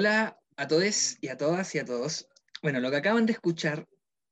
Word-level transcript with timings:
Hola 0.00 0.40
a 0.56 0.66
todos 0.66 1.18
y 1.20 1.28
a 1.28 1.36
todas 1.36 1.74
y 1.74 1.78
a 1.78 1.84
todos. 1.84 2.26
Bueno, 2.62 2.80
lo 2.80 2.90
que 2.90 2.96
acaban 2.96 3.26
de 3.26 3.34
escuchar 3.34 3.86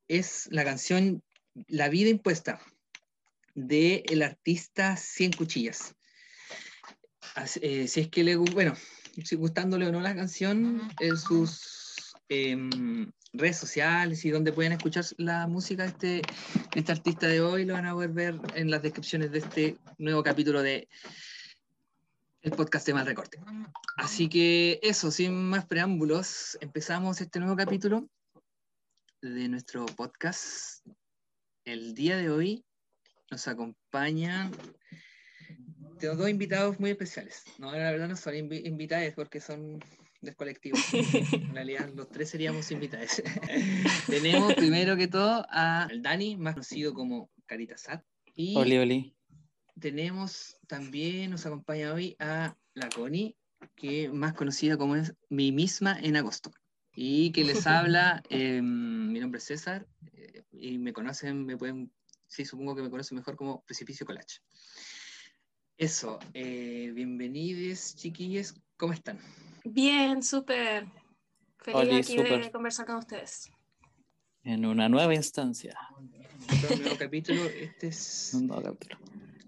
es 0.09 0.49
la 0.51 0.65
canción 0.65 1.23
La 1.67 1.91
vida 1.91 2.09
impuesta 2.09 2.59
de 3.55 4.03
el 4.09 4.23
artista 4.23 4.97
Cien 4.97 5.31
Cuchillas. 5.31 5.95
Así- 7.35 7.61
eh, 7.63 7.87
si 7.87 8.01
es 8.01 8.09
que 8.09 8.25
le 8.25 8.37
bueno, 8.37 8.75
si 9.23 9.37
gustándole 9.37 9.87
o 9.87 9.93
no 9.93 10.01
la 10.01 10.17
canción, 10.17 10.91
en 11.01 11.19
sus 11.19 12.15
em, 12.31 13.13
redes 13.35 13.59
sociales 13.59 14.25
y 14.25 14.31
donde 14.31 14.55
pueden 14.55 14.73
escuchar 14.73 15.05
la 15.19 15.47
música 15.49 15.83
de 15.83 15.89
este, 15.91 16.07
de 16.07 16.81
este 16.81 16.93
artista 16.93 17.27
de 17.27 17.43
hoy, 17.43 17.67
lo 17.67 17.75
van 17.75 17.85
a 17.85 17.93
poder 17.93 18.13
ver 18.13 18.41
en 18.55 18.71
las 18.71 18.81
descripciones 18.81 19.33
de 19.33 19.41
este 19.41 19.77
nuevo 19.99 20.23
capítulo 20.23 20.63
de 20.63 20.89
el 22.43 22.53
podcast 22.53 22.87
de 22.87 22.95
Mal 22.95 23.07
Recorte. 23.07 23.39
Así 23.97 24.29
que 24.29 24.79
eso, 24.83 25.11
sin 25.11 25.35
más 25.49 25.67
preámbulos, 25.67 26.57
empezamos 26.61 27.21
este 27.21 27.41
nuevo 27.41 27.57
capítulo 27.57 28.09
de 29.23 29.49
nuestro 29.49 29.87
podcast. 29.87 30.87
El 31.65 31.95
día 31.95 32.17
de 32.17 32.31
hoy 32.31 32.65
nos 33.31 33.49
acompañan 33.49 34.53
tengo 35.99 36.15
dos 36.15 36.31
invitados 36.31 36.79
muy 36.79 36.91
especiales. 36.91 37.43
No, 37.59 37.73
la 37.73 37.91
verdad 37.91 38.09
no 38.09 38.17
son 38.17 38.35
invi- 38.35 38.65
invitados 38.65 39.13
porque 39.15 39.41
son 39.41 39.81
del 40.21 40.37
colectivo. 40.37 40.79
En 41.33 41.55
realidad 41.55 41.91
los 41.95 42.09
tres 42.09 42.31
seríamos 42.31 42.71
invitados. 42.71 43.21
Tenemos 44.07 44.55
primero 44.55 44.97
que 44.97 45.09
todo 45.09 45.45
a 45.51 45.89
el 45.91 46.03
Dani, 46.03 46.37
más 46.37 46.55
conocido 46.55 46.95
como 46.95 47.31
Carita 47.47 47.77
Sat. 47.77 48.05
Y 48.35 48.57
Oli, 48.57 48.79
oli. 48.79 49.18
Tenemos 49.79 50.57
también, 50.67 51.31
nos 51.31 51.47
acompaña 51.47 51.93
hoy 51.93 52.17
a 52.19 52.57
la 52.75 52.89
Connie, 52.89 53.37
que 53.75 54.09
más 54.09 54.35
conocida 54.35 54.77
como 54.77 54.97
es 54.97 55.15
mi 55.29 55.53
misma 55.53 55.99
en 56.01 56.17
agosto. 56.17 56.51
Y 56.95 57.33
que 57.33 57.45
les 57.45 57.67
habla, 57.67 58.23
eh, 58.29 58.61
mi 58.63 59.21
nombre 59.21 59.39
es 59.39 59.45
César, 59.45 59.87
eh, 60.13 60.43
y 60.53 60.79
me 60.79 60.93
conocen, 60.93 61.45
me 61.45 61.57
pueden, 61.57 61.93
sí, 62.27 62.45
supongo 62.45 62.75
que 62.75 62.83
me 62.83 62.91
conocen 62.91 63.17
mejor 63.17 63.37
como 63.37 63.63
Precipicio 63.65 64.07
Collage. 64.07 64.41
Eso, 65.77 66.19
eh, 66.35 66.91
bienvenidos 66.95 67.95
chiquillos, 67.95 68.55
¿cómo 68.77 68.93
están? 68.93 69.19
Bien, 69.65 70.23
súper. 70.23 70.87
Feliz 71.59 71.81
Oli, 71.81 71.97
aquí 71.97 72.17
de 72.17 72.51
conversar 72.51 72.87
con 72.87 72.97
ustedes. 72.97 73.51
En 74.43 74.65
una 74.65 74.89
nueva 74.89 75.15
instancia. 75.15 75.79
Otro 76.65 76.77
nuevo 76.79 76.97
capítulo, 76.99 77.45
este 77.45 77.89
es 77.89 78.31
Un 78.35 78.47
nuevo 78.47 78.63
capítulo. 78.63 78.99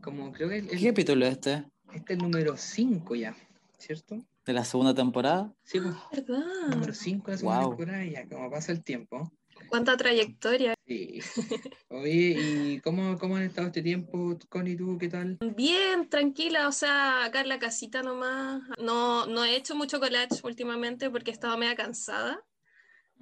Como, 0.02 0.32
creo 0.32 0.48
que 0.48 0.58
el, 0.58 0.68
¿Qué 0.68 0.88
capítulo 0.88 1.26
es 1.26 1.32
este? 1.32 1.64
este 1.92 2.12
es 2.14 2.18
el 2.18 2.18
número 2.18 2.56
5 2.56 3.14
ya, 3.14 3.36
¿cierto? 3.78 4.24
¿De 4.46 4.52
la 4.52 4.64
segunda 4.64 4.94
temporada? 4.94 5.52
Sí, 5.62 5.80
pues, 5.80 5.94
¿Verdad? 6.12 6.44
número 6.68 6.92
5 6.94 7.26
de 7.26 7.32
la 7.32 7.38
segunda 7.38 7.60
Wow. 7.60 7.76
temporada, 7.76 8.04
ya 8.04 8.28
como 8.28 8.50
pasa 8.50 8.72
el 8.72 8.82
tiempo. 8.82 9.30
¿Cuánta 9.68 9.96
trayectoria? 9.96 10.74
Sí. 10.86 11.20
Oye, 11.88 12.34
¿y 12.36 12.80
cómo, 12.80 13.18
cómo 13.18 13.36
han 13.36 13.42
estado 13.42 13.66
este 13.68 13.82
tiempo, 13.82 14.36
Connie, 14.48 14.76
tú, 14.76 14.96
qué 14.98 15.08
tal? 15.08 15.38
Bien, 15.56 16.08
tranquila, 16.08 16.66
o 16.68 16.72
sea, 16.72 17.24
acá 17.24 17.40
en 17.42 17.48
la 17.48 17.58
casita 17.58 18.02
nomás. 18.02 18.62
No, 18.78 19.26
no 19.26 19.44
he 19.44 19.54
hecho 19.56 19.74
mucho 19.76 20.00
collage 20.00 20.40
últimamente 20.42 21.10
porque 21.10 21.30
he 21.30 21.34
estado 21.34 21.56
media 21.58 21.76
cansada. 21.76 22.42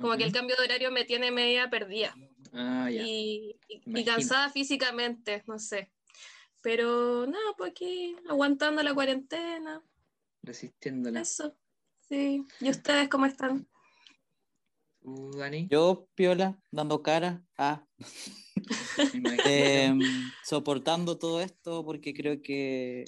Como 0.00 0.16
que 0.16 0.24
el 0.24 0.32
cambio 0.32 0.54
de 0.56 0.64
horario 0.64 0.92
me 0.92 1.04
tiene 1.04 1.32
media 1.32 1.68
perdida 1.70 2.14
Ah, 2.52 2.88
ya. 2.88 3.02
y, 3.02 3.56
y- 3.68 3.82
y 4.00 4.04
cansada 4.04 4.48
físicamente, 4.48 5.42
no 5.48 5.58
sé. 5.58 5.90
Pero 6.68 7.26
nada, 7.26 7.54
pues 7.56 7.70
aquí 7.70 8.14
aguantando 8.28 8.82
la 8.82 8.92
cuarentena, 8.92 9.82
Resistiéndola. 10.42 11.22
eso. 11.22 11.56
Sí. 12.06 12.44
¿Y 12.60 12.68
ustedes 12.68 13.08
cómo 13.08 13.24
están? 13.24 13.66
¿Tú, 15.00 15.30
Dani? 15.30 15.66
Yo, 15.70 16.10
Piola, 16.14 16.60
dando 16.70 17.02
cara 17.02 17.42
a 17.56 17.86
em, 19.46 19.98
soportando 20.44 21.16
todo 21.16 21.40
esto 21.40 21.86
porque 21.86 22.12
creo 22.12 22.42
que 22.42 23.06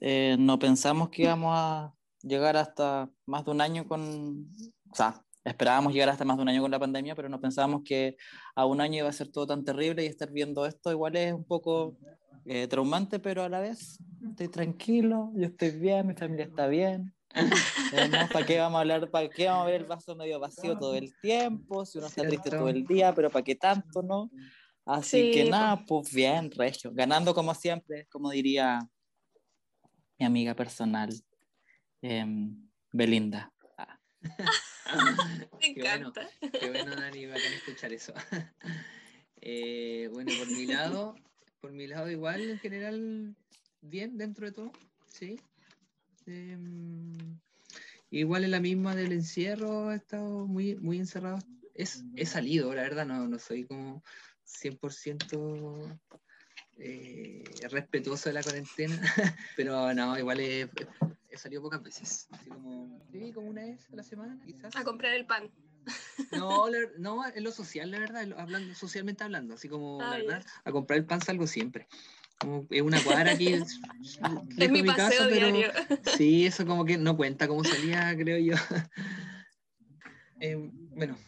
eh, 0.00 0.34
no 0.36 0.58
pensamos 0.58 1.10
que 1.10 1.22
íbamos 1.22 1.52
a 1.54 1.94
llegar 2.22 2.56
hasta 2.56 3.08
más 3.26 3.44
de 3.44 3.50
un 3.52 3.60
año 3.60 3.86
con, 3.86 4.56
o 4.90 4.94
sea, 4.96 5.24
esperábamos 5.44 5.92
llegar 5.92 6.08
hasta 6.08 6.24
más 6.24 6.36
de 6.36 6.42
un 6.42 6.48
año 6.48 6.62
con 6.62 6.72
la 6.72 6.80
pandemia, 6.80 7.14
pero 7.14 7.28
no 7.28 7.40
pensábamos 7.40 7.82
que 7.84 8.16
a 8.56 8.66
un 8.66 8.80
año 8.80 8.98
iba 8.98 9.08
a 9.08 9.12
ser 9.12 9.30
todo 9.30 9.46
tan 9.46 9.64
terrible 9.64 10.02
y 10.02 10.08
estar 10.08 10.32
viendo 10.32 10.66
esto 10.66 10.90
igual 10.90 11.14
es 11.14 11.32
un 11.32 11.44
poco 11.44 11.96
eh, 12.48 12.66
traumante, 12.66 13.18
pero 13.18 13.42
a 13.42 13.48
la 13.48 13.60
vez 13.60 13.98
estoy 14.22 14.48
tranquilo, 14.48 15.30
yo 15.34 15.46
estoy 15.46 15.70
bien, 15.72 16.06
mi 16.06 16.14
familia 16.14 16.46
está 16.46 16.66
bien. 16.66 17.14
¿Para 18.32 18.46
qué 18.46 18.58
vamos 18.58 18.78
a 18.78 18.80
hablar? 18.80 19.10
¿Para 19.10 19.28
qué 19.28 19.46
vamos 19.46 19.64
a 19.64 19.66
ver 19.66 19.82
el 19.82 19.86
vaso 19.86 20.16
medio 20.16 20.40
vacío 20.40 20.76
todo 20.78 20.94
el 20.94 21.14
tiempo? 21.20 21.84
Si 21.84 21.98
uno 21.98 22.06
está 22.06 22.26
triste 22.26 22.50
todo 22.50 22.70
el 22.70 22.86
día, 22.86 23.14
pero 23.14 23.30
¿para 23.30 23.44
qué 23.44 23.54
tanto, 23.54 24.02
no? 24.02 24.30
Así 24.86 25.24
Sí, 25.24 25.30
que 25.30 25.44
nada, 25.50 25.84
pues 25.86 26.12
bien, 26.14 26.50
regio. 26.50 26.90
Ganando 26.94 27.34
como 27.34 27.54
siempre, 27.54 28.06
como 28.06 28.30
diría 28.30 28.80
mi 30.18 30.24
amiga 30.24 30.54
personal, 30.54 31.10
em, 32.00 32.56
Belinda. 32.92 33.52
Ah, 33.76 33.98
Me 35.60 35.74
Qué 35.74 35.82
bueno. 35.82 36.08
encanta. 36.08 36.28
Qué 36.40 36.70
bueno, 36.70 36.96
Dani, 36.96 37.26
bacán 37.26 37.52
escuchar 37.52 37.92
eso. 37.92 38.14
Eh, 39.40 40.10
bueno, 40.12 40.32
por 40.36 40.48
mi 40.48 40.66
lado, 40.66 41.14
por 41.60 41.72
mi 41.72 41.86
lado 41.86 42.10
igual, 42.10 42.40
en 42.50 42.58
general, 42.58 43.34
bien 43.80 44.16
dentro 44.16 44.46
de 44.46 44.52
todo, 44.52 44.72
sí. 45.08 45.36
Em, 46.26 47.38
igual 48.10 48.44
en 48.44 48.50
la 48.50 48.60
misma 48.60 48.94
del 48.94 49.12
encierro, 49.12 49.92
he 49.92 49.96
estado 49.96 50.46
muy, 50.46 50.76
muy 50.76 50.98
encerrado. 50.98 51.38
Es, 51.74 52.04
he 52.16 52.26
salido, 52.26 52.74
la 52.74 52.82
verdad, 52.82 53.06
no, 53.06 53.28
no 53.28 53.38
soy 53.38 53.64
como 53.64 54.02
100% 54.44 55.98
eh, 56.78 57.44
respetuoso 57.70 58.28
de 58.28 58.34
la 58.34 58.42
cuarentena, 58.42 59.00
pero 59.56 59.92
no, 59.94 60.18
igual 60.18 60.40
he, 60.40 60.68
he 61.28 61.36
salido 61.36 61.62
pocas 61.62 61.82
veces, 61.82 62.28
así 62.30 62.50
como, 62.50 63.00
sí, 63.10 63.32
como 63.32 63.48
una 63.48 63.62
vez 63.62 63.88
a 63.92 63.96
la 63.96 64.02
semana, 64.02 64.38
quizás. 64.44 64.74
A 64.76 64.84
comprar 64.84 65.14
el 65.14 65.26
pan. 65.26 65.50
No, 66.32 66.68
la- 66.68 66.90
no, 66.98 67.26
en 67.26 67.44
lo 67.44 67.52
social, 67.52 67.90
la 67.90 67.98
verdad, 67.98 68.28
hablando, 68.36 68.74
socialmente 68.74 69.24
hablando, 69.24 69.54
así 69.54 69.68
como, 69.68 69.98
la 70.10 70.16
verdad, 70.18 70.44
a 70.64 70.72
comprar 70.72 70.98
el 70.98 71.06
pan 71.06 71.20
salgo 71.20 71.46
siempre. 71.46 71.86
Como 72.38 72.66
es 72.70 72.82
una 72.82 73.02
cuadra 73.02 73.32
aquí, 73.32 73.52
es, 73.52 73.80
mi 74.56 74.82
casa, 74.94 75.26
paseo 75.26 75.28
pero 75.28 75.72
sí, 76.16 76.46
eso 76.46 76.66
como 76.66 76.84
que 76.84 76.98
no 76.98 77.16
cuenta 77.16 77.48
como 77.48 77.64
salía, 77.64 78.14
creo 78.16 78.38
yo. 78.38 78.54
Eh, 80.40 80.54
bueno, 80.94 81.18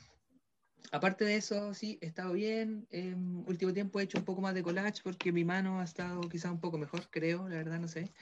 aparte 0.92 1.24
de 1.24 1.34
eso, 1.34 1.74
sí, 1.74 1.98
he 2.00 2.06
estado 2.06 2.32
bien. 2.34 2.86
Eh, 2.92 3.14
último 3.46 3.72
tiempo 3.72 3.98
he 3.98 4.04
hecho 4.04 4.18
un 4.18 4.24
poco 4.24 4.40
más 4.40 4.54
de 4.54 4.62
collage 4.62 5.02
porque 5.02 5.32
mi 5.32 5.44
mano 5.44 5.80
ha 5.80 5.84
estado 5.84 6.20
quizá 6.28 6.50
un 6.50 6.60
poco 6.60 6.78
mejor, 6.78 7.08
creo, 7.10 7.48
la 7.48 7.56
verdad, 7.56 7.80
no 7.80 7.88
sé. 7.88 8.12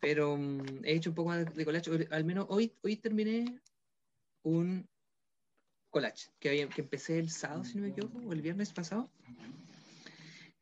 Pero 0.00 0.36
mm, 0.36 0.84
he 0.84 0.94
hecho 0.94 1.10
un 1.10 1.14
poco 1.14 1.28
más 1.28 1.54
de, 1.54 1.64
collage. 1.64 2.08
Al 2.10 2.24
menos 2.24 2.46
hoy, 2.48 2.72
hoy 2.82 2.96
terminé 2.96 3.60
un 4.42 4.88
collage 5.96 6.28
que, 6.40 6.50
había, 6.50 6.68
que 6.68 6.82
empecé 6.82 7.18
el 7.18 7.30
sábado, 7.30 7.64
si 7.64 7.76
no 7.76 7.84
me 7.84 7.88
equivoco, 7.88 8.18
o 8.18 8.32
el 8.34 8.42
viernes 8.42 8.70
pasado. 8.70 9.10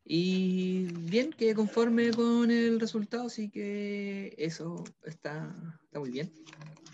Y 0.05 0.85
bien, 1.11 1.33
quedé 1.33 1.55
conforme 1.57 2.11
con 2.13 2.51
el 2.53 2.79
resultado, 2.79 3.27
así 3.27 3.51
que 3.51 4.33
eso 4.39 4.85
está, 5.03 5.53
está 5.85 5.99
muy 5.99 6.11
bien. 6.11 6.31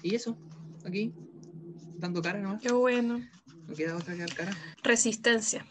Y 0.02 0.14
eso, 0.14 0.38
aquí, 0.86 1.12
dando 1.98 2.22
cara 2.22 2.38
nomás, 2.40 2.62
Qué 2.62 2.72
bueno. 2.72 3.20
no 3.66 3.74
queda 3.74 3.96
otra 3.96 4.14
que 4.14 4.20
dar 4.20 4.34
cara. 4.34 4.56
Resistencia, 4.82 5.66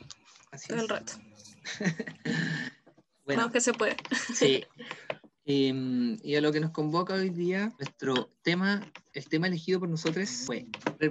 Así 0.52 0.68
todo 0.68 0.78
es. 0.78 0.84
el 0.84 0.90
rato. 0.90 1.14
Bueno, 3.26 3.42
Vamos 3.44 3.54
que 3.54 3.62
se 3.62 3.74
puede. 3.74 3.96
sí. 4.34 4.64
Em, 5.52 6.16
y 6.22 6.36
a 6.36 6.42
lo 6.42 6.52
que 6.52 6.60
nos 6.60 6.70
convoca 6.70 7.16
hoy 7.16 7.32
día, 7.32 7.74
nuestro 7.80 8.32
tema, 8.44 8.86
el 9.14 9.28
tema 9.28 9.48
elegido 9.48 9.80
por 9.80 9.90
nosotros 9.90 10.30
fue 10.46 10.68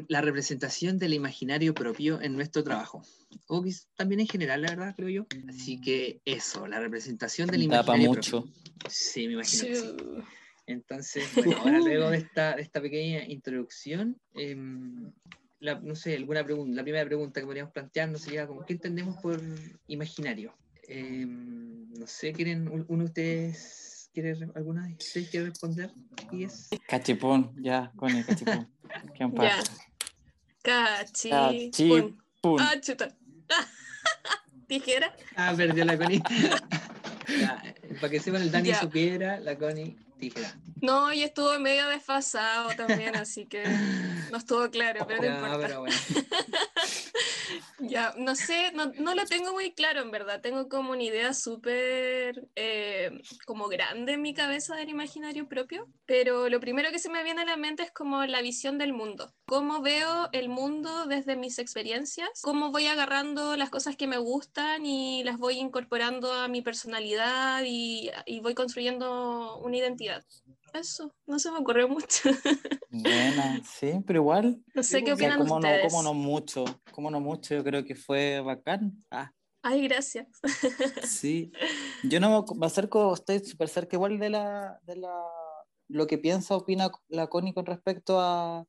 la 0.07 0.21
representación 0.21 0.97
del 0.97 1.15
imaginario 1.15 1.75
propio 1.75 2.21
en 2.23 2.37
nuestro 2.37 2.63
trabajo. 2.63 3.03
O 3.49 3.65
también 3.97 4.21
en 4.21 4.29
general, 4.29 4.63
la 4.63 4.69
verdad, 4.69 4.95
creo 4.97 5.09
yo. 5.09 5.27
Así 5.49 5.81
que 5.81 6.21
eso, 6.25 6.69
la 6.69 6.79
representación 6.79 7.51
del 7.51 7.65
imaginario 7.65 8.11
mucho. 8.11 8.31
propio. 8.45 8.53
Sí, 8.89 9.27
me 9.27 9.33
imagino 9.33 9.65
que 9.65 9.75
sí. 9.75 9.87
Sí. 9.89 10.23
Entonces, 10.69 11.29
bueno, 11.35 11.57
ahora 11.61 11.81
luego 11.81 12.11
de 12.11 12.19
esta, 12.19 12.55
de 12.55 12.63
esta 12.63 12.81
pequeña 12.81 13.25
introducción, 13.27 14.21
em, 14.35 15.11
la- 15.59 15.81
no 15.81 15.97
sé, 15.97 16.15
alguna 16.15 16.45
pregunta, 16.45 16.77
la 16.77 16.85
primera 16.85 17.05
pregunta 17.07 17.41
que 17.41 17.47
podríamos 17.47 17.73
plantearnos 17.73 18.21
sería 18.23 18.47
como, 18.47 18.65
¿qué 18.65 18.75
entendemos 18.75 19.17
por 19.21 19.43
imaginario? 19.89 20.55
Em, 20.87 21.91
no 21.99 22.07
sé, 22.07 22.33
¿quieren, 22.33 22.69
un- 22.69 22.85
uno 22.89 22.99
de 23.03 23.09
ustedes, 23.09 23.88
quiere, 24.13 24.35
re- 24.35 24.51
alguna 24.55 24.87
de 24.87 24.95
ustedes 24.95 25.29
quiere 25.31 25.47
responder? 25.47 25.93
¿Y 26.33 26.45
es? 26.45 26.69
Cachipún, 26.89 27.55
ya, 27.63 27.93
con 27.97 28.11
el 28.15 28.25
cachipún. 28.25 28.69
¿Quién 29.17 29.31
Ya. 29.33 29.37
pasa? 29.37 29.73
Cachi. 30.63 31.31
Cachi- 31.31 31.89
pun. 31.89 32.23
Pun. 32.41 32.61
Ah, 32.61 32.75
chuta. 32.81 33.15
Tijera. 34.67 35.15
Ah, 35.37 35.55
perdió 35.57 35.85
la 35.85 35.97
Connie. 35.97 36.23
Ya, 37.29 37.63
para 38.01 38.09
que 38.11 38.21
sepan, 38.21 38.41
el 38.41 38.51
Dani 38.51 38.71
Ya. 38.71 38.77
hizo 38.79 38.89
piedra, 38.89 39.39
la 39.41 39.59
Connie 39.59 39.99
tijera. 40.19 40.51
No, 40.81 41.13
y 41.13 41.23
estuvo 41.23 41.59
medio 41.61 41.87
desfasado 41.89 42.71
también, 42.75 43.15
así 43.17 43.45
que 43.45 43.65
no 44.31 44.39
estuvo 44.39 44.71
claro, 44.71 45.07
pero 45.07 45.21
no 45.21 45.29
Ya, 45.29 45.35
importa. 45.35 45.59
pero 45.67 45.81
bueno. 45.81 45.97
Ya, 47.79 48.15
no 48.17 48.35
sé, 48.35 48.73
no, 48.73 49.15
lo 49.15 49.25
tengo 49.27 49.53
muy 49.53 49.73
claro 49.73 50.03
en 50.03 50.11
verdad. 50.11 50.41
Tengo 50.41 50.69
como 50.69 50.93
una 50.93 51.03
idea 51.03 51.33
súper 51.33 52.49
eh, 52.57 53.21
como 53.47 53.69
grande 53.69 54.15
en 54.15 54.23
mi 54.23 54.35
cabeza 54.35 54.77
del 54.77 54.89
imaginario 54.89 55.49
propio, 55.49 55.89
pero 56.07 56.49
lo 56.49 56.61
primero 56.61 56.91
que 56.91 56.99
se 56.99 57.11
me 57.11 57.23
viene 57.23 57.43
a 57.43 57.47
la 57.47 57.57
mente 57.57 57.83
es 57.83 57.91
como 57.91 58.25
la 58.27 58.43
visión 58.43 58.79
del 58.79 58.93
mundo. 58.93 59.33
Cómo 59.47 59.81
veo 59.81 60.29
el 60.33 60.49
mundo 60.49 61.07
desde 61.07 61.37
mis 61.37 61.59
experiencias, 61.59 62.29
cómo 62.43 62.71
voy 62.71 62.87
agarrando 62.87 63.57
las 63.57 63.71
cosas 63.71 63.97
que 63.97 64.07
me 64.07 64.19
gustan 64.19 64.85
y 64.85 65.23
las 65.25 65.39
voy 65.39 65.59
incorporando 65.59 66.33
a 66.33 66.49
mi 66.49 66.63
personalidad 66.63 67.63
y 67.65 68.11
voy 68.41 68.55
construyendo 68.55 69.59
una 69.59 69.77
identidad. 69.77 70.25
Eso, 70.73 71.15
no 71.27 71.39
se 71.39 71.51
me 71.51 71.59
ocurrió 71.59 71.89
mucho. 71.89 72.31
Buena, 72.91 73.61
sí, 73.65 73.93
pero 74.07 74.21
igual. 74.21 74.63
No 74.75 74.83
sé 74.83 75.03
qué 75.03 75.13
o 75.13 75.17
sea, 75.17 75.29
opinan 75.29 75.39
como 75.39 75.61
no, 75.61 75.69
ustedes. 75.69 75.93
como 75.93 76.03
no 76.03 76.15
mucho, 76.15 76.65
como 76.93 77.11
no 77.11 77.21
mucho, 77.21 77.55
yo 77.55 77.65
creo 77.65 77.85
que 77.85 77.95
fue 77.95 78.41
bacán. 78.41 79.05
Ah, 79.11 79.33
Ay, 79.63 79.87
gracias. 79.89 80.27
sí. 81.05 81.53
Yo 82.05 82.21
no 82.21 82.45
me 82.57 82.67
acerco, 82.67 83.13
estoy 83.15 83.41
súper 83.41 83.69
cerca 83.69 83.97
igual 83.97 84.19
de 84.19 84.31
la, 84.31 84.81
de 84.85 84.97
la, 84.97 85.13
lo 85.89 86.07
que 86.07 86.19
piensa, 86.19 86.57
opina 86.57 86.91
la 87.09 87.27
Connie 87.27 87.53
con 87.53 87.67
respecto 87.67 88.21
a, 88.21 88.61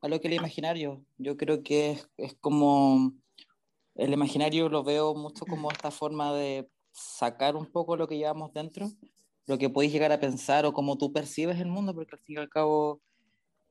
a 0.00 0.08
lo 0.08 0.20
que 0.20 0.28
el 0.28 0.34
imaginario. 0.34 1.04
Yo 1.18 1.36
creo 1.36 1.62
que 1.62 1.92
es, 1.92 2.08
es 2.16 2.34
como, 2.40 3.12
el 3.94 4.12
imaginario 4.12 4.68
lo 4.68 4.82
veo 4.82 5.14
mucho 5.14 5.46
como 5.46 5.70
esta 5.70 5.90
forma 5.90 6.32
de 6.34 6.68
sacar 6.92 7.56
un 7.56 7.66
poco 7.66 7.96
lo 7.96 8.08
que 8.08 8.18
llevamos 8.18 8.52
dentro, 8.52 8.90
lo 9.46 9.58
que 9.58 9.70
podéis 9.70 9.92
llegar 9.92 10.12
a 10.12 10.20
pensar 10.20 10.64
o 10.66 10.72
cómo 10.72 10.96
tú 10.96 11.12
percibes 11.12 11.58
el 11.60 11.68
mundo, 11.68 11.94
porque 11.94 12.14
al 12.16 12.22
fin 12.22 12.36
y 12.36 12.40
al 12.40 12.48
cabo 12.48 13.00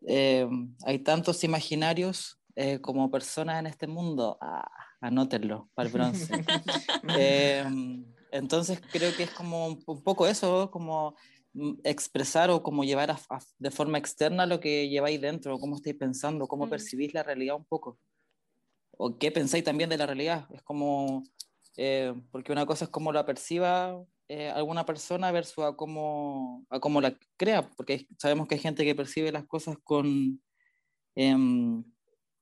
eh, 0.08 0.48
hay 0.86 1.00
tantos 1.00 1.44
imaginarios 1.44 2.40
eh, 2.56 2.80
como 2.82 3.10
personas 3.10 3.60
en 3.60 3.68
este 3.68 3.88
mundo. 3.88 4.38
Ah, 4.42 4.70
anótenlo 5.02 5.70
para 5.74 5.88
el 5.88 5.94
bronce. 5.94 6.34
Eh, 7.18 7.66
entonces 8.32 8.80
creo 8.92 9.16
que 9.16 9.24
es 9.24 9.32
como 9.32 9.68
un, 9.68 10.04
poco 10.04 10.28
eso, 10.28 10.70
como 10.70 11.16
mm, 11.54 11.80
expresar 11.84 12.52
o 12.52 12.62
como 12.62 12.84
llevar 12.84 13.10
a- 13.10 13.20
a- 13.30 13.40
de 13.58 13.72
forma 13.72 13.98
externa 13.98 14.46
lo 14.46 14.60
que 14.60 14.88
lleváis 14.88 15.20
dentro, 15.20 15.58
cómo 15.58 15.76
estáis 15.76 15.96
pensando, 15.96 16.48
cómo 16.48 16.68
Mm. 16.68 16.70
percibís 16.70 17.14
la 17.14 17.24
realidad 17.24 17.56
un 17.56 17.66
poco. 17.66 17.98
O 18.98 19.18
qué 19.18 19.32
pensáis 19.32 19.64
también 19.64 19.90
de 19.90 19.98
la 19.98 20.06
realidad. 20.06 20.48
Es 20.54 20.62
como, 20.62 21.24
porque 22.32 22.52
una 22.52 22.68
cosa 22.68 22.86
es 22.86 22.92
cómo 22.92 23.12
la 23.12 23.26
perciba 23.26 24.00
eh, 24.34 24.50
alguna 24.50 24.86
persona 24.86 25.30
versus 25.32 25.66
a 25.66 25.74
cómo, 25.76 26.66
a 26.70 26.80
cómo 26.80 27.02
la 27.02 27.18
crea, 27.38 27.70
porque 27.72 28.08
sabemos 28.18 28.48
que 28.48 28.56
hay 28.56 28.62
gente 28.62 28.86
que 28.86 28.96
percibe 28.96 29.30
las 29.32 29.46
cosas 29.46 29.76
con... 29.84 30.42
em, 31.16 31.84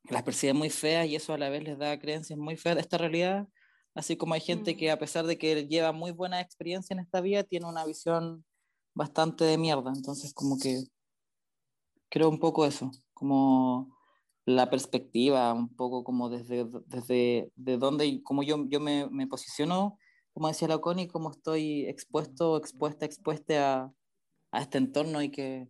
las 0.03 0.24
percibe 0.24 0.53
muy 0.53 0.69
feas 0.69 1.08
y 1.08 1.15
eso 1.15 1.34
a 1.34 1.38
la 1.38 1.50
vez 1.50 1.63
les 1.63 1.77
da 1.77 2.00
creencias 2.00 2.38
muy 2.38 2.55
feas 2.58 2.75
de 2.75 2.81
esta 2.81 2.98
realidad, 2.98 3.48
así 3.96 4.15
como 4.17 4.34
hay 4.36 4.41
gente 4.41 4.74
Mm. 4.74 4.77
que 4.77 4.91
a 4.91 5.00
pesar 5.00 5.25
de 5.25 5.38
que 5.38 5.67
lleva 5.67 5.91
muy 5.91 6.12
buena 6.12 6.41
experiencia 6.41 6.93
en 6.93 7.00
esta 7.00 7.22
vida, 7.22 7.43
tiene 7.43 7.65
una 7.65 7.86
visión 7.86 8.46
bastante 8.96 9.43
de 9.46 9.58
mierda, 9.58 9.91
entonces 9.96 10.34
como 10.34 10.58
que 10.60 10.84
creo 12.10 12.29
un 12.29 12.39
poco 12.39 12.65
eso, 12.65 12.91
como 13.13 13.98
la 14.46 14.69
perspectiva, 14.69 15.53
un 15.53 15.75
poco 15.75 16.03
como 16.03 16.29
desde, 16.29 16.65
desde 16.86 17.51
de 17.55 17.77
dónde, 17.77 18.05
y 18.05 18.22
como 18.22 18.43
yo, 18.43 18.65
yo 18.67 18.79
me, 18.79 19.08
me 19.10 19.25
posiciono, 19.27 19.98
como 20.33 20.48
decía 20.48 20.67
la 20.67 20.79
Connie, 20.79 21.07
como 21.07 21.31
estoy 21.31 21.86
expuesto, 21.88 22.57
expuesta, 22.57 23.05
expuesta 23.05 23.83
a, 23.83 23.93
a 24.51 24.62
este 24.62 24.77
entorno 24.77 25.21
y 25.21 25.29
que, 25.29 25.67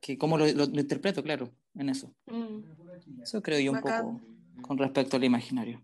que 0.00 0.18
cómo 0.18 0.36
lo, 0.38 0.46
lo- 0.46 0.66
lo 0.66 0.80
interpreto, 0.80 1.22
claro, 1.22 1.50
en 1.74 1.88
eso. 1.88 2.14
Mm. 2.26 3.22
Eso 3.22 3.42
creo 3.42 3.60
yo 3.60 3.72
un 3.72 3.80
poco 3.80 4.20
con 4.62 4.78
respecto 4.78 5.16
al 5.16 5.24
imaginario. 5.24 5.80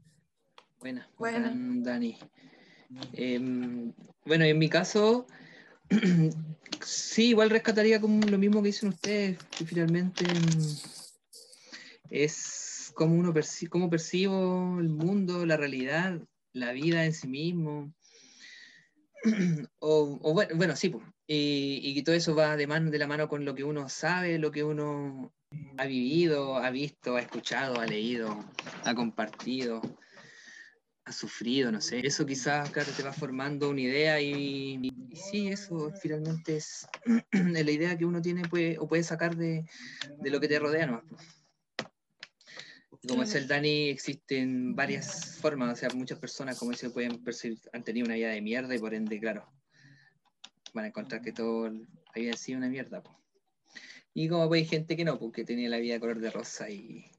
Buena, 0.81 1.09
Buena. 1.19 1.39
bacán, 1.41 1.83
Dani. 1.83 2.17
Em, 3.13 3.93
bueno, 4.25 4.45
en 4.45 4.59
mi 4.59 4.69
caso, 4.69 5.27
sí, 6.85 7.29
igual 7.31 7.51
rescataría 7.51 8.01
como 8.01 8.25
lo 8.27 8.39
mismo 8.39 8.63
que 8.63 8.69
dicen 8.69 8.91
ustedes, 8.91 9.39
que 9.45 9.65
finalmente 9.67 10.25
em, 10.25 10.77
es 12.11 12.93
como 12.95 13.15
uno 13.17 13.33
perci- 13.33 13.69
cómo 13.69 13.91
percibo 13.91 14.79
el 14.81 14.89
mundo, 14.89 15.45
la 15.47 15.57
realidad, 15.57 16.21
la 16.53 16.73
vida 16.73 17.05
en 17.05 17.13
sí 17.13 17.29
mismo. 17.29 17.93
O, 19.81 20.19
bueno, 20.55 20.77
sí, 20.77 20.95
y, 21.27 22.03
todo 22.03 22.15
eso 22.15 22.35
va 22.35 22.57
de, 22.57 22.67
mano, 22.67 22.91
de 22.91 22.99
la 22.99 23.07
mano 23.07 23.29
con 23.29 23.45
lo 23.45 23.55
que 23.55 23.65
uno 23.65 23.89
sabe, 23.89 24.39
lo 24.39 24.51
que 24.51 24.65
uno 24.65 25.33
ha 25.77 25.87
vivido, 25.87 26.57
ha 26.57 26.71
visto, 26.71 27.17
ha 27.17 27.21
escuchado, 27.21 27.81
ha 27.81 27.87
leído, 27.87 28.45
ha 28.85 28.95
compartido, 28.95 29.81
ha 31.05 31.13
sufrido, 31.13 31.73
no 31.73 31.81
sé. 31.81 32.07
Eso 32.07 32.27
quizás, 32.27 32.71
claro, 32.71 32.91
te 32.97 33.03
va 33.03 33.13
formando 33.13 33.71
una 33.71 33.81
idea 33.81 34.21
y, 34.21 34.91
sí, 35.13 35.49
eso 35.49 35.93
finalmente 36.01 36.57
es 36.57 36.87
la 37.33 37.71
idea 37.71 37.97
que 37.97 38.05
uno 38.05 38.21
tiene 38.21 38.43
puede, 38.49 38.79
o 38.79 38.87
puede 38.87 39.03
sacar 39.03 39.37
de, 39.37 39.65
lo 40.23 40.41
que 40.41 40.49
te 40.49 40.59
rodea, 40.59 40.87
¿no? 40.87 41.03
Como 43.09 43.25
dice 43.25 43.39
el 43.39 43.49
Dani, 43.49 43.89
existen 43.89 44.77
varias 44.77 45.37
formas, 45.41 45.73
o 45.73 45.77
sea, 45.77 45.89
muchas 45.91 46.19
personas, 46.19 46.59
como 46.59 46.73
dice, 46.73 46.91
pueden 46.91 47.23
percibir, 47.25 47.59
han 47.73 47.83
tenido 47.83 48.07
una 48.07 48.15
vida 48.15 48.29
de 48.29 48.41
mierda 48.43 48.75
y 48.75 48.79
por 48.79 48.95
ende, 48.95 49.19
claro, 49.19 49.51
van 50.75 50.85
a 50.85 50.89
encontrar 50.89 51.23
que 51.23 51.33
todo 51.33 51.71
había 52.15 52.33
sido 52.35 52.59
una 52.59 52.69
mierda. 52.69 53.03
po. 53.03 53.19
Y 54.15 54.29
como 54.29 54.49
pues, 54.49 54.63
hay 54.63 54.69
gente 54.69 54.97
que 54.97 55.05
no, 55.05 55.19
porque 55.19 55.45
tenía 55.45 55.69
la 55.69 55.79
vida 55.79 55.95
de 55.95 56.01
color 56.01 56.19
de 56.21 56.31
rosa 56.31 56.69
y 56.71 57.11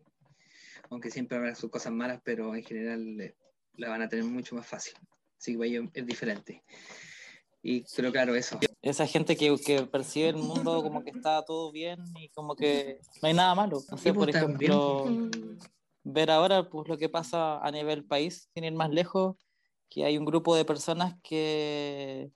aunque 0.90 1.12
siempre 1.12 1.38
habrá 1.38 1.56
sus 1.56 1.70
cosas 1.70 1.92
malas, 1.92 2.20
pero 2.24 2.56
en 2.56 2.64
general 2.64 3.22
eh, 3.22 3.36
la 3.76 3.90
van 3.90 4.02
a 4.02 4.10
tener 4.10 4.26
mucho 4.26 4.56
más 4.56 4.68
fácil. 4.68 4.94
Así 5.38 5.58
que 5.58 5.66
ellos 5.66 5.86
es 5.94 6.06
diferente. 6.06 6.64
Y, 7.62 7.86
pero 7.96 8.12
claro, 8.12 8.36
eso. 8.36 8.60
Esa 8.82 9.06
gente 9.06 9.36
que, 9.36 9.56
que 9.66 9.84
percibe 9.84 10.30
el 10.30 10.38
mundo 10.38 10.82
como 10.82 11.04
que 11.04 11.12
está 11.12 11.44
todo 11.44 11.72
bien 11.72 12.00
y 12.18 12.30
como 12.30 12.56
que 12.56 13.00
no 13.22 13.28
hay 13.28 13.34
nada 13.34 13.54
malo. 13.54 13.82
No 13.92 13.98
sé, 13.98 14.14
pues, 14.14 14.14
por 14.14 14.30
ejemplo, 14.30 15.06
Mm. 15.06 15.30
Ver 16.12 16.32
ahora 16.32 16.70
pues 16.70 16.88
lo 16.88 16.98
que 16.98 17.10
pasa 17.10 17.60
a 17.60 17.72
nivel 17.72 18.04
país, 18.06 18.50
sin 18.54 18.64
ir 18.64 18.74
más 18.74 18.90
lejos, 18.90 19.36
que 19.90 20.06
hay 20.06 20.18
un 20.18 20.26
grupo 20.26 20.56
de 20.56 20.66
personas 20.66 21.16
que 21.24 22.32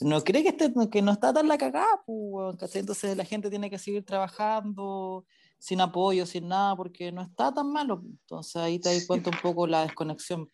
no 0.00 0.20
cree 0.22 0.42
que, 0.42 0.50
esté, 0.50 0.72
que 0.90 1.02
no 1.02 1.12
está 1.12 1.32
tan 1.32 1.48
la 1.48 1.56
cagada, 1.56 2.02
pues, 2.04 2.56
entonces 2.74 3.16
la 3.16 3.24
gente 3.24 3.48
tiene 3.50 3.70
que 3.70 3.78
seguir 3.78 4.04
trabajando 4.04 5.24
sin 5.58 5.80
apoyo, 5.80 6.26
sin 6.26 6.48
nada, 6.48 6.76
porque 6.76 7.10
no 7.12 7.22
está 7.22 7.52
tan 7.52 7.72
malo. 7.72 8.02
Entonces 8.04 8.56
ahí 8.56 8.78
te 8.78 8.90
das 8.90 9.00
Sí. 9.02 9.06
cuenta 9.06 9.30
un 9.30 9.38
poco 9.42 9.66
la 9.66 9.82
desconexión 9.82 10.50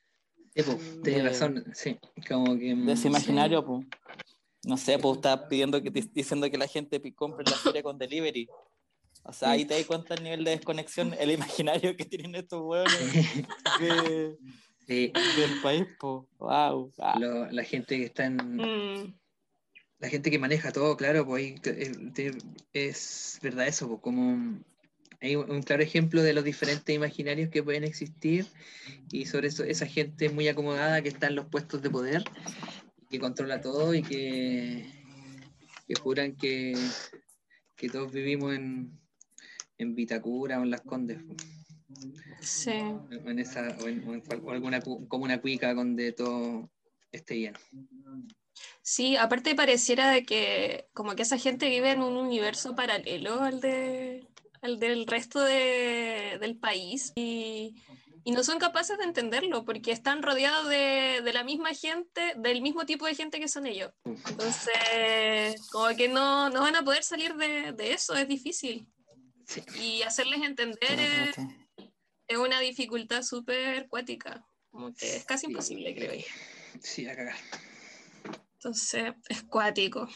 Sí, 0.54 0.62
pues, 0.64 1.00
tienes 1.02 1.22
De- 1.22 1.28
razón, 1.30 1.64
sí. 1.74 1.98
Como 2.28 2.58
que. 2.58 2.74
mm, 2.74 2.84
de 2.86 2.92
ese 2.92 3.02
Sí. 3.02 3.08
imaginario, 3.08 3.64
pues. 3.64 3.86
No 4.64 4.76
sé, 4.76 4.98
pues 4.98 5.16
estás 5.16 5.40
pidiendo 5.48 5.82
que 5.82 5.90
diciendo 5.90 6.48
que 6.50 6.58
la 6.58 6.66
gente 6.68 7.00
compre 7.14 7.44
la 7.50 7.56
feria 7.56 7.82
con 7.82 7.96
delivery. 7.98 8.46
O 9.24 9.32
sea, 9.32 9.50
ahí 9.52 9.64
te 9.64 9.74
das 9.74 9.86
cuenta 9.86 10.14
el 10.14 10.24
nivel 10.24 10.44
de 10.44 10.50
desconexión, 10.52 11.14
el 11.18 11.30
imaginario 11.30 11.96
que 11.96 12.04
tienen 12.04 12.34
estos 12.34 12.62
de- 13.80 14.36
sí, 14.86 15.12
del 15.36 15.60
país, 15.62 15.86
pues. 16.00 16.24
Wow. 16.38 16.92
lo- 17.18 17.50
la 17.50 17.64
gente 17.64 17.96
que 17.98 18.04
está 18.04 18.24
en. 18.26 18.36
Mm. 18.56 19.14
La 20.00 20.08
gente 20.08 20.32
que 20.32 20.38
maneja 20.40 20.72
todo, 20.72 20.96
claro, 20.96 21.24
pues 21.24 21.44
ahí 21.44 21.54
eh, 21.64 22.32
es 22.72 23.38
verdad 23.42 23.68
eso, 23.68 23.88
pues 23.88 24.00
como. 24.00 24.60
Hay 25.20 25.36
un, 25.36 25.48
un 25.52 25.62
claro 25.62 25.84
ejemplo 25.84 26.20
de 26.20 26.32
los 26.32 26.42
diferentes 26.42 26.92
imaginarios 26.92 27.48
que 27.48 27.62
pueden 27.62 27.84
existir 27.84 28.44
y 29.12 29.26
sobre 29.26 29.46
eso, 29.48 29.62
esa 29.62 29.86
gente 29.86 30.28
muy 30.30 30.48
acomodada 30.48 31.00
que 31.00 31.10
está 31.10 31.28
en 31.28 31.36
los 31.36 31.46
puestos 31.46 31.80
de 31.80 31.90
poder, 31.90 32.24
que 33.08 33.20
controla 33.20 33.60
todo 33.60 33.94
y 33.94 34.02
que, 34.02 34.84
que 35.86 35.94
juran 35.94 36.34
que, 36.34 36.74
que 37.76 37.88
todos 37.88 38.10
vivimos 38.10 38.52
en, 38.56 38.98
en 39.78 39.94
Vitacura 39.94 40.60
o 40.60 40.62
en 40.62 40.70
Las 40.70 40.82
Condes. 40.82 41.18
Sí. 42.40 42.70
o 42.70 43.08
en 43.30 43.38
esa 43.38 43.76
o 43.82 43.88
en, 43.88 44.06
o 44.08 44.14
en 44.14 44.22
o 44.44 44.50
alguna 44.50 44.80
comuna 44.80 45.40
cuica 45.40 45.74
donde 45.74 46.12
todo 46.12 46.70
esté 47.12 47.34
bien. 47.34 47.54
Sí, 48.82 49.16
aparte 49.16 49.54
pareciera 49.54 50.10
de 50.10 50.24
que 50.24 50.86
como 50.92 51.14
que 51.14 51.22
esa 51.22 51.38
gente 51.38 51.68
vive 51.68 51.90
en 51.92 52.02
un 52.02 52.16
universo 52.16 52.74
paralelo 52.74 53.40
al 53.42 53.60
de 53.60 54.26
al 54.62 54.78
del 54.78 55.06
resto 55.06 55.40
de- 55.40 56.38
del 56.40 56.56
país 56.56 57.12
y, 57.16 57.74
y 58.24 58.30
no 58.30 58.44
son 58.44 58.58
capaces 58.60 58.96
de 58.96 59.04
entenderlo 59.04 59.64
porque 59.64 59.90
están 59.90 60.22
rodeados 60.22 60.68
de, 60.68 61.20
de 61.24 61.32
la 61.32 61.42
misma 61.42 61.74
gente, 61.74 62.34
del 62.36 62.62
mismo 62.62 62.86
tipo 62.86 63.04
de 63.06 63.14
gente 63.16 63.40
que 63.40 63.48
son 63.48 63.66
ellos. 63.66 63.90
Entonces, 64.04 65.68
como 65.72 65.88
que 65.96 66.08
no, 66.08 66.48
no 66.50 66.60
van 66.60 66.76
a 66.76 66.84
poder 66.84 67.02
salir 67.02 67.34
de, 67.34 67.72
de 67.72 67.92
eso, 67.92 68.14
es 68.14 68.28
difícil. 68.28 68.86
Sí. 69.46 69.62
Y 69.80 70.02
hacerles 70.02 70.42
entender 70.42 71.00
es, 71.00 71.36
es 72.28 72.36
una 72.38 72.60
dificultad 72.60 73.22
súper 73.22 73.88
cuática, 73.88 74.46
como 74.70 74.92
que 74.94 75.16
es 75.16 75.24
casi 75.24 75.46
imposible, 75.46 75.94
creo 75.94 76.14
yo. 76.14 76.24
Sí, 76.80 77.06
a 77.06 77.16
cagar. 77.16 77.36
Entonces, 78.54 79.12
es 79.28 79.42
cuático, 79.44 80.08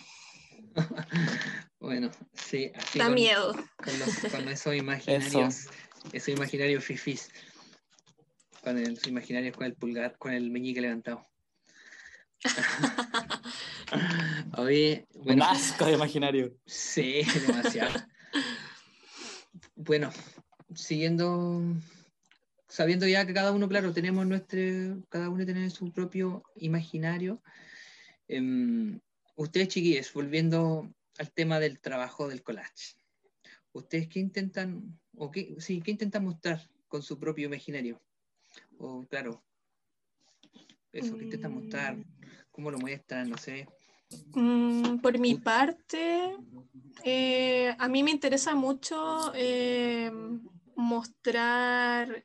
Bueno, 1.81 2.11
sí, 2.33 2.71
así 2.75 2.99
da 2.99 3.07
con, 3.07 3.15
miedo. 3.15 3.55
con 3.77 3.99
los- 3.99 4.19
con 4.31 4.49
esos 4.49 4.75
imaginarios 4.75 5.67
Ese 6.13 6.33
imaginario 6.33 6.81
fifís. 6.81 7.31
Con 8.63 8.79
el 8.79 8.99
su 8.99 9.09
imaginario 9.09 9.53
con 9.53 9.67
el 9.67 9.75
pulgar, 9.75 10.17
con 10.19 10.33
el 10.33 10.51
meñique 10.51 10.81
levantado. 10.81 11.25
Oye, 14.59 15.07
Un 15.15 15.25
bueno, 15.25 15.45
asco 15.45 15.87
de 15.87 15.93
imaginario. 15.93 16.53
sí, 16.67 17.23
demasiado. 17.47 18.07
Bueno, 19.77 20.11
siguiendo, 20.75 21.63
sabiendo 22.67 23.07
ya 23.07 23.27
que 23.27 23.35
cada 23.35 23.53
uno, 23.53 23.69
claro, 23.69 23.93
tenemos 23.93 24.27
nuestro, 24.27 24.59
cada 25.09 25.29
uno 25.29 25.45
tiene 25.45 25.71
su 25.71 25.93
propio 25.93 26.43
imaginario. 26.57 27.43
em, 28.29 28.99
ustedes, 29.37 29.69
chiquillos, 29.69 30.13
volviendo 30.13 30.91
al 31.19 31.31
tema 31.33 31.61
del 31.61 31.79
trabajo 31.79 32.27
del 32.29 32.43
collage, 32.43 32.97
¿ustedes 33.73 34.09
qué 34.09 34.19
intentan, 34.19 34.99
o 35.15 35.31
qué, 35.31 35.55
sí, 35.59 35.81
qué 35.83 35.93
intentan 35.93 36.25
mostrar 36.25 36.61
con 36.89 37.03
su 37.03 37.19
propio 37.21 37.47
imaginario? 37.47 38.01
O, 38.79 39.07
claro, 39.07 39.45
eso, 40.93 41.17
¿qué 41.19 41.25
intentan 41.25 41.53
mostrar? 41.53 41.97
¿Cómo 42.51 42.71
lo 42.71 42.79
muestran? 42.79 43.29
No 43.29 43.37
sé. 43.37 43.69
Mm, 44.35 44.99
por 44.99 45.19
mi 45.19 45.35
parte, 45.35 46.37
eh, 47.05 47.75
a 47.79 47.89
mí 47.89 48.03
me 48.03 48.11
interesa 48.11 48.55
mucho 48.55 49.33
eh, 49.35 50.11
mostrar 50.77 52.25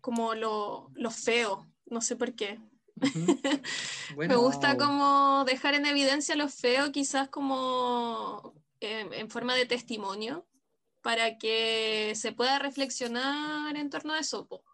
como 0.00 0.34
lo, 0.34 0.90
lo 0.94 1.10
feo, 1.10 1.66
no 1.86 2.00
sé 2.00 2.16
por 2.16 2.34
qué. 2.34 2.60
Me 4.26 4.36
Bueno, 4.36 4.36
gusta 4.36 4.76
como 4.76 5.44
dejar 5.44 5.74
en 5.74 5.86
evidencia 5.86 6.36
lo 6.36 6.48
feo, 6.48 6.92
quizás 6.92 7.28
como 7.28 8.54
eh, 8.80 9.08
en 9.12 9.30
forma 9.30 9.54
de 9.54 9.66
testimonio, 9.66 10.46
para 11.02 11.38
que 11.38 12.12
se 12.14 12.32
pueda 12.32 12.58
reflexionar 12.58 13.76
en 13.76 13.90
torno 13.90 14.12
a 14.14 14.20
eso. 14.20 14.46
po. 14.46 14.64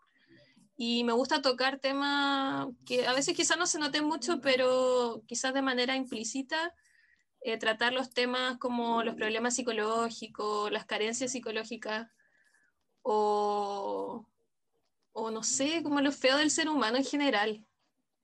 Y 0.81 1.05
me 1.05 1.13
gusta 1.13 1.43
tocar 1.43 1.81
temas 1.81 2.69
que 2.87 3.07
a 3.09 3.13
veces 3.13 3.37
quizás 3.37 3.59
no 3.59 3.67
se 3.67 3.81
noten 3.81 4.05
mucho, 4.05 4.41
pero 4.41 5.25
quizás 5.27 5.53
de 5.53 5.61
manera 5.63 5.97
implícita, 5.97 6.73
eh, 7.43 7.59
tratar 7.59 7.93
los 7.93 8.11
temas 8.13 8.59
como 8.59 9.03
los 9.03 9.17
problemas 9.17 9.57
psicológicos, 9.57 10.71
las 10.73 10.87
carencias 10.87 11.33
psicológicas, 11.33 12.09
o, 13.03 14.27
o 15.13 15.31
no 15.33 15.43
sé, 15.43 15.83
como 15.83 16.01
lo 16.01 16.13
feo 16.13 16.37
del 16.39 16.51
ser 16.51 16.69
humano 16.69 16.99
en 16.99 17.05
general. 17.05 17.67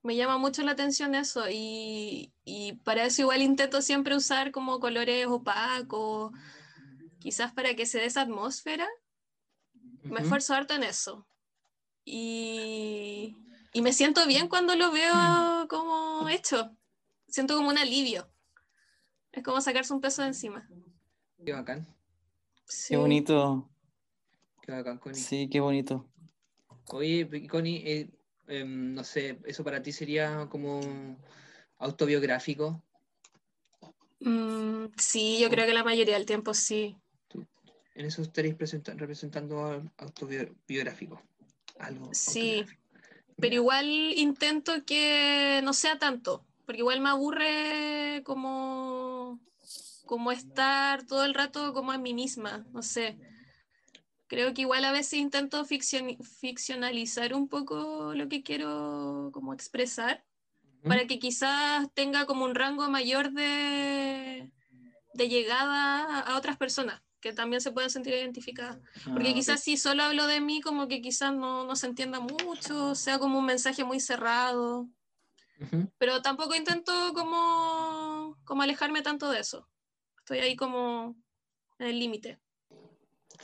Me 0.02 0.16
llama 0.16 0.38
mucho 0.38 0.62
la 0.62 0.72
atención 0.72 1.14
eso 1.16 1.46
y, 1.50 2.32
y 2.44 2.74
para 2.84 3.04
eso 3.06 3.22
igual 3.22 3.42
intento 3.42 3.82
siempre 3.82 4.16
usar 4.16 4.52
como 4.52 4.80
colores 4.80 5.26
opacos, 5.26 6.32
quizás 7.20 7.52
para 7.52 7.74
que 7.74 7.86
se 7.86 7.98
dé 7.98 8.06
esa 8.06 8.22
atmósfera. 8.22 8.88
Me 10.04 10.16
ujú. 10.16 10.20
esfuerzo 10.20 10.54
harto 10.54 10.74
en 10.74 10.84
eso. 10.84 11.26
Y, 12.04 13.36
y 13.72 13.82
me 13.82 13.92
siento 13.92 14.26
bien 14.26 14.48
cuando 14.48 14.76
lo 14.76 14.92
veo 14.92 15.66
como 15.68 16.28
hecho. 16.28 16.76
Siento 17.28 17.56
como 17.56 17.70
un 17.70 17.78
alivio. 17.78 18.28
Es 19.32 19.42
como 19.42 19.60
sacarse 19.60 19.92
un 19.92 20.00
peso 20.00 20.22
de 20.22 20.28
encima. 20.28 20.68
Qué 21.44 21.52
bacán, 21.52 21.86
Sí. 22.66 22.90
Qué 22.90 22.96
bonito. 22.96 23.68
qué 24.62 24.72
bacán, 24.72 24.98
Connie. 24.98 25.20
Sí, 25.20 25.48
qué 25.50 25.60
bonito. 25.60 26.08
Oye, 26.88 27.46
Connie, 27.48 27.82
eh, 27.84 28.10
em, 28.46 28.94
no 28.94 29.04
sé, 29.04 29.40
¿eso 29.44 29.64
para 29.64 29.82
ti 29.82 29.92
sería 29.92 30.46
como 30.50 30.80
autobiográfico? 31.78 32.82
Mm, 34.20 34.86
sí, 34.96 35.38
yo 35.40 35.50
creo 35.50 35.66
que 35.66 35.74
la 35.74 35.84
mayoría 35.84 36.14
del 36.14 36.26
tiempo 36.26 36.54
sí. 36.54 36.96
En 37.94 38.06
eso 38.06 38.22
estaréis 38.22 38.54
presenta- 38.54 38.94
representando 38.94 39.82
autobiográfico. 39.98 41.20
Algo 41.78 42.10
Sí. 42.12 42.64
Pero 43.36 43.54
igual 43.56 43.86
intento 43.86 44.84
que 44.84 45.60
no 45.64 45.72
sea 45.72 45.98
tanto, 45.98 46.44
porque 46.66 46.80
igual 46.80 47.00
me 47.00 47.08
aburre 47.08 48.22
como, 48.24 49.40
como 50.06 50.30
estar 50.30 51.04
todo 51.04 51.24
el 51.24 51.34
rato 51.34 51.72
como 51.74 51.92
en 51.92 52.02
mí 52.02 52.14
misma, 52.14 52.64
no 52.72 52.82
sé. 52.82 53.18
Creo 54.28 54.54
que 54.54 54.62
igual 54.62 54.84
a 54.84 54.92
veces 54.92 55.14
intento 55.14 55.64
ficcion- 55.64 56.16
ficcionalizar 56.24 57.34
un 57.34 57.48
poco 57.48 58.14
lo 58.14 58.28
que 58.28 58.42
quiero 58.42 59.30
como 59.32 59.52
expresar, 59.52 60.24
para 60.82 61.06
que 61.06 61.18
quizás 61.18 61.88
tenga 61.94 62.26
como 62.26 62.44
un 62.44 62.54
rango 62.54 62.88
mayor 62.90 63.32
de, 63.32 64.50
de 65.14 65.28
llegada 65.28 66.20
a 66.20 66.36
otras 66.36 66.56
personas, 66.56 67.02
que 67.24 67.32
también 67.32 67.62
se 67.62 67.72
puedan 67.72 67.88
sentir 67.88 68.12
identificadas. 68.12 68.78
Porque 69.02 69.30
Ah, 69.30 69.34
quizás 69.34 69.62
si 69.62 69.78
solo 69.78 70.02
hablo 70.02 70.26
de 70.26 70.42
mí, 70.42 70.60
como 70.60 70.88
que 70.88 71.00
quizás 71.00 71.32
no, 71.34 71.64
no 71.64 71.74
se 71.74 71.86
entienda 71.86 72.20
mucho, 72.20 72.94
sea 72.94 73.18
como 73.18 73.38
un 73.38 73.46
mensaje 73.46 73.82
muy 73.82 73.98
cerrado. 73.98 74.90
Ujú. 75.58 75.90
Pero 75.96 76.20
tampoco 76.20 76.54
intento 76.54 76.92
como, 77.14 78.36
como 78.44 78.60
alejarme 78.60 79.00
tanto 79.00 79.30
de 79.30 79.40
eso. 79.40 79.66
Estoy 80.18 80.40
ahí 80.40 80.54
como 80.54 81.16
en 81.78 81.86
el 81.86 81.98
límite. 81.98 82.38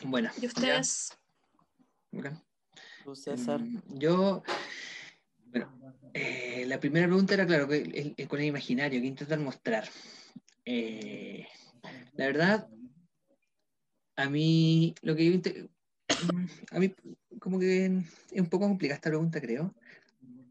Bueno, 0.02 0.30
¿Y 0.42 0.44
ustedes? 0.46 1.16
Tú, 3.02 3.16
César. 3.16 3.60
Em, 3.62 3.80
yo, 3.98 4.42
bueno, 5.46 5.72
eh, 6.12 6.64
la 6.66 6.78
primera 6.78 7.06
pregunta 7.06 7.32
era, 7.32 7.46
claro, 7.46 7.66
que 7.66 7.76
el- 7.78 8.14
el- 8.18 8.28
con 8.28 8.40
el 8.40 8.46
imaginario, 8.46 9.00
que 9.00 9.06
intentan 9.06 9.42
mostrar. 9.42 9.88
Eh, 10.66 11.48
la 12.12 12.26
verdad, 12.26 12.68
a 14.22 14.28
mí, 14.30 14.94
lo 15.02 15.16
que 15.16 15.40
a 16.70 16.78
mí, 16.78 16.94
como 17.38 17.58
que 17.58 17.86
es 17.86 18.40
un 18.40 18.48
poco 18.48 18.66
complicada 18.68 18.96
esta 18.96 19.10
pregunta, 19.10 19.40
creo. 19.40 19.74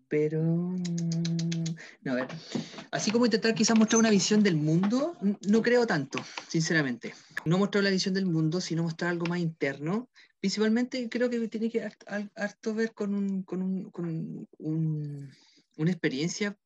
Pero, 0.08 0.42
mm, 0.42 1.76
no, 2.02 2.12
a 2.14 2.16
ver, 2.16 2.28
así 2.92 3.12
como 3.12 3.26
intentar 3.26 3.54
quizás 3.54 3.78
mostrar 3.78 4.00
una 4.00 4.10
visión 4.10 4.42
del 4.42 4.56
mundo, 4.56 5.16
no 5.48 5.62
creo 5.62 5.86
tanto, 5.86 6.20
sinceramente. 6.48 7.14
No 7.46 7.60
mostrar 7.60 7.84
la 7.84 7.92
visión 7.92 8.16
del 8.16 8.26
mundo, 8.26 8.60
sino 8.60 8.82
mostrar 8.84 9.12
algo 9.12 9.28
más 9.28 9.40
interno. 9.40 10.10
Principalmente 10.40 11.08
creo 11.10 11.30
que 11.30 11.48
tiene 11.48 11.70
que 11.70 11.84
hart- 11.84 12.04
har- 12.08 12.32
harto 12.36 12.74
ver 12.74 12.94
con, 12.94 13.14
un, 13.14 13.44
con, 13.44 13.62
un- 13.62 13.92
con 13.92 14.48
un- 14.58 15.30
una 15.78 15.92
experiencia, 15.92 16.58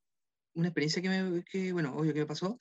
una 0.54 0.70
experiencia 0.70 1.02
que, 1.02 1.10
me, 1.10 1.44
que, 1.44 1.74
bueno, 1.74 1.94
obvio 1.98 2.14
que 2.14 2.20
me 2.22 2.26
pasó, 2.26 2.58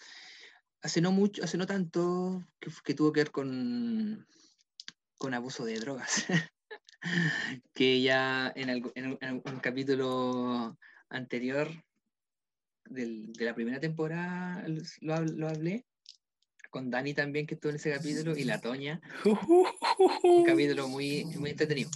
hace 0.83 1.01
no 1.01 1.13
mucho, 1.13 1.43
hace 1.45 1.57
no 1.59 1.67
tanto, 1.67 2.45
que, 2.61 2.71
que 2.85 2.95
tuvo 2.95 3.13
que 3.13 3.21
ver 3.21 3.31
con, 3.31 4.27
con 5.19 5.35
abuso 5.35 5.65
de 5.65 5.79
drogas. 5.79 6.25
que 7.75 8.03
ya 8.03 8.53
en, 8.55 8.71
algo- 8.71 8.93
en 8.95 9.07
un, 9.13 9.19
en 9.21 9.43
un 9.45 9.61
capítulo 9.61 10.77
anterior 11.09 11.69
del- 12.85 13.33
de 13.33 13.45
la 13.45 13.55
primera 13.55 13.81
temporada 13.81 14.67
lo, 15.01 15.21
lo 15.25 15.49
hablé, 15.49 15.87
con 16.71 16.91
Dani 16.91 17.13
también 17.15 17.47
que 17.47 17.55
estuvo 17.55 17.71
en 17.71 17.77
ese 17.77 17.93
capítulo, 17.93 18.37
y 18.37 18.45
la 18.45 18.61
Toña, 18.61 19.01
un 20.25 20.45
capítulo 20.45 20.89
muy, 20.89 21.25
muy 21.25 21.51
entretenido. 21.51 21.91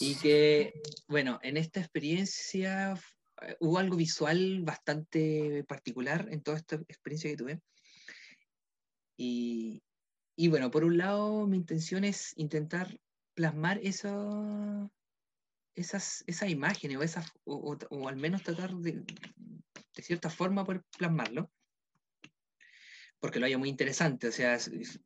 Y 0.00 0.16
que, 0.16 0.72
bueno, 1.06 1.38
en 1.42 1.56
esta 1.56 1.78
experiencia 1.78 2.94
eh, 3.42 3.56
hubo 3.60 3.78
algo 3.78 3.96
visual 3.96 4.62
bastante 4.62 5.62
particular 5.68 6.26
en 6.32 6.42
toda 6.42 6.56
esta 6.56 6.76
experiencia 6.88 7.30
que 7.30 7.36
tuve. 7.36 7.60
Y, 9.24 10.48
bueno, 10.48 10.70
por 10.70 10.84
un 10.84 10.98
lado, 10.98 11.46
mi 11.46 11.56
intención 11.56 12.02
es 12.02 12.32
intentar 12.36 12.98
plasmar 13.34 13.78
eso, 13.82 14.90
esas, 15.74 16.24
esas 16.26 16.50
imágenes 16.50 16.96
o, 16.96 17.02
esas, 17.02 17.32
o, 17.44 18.08
al 18.08 18.16
menos 18.16 18.42
tratar 18.42 18.74
de, 18.74 19.04
de 19.94 20.02
cierta 20.02 20.28
forma 20.28 20.64
poder 20.64 20.82
plasmarlo, 20.98 21.52
porque 23.20 23.38
lo 23.38 23.46
haya 23.46 23.58
muy 23.58 23.68
interesante, 23.68 24.26
o 24.26 24.32
sea, 24.32 24.58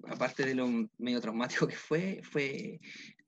aparte 0.08 0.46
de 0.46 0.54
lo 0.54 0.88
medio 0.96 1.20
traumático 1.20 1.68
que 1.68 1.76
fue, 1.76 2.22
fue 2.22 2.80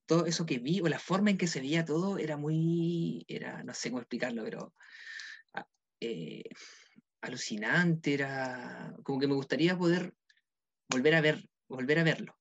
todo 0.06 0.24
eso 0.24 0.46
que 0.46 0.58
vi, 0.58 0.80
o 0.80 0.88
la 0.88 0.98
forma 0.98 1.30
en 1.30 1.36
que 1.36 1.46
se 1.46 1.60
veía 1.60 1.84
todo, 1.84 2.16
era 2.16 2.38
muy, 2.38 3.26
era, 3.28 3.62
no 3.62 3.74
sé 3.74 3.90
cómo 3.90 4.00
explicarlo, 4.00 4.42
pero 4.42 4.72
ah, 5.52 5.66
eh, 6.00 6.44
alucinante, 7.20 8.14
era 8.14 8.96
como 9.02 9.20
que 9.20 9.28
me 9.28 9.34
gustaría 9.34 9.76
poder 9.76 10.14
volver 10.88 11.14
a 11.14 11.20
ver, 11.20 11.48
volver 11.68 11.98
a 11.98 12.04
verlo. 12.04 12.38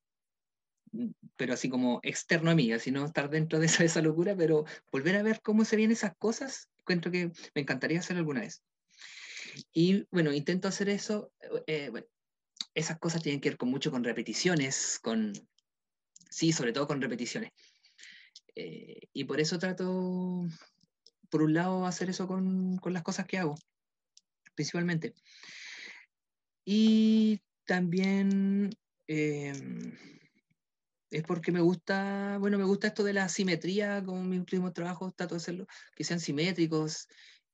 Pero 1.36 1.54
así 1.54 1.70
como 1.70 2.00
externo 2.04 2.52
a 2.52 2.56
mí, 2.56 2.72
así 2.72 2.92
no 2.92 3.06
estar 3.06 3.30
dentro 3.30 3.60
de 3.60 3.66
esa, 3.68 3.84
esa 3.84 4.02
locura, 4.02 4.36
pero 4.36 4.66
volver 4.92 5.16
a 5.18 5.24
ver 5.24 5.42
cómo 5.42 5.66
se 5.66 5.76
ven 5.76 5.92
esas 5.92 6.16
cosas, 6.18 6.70
encuentro 6.80 7.12
que 7.12 7.32
me 7.54 7.62
encantaría 7.62 8.00
hacer 8.00 8.18
alguna 8.18 8.42
vez. 8.42 8.64
Y 9.74 10.06
bueno, 10.12 10.34
intento 10.34 10.68
hacer 10.68 10.90
eso. 10.90 11.32
eh, 11.68 11.90
bueno, 11.90 12.08
esas 12.74 13.00
cosas 13.00 13.22
tienen 13.22 13.42
que 13.42 13.50
ver 13.50 13.58
con 13.58 13.70
mucho 13.70 13.92
con 13.92 14.04
repeticiones, 14.04 15.00
con, 15.02 15.34
sí, 16.30 16.52
sobre 16.52 16.74
todo 16.74 16.88
con 16.88 17.02
repeticiones. 17.02 17.52
Eh, 18.56 19.02
y 19.14 19.24
por 19.26 19.40
eso 19.40 19.60
trato, 19.60 20.46
por 21.30 21.42
un 21.42 21.54
lado, 21.54 21.86
hacer 21.86 22.10
eso 22.10 22.28
con, 22.28 22.78
con 22.78 22.94
las 22.94 23.04
cosas 23.04 23.26
que 23.26 23.38
hago, 23.38 23.56
principalmente. 24.56 25.14
Y 26.66 27.42
también, 27.68 28.72
eh, 29.08 29.54
es 31.12 31.24
porque 31.24 31.52
me 31.52 31.62
gusta, 31.62 32.38
bueno, 32.40 32.58
me 32.58 32.64
gusta 32.64 32.88
esto 32.88 33.04
de 33.04 33.14
la 33.14 33.30
simetría, 33.30 34.04
como 34.04 34.24
mi 34.24 34.38
último 34.40 34.74
trabajo 34.74 35.12
trato 35.12 35.36
de 35.36 35.38
hacerlo, 35.38 35.68
que 35.96 36.04
sean 36.04 36.20
simétricos, 36.20 37.08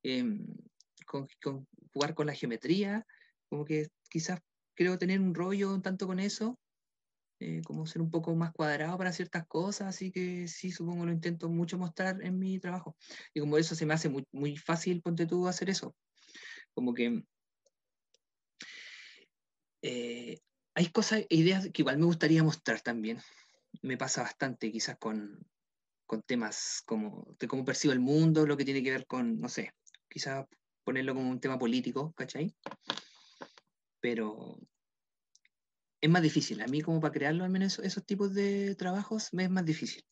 em, 0.03 0.45
con, 1.05 1.27
jugar 1.93 2.13
con 2.13 2.27
la 2.27 2.33
geometría, 2.33 3.05
como 3.49 3.65
que 3.65 3.89
quizás 4.09 4.39
creo 4.75 4.97
tener 4.97 5.19
un 5.19 5.35
rollo 5.35 5.81
tanto 5.81 6.07
con 6.07 6.19
eso, 6.19 6.59
eh, 7.39 7.61
como 7.65 7.85
ser 7.85 8.01
un 8.01 8.11
poco 8.11 8.35
más 8.35 8.53
cuadrado 8.53 8.97
para 8.97 9.11
ciertas 9.11 9.45
cosas, 9.47 9.87
así 9.87 10.11
que 10.11 10.47
sí, 10.47 10.71
supongo 10.71 11.05
lo 11.05 11.11
intento 11.11 11.49
mucho 11.49 11.77
mostrar 11.77 12.23
en 12.23 12.39
mi 12.39 12.59
trabajo. 12.59 12.95
Y 13.33 13.39
como 13.39 13.57
eso 13.57 13.75
se 13.75 13.85
me 13.85 13.93
hace 13.95 14.09
muy, 14.09 14.25
muy 14.31 14.57
fácil, 14.57 15.01
ponte 15.01 15.25
tú, 15.25 15.47
hacer 15.47 15.69
eso. 15.69 15.95
Como 16.73 16.93
que 16.93 17.23
eh, 19.83 20.39
hay 20.75 20.87
cosas, 20.87 21.23
ideas 21.29 21.69
que 21.71 21.81
igual 21.81 21.99
me 21.99 22.05
gustaría 22.05 22.41
mostrar 22.41 22.81
también. 22.81 23.19
Me 23.81 23.97
pasa 23.97 24.23
bastante 24.23 24.71
quizás 24.71 24.97
con, 24.97 25.45
con 26.07 26.23
temas 26.23 26.81
como 26.85 27.35
de 27.37 27.47
cómo 27.47 27.65
percibo 27.65 27.93
el 27.93 27.99
mundo, 27.99 28.47
lo 28.47 28.57
que 28.57 28.65
tiene 28.65 28.81
que 28.81 28.91
ver 28.91 29.05
con, 29.05 29.39
no 29.39 29.49
sé, 29.49 29.73
quizás 30.09 30.45
ponerlo 30.83 31.13
como 31.13 31.29
un 31.29 31.39
tema 31.39 31.59
político, 31.59 32.13
¿cachai? 32.13 32.55
Pero 33.99 34.57
es 36.01 36.09
más 36.09 36.21
difícil. 36.21 36.61
A 36.61 36.67
mí 36.67 36.81
como 36.81 37.01
para 37.01 37.13
crearlo, 37.13 37.43
al 37.43 37.49
menos 37.49 37.79
esos, 37.79 38.05
tipos 38.05 38.33
de 38.33 38.75
trabajos, 38.75 39.33
me 39.33 39.43
es 39.43 39.49
más 39.49 39.65
difícil. 39.65 40.03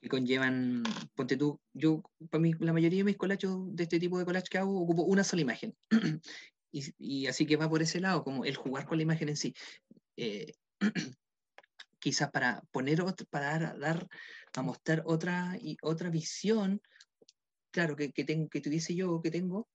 Que 0.00 0.08
conllevan, 0.08 0.84
ponte 1.16 1.36
tú, 1.36 1.60
yo, 1.72 2.02
para 2.30 2.40
mí, 2.40 2.52
la 2.60 2.72
mayoría 2.72 2.98
de 2.98 3.04
mis 3.04 3.16
colachos, 3.16 3.74
de 3.74 3.82
este 3.82 3.98
tipo 3.98 4.18
de 4.18 4.24
collage 4.24 4.48
que 4.48 4.58
hago, 4.58 4.80
ocupo 4.80 5.02
una 5.02 5.24
sola 5.24 5.42
imagen. 5.42 5.76
y, 6.70 7.26
así 7.26 7.46
que 7.46 7.56
va 7.56 7.68
por 7.68 7.82
ese 7.82 8.00
lado, 8.00 8.24
como 8.24 8.44
el 8.44 8.56
jugar 8.56 8.86
con 8.86 8.98
la 8.98 9.02
imagen 9.02 9.28
en 9.28 9.36
sí. 9.36 9.54
Eh, 10.16 10.54
quizás 11.98 12.30
para 12.30 12.62
poner 12.70 13.00
otro, 13.02 13.26
para 13.30 13.74
dar, 13.74 14.08
a 14.54 14.62
mostrar 14.62 15.02
otra, 15.06 15.56
y, 15.60 15.76
otra 15.82 16.10
visión, 16.10 16.80
claro, 17.70 17.96
que, 17.96 18.10
tengo, 18.10 18.48
que 18.48 18.60
tuviese 18.60 18.94
yo, 18.94 19.20
que 19.22 19.30
tengo, 19.30 19.68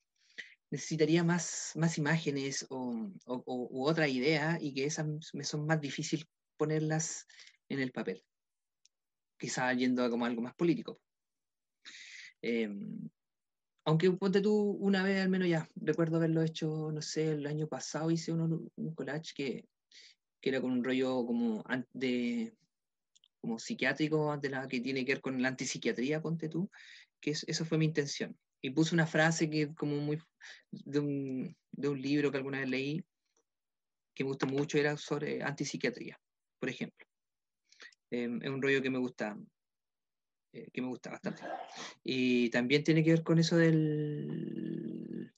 necesitaría 0.70 1.24
más, 1.24 1.74
más 1.76 1.98
imágenes 1.98 2.66
o, 2.70 3.12
otra 3.26 4.08
idea 4.08 4.58
y 4.60 4.74
que 4.74 4.86
esas 4.86 5.06
me 5.34 5.44
son 5.44 5.66
más 5.66 5.80
difícil 5.80 6.26
ponerlas 6.58 7.28
en 7.70 7.80
el 7.80 7.92
papel. 7.92 8.24
Quizá 9.38 9.74
yendo 9.74 10.04
a 10.04 10.10
como 10.10 10.26
algo 10.26 10.42
más 10.42 10.56
político. 10.56 11.00
Em, 12.42 13.10
aunque 13.86 14.12
ponte 14.12 14.42
tú 14.42 14.54
una 14.80 15.04
vez 15.04 15.22
al 15.22 15.30
menos 15.30 15.48
ya, 15.48 15.70
recuerdo 15.76 16.18
haberlo 16.18 16.42
hecho, 16.42 16.92
no 16.92 17.02
sé, 17.02 17.32
el 17.32 17.46
año 17.48 17.68
pasado 17.68 18.12
hice 18.12 18.32
uno, 18.32 18.62
un 18.76 18.96
collage 18.96 19.34
que, 19.36 19.66
que 20.42 20.50
era 20.50 20.62
con 20.62 20.72
un 20.72 20.84
rollo 20.84 21.26
como 21.26 21.64
de 21.94 22.54
como 23.42 23.60
psiquiátrico 23.60 24.38
de 24.38 24.50
la 24.50 24.68
que 24.70 24.80
tiene 24.80 25.04
que 25.04 25.14
ver 25.14 25.22
con 25.22 25.42
la 25.42 25.50
antipsiquiatría, 25.50 26.22
ponte 26.22 26.48
tú, 26.48 26.70
que 27.20 27.32
eso 27.32 27.66
fue 27.66 27.78
mi 27.78 27.86
intención 27.86 28.38
y 28.64 28.70
puse 28.70 28.96
una 28.96 29.06
frase 29.06 29.50
que 29.50 29.76
como 29.76 29.98
muy 29.98 30.18
de 30.72 31.00
un, 31.00 31.58
de 31.72 31.90
un 31.90 32.02
libro 32.02 32.32
que 32.32 32.38
alguna 32.38 32.62
vez 32.62 32.70
leí, 32.70 33.04
que 34.16 34.24
me 34.24 34.30
gustó 34.30 34.48
mucho, 34.48 34.78
era 34.78 34.96
sobre 34.96 35.44
antipsiquiatría, 35.44 36.18
por 36.60 36.70
ejemplo. 36.70 37.06
Em, 38.10 38.42
es 38.42 38.50
un 38.50 38.62
rollo 38.62 38.82
que 38.82 38.90
me 38.90 39.00
gusta, 39.00 39.38
eh, 40.54 40.70
que 40.72 40.82
me 40.82 40.88
gusta 40.88 41.10
bastante. 41.10 41.42
Y 42.04 42.50
también 42.52 42.84
tiene 42.84 43.04
que 43.04 43.12
ver 43.12 43.24
con 43.24 43.40
eso 43.40 43.58
del 43.58 45.34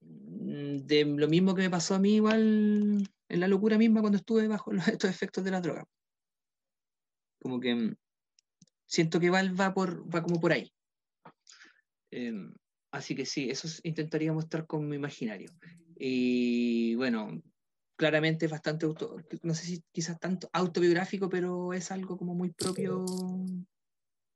de 0.00 1.04
lo 1.04 1.28
mismo 1.28 1.54
que 1.54 1.62
me 1.62 1.70
pasó 1.70 1.94
a 1.94 1.98
mí 1.98 2.16
igual 2.16 3.08
en 3.28 3.40
la 3.40 3.48
locura 3.48 3.78
misma 3.78 4.00
cuando 4.00 4.18
estuve 4.18 4.48
bajo 4.48 4.72
estos 4.98 5.10
efectos 5.10 5.44
de 5.44 5.50
la 5.50 5.60
droga. 5.60 5.84
Como 7.40 7.60
que 7.60 7.74
mm, 7.74 7.96
siento 8.86 9.20
que 9.20 9.30
va, 9.30 9.42
va, 9.52 9.74
por, 9.74 10.12
va 10.12 10.22
como 10.22 10.40
por 10.40 10.52
ahí. 10.52 10.72
Em, 12.10 12.54
así 12.90 13.14
que 13.14 13.26
sí, 13.26 13.50
eso 13.50 13.68
intentaría 13.82 14.32
mostrar 14.32 14.66
con 14.66 14.88
mi 14.88 14.96
imaginario. 14.96 15.50
Y 15.96 16.94
bueno, 16.96 17.42
claramente 17.96 18.46
es 18.46 18.50
bastante, 18.50 18.86
auto, 18.86 19.16
no 19.42 19.54
sé 19.54 19.64
si 19.64 19.84
quizás 19.92 20.18
tanto 20.18 20.48
autobiográfico, 20.52 21.28
pero 21.28 21.72
es 21.72 21.90
algo 21.90 22.16
como 22.16 22.34
muy 22.34 22.50
propio 22.50 23.04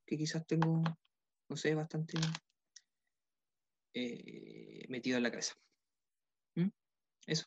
que 0.07 0.17
quizás 0.17 0.47
tengo, 0.47 0.83
no 1.49 1.57
sé, 1.57 1.75
bastante 1.75 2.19
eh, 3.95 4.87
metido 4.89 5.17
en 5.17 5.23
la 5.23 5.31
cabeza. 5.31 5.55
¿Mm? 6.55 6.69
Eso. 7.27 7.47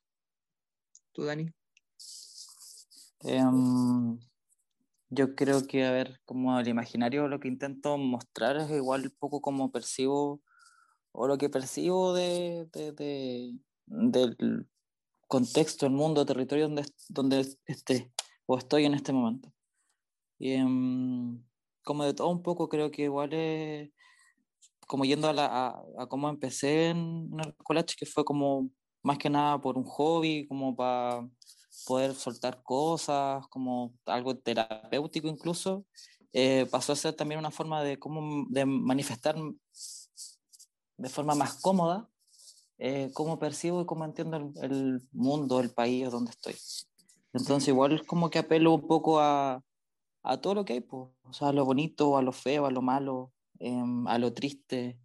¿Tú, 1.12 1.24
Dani? 1.24 1.50
Em, 3.22 4.20
yo 5.10 5.36
creo 5.36 5.66
que, 5.68 5.86
a 5.86 5.92
ver, 5.92 6.20
como 6.26 6.60
el 6.60 6.68
imaginario 6.68 7.28
lo 7.28 7.40
que 7.40 7.48
intento 7.48 7.98
mostrar 7.98 8.58
es 8.58 8.70
igual 8.72 9.04
un 9.04 9.16
poco 9.18 9.42
como 9.42 9.72
percibo, 9.72 10.42
o 11.12 11.28
lo 11.28 11.38
que 11.38 11.50
percibo 11.50 12.14
de, 12.14 12.68
del 13.86 14.70
contexto, 15.28 15.86
el 15.86 15.94
mundo, 15.94 16.26
territorio 16.26 16.68
donde, 16.68 16.86
donde 17.10 17.58
esté 17.66 18.12
o 18.46 18.58
estoy 18.58 18.86
en 18.86 18.94
este 18.96 19.14
momento. 19.14 19.54
Y 20.40 20.54
em, 20.54 21.44
como 21.90 22.04
de 22.04 22.14
todo 22.14 22.30
un 22.30 22.44
poco, 22.44 22.70
creo 22.70 22.92
que 22.92 23.02
igual 23.06 23.34
es 23.34 23.90
como 24.86 25.06
yendo 25.06 25.28
a, 25.28 25.34
la, 25.34 25.70
a, 25.98 26.06
cómo 26.08 26.30
empecé 26.30 26.90
en, 26.90 27.32
en 27.34 27.40
el 27.40 27.56
collage, 27.56 27.96
que 27.98 28.06
fue 28.06 28.24
como 28.24 28.70
más 29.02 29.18
que 29.18 29.28
nada 29.28 29.60
por 29.60 29.76
un 29.76 29.86
hobby, 29.86 30.48
como 30.48 30.76
para 30.76 31.28
poder 31.88 32.14
soltar 32.14 32.62
cosas, 32.62 33.44
como 33.48 33.96
algo 34.06 34.38
terapéutico 34.38 35.28
incluso, 35.28 35.84
eh, 36.32 36.68
pasó 36.70 36.94
a 36.94 36.96
ser 36.96 37.16
también 37.16 37.40
una 37.40 37.50
forma 37.50 37.82
de, 37.82 37.98
cómo, 37.98 38.46
de 38.52 38.68
manifestar 38.68 39.36
de 40.96 41.10
forma 41.10 41.34
más 41.34 41.60
cómoda 41.60 42.08
eh, 42.78 43.10
cómo 43.16 43.40
percibo 43.40 43.82
y 43.82 43.88
cómo 43.88 44.06
entiendo 44.06 44.54
el, 44.62 45.02
mundo, 45.12 45.60
el 45.60 45.72
país 45.72 46.12
donde 46.12 46.30
estoy. 46.30 46.56
Entonces 47.34 47.70
igual 47.70 48.06
como 48.06 48.30
que 48.30 48.38
apelo 48.38 48.76
un 48.76 48.88
poco 48.88 49.20
a, 49.20 49.64
a 50.24 50.38
todo 50.42 50.56
lo 50.56 50.66
que 50.66 50.74
hay, 50.74 50.82
pues, 50.82 51.10
o 51.24 51.34
sea, 51.34 51.50
a 51.50 51.54
lo 51.54 51.66
bonito, 51.66 52.18
a 52.18 52.22
lo 52.22 52.32
feo, 52.32 52.66
a 52.66 52.72
lo 52.72 52.82
malo, 52.82 53.34
em, 53.60 54.08
a 54.08 54.18
lo 54.20 54.34
triste, 54.34 55.00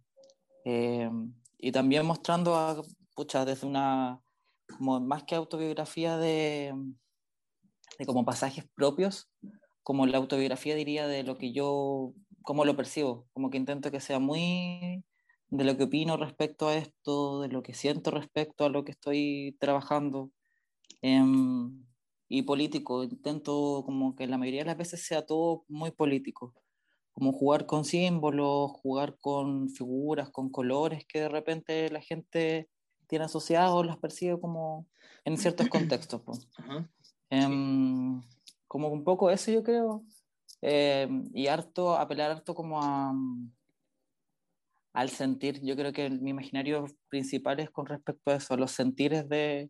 em, 0.65 1.33
y 1.57 1.71
también 1.71 2.05
mostrando 2.05 2.55
a, 2.55 2.81
pucha, 3.15 3.45
desde 3.45 3.67
una 3.67 4.21
como 4.77 4.99
más 4.99 5.23
que 5.23 5.35
autobiografía 5.35 6.17
de, 6.17 6.73
de 7.99 8.05
como 8.05 8.25
pasajes 8.25 8.65
propios, 8.75 9.29
como 9.83 10.05
la 10.07 10.17
autobiografía 10.17 10.75
diría 10.75 11.07
de 11.07 11.23
lo 11.23 11.37
que 11.37 11.53
yo, 11.53 12.13
cómo 12.43 12.65
lo 12.65 12.75
percibo, 12.75 13.27
como 13.33 13.49
que 13.49 13.57
intento 13.57 13.91
que 13.91 13.99
sea 13.99 14.19
muy 14.19 15.03
de 15.49 15.63
lo 15.63 15.77
que 15.77 15.83
opino 15.83 16.17
respecto 16.17 16.67
a 16.67 16.75
esto, 16.75 17.41
de 17.41 17.49
lo 17.49 17.63
que 17.63 17.73
siento 17.73 18.11
respecto 18.11 18.65
a 18.65 18.69
lo 18.69 18.83
que 18.83 18.91
estoy 18.91 19.55
trabajando. 19.59 20.31
Em, 21.01 21.85
y 22.27 22.41
político, 22.43 23.03
intento 23.03 23.83
como 23.85 24.15
que 24.15 24.27
la 24.27 24.37
mayoría 24.37 24.61
de 24.61 24.67
las 24.67 24.77
veces 24.77 25.05
sea 25.05 25.25
todo 25.25 25.63
muy 25.67 25.91
político, 25.91 26.53
como 27.13 27.31
jugar 27.31 27.65
con 27.65 27.85
símbolos, 27.85 28.71
jugar 28.71 29.17
con 29.19 29.69
figuras, 29.69 30.29
con 30.31 30.49
colores 30.49 31.05
que 31.05 31.21
de 31.21 31.29
repente 31.29 31.89
la 31.89 32.01
gente 32.01 32.69
tiene 33.07 33.25
asociados, 33.25 33.85
las 33.85 33.97
percibe 33.97 34.39
como 34.39 34.87
en 35.23 35.37
ciertos 35.37 35.67
contextos. 35.69 36.21
Em, 37.31 38.21
como 38.67 38.89
un 38.89 39.03
poco 39.03 39.31
eso 39.31 39.51
yo 39.51 39.63
creo. 39.63 40.03
Em, 40.61 41.29
y 41.33 41.47
harto, 41.47 41.95
apelar 41.97 42.31
harto 42.31 42.53
como 42.53 42.81
a, 42.81 43.13
al 44.93 45.09
sentir. 45.09 45.59
Yo 45.63 45.75
creo 45.75 45.91
que 45.91 46.09
mi 46.09 46.29
imaginario 46.29 46.85
principal 47.09 47.59
es 47.59 47.69
con 47.71 47.87
respecto 47.87 48.31
a 48.31 48.35
eso, 48.35 48.53
a 48.53 48.57
los 48.57 48.71
sentires 48.71 49.27
de, 49.27 49.69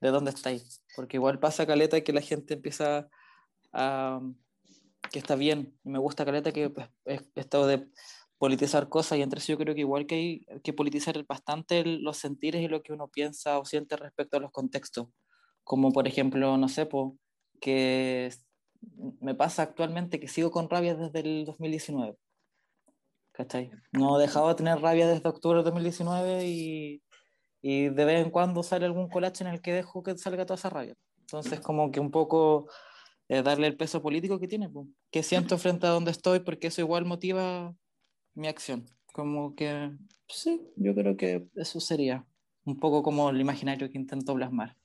de 0.00 0.10
dónde 0.10 0.30
estáis. 0.30 0.82
Porque 0.94 1.16
igual 1.16 1.38
pasa 1.38 1.66
caleta 1.66 2.00
que 2.00 2.12
la 2.12 2.20
gente 2.20 2.54
empieza 2.54 3.08
a... 3.72 4.20
que 5.10 5.18
está 5.18 5.34
bien. 5.34 5.78
Me 5.84 5.98
gusta 5.98 6.24
caleta 6.24 6.52
que 6.52 6.70
pues, 6.70 6.88
he 7.04 7.20
estado 7.34 7.66
de 7.66 7.88
politizar 8.38 8.88
cosas 8.88 9.18
y 9.18 9.22
entre 9.22 9.38
eso 9.38 9.52
yo 9.52 9.58
creo 9.58 9.74
que 9.74 9.80
igual 9.80 10.06
que 10.06 10.14
hay 10.14 10.46
que 10.62 10.72
politizar 10.72 11.24
bastante 11.26 11.84
los 11.84 12.18
sentires 12.18 12.62
y 12.62 12.68
lo 12.68 12.82
que 12.82 12.92
uno 12.92 13.08
piensa 13.08 13.58
o 13.58 13.64
siente 13.64 13.96
respecto 13.96 14.36
a 14.36 14.40
los 14.40 14.50
contextos. 14.50 15.08
Como 15.64 15.90
por 15.92 16.06
ejemplo, 16.06 16.56
no 16.58 16.68
sé, 16.68 16.86
po, 16.86 17.18
que 17.60 18.30
me 19.20 19.34
pasa 19.34 19.62
actualmente 19.62 20.20
que 20.20 20.28
sigo 20.28 20.50
con 20.50 20.68
rabia 20.68 20.94
desde 20.94 21.20
el 21.20 21.44
2019. 21.44 22.16
¿Cachai? 23.32 23.70
No 23.92 24.18
he 24.18 24.22
dejado 24.22 24.48
de 24.48 24.54
tener 24.54 24.80
rabia 24.80 25.06
desde 25.06 25.28
octubre 25.28 25.58
de 25.58 25.64
2019 25.64 26.46
y, 26.46 27.02
y 27.68 27.88
de 27.88 28.04
vez 28.04 28.24
en 28.24 28.30
cuando 28.30 28.62
sale 28.62 28.86
algún 28.86 29.08
colache 29.08 29.42
en 29.42 29.50
el 29.50 29.60
que 29.60 29.72
dejo 29.72 30.00
que 30.04 30.16
salga 30.16 30.46
toda 30.46 30.54
esa 30.54 30.70
rabia. 30.70 30.94
Entonces 31.22 31.58
como 31.58 31.90
que 31.90 31.98
un 31.98 32.12
poco 32.12 32.68
eh, 33.28 33.42
darle 33.42 33.66
el 33.66 33.76
peso 33.76 34.00
político 34.00 34.38
que 34.38 34.46
tiene, 34.46 34.68
po, 34.68 34.86
que 35.10 35.24
siento 35.24 35.58
frente 35.58 35.84
a 35.88 35.90
donde 35.90 36.12
estoy, 36.12 36.38
porque 36.38 36.68
eso 36.68 36.80
igual 36.80 37.06
motiva 37.06 37.74
mi 38.34 38.46
acción. 38.46 38.86
Como 39.12 39.56
que, 39.56 39.90
sí, 40.28 40.62
yo 40.76 40.94
creo 40.94 41.16
que 41.16 41.48
eso 41.56 41.80
sería 41.80 42.24
un 42.64 42.78
poco 42.78 43.02
como 43.02 43.30
el 43.30 43.40
imaginario 43.40 43.90
que 43.90 43.98
intento 43.98 44.32
plasmar. 44.36 44.76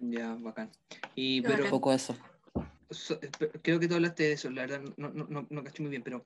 Ya, 0.00 0.34
bacán. 0.34 0.68
Y, 1.14 1.42
pero, 1.42 1.62
un 1.62 1.70
poco 1.70 1.92
eso. 1.92 2.16
so- 2.90 3.20
eh, 3.22 3.30
creo 3.62 3.78
que 3.78 3.86
tú 3.86 3.94
hablaste 3.94 4.24
de 4.24 4.32
eso, 4.32 4.50
la 4.50 4.62
verdad 4.62 4.80
no, 4.96 5.10
no, 5.10 5.28
no, 5.28 5.46
no 5.48 5.62
caché 5.62 5.80
muy 5.80 5.90
bien, 5.90 6.02
pero 6.02 6.24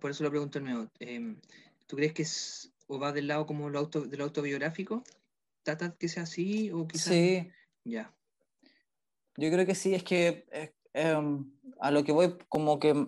por 0.00 0.12
eso 0.12 0.22
lo 0.22 0.30
pregunto 0.30 0.60
de 0.60 0.64
nuevo. 0.64 0.86
Em, 1.00 1.40
¿Tú 1.88 1.96
crees 1.96 2.12
que 2.12 2.22
es, 2.22 2.70
o 2.88 2.98
va 2.98 3.12
del 3.12 3.28
lado 3.28 3.46
como 3.46 3.70
lo 3.70 3.78
auto, 3.78 4.00
del 4.02 4.20
autobiográfico? 4.22 5.04
¿Trata 5.62 5.94
que 5.96 6.08
sea 6.08 6.24
así 6.24 6.70
o 6.72 6.86
quizás? 6.88 7.08
Sí, 7.12 7.50
Ya, 7.84 8.14
yo 9.36 9.50
creo 9.50 9.64
que 9.66 9.74
sí, 9.74 9.94
es 9.94 10.02
que 10.02 10.46
eh, 10.50 10.74
em, 10.94 11.50
a 11.80 11.90
lo 11.90 12.02
que 12.02 12.12
voy, 12.12 12.36
como 12.48 12.78
que 12.78 13.06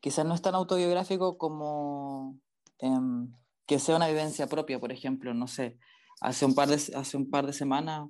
quizás 0.00 0.24
no 0.24 0.34
es 0.34 0.42
tan 0.42 0.54
autobiográfico 0.54 1.36
como 1.36 2.38
em, 2.78 3.32
que 3.66 3.78
sea 3.78 3.96
una 3.96 4.08
vivencia 4.08 4.46
propia, 4.46 4.80
por 4.80 4.92
ejemplo, 4.92 5.34
no 5.34 5.46
sé, 5.46 5.78
hace 6.20 6.46
un 6.46 6.54
par 6.54 6.68
de, 6.68 6.76
hace 6.94 7.16
un 7.16 7.28
par 7.30 7.46
de 7.46 7.52
semanas, 7.52 8.08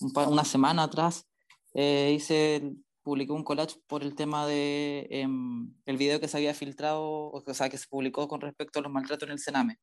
un 0.00 0.12
par- 0.12 0.28
una 0.28 0.44
semana 0.44 0.82
atrás, 0.84 1.26
eh, 1.74 2.12
hice, 2.14 2.74
publiqué 3.02 3.32
un 3.32 3.44
collage 3.44 3.76
por 3.86 4.02
el 4.02 4.14
tema 4.14 4.46
de 4.46 5.06
em, 5.10 5.72
el 5.86 5.96
video 5.96 6.20
que 6.20 6.28
se 6.28 6.36
había 6.36 6.52
filtrado, 6.54 7.30
o 7.32 7.54
sea, 7.54 7.70
que 7.70 7.78
se 7.78 7.86
publicó 7.88 8.28
con 8.28 8.40
respecto 8.42 8.78
a 8.78 8.82
los 8.82 8.92
maltratos 8.92 9.26
en 9.28 9.32
el 9.32 9.38
Sename. 9.38 9.78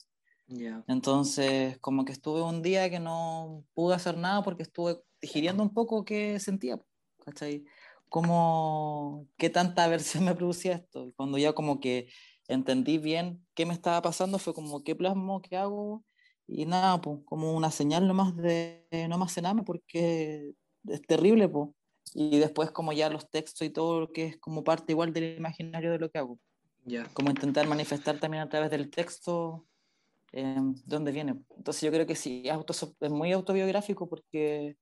Ya, 0.47 0.83
Entonces, 0.87 1.77
como 1.79 2.05
que 2.05 2.13
estuve 2.13 2.41
un 2.41 2.61
día 2.61 2.89
que 2.89 2.99
no 2.99 3.65
pude 3.73 3.95
hacer 3.95 4.17
nada 4.17 4.43
porque 4.43 4.63
estuve 4.63 5.01
digiriendo 5.21 5.61
un 5.61 5.73
poco 5.73 6.05
qué 6.05 6.39
sentía, 6.39 6.79
¿cachai? 7.25 7.65
Como, 8.09 9.27
qué 9.37 9.49
tanta 9.49 9.83
aversión 9.83 10.23
me 10.25 10.35
producía 10.35 10.75
esto. 10.75 11.11
Cuando 11.17 11.37
ya 11.37 11.53
como 11.53 11.79
que 11.79 12.09
entendí 12.47 12.97
bien 12.97 13.45
qué 13.55 13.65
me 13.65 13.73
estaba 13.73 14.01
pasando, 14.01 14.39
fue 14.39 14.53
como, 14.53 14.83
¿qué 14.83 14.95
plasmo, 14.95 15.41
qué 15.41 15.57
hago? 15.57 16.05
Y 16.47 16.65
nada, 16.65 17.01
pues, 17.01 17.19
como 17.25 17.53
una 17.53 17.71
señal 17.71 18.07
nomás 18.07 18.35
de 18.37 18.87
no 19.09 19.17
más 19.17 19.33
cename 19.33 19.63
porque 19.63 20.53
es 20.87 21.01
terrible, 21.01 21.49
pues. 21.49 21.69
Y 22.13 22.39
después 22.39 22.71
como 22.71 22.93
ya 22.93 23.09
los 23.09 23.29
textos 23.29 23.67
y 23.67 23.69
todo 23.69 23.99
lo 23.99 24.11
que 24.13 24.27
es 24.27 24.37
como 24.37 24.63
parte 24.63 24.93
igual 24.93 25.11
del 25.11 25.37
imaginario 25.37 25.91
de 25.91 25.99
lo 25.99 26.09
que 26.09 26.19
hago. 26.19 26.39
ya. 26.85 27.05
Como 27.13 27.29
intentar 27.31 27.67
manifestar 27.67 28.17
también 28.19 28.43
a 28.43 28.49
través 28.49 28.71
del 28.71 28.89
texto 28.89 29.65
eh, 30.33 30.55
de 30.59 30.81
dónde 30.85 31.11
viene. 31.11 31.35
Entonces 31.55 31.81
yo 31.81 31.91
creo 31.91 32.05
que 32.05 32.15
sí, 32.15 32.43
es, 32.45 32.51
auto- 32.51 32.73
es 32.99 33.11
muy 33.11 33.31
autobiográfico 33.31 34.07
porque, 34.09 34.77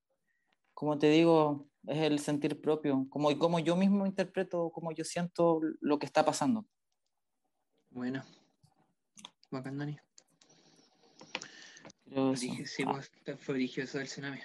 como 0.73 0.97
te 0.97 1.08
digo, 1.10 1.67
es 1.88 1.99
el 1.99 2.19
sentir 2.19 2.60
propio, 2.62 3.05
como, 3.10 3.31
y 3.31 3.38
como 3.38 3.60
yo 3.60 3.75
mismo 3.75 4.05
interpreto, 4.05 4.69
como 4.71 4.91
yo 4.91 5.03
siento 5.03 5.62
lo 5.81 5.99
que 5.99 6.05
está 6.05 6.25
pasando. 6.25 6.65
Bueno. 7.91 8.23
Bacán, 9.51 9.77
Dani. 9.77 9.97
Brigio- 12.05 12.65
sí, 12.67 12.84
Ah, 12.88 13.01
fue 13.38 13.55
brigio 13.55 13.84
eso 13.84 13.97
del 13.97 14.08
tsunami. 14.08 14.39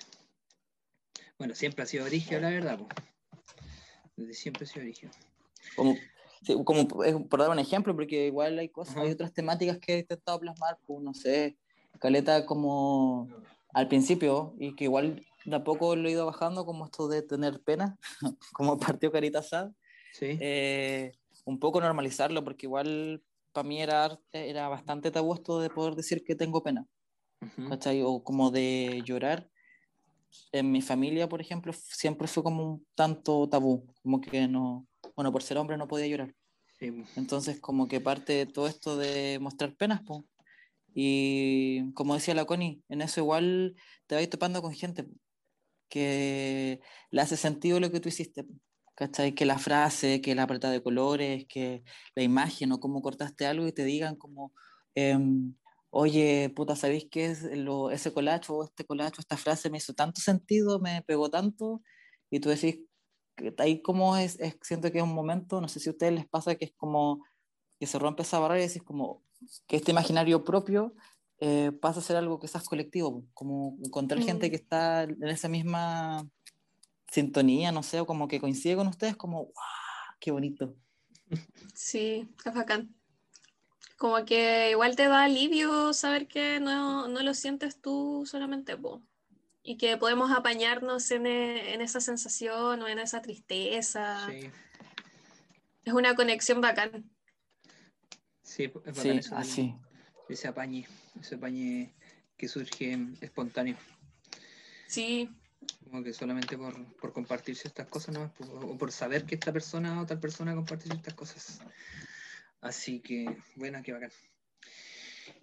Bueno, 1.39 1.55
siempre 1.55 1.83
ha 1.83 1.87
sido 1.87 2.05
brigio, 2.05 2.41
la 2.41 2.51
verdad, 2.51 2.79
pues. 2.79 2.89
Desde 4.17 4.35
siempre 4.35 4.65
ha 4.65 4.67
sido 4.67 4.85
como, 5.77 5.95
sí, 5.95 6.01
como 6.65 6.87
por 6.89 7.41
dar 7.41 7.51
un 7.51 7.59
ejemplo, 7.59 7.95
porque 7.95 8.27
igual 8.27 8.59
hay 8.59 8.69
cosas, 8.69 8.97
hay 8.97 9.11
otras 9.11 9.33
temáticas 9.33 9.79
que 9.79 9.95
he 9.95 9.99
intentado 10.01 10.41
plasmar, 10.41 10.79
pues 10.87 11.03
no 11.03 11.13
sé, 11.15 11.57
Caleta 11.99 12.47
como 12.47 13.29
al 13.75 13.89
principio, 13.89 14.55
y 14.59 14.75
que 14.75 14.85
igual 14.85 15.25
de 15.45 15.57
a 15.57 15.65
poco 15.65 15.97
lo 15.97 16.09
he 16.09 16.13
ido 16.13 16.27
bajando, 16.27 16.65
como 16.65 16.85
esto 16.87 17.09
de 17.09 17.23
tener 17.23 17.61
pena, 17.63 17.99
como 18.53 18.79
partió 18.79 19.11
Carita 19.13 19.43
Sad, 19.43 19.71
Sí. 20.13 20.39
eh, 20.41 21.13
un 21.45 21.59
poco 21.61 21.81
normalizarlo, 21.81 22.43
porque 22.43 22.67
igual 22.67 23.23
para 23.53 23.69
mí 23.69 23.81
era, 23.81 24.05
arte- 24.05 24.49
era 24.51 24.69
bastante 24.69 25.11
tabú 25.11 25.35
esto 25.35 25.61
de 25.61 25.71
poder 25.71 25.95
decir 25.95 26.25
que 26.25 26.35
tengo 26.35 26.63
pena. 26.63 26.87
O 27.71 28.25
como 28.25 28.51
de 28.51 29.03
llorar. 29.05 29.51
En 30.53 30.71
mi 30.71 30.81
familia, 30.83 31.29
por 31.29 31.41
ejemplo, 31.41 31.73
siempre 31.73 32.29
fue 32.29 32.43
como 32.43 32.65
un 32.65 32.87
tanto 32.95 33.49
tabú, 33.49 33.87
como 34.03 34.21
que 34.21 34.47
no, 34.47 34.87
bueno, 35.21 35.33
por 35.33 35.43
ser 35.43 35.59
hombre 35.59 35.77
no 35.77 35.87
podía 35.87 36.07
llorar. 36.07 36.35
Sí. 36.79 36.91
Entonces, 37.15 37.61
como 37.61 37.89
que 37.89 38.01
parte 38.01 38.33
de 38.33 38.47
todo 38.47 38.67
esto 38.67 38.97
de 38.97 39.39
mostrar 39.39 39.77
penas, 39.77 40.01
po. 40.01 40.25
Y 40.95 41.93
como 41.93 42.15
decía 42.15 42.35
la 42.35 42.47
Connie, 42.47 42.83
en 42.89 43.03
eso 43.03 43.21
igual 43.21 43.77
te 44.07 44.15
vas 44.15 44.31
topando 44.31 44.63
con 44.63 44.73
gente 44.73 45.07
que 45.91 46.81
le 47.11 47.21
hace 47.21 47.37
sentido 47.37 47.81
lo 47.81 47.91
que 47.91 48.01
tú 48.01 48.09
hiciste. 48.09 48.47
¿Cachai? 48.95 49.35
Que 49.35 49.45
la 49.45 49.59
frase, 49.59 50.23
que 50.23 50.35
la 50.35 50.47
paleta 50.47 50.71
de 50.71 50.83
colores, 50.83 51.45
que 51.51 51.85
la 52.15 52.23
imagen 52.23 52.73
o 52.73 52.81
cómo 52.81 53.03
cortaste 53.03 53.45
algo 53.45 53.67
y 53.67 53.73
te 53.73 53.85
digan 53.85 54.17
como, 54.17 54.55
em, 54.95 55.55
oye, 55.91 56.51
puta, 56.57 56.77
¿sabéis 56.77 57.09
qué 57.11 57.27
es 57.27 57.43
lo, 57.59 57.91
ese 57.91 58.11
colacho 58.15 58.55
o 58.57 58.65
este 58.65 58.87
colacho, 58.87 59.21
esta 59.21 59.37
frase 59.37 59.69
me 59.69 59.77
hizo 59.77 59.93
tanto 59.93 60.23
sentido, 60.23 60.81
me 60.81 61.03
pegó 61.03 61.29
tanto? 61.29 61.83
Y 62.31 62.41
tú 62.41 62.49
decís, 62.49 62.79
ahí 63.59 63.83
como 63.83 64.17
es, 64.17 64.39
es- 64.41 64.57
siento 64.63 64.91
que 64.93 64.99
es 64.99 65.05
un 65.05 65.15
momento, 65.15 65.61
no 65.61 65.69
sé 65.69 65.81
si 65.81 65.89
a 65.89 65.93
ustedes 65.93 66.13
les 66.13 66.27
pasa 66.29 66.55
que 66.57 66.67
es 66.67 66.73
como 66.77 67.25
que 67.79 67.87
se 67.87 67.99
rompe 67.99 68.23
esa 68.23 68.39
barrera 68.39 68.63
y 68.65 68.69
decís 68.69 68.83
como 68.83 69.23
que 69.67 69.77
este 69.77 69.91
imaginario 69.93 70.45
propio 70.45 70.95
eh, 71.39 71.73
pasa 71.81 72.01
a 72.01 72.03
ser 72.03 72.17
algo 72.17 72.39
quizás 72.39 72.69
colectivo, 72.69 73.25
como 73.33 73.79
encontrar 73.83 74.21
Mm. 74.21 74.25
gente 74.25 74.51
que 74.51 74.57
está 74.57 75.05
en 75.05 75.27
esa 75.29 75.49
misma 75.49 76.29
sintonía, 77.11 77.73
no 77.73 77.83
sé, 77.83 78.01
o 78.01 78.07
como 78.07 78.29
que 78.29 78.41
coincide 78.41 78.77
con 78.77 78.87
ustedes, 78.89 79.17
como, 79.17 79.45
¡guau! 79.45 80.17
¡Qué 80.21 80.31
bonito! 80.31 80.77
Sí, 81.75 82.29
es 82.45 82.55
bacán. 82.55 82.95
Como 83.97 84.25
que 84.25 84.71
igual 84.71 84.97
te 84.97 85.09
da 85.09 85.25
alivio 85.25 85.93
saber 85.93 86.27
que 86.29 86.61
no, 86.61 87.09
no 87.09 87.23
lo 87.23 87.35
sientes 87.35 87.81
tú 87.81 88.25
solamente 88.27 88.75
vos. 88.75 89.03
Y 89.71 89.77
que 89.77 89.97
podemos 89.97 90.33
apañarnos 90.33 91.09
en, 91.13 91.27
e- 91.27 91.75
en 91.75 91.81
esa 91.81 92.01
sensación 92.01 92.83
o 92.83 92.89
en 92.89 92.99
esa 92.99 93.23
tristeza. 93.23 94.27
Sí, 94.29 94.51
Es 95.85 95.93
una 95.93 96.17
conexión 96.17 96.61
bacán. 96.61 97.09
sí, 98.43 98.65
es 98.65 98.73
bacán 98.75 98.95
Sí, 98.95 99.11
eso 99.19 99.37
así. 99.37 99.75
ese 100.29 100.49
apañe, 100.49 100.89
ese 101.21 101.37
apañe 101.37 101.95
que 102.37 102.49
surge 102.49 102.99
espontáneo. 103.21 103.77
Sí, 104.89 105.31
Como 105.85 106.03
que 106.03 106.13
solamente 106.15 106.59
por, 106.59 106.75
por 106.97 107.13
compartir 107.13 107.55
ciertas 107.55 107.87
cosas 107.87 108.13
nomás, 108.13 108.33
por- 108.33 108.49
o 108.65 108.77
por 108.77 108.91
saber 108.91 109.25
que 109.25 109.37
esta 109.37 109.53
persona 109.53 110.01
o 110.03 110.07
tal 110.07 110.19
persona 110.19 110.53
comparte 110.53 110.87
ciertas 110.87 111.15
cosas. 111.15 111.61
Así 112.61 112.99
que, 112.99 113.37
bueno, 113.55 113.81
qué 113.85 113.93
bacán. 113.93 114.11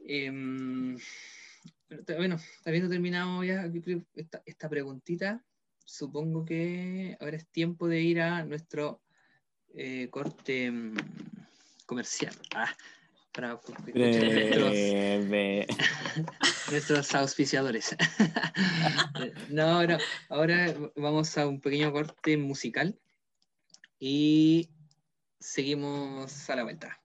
Te- 0.06 0.98
bueno, 2.18 2.38
habiendo 2.66 2.90
terminado 2.90 3.44
ya 3.44 3.70
esta, 4.16 4.42
esta 4.46 4.70
preguntita, 4.70 5.44
supongo 5.86 6.46
que 6.46 7.18
ahora 7.20 7.38
es 7.38 7.48
tiempo 7.48 7.88
de 7.88 8.02
ir 8.02 8.22
a 8.22 8.44
nuestro 8.44 9.02
eh, 9.74 10.10
corte 10.10 10.72
comercial. 11.86 12.36
Ah, 12.54 12.76
para 13.32 13.60
nuestros, 13.94 14.76
nuestros 16.72 17.16
auspiciadores. 17.16 17.96
no, 19.50 19.86
no, 19.86 19.98
ahora 20.30 20.74
vamos 20.96 21.38
a 21.38 21.48
un 21.48 21.62
pequeño 21.62 21.92
corte 21.92 22.38
musical 22.38 23.00
y 24.00 24.70
seguimos 25.40 26.50
a 26.50 26.56
la 26.56 26.64
vuelta. 26.64 27.00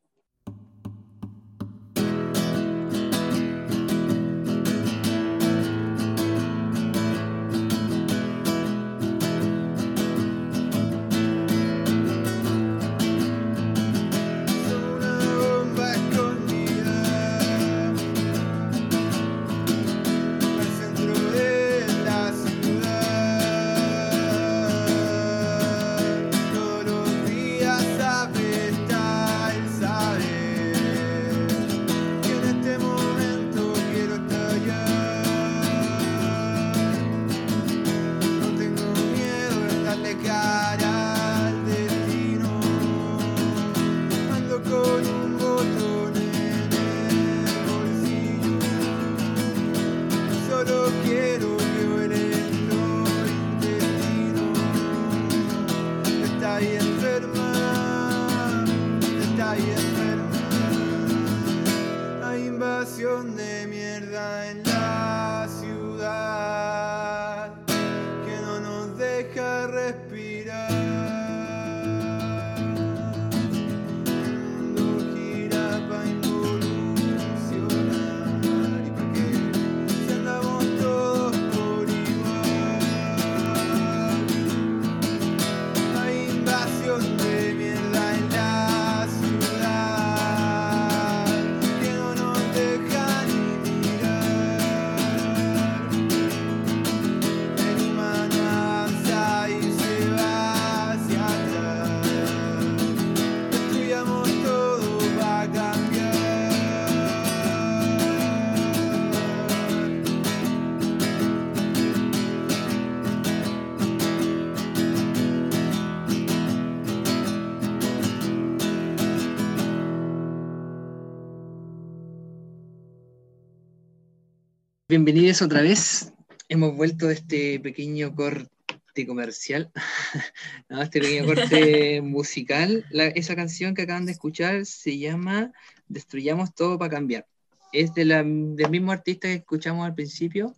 Bienvenidos 124.96 125.40
otra 125.40 125.62
vez. 125.62 126.12
Hemos 126.50 126.76
vuelto 126.76 127.06
de 127.06 127.14
este 127.14 127.58
pequeño 127.60 128.14
corte 128.14 129.06
comercial, 129.06 129.72
no, 130.68 130.82
este 130.82 131.00
pequeño 131.00 131.24
corte 131.24 132.02
musical. 132.02 132.84
La- 132.90 133.06
esa 133.06 133.34
canción 133.34 133.74
que 133.74 133.80
acaban 133.80 134.04
de 134.04 134.12
escuchar 134.12 134.66
se 134.66 134.98
llama 134.98 135.50
Destruyamos 135.88 136.54
todo 136.54 136.78
para 136.78 136.90
cambiar. 136.90 137.26
Es 137.72 137.94
de 137.94 138.04
la- 138.04 138.22
del 138.22 138.68
mismo 138.68 138.92
artista 138.92 139.28
que 139.28 139.36
escuchamos 139.36 139.86
al 139.86 139.94
principio, 139.94 140.54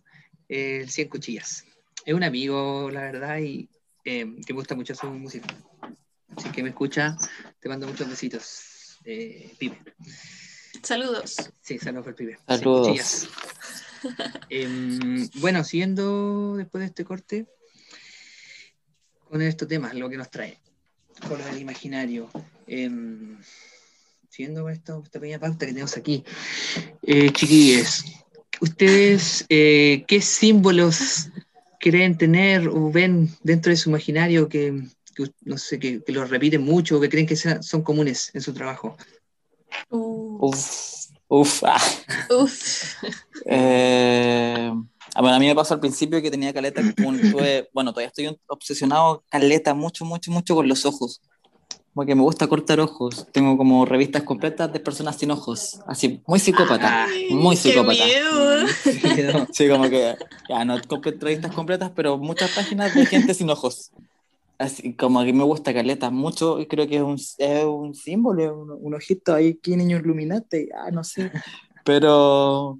eh, 0.49 0.81
el 0.81 0.89
Cien 0.89 1.07
Cuchillas. 1.07 1.63
Es 2.05 2.13
un 2.13 2.23
amigo, 2.25 2.91
la 2.91 3.03
verdad, 3.03 3.37
y 3.39 3.69
eh, 4.03 4.35
que 4.45 4.53
me 4.53 4.59
gusta 4.59 4.75
mucho 4.75 4.93
su 4.95 5.07
música. 5.07 5.47
Así 6.35 6.49
que 6.49 6.61
me 6.61 6.71
escucha, 6.71 7.15
te 7.61 7.69
mando 7.69 7.87
muchos 7.87 8.09
besitos, 8.09 8.99
eh, 9.05 9.53
Pipe. 9.57 9.77
Saludos. 10.83 11.37
Sí, 11.61 11.79
saludos 11.79 12.03
por 12.03 12.09
el 12.11 12.15
pibe. 12.15 12.37
Saludos. 12.49 13.29
Em, 14.49 15.27
bueno, 15.35 15.63
siguiendo 15.63 16.55
después 16.57 16.81
de 16.81 16.85
este 16.87 17.03
corte 17.05 17.45
con 19.29 19.41
estos 19.41 19.67
temas, 19.67 19.93
lo 19.95 20.09
que 20.09 20.17
nos 20.17 20.29
trae, 20.29 20.57
con 21.27 21.39
lo 21.39 21.45
del 21.45 21.59
imaginario. 21.59 22.29
em, 22.67 23.37
siguiendo 24.29 24.63
con 24.63 24.71
esto, 24.73 25.01
esta 25.03 25.19
pequeña 25.19 25.39
pauta 25.39 25.65
que 25.65 25.71
tenemos 25.71 25.95
aquí. 25.97 26.23
Eh, 27.03 27.31
chiquillos, 27.31 28.03
¿ustedes 28.59 29.45
eh, 29.49 30.03
qué 30.07 30.21
símbolos 30.21 31.29
creen 31.79 32.17
tener 32.17 32.67
o 32.67 32.91
ven 32.91 33.29
dentro 33.43 33.69
de 33.69 33.77
su 33.77 33.89
imaginario 33.89 34.49
que, 34.49 34.83
que, 35.15 35.31
no 35.41 35.57
sé, 35.57 35.79
que, 35.79 36.03
que 36.03 36.11
los 36.11 36.29
repiten 36.29 36.61
mucho 36.63 36.97
o 36.97 37.01
que 37.01 37.09
creen 37.09 37.25
que 37.27 37.35
sea- 37.35 37.61
son 37.61 37.81
comunes 37.83 38.31
en 38.33 38.41
su 38.41 38.53
trabajo? 38.53 38.97
Uh, 39.89 40.47
Uf, 40.49 41.04
uf. 41.27 41.63
ah. 41.65 41.81
uf. 42.37 42.95
Eh, 43.45 44.71
ah, 45.15 45.21
bueno, 45.21 45.35
a 45.35 45.39
mí 45.39 45.47
me 45.47 45.55
pasó 45.55 45.73
al 45.75 45.79
principio 45.79 46.21
que 46.21 46.31
tenía 46.31 46.53
caleta, 46.53 46.81
tuve- 47.31 47.69
bueno, 47.73 47.91
todavía 47.91 48.07
estoy 48.07 48.37
obsesionado 48.47 49.23
caleta 49.29 49.73
mucho, 49.73 50.05
mucho, 50.05 50.31
mucho 50.31 50.55
con 50.55 50.67
los 50.67 50.85
ojos. 50.85 51.21
Porque 51.93 52.13
me 52.13 52.23
gusta 52.23 52.47
cortar 52.47 52.81
ojos. 52.81 53.25
Tengo 53.31 53.55
como 53.57 53.85
revistas 53.85 54.23
completas 54.23 54.71
de 54.73 54.81
personas 54.81 55.15
sin 55.15 55.31
ojos. 55.31 55.79
Así, 55.87 56.21
muy 56.27 56.39
psicópata. 56.39 57.05
Ay, 57.05 57.29
muy 57.33 57.55
qué 57.55 57.61
psicópata. 57.61 58.03
miedo. 58.03 58.67
Sí, 59.53 59.69
como 59.69 59.89
que 59.89 60.13
ya 60.49 60.65
no 60.65 60.77
revistas 61.21 61.53
completas, 61.53 61.91
pero 61.95 62.17
muchas 62.17 62.51
páginas 62.51 62.93
de 62.93 63.05
gente 63.05 63.33
sin 63.33 63.49
ojos. 63.49 63.91
Así 64.57 64.95
como 64.95 65.23
que 65.23 65.33
me 65.33 65.43
gusta 65.43 65.73
caleta 65.73 66.09
mucho 66.09 66.59
y 66.61 66.67
creo 66.67 66.87
que 66.87 66.95
es 66.97 67.01
un, 67.01 67.15
es 67.37 67.65
un 67.65 67.93
símbolo, 67.93 68.57
un, 68.57 68.71
un 68.81 68.93
ojito 68.93 69.33
ahí, 69.33 69.57
aquí 69.59 69.75
niño 69.75 69.97
iluminante, 69.97 70.69
ah, 70.77 70.91
no 70.91 71.03
sé. 71.03 71.29
Pero, 71.83 72.79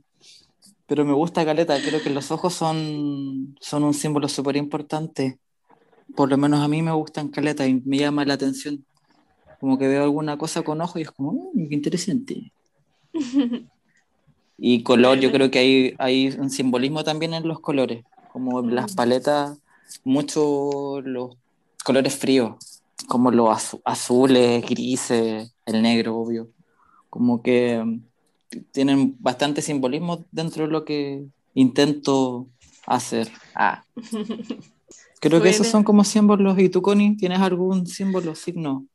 pero 0.88 1.04
me 1.06 1.14
gusta 1.14 1.44
caleta, 1.46 1.78
creo 1.82 2.02
que 2.02 2.10
los 2.10 2.32
ojos 2.32 2.54
son, 2.54 3.56
son 3.60 3.84
un 3.84 3.94
símbolo 3.94 4.30
súper 4.30 4.56
importante. 4.56 5.40
Por 6.16 6.30
lo 6.30 6.38
menos 6.38 6.62
a 6.62 6.68
mí 6.68 6.82
me 6.82 6.94
gustan 6.94 7.28
caleta 7.30 7.68
y 7.68 7.82
me 7.86 7.98
llama 7.98 8.24
la 8.26 8.36
atención. 8.36 8.86
Como 9.60 9.78
que 9.78 9.88
veo 9.88 10.04
alguna 10.04 10.38
cosa 10.38 10.62
con 10.64 10.80
ojos 10.82 10.98
y 10.98 11.02
es 11.04 11.12
como, 11.12 11.52
"Mm, 11.54 11.68
qué 11.70 11.76
interesante. 11.76 12.54
Y 14.58 14.84
color, 14.84 15.20
yo 15.20 15.34
creo 15.34 15.52
que 15.52 15.60
hay, 15.60 15.96
hay 16.00 16.28
un 16.40 16.50
simbolismo 16.50 17.04
también 17.04 17.34
en 17.34 17.46
los 17.46 17.60
colores, 17.60 18.06
como 18.30 18.62
las 18.62 18.94
Mm. 18.94 18.96
paletas, 18.96 19.60
mucho 20.06 21.02
los 21.02 21.36
colores 21.86 22.16
fríos, 22.18 22.82
como 23.08 23.30
los 23.32 23.48
azu- 23.48 23.82
azules, 23.86 24.66
grises, 24.68 25.54
el 25.66 25.82
negro, 25.82 26.18
obvio. 26.18 26.50
Como 27.10 27.42
que 27.42 27.82
mm, 27.84 28.02
tienen 28.72 29.16
bastante 29.20 29.62
simbolismo 29.62 30.26
dentro 30.32 30.66
de 30.66 30.72
lo 30.72 30.84
que 30.84 31.24
intento 31.54 32.48
hacer. 32.88 33.32
Ah. 33.54 33.84
Creo 35.22 35.42
que 35.42 35.50
esos 35.50 35.68
son 35.68 35.84
como 35.84 36.04
símbolos. 36.04 36.58
¿Y 36.60 36.70
tú, 36.70 36.82
Connie, 36.82 37.16
tienes 37.18 37.40
algún 37.40 37.88
símbolo, 37.88 38.36
signo? 38.36 38.86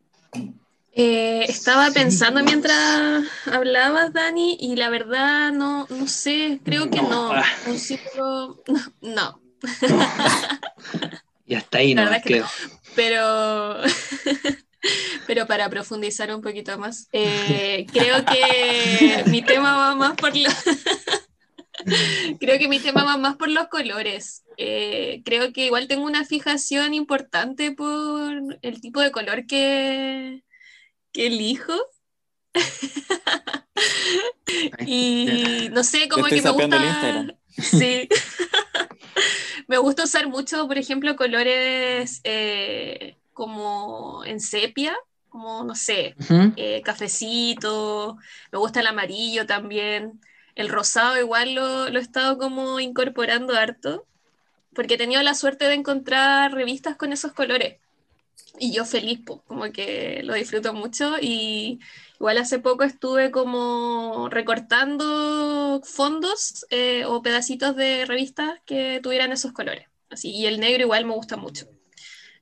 Eh, 0.93 1.45
estaba 1.49 1.91
pensando 1.91 2.43
mientras 2.45 3.25
hablabas, 3.51 4.13
Dani, 4.13 4.57
y 4.61 4.77
la 4.77 4.91
verdad 4.91 5.53
no, 5.53 5.87
no 5.89 6.07
sé, 6.07 6.61
creo 6.65 6.91
que 6.91 7.01
No. 7.03 7.33
no. 7.35 7.43
Un 7.67 7.79
símbolo, 7.79 8.63
no, 9.01 9.41
Y 11.47 11.55
hasta 11.55 11.79
ahí 11.79 11.95
La 11.95 12.03
no 12.05 12.11
verdad 12.11 12.19
es 12.19 12.23
que 12.25 12.35
creo. 12.35 12.47
Pero, 12.95 13.77
pero 15.27 15.47
para 15.47 15.69
profundizar 15.69 16.35
un 16.35 16.41
poquito 16.43 16.79
más, 16.79 17.09
eh, 17.13 17.87
creo 17.93 18.25
que 18.25 19.25
mi 19.27 19.43
tema 19.43 19.77
va 19.77 19.95
más 19.95 20.15
por 20.17 20.37
lo- 20.37 20.51
creo 22.41 22.59
que 22.59 22.69
mi 22.69 22.79
tema 22.79 23.05
va 23.05 23.17
más 23.17 23.37
por 23.37 23.49
los 23.49 23.69
colores. 23.69 24.45
Eh, 24.57 25.23
creo 25.25 25.53
que 25.53 25.67
igual 25.67 25.89
tengo 25.89 26.05
una 26.05 26.25
fijación 26.25 26.93
importante 26.95 27.73
por 27.73 28.59
el 28.63 28.81
tipo 28.81 29.01
de 29.01 29.11
color 29.11 29.47
que, 29.47 30.43
que 31.13 31.27
elijo. 31.27 31.73
y 34.87 35.69
no 35.73 35.85
sé, 35.85 36.09
como 36.09 36.27
estoy 36.27 36.41
que 36.41 36.45
me 36.45 36.51
el 36.65 36.69
gusta. 36.69 36.85
Instagram. 36.87 37.37
Sí. 37.61 38.09
Me 39.71 39.79
gusta 39.79 40.03
usar 40.03 40.27
mucho, 40.27 40.67
por 40.67 40.79
ejemplo, 40.79 41.15
colores 41.15 42.21
eh, 42.25 43.15
como 43.33 44.25
en 44.25 44.41
sepia, 44.41 44.97
como 45.29 45.63
no 45.63 45.77
sé, 45.77 46.17
eh, 46.57 46.83
cafecito, 46.83 48.19
me 48.51 48.59
gusta 48.59 48.81
el 48.81 48.89
amarillo 48.89 49.47
también. 49.47 50.21
El 50.57 50.71
rosado 50.71 51.21
igual 51.21 51.55
lo, 51.55 51.89
lo 51.89 52.01
he 52.01 52.03
estado 52.03 52.37
como 52.37 52.81
incorporando 52.81 53.55
harto, 53.55 54.07
porque 54.75 54.95
he 54.95 54.99
tenido 54.99 55.23
la 55.23 55.35
suerte 55.35 55.67
de 55.67 55.75
encontrar 55.75 56.53
revistas 56.53 56.97
con 56.97 57.13
esos 57.13 57.33
colores. 57.33 57.77
Y 58.59 58.73
yo 58.73 58.85
feliz, 58.85 59.21
como 59.47 59.71
que 59.71 60.23
lo 60.25 60.35
disfruto 60.35 60.75
mucho 60.75 61.15
y 61.21 61.79
igual 62.21 62.37
hace 62.37 62.59
poco 62.59 62.85
estuve 62.85 63.31
como 63.31 64.29
recortando 64.31 65.81
fondos 65.83 66.67
eh, 66.69 67.05
o 67.07 67.23
pedacitos 67.23 67.75
de 67.77 68.05
revistas 68.05 68.61
que 68.67 69.01
tuvieran 69.03 69.33
esos 69.33 69.53
colores. 69.53 69.87
Así, 70.11 70.31
y 70.31 70.45
el 70.47 70.61
negro 70.61 70.83
igual 70.83 71.07
me 71.07 71.15
gusta 71.15 71.39
mucho. 71.39 71.67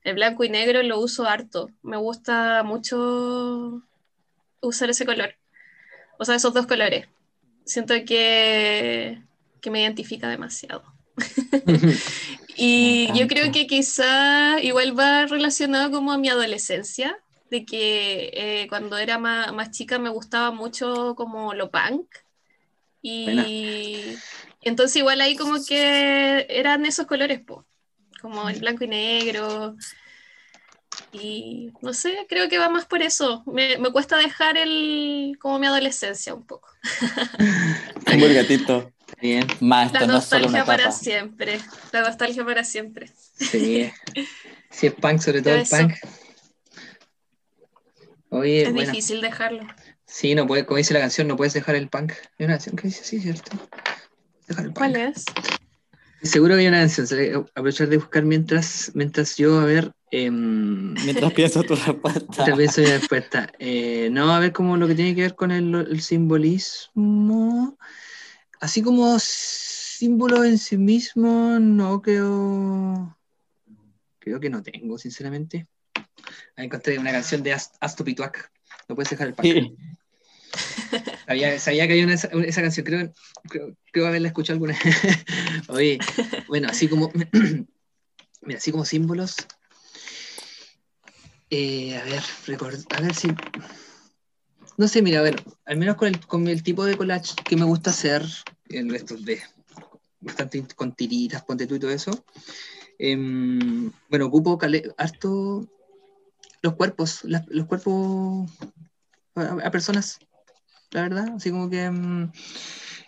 El 0.03 0.15
blanco 0.15 0.43
y 0.43 0.49
negro 0.49 0.83
lo 0.83 0.99
uso 0.99 1.25
harto. 1.25 1.69
Me 1.81 1.95
gusta 1.95 2.63
mucho 2.63 3.83
usar 4.59 4.89
ese 4.89 5.05
color. 5.05 5.35
O 6.17 6.25
sea, 6.25 6.35
esos 6.35 6.53
dos 6.53 6.67
colores. 6.67 7.07
Siento 7.63 7.93
que, 8.05 9.21
que 9.61 9.71
me 9.71 9.81
identifica 9.81 10.27
demasiado. 10.27 10.83
y 12.57 13.07
yo 13.17 13.27
creo 13.27 13.49
que 13.53 13.65
quizá 13.65 14.59
igual 14.61 14.97
va 14.97 15.25
relacionado 15.25 15.89
como 15.89 16.11
a 16.11 16.17
mi 16.17 16.27
adolescencia, 16.27 17.17
de 17.49 17.65
que 17.65 18.31
eh, 18.33 18.67
cuando 18.69 18.97
era 18.97 19.17
más, 19.19 19.53
más 19.53 19.71
chica 19.71 19.99
me 19.99 20.09
gustaba 20.09 20.51
mucho 20.51 21.15
como 21.15 21.53
lo 21.53 21.71
punk. 21.71 22.07
Y 23.01 24.23
entonces 24.61 24.97
igual 24.97 25.21
ahí 25.21 25.35
como 25.35 25.63
que 25.65 26.45
eran 26.49 26.85
esos 26.85 27.07
colores, 27.07 27.39
po, 27.41 27.65
como 28.21 28.49
el 28.49 28.59
blanco 28.59 28.83
y 28.85 28.87
negro. 28.89 29.75
Y 31.11 31.73
no 31.81 31.93
sé, 31.93 32.25
creo 32.29 32.49
que 32.49 32.57
va 32.59 32.69
más 32.69 32.85
por 32.85 33.01
eso. 33.01 33.43
Me, 33.47 33.77
me 33.77 33.91
cuesta 33.91 34.17
dejar 34.17 34.57
el 34.57 35.37
como 35.39 35.59
mi 35.59 35.67
adolescencia 35.67 36.33
un 36.33 36.45
poco. 36.45 36.69
Como 38.05 38.25
el 38.25 38.33
gatito. 38.33 38.91
Bien, 39.21 39.57
Más, 39.59 39.91
La 39.91 40.01
esto 40.01 40.07
no 40.07 40.17
es 40.17 40.25
solo 40.25 40.47
una 40.47 40.59
nostalgia 40.59 40.65
para 40.65 40.83
etapa. 40.83 40.91
siempre. 40.91 41.59
La 41.91 42.01
nostalgia 42.01 42.45
para 42.45 42.63
siempre. 42.63 43.11
sí. 43.37 43.91
Sí, 44.71 44.87
es 44.87 44.93
punk, 44.93 45.19
sobre 45.19 45.41
todo 45.41 45.55
el 45.55 45.61
Eso. 45.61 45.77
punk. 45.77 45.93
Oye, 48.29 48.63
es 48.63 48.73
difícil 48.73 49.21
dejarlo. 49.21 49.65
sí, 50.05 50.35
no 50.35 50.45
puede, 50.47 50.65
como 50.65 50.77
dice 50.77 50.93
la 50.93 50.99
canción, 50.99 51.27
no 51.27 51.35
puedes 51.35 51.53
dejar 51.53 51.75
el 51.75 51.89
punk. 51.89 52.11
Hay 52.37 52.45
una 52.45 52.53
canción 52.55 52.75
que 52.75 52.87
dice 52.87 53.01
así, 53.01 53.19
¿cierto? 53.19 53.51
Dejar 54.47 54.65
el 54.65 54.73
punk. 54.73 54.77
¿Cuál 54.77 54.95
es? 54.95 55.25
Seguro 56.21 56.55
que 56.55 56.61
hay 56.61 56.67
una 56.67 56.79
canción, 56.81 57.07
se- 57.07 57.33
aprovechar 57.33 57.87
de 57.87 57.97
buscar 57.97 58.23
mientras, 58.23 58.91
mientras 58.93 59.37
yo, 59.37 59.59
a 59.59 59.65
ver, 59.65 59.91
em, 60.11 60.93
Mientras 61.05 61.31
pienso 61.33 61.63
tu 61.63 61.75
respuesta. 61.75 62.19
mientras 62.29 62.57
pienso 62.57 62.81
mi 62.81 62.87
respuesta. 62.87 63.51
Eh, 63.57 64.09
no, 64.11 64.31
a 64.33 64.39
ver 64.39 64.51
como 64.51 64.75
lo 64.77 64.87
que 64.87 64.95
tiene 64.95 65.15
que 65.15 65.21
ver 65.21 65.35
con 65.35 65.51
el, 65.51 65.73
el 65.73 66.01
simbolismo. 66.01 67.77
Así 68.59 68.81
como 68.81 69.17
símbolo 69.19 70.43
en 70.43 70.57
sí 70.57 70.77
mismo, 70.77 71.57
no 71.59 72.01
creo. 72.01 73.17
Creo 74.19 74.39
que 74.41 74.49
no 74.49 74.61
tengo, 74.61 74.97
sinceramente. 74.97 75.67
Ahí 76.59 76.65
encontré 76.65 76.99
una 76.99 77.11
canción 77.13 77.41
de 77.41 77.53
Ast- 77.53 77.75
Asto 77.79 78.03
Pituac. 78.03 78.51
No 78.89 78.95
puedes 78.95 79.09
dejar 79.09 79.29
el. 79.29 79.35
Sí. 79.41 79.75
Sabía, 81.25 81.57
sabía 81.59 81.87
que 81.87 81.93
había 81.93 82.03
una, 82.03 82.15
esa, 82.15 82.27
esa 82.27 82.61
canción, 82.61 82.85
creo, 82.85 83.13
creo, 83.47 83.77
creo 83.93 84.07
haberla 84.07 84.27
escuchado 84.27 84.55
alguna 84.55 84.77
vez. 84.83 84.83
Oye, 85.69 85.99
bueno, 86.49 86.67
así 86.69 86.89
como, 86.89 87.11
mira, 88.41 88.57
así 88.57 88.71
como 88.71 88.83
símbolos. 88.83 89.35
eh, 91.49 91.97
a 91.97 92.03
ver, 92.03 92.21
record- 92.47 92.85
a 92.97 93.01
ver 93.01 93.13
si. 93.15 93.29
No 94.77 94.87
sé, 94.89 95.01
mira, 95.01 95.19
a 95.19 95.23
ver, 95.23 95.41
al 95.65 95.77
menos 95.77 95.95
con 95.95 96.09
el, 96.09 96.19
con 96.25 96.47
el 96.49 96.61
tipo 96.63 96.83
de 96.83 96.97
collage 96.97 97.35
que 97.45 97.55
me 97.55 97.63
gusta 97.65 97.91
hacer, 97.91 98.25
el 98.69 98.89
resto 98.89 99.15
de 99.15 99.41
bastante 100.19 100.61
con 100.75 100.93
tiritas, 100.93 101.43
ponte 101.43 101.67
tú 101.67 101.75
y 101.75 101.79
todo 101.79 101.91
eso. 101.91 102.25
Em, 102.97 103.89
bueno, 104.09 104.25
ocupo 104.25 104.59
harto 104.97 105.65
los 106.61 106.73
cuerpos, 106.75 107.21
los 107.23 107.65
cuerpos 107.65 108.49
a, 109.35 109.57
a 109.63 109.71
personas, 109.71 110.19
la 110.91 111.03
verdad, 111.03 111.29
así 111.35 111.51
como 111.51 111.69
que 111.69 111.83
em, 111.83 112.31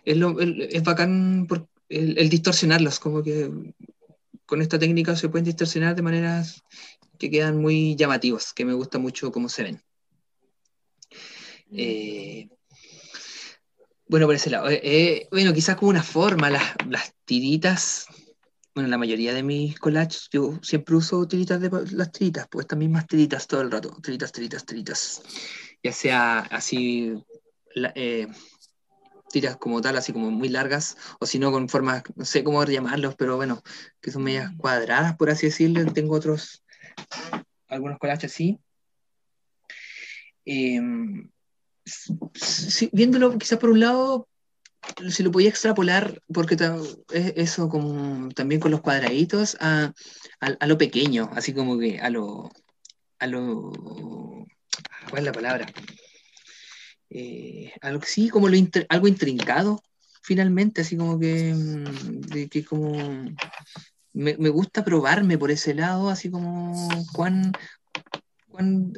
es, 0.06 0.18
lo- 0.18 0.40
el- 0.40 0.62
es 0.72 0.84
bacán 0.84 1.46
por 1.48 1.68
el, 1.90 2.18
el 2.18 2.30
distorsionarlos, 2.30 3.00
como 3.00 3.22
que 3.24 3.50
con 4.46 4.62
esta 4.62 4.80
técnica 4.80 5.16
se 5.16 5.30
pueden 5.30 5.46
distorsionar 5.46 5.96
de 5.96 6.02
maneras 6.02 6.64
que 7.18 7.30
quedan 7.30 7.58
muy 7.62 7.96
llamativos, 7.96 8.54
que 8.54 8.66
me 8.66 8.74
gusta 8.74 8.98
mucho 9.00 9.32
cómo 9.32 9.50
se 9.50 9.64
ven. 9.64 9.82
Eh, 11.72 12.50
bueno, 14.08 14.26
por 14.26 14.36
ese 14.36 14.50
lado. 14.50 14.70
eh, 14.70 14.82
eh, 14.84 15.28
bueno, 15.32 15.54
quizás 15.54 15.76
como 15.78 15.90
una 15.90 16.04
forma, 16.04 16.50
las, 16.50 16.64
las 16.90 17.14
tiritas, 17.26 18.08
bueno, 18.74 18.90
la 18.90 18.98
mayoría 18.98 19.34
de 19.34 19.44
mis 19.44 19.78
collages, 19.80 20.30
yo 20.32 20.58
siempre 20.62 20.96
uso 20.96 21.28
tiritas 21.28 21.60
de 21.60 21.70
las 21.92 22.12
tiritas, 22.12 22.48
pues 22.50 22.64
estas 22.64 22.80
mismas 22.80 23.06
tiritas 23.08 23.48
todo 23.48 23.62
el 23.62 23.72
rato, 23.72 23.90
tiritas, 24.02 24.32
tiritas, 24.32 24.66
tiritas. 24.66 25.22
Ya 25.84 25.92
sea 25.92 26.40
así, 26.40 27.14
la- 27.76 27.92
eh, 27.96 28.28
tiras 29.32 29.58
como 29.58 29.82
tal, 29.82 29.98
así 29.98 30.14
como 30.14 30.32
muy 30.32 30.50
largas, 30.50 30.98
o 31.20 31.26
si 31.26 31.40
no 31.40 31.52
con 31.52 31.68
formas, 31.70 32.04
no 32.16 32.26
sé 32.26 32.44
cómo 32.44 32.64
llamarlos, 32.66 33.16
pero 33.16 33.36
bueno, 33.36 33.62
que 34.02 34.12
son 34.12 34.24
medias 34.24 34.52
cuadradas, 34.58 35.16
por 35.18 35.30
así 35.30 35.48
decirlo. 35.48 35.92
Tengo 35.94 36.16
otros, 36.16 36.64
algunos 37.68 37.98
collages 37.98 38.32
así. 38.32 38.60
Em, 40.46 41.30
sí, 42.34 42.90
viéndolo 42.94 43.38
quizás 43.38 43.60
por 43.60 43.70
un 43.70 43.80
lado, 43.80 44.28
si 45.10 45.24
lo 45.24 45.32
podía 45.32 45.50
extrapolar, 45.50 46.22
porque 46.34 46.58
eso 47.36 47.70
como 47.70 48.30
también 48.30 48.62
con 48.62 48.72
los 48.72 48.82
cuadraditos, 48.82 49.58
a, 49.60 49.92
a- 50.40 50.68
lo 50.68 50.78
pequeño, 50.78 51.30
así 51.34 51.54
como 51.54 51.78
que 51.78 52.00
a 52.00 52.10
lo, 52.10 52.52
a 53.20 53.28
lo, 53.28 53.72
¿cuál 55.10 55.20
es 55.20 55.24
la 55.26 55.32
palabra? 55.32 55.68
Eh, 57.10 57.74
algo, 57.82 58.04
sí, 58.06 58.30
como 58.30 58.48
lo 58.48 58.56
algo 58.90 59.08
intrincado, 59.08 59.84
finalmente, 60.22 60.82
así 60.82 60.96
como 60.96 61.20
que, 61.20 61.54
que 62.50 62.64
como 62.64 63.26
me, 64.14 64.38
me 64.38 64.50
gusta 64.50 64.84
probarme 64.84 65.38
por 65.38 65.52
ese 65.52 65.74
lado, 65.74 66.10
así 66.10 66.30
como 66.30 66.88
cuán, 67.14 67.52
cuán, 68.50 68.94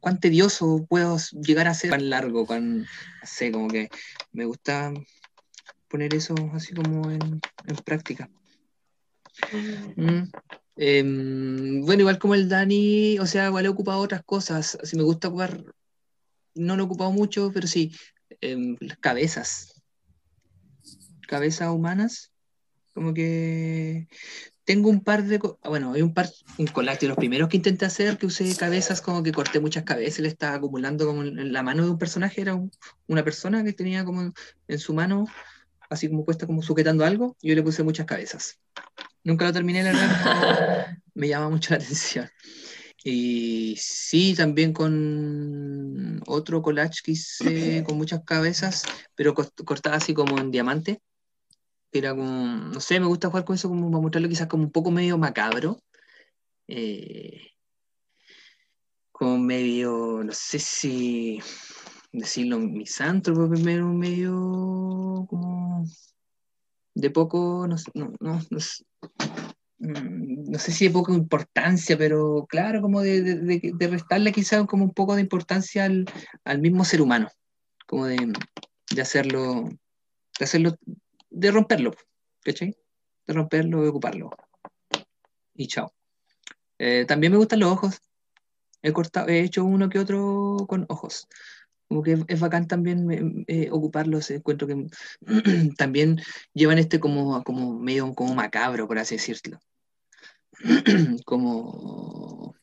cuán 0.00 0.20
tedioso 0.20 0.86
puedo 0.88 1.16
llegar 1.42 1.68
a 1.68 1.74
ser, 1.74 1.90
cuán 1.90 2.10
largo, 2.10 2.46
cuán, 2.46 2.86
sé, 3.22 3.52
como 3.52 3.68
que 3.68 3.88
me 4.32 4.44
gusta 4.44 4.92
poner 5.88 6.14
eso 6.14 6.34
así 6.52 6.74
como 6.74 7.10
en, 7.10 7.40
en 7.66 7.76
práctica. 7.84 8.28
Mm. 9.96 10.30
Em, 10.76 11.80
bueno, 11.82 12.00
igual 12.00 12.18
como 12.18 12.34
el 12.34 12.48
Dani, 12.48 13.18
o 13.18 13.26
sea, 13.26 13.46
igual 13.46 13.66
he 13.66 13.68
ocupado 13.68 14.00
otras 14.00 14.22
cosas. 14.24 14.78
Si 14.82 14.96
me 14.96 15.02
gusta 15.02 15.28
ocupar, 15.28 15.64
no 16.54 16.76
lo 16.76 16.82
he 16.82 16.86
ocupado 16.86 17.12
mucho, 17.12 17.50
pero 17.52 17.66
sí, 17.66 17.92
em, 18.40 18.76
las 18.80 18.98
cabezas. 18.98 19.82
Cabezas 21.26 21.70
humanas. 21.70 22.32
Como 22.92 23.12
que 23.12 24.08
tengo 24.66 24.90
un 24.90 25.00
par 25.02 25.24
de. 25.24 25.40
ah, 25.62 25.68
Bueno, 25.70 25.94
hay 25.94 26.02
un 26.02 26.12
par, 26.12 26.28
un 26.58 26.66
collage 26.66 27.00
de 27.02 27.08
los 27.08 27.16
primeros 27.16 27.48
que 27.48 27.56
intenté 27.56 27.86
hacer, 27.86 28.18
que 28.18 28.26
usé 28.26 28.54
cabezas, 28.56 29.00
como 29.00 29.22
que 29.22 29.32
corté 29.32 29.60
muchas 29.60 29.84
cabezas 29.84 30.18
le 30.20 30.28
estaba 30.28 30.56
acumulando 30.56 31.06
como 31.06 31.22
en 31.22 31.52
la 31.52 31.62
mano 31.62 31.84
de 31.84 31.90
un 31.90 31.98
personaje, 31.98 32.42
era 32.42 32.54
un- 32.54 32.70
una 33.06 33.24
persona 33.24 33.64
que 33.64 33.72
tenía 33.72 34.04
como 34.04 34.32
en, 34.68 34.78
su 34.78 34.92
mano, 34.92 35.24
así 35.88 36.08
como 36.08 36.24
puesta, 36.26 36.46
como 36.46 36.60
sujetando 36.62 37.04
algo, 37.04 37.36
y 37.40 37.48
yo 37.48 37.54
le 37.54 37.62
puse 37.62 37.82
muchas 37.82 38.04
cabezas. 38.06 38.58
Nunca 39.24 39.44
lo 39.46 39.52
terminé, 39.52 39.82
la 39.82 39.92
verdad, 39.92 40.08
me 41.14 41.28
llama 41.28 41.48
mucho 41.48 41.70
la 41.70 41.76
atención. 41.76 42.28
Y 43.04 43.76
sí, 43.78 44.34
también 44.34 44.72
con 44.72 46.20
otro 46.26 46.60
collage 46.60 47.00
que 47.04 47.12
hice 47.12 47.82
con 47.86 47.96
muchas 47.96 48.22
cabezas, 48.24 48.84
pero 49.14 49.32
cort- 49.34 49.64
cortada 49.64 49.96
así 49.96 50.12
como 50.12 50.38
en 50.38 50.50
diamante. 50.50 51.00
Era 51.92 52.10
como, 52.14 52.26
no 52.74 52.80
sé, 52.80 53.00
me 53.00 53.06
gusta 53.06 53.28
jugar 53.28 53.44
con 53.44 53.54
eso 53.56 53.68
como 53.68 53.90
para 53.90 54.02
mostrarlo 54.02 54.28
quizás 54.28 54.48
como 54.48 54.64
un 54.64 54.72
poco 54.72 54.90
medio 54.90 55.18
macabro. 55.18 55.78
eh, 56.68 57.40
como 59.12 59.38
medio, 59.38 60.22
no 60.22 60.32
sé 60.32 60.58
si 60.58 61.38
decirlo 62.12 62.58
misántropo 62.58 63.48
primero, 63.48 63.86
medio 63.88 64.32
como 65.28 65.84
de 66.94 67.10
poco, 67.10 67.66
no, 67.68 67.76
no, 67.94 68.12
no, 68.20 68.40
mm, 69.78 70.50
no 70.50 70.58
sé 70.58 70.72
si 70.72 70.86
de 70.86 70.90
poca 70.92 71.12
importancia, 71.12 71.96
pero 71.98 72.46
claro, 72.48 72.80
como 72.80 73.00
de- 73.02 73.22
de 73.74 73.88
restarle 73.88 74.32
quizás 74.32 74.66
como 74.66 74.84
un 74.84 74.92
poco 74.92 75.14
de 75.14 75.20
importancia 75.22 75.84
al, 75.84 76.04
al 76.44 76.60
mismo 76.60 76.84
ser 76.84 77.02
humano, 77.02 77.28
como 77.86 78.06
de, 78.06 78.32
de 78.94 79.02
hacerlo, 79.02 79.68
de 80.38 80.44
hacerlo, 80.44 80.76
de 81.36 81.50
romperlo, 81.50 81.92
¿cachai? 82.42 82.74
De 83.26 83.34
romperlo 83.34 83.84
y 83.84 83.88
ocuparlo. 83.88 84.30
Y 85.54 85.68
chao. 85.68 85.92
Eh, 86.78 87.04
también 87.06 87.32
me 87.32 87.38
gustan 87.38 87.60
los 87.60 87.72
ojos. 87.72 88.00
He, 88.82 88.92
cortado, 88.92 89.28
he 89.28 89.40
hecho 89.40 89.64
uno 89.64 89.90
que 89.90 89.98
otro 89.98 90.56
con 90.66 90.86
ojos. 90.88 91.28
Como 91.88 92.02
que 92.02 92.24
es 92.26 92.40
bacán 92.40 92.66
también 92.66 93.44
eh, 93.48 93.68
ocuparlos. 93.70 94.30
Encuentro 94.30 94.66
que 94.66 94.86
también 95.76 96.20
llevan 96.54 96.78
este 96.78 97.00
como, 97.00 97.44
como 97.44 97.78
medio 97.78 98.14
como 98.14 98.34
macabro, 98.34 98.88
por 98.88 98.98
así 98.98 99.16
decirlo. 99.16 99.60
como, 101.26 102.56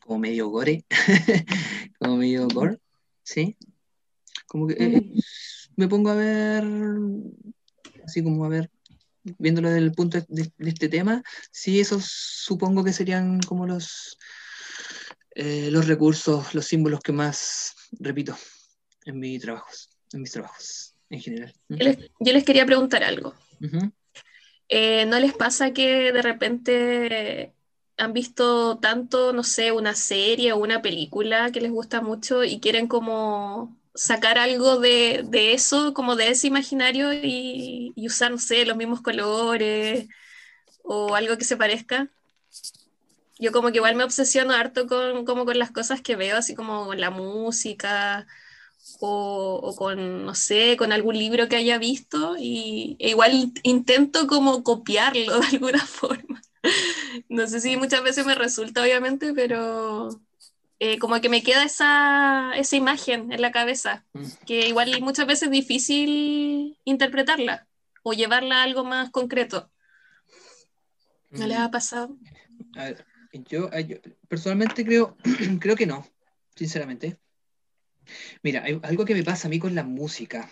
como 0.00 0.18
medio 0.18 0.48
gore. 0.48 0.84
como 1.98 2.16
medio 2.16 2.48
gore. 2.48 2.78
¿Sí? 3.22 3.56
Como 4.46 4.68
que 4.68 4.74
eh, 4.78 5.10
me 5.76 5.88
pongo 5.88 6.10
a 6.10 6.14
ver, 6.14 6.64
así 8.04 8.22
como 8.22 8.44
a 8.44 8.48
ver, 8.48 8.70
viéndolo 9.38 9.68
desde 9.68 9.84
el 9.84 9.92
punto 9.92 10.18
de, 10.28 10.52
de 10.56 10.68
este 10.68 10.88
tema, 10.88 11.22
sí, 11.50 11.80
esos 11.80 12.04
supongo 12.04 12.84
que 12.84 12.92
serían 12.92 13.40
como 13.40 13.66
los, 13.66 14.18
eh, 15.34 15.68
los 15.70 15.86
recursos, 15.86 16.54
los 16.54 16.66
símbolos 16.66 17.00
que 17.00 17.12
más 17.12 17.74
repito 17.92 18.36
en 19.04 19.18
mis 19.18 19.40
trabajos, 19.40 19.90
en 20.12 20.20
mis 20.22 20.32
trabajos 20.32 20.94
en 21.10 21.20
general. 21.20 21.54
Yo 21.68 21.76
les, 21.76 21.98
yo 22.20 22.32
les 22.32 22.44
quería 22.44 22.66
preguntar 22.66 23.04
algo. 23.04 23.34
Eh, 24.68 25.06
¿No 25.06 25.18
les 25.18 25.32
pasa 25.34 25.72
que 25.72 26.12
de 26.12 26.22
repente 26.22 27.54
han 27.96 28.12
visto 28.12 28.78
tanto, 28.78 29.32
no 29.32 29.44
sé, 29.44 29.72
una 29.72 29.94
serie 29.94 30.52
o 30.52 30.58
una 30.58 30.82
película 30.82 31.50
que 31.52 31.60
les 31.60 31.70
gusta 31.70 32.00
mucho 32.00 32.44
y 32.44 32.60
quieren 32.60 32.88
como 32.88 33.76
sacar 33.94 34.38
algo 34.38 34.78
de, 34.78 35.22
de 35.26 35.54
eso, 35.54 35.94
como 35.94 36.16
de 36.16 36.28
ese 36.30 36.46
imaginario 36.48 37.12
y, 37.12 37.92
y 37.96 38.06
usar, 38.06 38.30
no 38.32 38.38
sé, 38.38 38.66
los 38.66 38.76
mismos 38.76 39.02
colores 39.02 40.08
o 40.84 41.14
algo 41.16 41.38
que 41.38 41.44
se 41.44 41.56
parezca? 41.56 42.10
Yo 43.38 43.52
como 43.52 43.70
que 43.70 43.78
igual 43.78 43.96
me 43.96 44.04
obsesiono 44.04 44.54
harto 44.54 44.86
con, 44.86 45.24
como 45.24 45.44
con 45.44 45.58
las 45.58 45.70
cosas 45.72 46.00
que 46.00 46.16
veo, 46.16 46.36
así 46.36 46.54
como 46.54 46.94
la 46.94 47.10
música 47.10 48.26
o, 49.00 49.60
o 49.62 49.76
con, 49.76 50.24
no 50.26 50.34
sé, 50.34 50.76
con 50.76 50.92
algún 50.92 51.18
libro 51.18 51.48
que 51.48 51.56
haya 51.56 51.78
visto 51.78 52.36
y 52.38 52.96
e 53.00 53.10
igual 53.10 53.52
intento 53.64 54.26
como 54.28 54.62
copiarlo 54.64 55.40
de 55.40 55.46
alguna 55.48 55.84
forma. 55.86 56.42
No 57.28 57.46
sé 57.46 57.60
si 57.60 57.76
muchas 57.76 58.02
veces 58.02 58.26
me 58.26 58.34
resulta, 58.34 58.82
obviamente, 58.82 59.34
pero 59.34 60.20
eh, 60.84 60.98
como 60.98 61.18
que 61.18 61.30
me 61.30 61.42
queda 61.42 61.64
esa, 61.64 62.52
esa 62.56 62.76
imagen 62.76 63.32
en 63.32 63.40
la 63.40 63.52
cabeza, 63.52 64.04
Mm. 64.12 64.24
que 64.44 64.68
igual 64.68 65.00
muchas 65.00 65.26
veces 65.26 65.44
es 65.44 65.50
difícil 65.50 66.78
interpretarla 66.84 67.66
o 68.02 68.12
llevarla 68.12 68.60
a 68.60 68.64
algo 68.64 68.84
más 68.84 69.10
concreto. 69.10 69.70
¿No 71.30 71.46
les 71.46 71.56
ha 71.56 71.70
pasado? 71.70 72.18
A 72.76 72.84
ver, 72.84 73.06
yo, 73.48 73.70
personalmente 74.28 74.84
creo, 74.84 75.16
creo 75.58 75.74
que 75.74 75.86
no, 75.86 76.06
sinceramente. 76.54 77.16
Mira, 78.42 78.62
hay 78.62 78.78
algo 78.82 79.06
que 79.06 79.14
me 79.14 79.24
pasa 79.24 79.48
a 79.48 79.50
mí 79.50 79.58
con 79.58 79.74
la 79.74 79.84
música, 79.84 80.50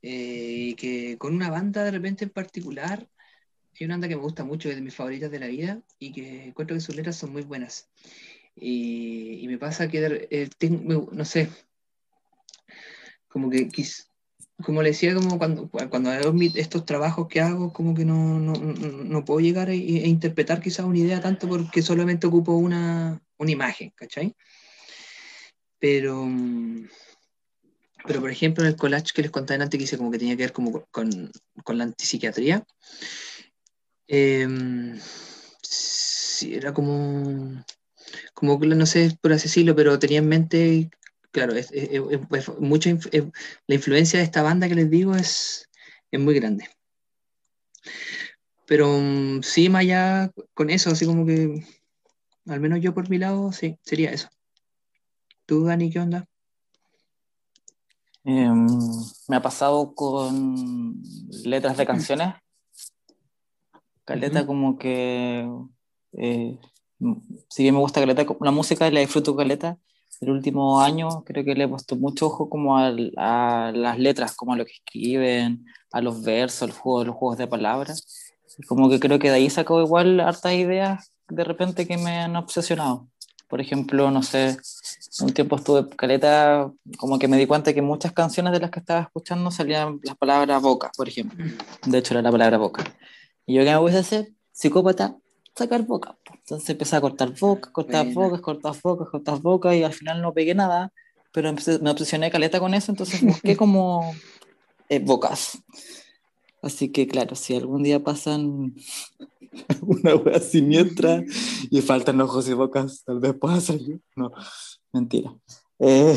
eh, 0.00 0.74
que 0.78 1.18
con 1.18 1.34
una 1.34 1.50
banda 1.50 1.84
de 1.84 1.90
repente 1.90 2.24
en 2.24 2.30
particular, 2.30 3.06
hay 3.78 3.84
una 3.84 3.96
banda 3.96 4.08
que 4.08 4.16
me 4.16 4.22
gusta 4.22 4.44
mucho, 4.44 4.70
es 4.70 4.76
de 4.76 4.80
mis 4.80 4.94
favoritas 4.94 5.30
de 5.30 5.40
la 5.40 5.46
vida, 5.48 5.82
y 5.98 6.10
que 6.12 6.46
encuentro 6.46 6.74
que 6.74 6.80
sus 6.80 6.96
letras 6.96 7.16
son 7.16 7.32
muy 7.32 7.42
buenas. 7.42 7.90
Y, 8.54 9.40
y 9.42 9.48
me 9.48 9.58
pasa 9.58 9.88
que, 9.88 10.28
eh, 10.30 10.48
tengo- 10.58 11.08
no 11.12 11.24
sé, 11.24 11.50
como 13.28 13.50
que 13.50 13.68
quis- 13.68 14.08
como 14.62 14.82
le 14.82 14.90
decía, 14.90 15.14
como 15.14 15.38
cuando, 15.38 15.68
cuando 15.68 16.10
estos 16.54 16.84
trabajos 16.84 17.26
que 17.28 17.40
hago, 17.40 17.72
como 17.72 17.94
que 17.94 18.04
no, 18.04 18.38
no, 18.38 18.52
no- 18.52 19.24
puedo 19.24 19.40
llegar 19.40 19.68
a, 19.68 19.72
a 19.72 19.74
interpretar 19.74 20.60
quizás 20.60 20.84
una 20.86 20.98
idea 20.98 21.20
tanto 21.20 21.48
porque 21.48 21.82
solamente 21.82 22.26
ocupo 22.26 22.52
una, 22.52 23.20
una 23.38 23.50
imagen, 23.50 23.90
¿cachai? 23.96 24.36
Pero, 25.78 26.24
mm, 26.26 26.86
Pero, 28.06 28.20
por 28.20 28.30
ejemplo, 28.30 28.64
en 28.64 28.70
el 28.70 28.76
collage 28.76 29.12
que 29.14 29.22
les 29.22 29.30
conté 29.30 29.54
antes, 29.54 29.78
que 29.78 29.84
hice 29.84 29.96
como 29.98 30.10
que 30.10 30.18
tenía 30.18 30.36
que 30.36 30.42
ver 30.44 30.52
como 30.52 30.84
con, 30.90 31.30
con 31.64 31.78
la 31.78 31.84
antipsiquiatría, 31.84 32.64
sí, 35.62 36.54
era 36.54 36.72
como, 36.74 37.64
como, 38.34 38.58
no 38.58 38.86
sé 38.86 39.16
por 39.20 39.32
así 39.32 39.44
decirlo, 39.48 39.74
pero 39.76 39.98
tenía 39.98 40.18
en 40.18 40.28
mente, 40.28 40.90
claro, 41.30 41.54
es, 41.54 41.70
es- 41.72 41.90
es- 41.90 42.38
es 42.38 42.48
mucha 42.60 42.90
inf- 42.90 43.32
la 43.66 43.74
influencia 43.74 44.18
de 44.18 44.24
esta 44.24 44.42
banda 44.42 44.68
que 44.68 44.74
les 44.74 44.90
digo 44.90 45.14
es, 45.14 45.68
es 46.10 46.20
muy 46.20 46.34
grande. 46.34 46.68
Pero 48.66 48.96
mm, 48.98 49.42
sí, 49.42 49.68
más 49.68 49.80
allá 49.80 50.30
con 50.54 50.70
eso, 50.70 50.90
así 50.90 51.04
como 51.06 51.26
que, 51.26 51.64
al 52.46 52.60
menos 52.60 52.80
yo 52.80 52.94
por 52.94 53.08
mi 53.08 53.18
lado, 53.18 53.52
sí, 53.52 53.78
sería 53.82 54.10
eso. 54.12 54.28
¿Tú, 55.46 55.64
Dani, 55.64 55.90
qué 55.90 56.00
onda? 56.00 56.26
Em, 58.24 58.66
me 59.28 59.36
ha 59.36 59.42
pasado 59.42 59.94
con 59.94 61.02
letras 61.44 61.76
de 61.76 61.86
canciones. 61.86 62.34
Caleta 64.04 64.46
como 64.46 64.78
que, 64.78 65.48
eh, 66.12 66.58
si 67.48 67.62
bien 67.62 67.74
me 67.74 67.80
gusta 67.80 68.00
Caleta, 68.00 68.24
la 68.40 68.50
música 68.50 68.90
la 68.90 69.00
disfruto 69.00 69.36
Caleta, 69.36 69.78
el 70.20 70.30
último 70.30 70.80
año 70.80 71.24
creo 71.24 71.44
que 71.44 71.54
le 71.54 71.64
he 71.64 71.68
puesto 71.68 71.96
mucho 71.96 72.26
ojo 72.26 72.48
como 72.48 72.78
al- 72.78 73.12
a, 73.16 73.72
las 73.74 73.98
letras, 73.98 74.36
como 74.36 74.52
a 74.52 74.56
lo 74.56 74.64
que 74.64 74.72
escriben, 74.72 75.64
a 75.90 76.00
los 76.00 76.22
versos, 76.22 76.62
al 76.62 76.70
juego, 76.70 77.04
los 77.04 77.16
juegos 77.16 77.38
de 77.38 77.46
palabras. 77.48 78.32
Como 78.68 78.88
que 78.88 79.00
creo 79.00 79.18
que 79.18 79.30
de 79.30 79.36
ahí 79.36 79.50
saco 79.50 79.80
igual 79.82 80.20
hartas 80.20 80.52
ideas 80.52 81.12
de 81.28 81.44
repente 81.44 81.86
que 81.86 81.96
me 81.96 82.20
han 82.20 82.36
obsesionado. 82.36 83.08
Por 83.48 83.60
ejemplo, 83.60 84.10
no 84.10 84.22
sé, 84.22 84.56
un 85.20 85.32
tiempo 85.32 85.56
estuve 85.56 85.88
caleta, 85.90 86.70
como 86.98 87.18
que 87.18 87.28
me 87.28 87.36
di 87.36 87.46
cuenta 87.46 87.74
que 87.74 87.82
muchas 87.82 88.12
canciones 88.12 88.52
de 88.52 88.60
las 88.60 88.70
que 88.70 88.78
estaba 88.80 89.00
escuchando 89.00 89.50
salían 89.50 90.00
las 90.04 90.16
palabras 90.16 90.62
boca, 90.62 90.90
por 90.96 91.08
ejemplo. 91.08 91.44
De 91.84 91.98
hecho, 91.98 92.14
era 92.14 92.22
la 92.22 92.30
palabra 92.30 92.58
boca. 92.58 92.84
Y 93.44 93.54
yo, 93.54 93.64
¿qué 93.64 93.70
me 93.70 93.76
voy 93.76 93.94
a 93.94 93.98
hacer? 93.98 94.32
Psicópata, 94.52 95.16
sacar 95.56 95.82
boca. 95.82 96.16
Entonces 96.32 96.68
empecé 96.70 96.96
a 96.96 97.00
cortar 97.00 97.32
boca, 97.38 97.70
cortar 97.72 98.06
Buena. 98.06 98.20
bocas, 98.20 98.40
cortar 98.40 98.74
bocas, 98.82 99.08
cortar 99.10 99.40
bocas, 99.40 99.74
y 99.74 99.82
al 99.82 99.92
final 99.92 100.22
no 100.22 100.32
pegué 100.32 100.54
nada, 100.54 100.92
pero 101.32 101.48
empecé- 101.48 101.78
me 101.80 101.90
obsesioné 101.90 102.30
caleta 102.30 102.60
con 102.60 102.74
eso, 102.74 102.92
entonces 102.92 103.22
busqué 103.22 103.56
como 103.56 104.14
eh, 104.88 104.98
bocas. 104.98 105.58
Así 106.62 106.90
que, 106.90 107.06
claro, 107.08 107.34
si 107.34 107.56
algún 107.56 107.82
día 107.82 108.02
pasan 108.02 108.74
una 109.82 110.14
wea 110.16 110.38
siniestra 110.40 111.22
y 111.70 111.80
faltan 111.80 112.20
ojos 112.20 112.48
y 112.48 112.52
bocas, 112.54 113.02
tal 113.04 113.18
vez 113.20 113.34
pueda 113.34 113.60
ser 113.60 113.80
yo. 113.80 113.96
No, 114.16 114.30
mentira. 114.92 115.34
Eh, 115.78 116.16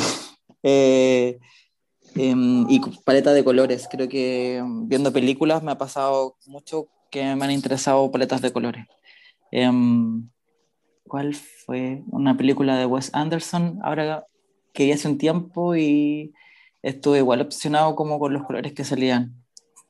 eh, 0.62 1.40
em, 2.16 2.66
y 2.70 2.80
paleta 3.04 3.34
de 3.34 3.44
colores. 3.44 3.88
Creo 3.90 4.08
que 4.08 4.58
em, 4.58 4.88
viendo 4.88 5.12
películas 5.12 5.64
me 5.64 5.72
ha 5.72 5.78
pasado 5.78 6.38
mucho 6.46 6.88
que 7.10 7.24
me 7.36 7.46
han 7.46 7.52
interesado 7.52 8.10
paletas 8.12 8.42
de 8.42 8.52
colores. 8.54 8.86
Em, 9.52 10.30
¿Cuál 11.08 11.36
fue? 11.36 12.04
Una 12.12 12.36
película 12.36 12.78
de 12.78 12.86
Wes 12.86 13.12
Anderson, 13.14 13.80
ahora 13.84 14.26
que 14.74 14.86
vi 14.86 14.92
hace 14.92 15.08
un 15.08 15.18
tiempo 15.18 15.76
y 15.76 16.34
estuve 16.82 17.20
igual 17.20 17.42
obsesionado 17.42 17.96
como 17.96 18.20
con 18.20 18.34
los 18.34 18.44
colores 18.44 18.74
que 18.74 18.84
salían, 18.84 19.36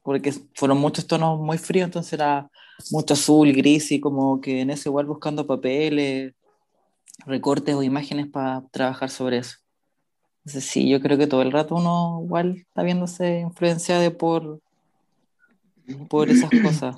porque 0.03 0.33
fueron 0.53 0.77
muchos 0.77 1.07
tonos 1.07 1.39
muy 1.39 1.57
fríos, 1.57 1.85
entonces 1.85 2.13
era 2.13 2.49
mucho 2.91 3.13
azul, 3.13 3.51
gris 3.53 3.91
y 3.91 3.99
como 3.99 4.41
que 4.41 4.61
en 4.61 4.69
eso 4.69 4.89
igual 4.89 5.05
buscando 5.05 5.47
papeles, 5.47 6.33
recortes 7.25 7.75
o 7.75 7.83
imágenes 7.83 8.27
para 8.27 8.63
trabajar 8.71 9.09
sobre 9.09 9.37
eso. 9.37 9.57
Entonces 10.45 10.65
sí, 10.65 10.89
yo 10.89 11.01
creo 11.01 11.17
que 11.17 11.27
todo 11.27 11.41
el 11.41 11.51
rato 11.51 11.75
uno 11.75 12.21
igual 12.23 12.57
está 12.57 12.83
viéndose 12.83 13.39
influenciado 13.39 14.15
por, 14.17 14.59
por 16.09 16.29
esas 16.29 16.51
cosas. 16.61 16.97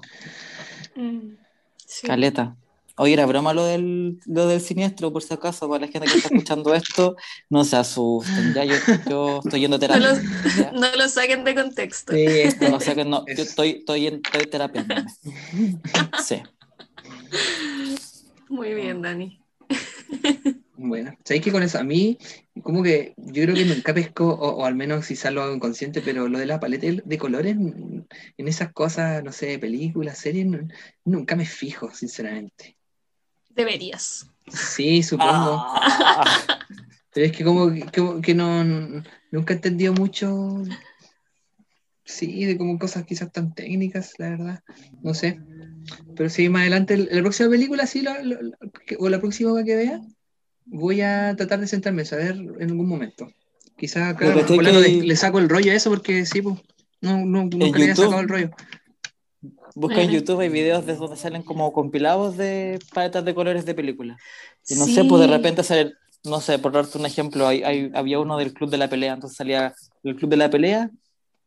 Sí. 1.87 2.05
Caleta. 2.05 2.55
Oye, 2.99 3.13
era 3.13 3.27
broma 3.27 3.53
lo 3.53 3.63
del, 3.63 4.19
lo 4.25 4.47
del 4.47 4.59
siniestro, 4.59 5.13
por 5.13 5.21
si 5.21 5.31
acaso, 5.33 5.69
para 5.69 5.85
la 5.85 5.91
gente 5.91 6.07
que 6.09 6.17
está 6.17 6.29
escuchando 6.29 6.73
esto, 6.73 7.15
no 7.47 7.63
se 7.63 7.75
asusten. 7.77 8.53
Ya 8.55 8.65
yo, 8.65 8.73
yo 9.07 9.39
estoy 9.43 9.59
yendo 9.61 9.75
a 9.75 9.79
No 9.79 9.87
terapia. 9.87 10.13
lo, 10.73 10.79
no 10.79 10.95
lo 10.95 11.07
saquen 11.07 11.43
de 11.43 11.53
contexto. 11.53 12.13
Sí, 12.13 12.25
No, 12.61 12.77
o 12.77 12.79
sea 12.79 12.95
que 12.95 13.05
no, 13.05 13.19
yo 13.27 13.33
es- 13.33 13.39
estoy, 13.39 13.69
estoy, 13.79 14.07
en, 14.07 14.21
estoy. 14.33 15.05
Sí. 16.25 16.41
Muy 18.49 18.73
bien, 18.73 19.01
Dani. 19.01 19.39
Bueno, 20.79 21.11
¿sabéis 21.25 21.43
que 21.43 21.51
con 21.51 21.63
eso 21.63 21.79
a 21.79 21.83
mí, 21.83 22.17
como 22.63 22.83
que 22.83 23.13
yo 23.17 23.43
creo 23.43 23.55
que 23.55 23.65
nunca 23.65 23.93
pesco, 23.93 24.27
o, 24.27 24.57
o 24.57 24.65
al 24.65 24.75
menos 24.75 25.05
quizás 25.07 25.33
lo 25.33 25.41
hago 25.41 25.53
inconsciente, 25.55 26.01
pero 26.01 26.27
lo 26.29 26.37
de 26.39 26.45
la 26.45 26.59
paleta 26.59 26.87
de- 27.03 27.17
colores, 27.17 27.55
en 28.37 28.47
esas 28.47 28.71
cosas, 28.73 29.23
no 29.23 29.31
sé, 29.31 29.57
películas, 29.59 30.17
series, 30.17 30.45
nu- 30.45 30.67
nunca 31.05 31.35
me 31.35 31.45
fijo, 31.45 31.93
sinceramente. 31.93 32.75
Deberías. 33.49 34.27
Sí, 34.47 35.03
supongo. 35.03 35.57
Ah, 35.59 36.45
Pero 37.13 37.25
es 37.25 37.31
que 37.31 37.43
como 37.43 37.71
que, 38.21 38.33
no, 38.35 38.63
nunca 39.31 39.53
he 39.53 39.55
entendido 39.55 39.93
mucho, 39.93 40.61
sí, 42.05 42.45
de 42.45 42.57
como 42.57 42.77
cosas 42.79 43.05
quizás 43.05 43.31
tan 43.31 43.53
técnicas, 43.53 44.13
la 44.17 44.29
verdad. 44.29 44.63
No 45.01 45.13
sé. 45.13 45.39
Pero 46.15 46.29
sí, 46.29 46.49
más 46.49 46.61
adelante, 46.61 46.97
la 46.97 47.21
próxima 47.21 47.49
película, 47.49 47.87
sí, 47.87 48.01
lo- 48.01 48.21
lo- 48.23 48.41
lo- 48.41 48.57
que- 48.85 48.97
o 48.99 49.09
la 49.09 49.19
próxima 49.19 49.63
que 49.63 49.75
vea, 49.75 50.01
voy 50.65 51.01
a 51.01 51.35
tratar 51.35 51.59
de 51.59 51.67
sentarme 51.67 52.03
a 52.03 52.05
saber 52.05 52.35
en 52.35 52.69
algún 52.69 52.87
momento. 52.87 53.27
Quizás, 53.77 54.15
claro, 54.15 54.45
que- 54.45 54.61
le, 54.61 55.01
le 55.03 55.15
saco 55.15 55.39
el 55.39 55.49
rollo 55.49 55.71
a 55.71 55.75
eso 55.75 55.89
porque 55.89 56.25
sí, 56.25 56.41
pues, 56.41 56.59
no, 57.01 57.17
no, 57.25 57.43
nunca 57.43 57.79
le 57.79 57.87
YouTube. 57.87 58.05
sacado 58.05 58.19
el 58.21 58.29
rollo. 58.29 58.49
Busca 59.75 60.01
en. 60.01 60.09
YouTube, 60.09 60.39
hay 60.39 60.49
videos 60.49 60.85
de 60.85 60.95
donde 60.95 61.15
salen 61.17 61.43
como 61.43 61.71
compilados 61.71 62.35
de 62.37 62.79
paletas 62.93 63.23
de 63.23 63.35
colores 63.35 63.65
de 63.65 63.75
películas. 63.75 64.17
Y 64.67 64.75
no 64.75 64.85
sé, 64.85 65.03
pues 65.05 65.21
de 65.21 65.27
Sí. 65.27 65.33
repente 65.33 65.63
sale, 65.63 65.93
no 66.23 66.41
sé, 66.41 66.57
por 66.57 66.71
darte 66.71 66.97
un 66.97 67.05
ejemplo, 67.05 67.47
hay, 67.47 67.61
hay- 67.63 67.91
había 67.93 68.19
uno 68.19 68.37
del 68.37 68.53
Club 68.53 68.69
de 68.71 68.77
la 68.77 68.89
Pelea, 68.89 69.13
entonces 69.13 69.37
salía 69.37 69.73
el 70.03 70.15
Club 70.15 70.31
de 70.31 70.37
la 70.37 70.49
Pelea, 70.49 70.89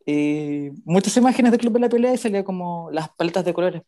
y 0.06 0.70
muchas 0.84 1.16
imágenes 1.16 1.50
del 1.50 1.60
Club 1.60 1.74
de 1.74 1.80
la 1.80 1.88
Pelea 1.88 2.14
y 2.14 2.18
salía 2.18 2.44
como 2.44 2.88
las 2.92 3.08
paletas 3.10 3.44
de 3.44 3.52
colores. 3.52 3.82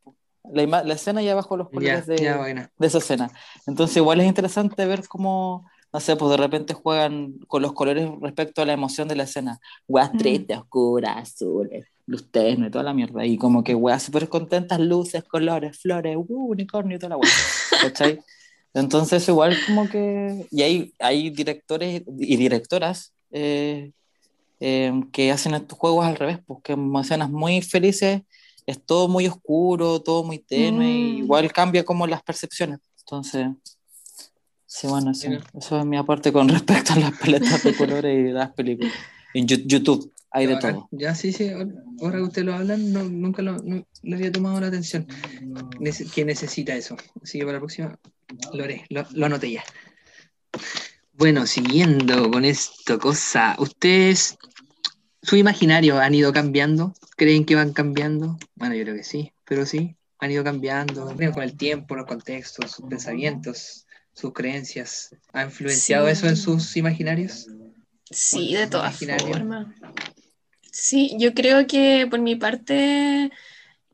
La, 0.53 0.83
la 0.83 0.95
escena 0.95 1.23
y 1.23 1.29
abajo 1.29 1.57
los 1.57 1.69
colores 1.71 2.07
de, 2.07 2.17
ya, 2.19 2.37
buena. 2.37 2.71
de 2.77 2.87
esa 2.87 2.99
escena. 2.99 3.31
Entonces 3.67 3.97
igual 3.97 4.21
es 4.21 4.27
interesante 4.27 4.85
ver 4.87 5.07
cómo, 5.07 5.69
no 5.93 6.01
sé, 6.01 6.17
pues 6.17 6.31
de 6.31 6.37
repente 6.39 6.75
juegan 6.75 7.35
con 7.49 7.61
los 7.63 7.73
colores 7.75 8.09
respecto 8.21 8.63
a 8.63 8.67
la 8.67 8.73
emoción 8.73 9.09
de 9.09 9.17
la 9.17 9.25
escena. 9.25 9.61
Weas 9.87 10.13
Mm. 10.15 10.19
tristes, 10.19 10.59
oscuras, 10.59 11.17
azules, 11.19 11.87
luz 12.07 12.31
tenue, 12.31 12.71
toda 12.71 12.85
la 12.85 12.95
mierda. 12.95 13.25
Y 13.27 13.37
como 13.37 13.63
que 13.63 13.75
weas 13.75 14.03
súper 14.03 14.29
contentas, 14.29 14.81
luces, 14.81 15.23
colores, 15.25 15.79
flores, 15.79 16.17
uh, 16.17 16.25
unicornio 16.51 16.97
y 16.97 16.99
toda 16.99 17.11
la 17.11 17.17
wea. 17.19 17.31
¿Cachai? 17.83 18.21
Entonces 18.75 19.29
igual 19.29 19.55
como 19.67 19.87
que... 19.89 20.47
Y 20.51 20.63
hay, 20.63 20.93
hay 20.99 21.29
directores 21.31 22.03
y 22.19 22.37
directoras 22.37 23.13
eh, 23.31 23.93
eh, 24.61 24.93
que 25.13 25.31
hacen 25.31 25.55
estos 25.55 25.77
juegos 25.79 26.07
al 26.07 26.17
revés, 26.17 26.39
porque 26.47 26.73
en 26.73 26.95
escenas 26.97 27.29
muy 27.31 27.61
felices 27.61 28.23
es 28.65 28.83
todo 28.83 29.09
muy 29.09 29.27
oscuro, 29.27 30.01
todo 30.01 30.23
muy 30.25 30.39
tenue, 30.39 30.89
y 30.91 31.13
Mm. 31.15 31.19
igual 31.25 31.53
cambia 31.53 31.85
como 31.85 32.07
las 32.07 32.23
percepciones. 32.23 32.79
Entonces, 33.01 33.49
sí, 34.75 34.87
bueno, 34.87 35.11
eso, 35.11 35.29
eso 35.59 35.79
es 35.79 35.85
mi 35.87 35.97
aporte 35.97 36.33
con 36.33 36.49
respecto 36.49 36.93
a 36.95 36.97
las 36.97 37.13
paletas 37.19 37.63
de 37.63 37.75
colores 37.77 38.19
y 38.29 38.33
las 38.33 38.51
películas. 38.53 38.93
En 39.35 39.47
YouTube 39.47 40.13
hay 40.31 40.47
de 40.47 40.57
todo. 40.57 40.89
Ya, 40.91 41.15
sí, 41.15 41.33
sí. 41.33 41.49
ahora- 41.51 42.17
que 42.19 42.23
ustedes 42.23 42.47
lo 42.47 42.55
hablan, 42.55 42.93
no, 42.93 43.05
nunca 43.05 43.43
lo, 43.43 43.59
no- 43.59 43.87
había 44.15 44.33
tomado 44.33 44.61
la 44.61 44.69
atención. 44.69 45.07
Que 46.15 46.25
necesita 46.25 46.75
eso. 46.75 46.97
Así 47.23 47.39
que 47.39 47.45
para 47.45 47.55
la 47.55 47.61
próxima 47.61 47.99
lo 48.53 48.65
haré, 48.65 48.85
lo, 48.89 49.07
lo 49.13 49.27
anoté 49.27 49.53
ya. 49.53 49.63
Bueno, 51.13 51.47
siguiendo 51.47 52.31
con 52.31 52.45
esta 52.45 52.99
cosa, 52.99 53.55
¿ustedes, 53.59 54.37
su 55.23 55.37
imaginario 55.37 55.99
han 56.01 56.15
ido 56.15 56.33
cambiando? 56.33 56.95
¿Creen 57.17 57.45
que 57.45 57.55
van 57.55 57.73
cambiando? 57.73 58.39
Bueno, 58.55 58.75
yo 58.75 58.83
creo 58.85 58.97
que 58.97 59.05
sí, 59.05 59.33
pero 59.45 59.67
sí, 59.67 59.97
han 60.19 60.31
ido 60.31 60.43
cambiando. 60.43 61.05
Con 61.33 61.43
el 61.43 61.57
tiempo, 61.57 61.95
los 61.95 62.07
contextos, 62.07 62.73
sus 62.73 62.87
pensamientos, 62.89 63.87
sus 64.15 64.33
creencias. 64.33 65.15
¿Ha 65.33 65.45
influenciado 65.45 66.07
Sí. 66.07 66.13
eso 66.13 66.27
en 66.29 66.37
sus 66.37 66.77
imaginarios? 66.77 67.47
Sí, 68.11 68.55
de 68.55 68.67
todas 68.67 68.99
formas. 68.99 69.67
Sí, 70.71 71.15
yo 71.19 71.35
creo 71.35 71.67
que 71.67 72.07
por 72.11 72.21
mi 72.21 72.37
parte 72.37 73.31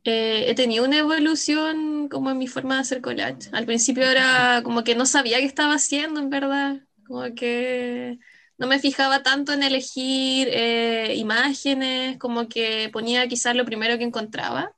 eh, 0.04 0.44
he 0.50 0.54
tenido 0.54 0.84
una 0.84 0.98
evolución 0.98 2.08
como 2.08 2.30
en 2.30 2.38
mi 2.38 2.46
forma 2.46 2.76
de 2.76 2.80
hacer 2.82 3.00
collage. 3.00 3.50
Al 3.52 3.66
principio 3.66 4.04
era 4.04 4.62
como 4.62 4.84
que 4.84 4.94
no 4.94 5.06
sabía 5.06 5.38
qué 5.38 5.44
estaba 5.44 5.74
haciendo, 5.74 6.20
en 6.20 6.30
verdad. 6.30 6.80
Como 7.06 7.34
que 7.34 8.18
no 8.58 8.66
me 8.66 8.78
fijaba 8.78 9.22
tanto 9.22 9.52
en 9.52 9.62
elegir 9.62 10.48
eh, 10.50 11.14
imágenes, 11.16 12.18
como 12.18 12.48
que 12.48 12.90
ponía 12.92 13.26
quizás 13.28 13.54
lo 13.54 13.64
primero 13.64 13.98
que 13.98 14.04
encontraba. 14.04 14.72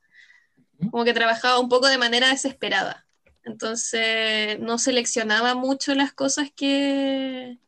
Como 0.91 1.05
que 1.05 1.13
trabajaba 1.13 1.59
un 1.61 1.69
poco 1.69 1.89
de 1.89 1.99
manera 1.99 2.29
desesperada. 2.31 3.07
Entonces 3.53 4.59
no 4.61 4.79
seleccionaba 4.79 5.55
mucho 5.55 5.95
las 5.95 6.13
cosas 6.13 6.51
que, 6.55 7.59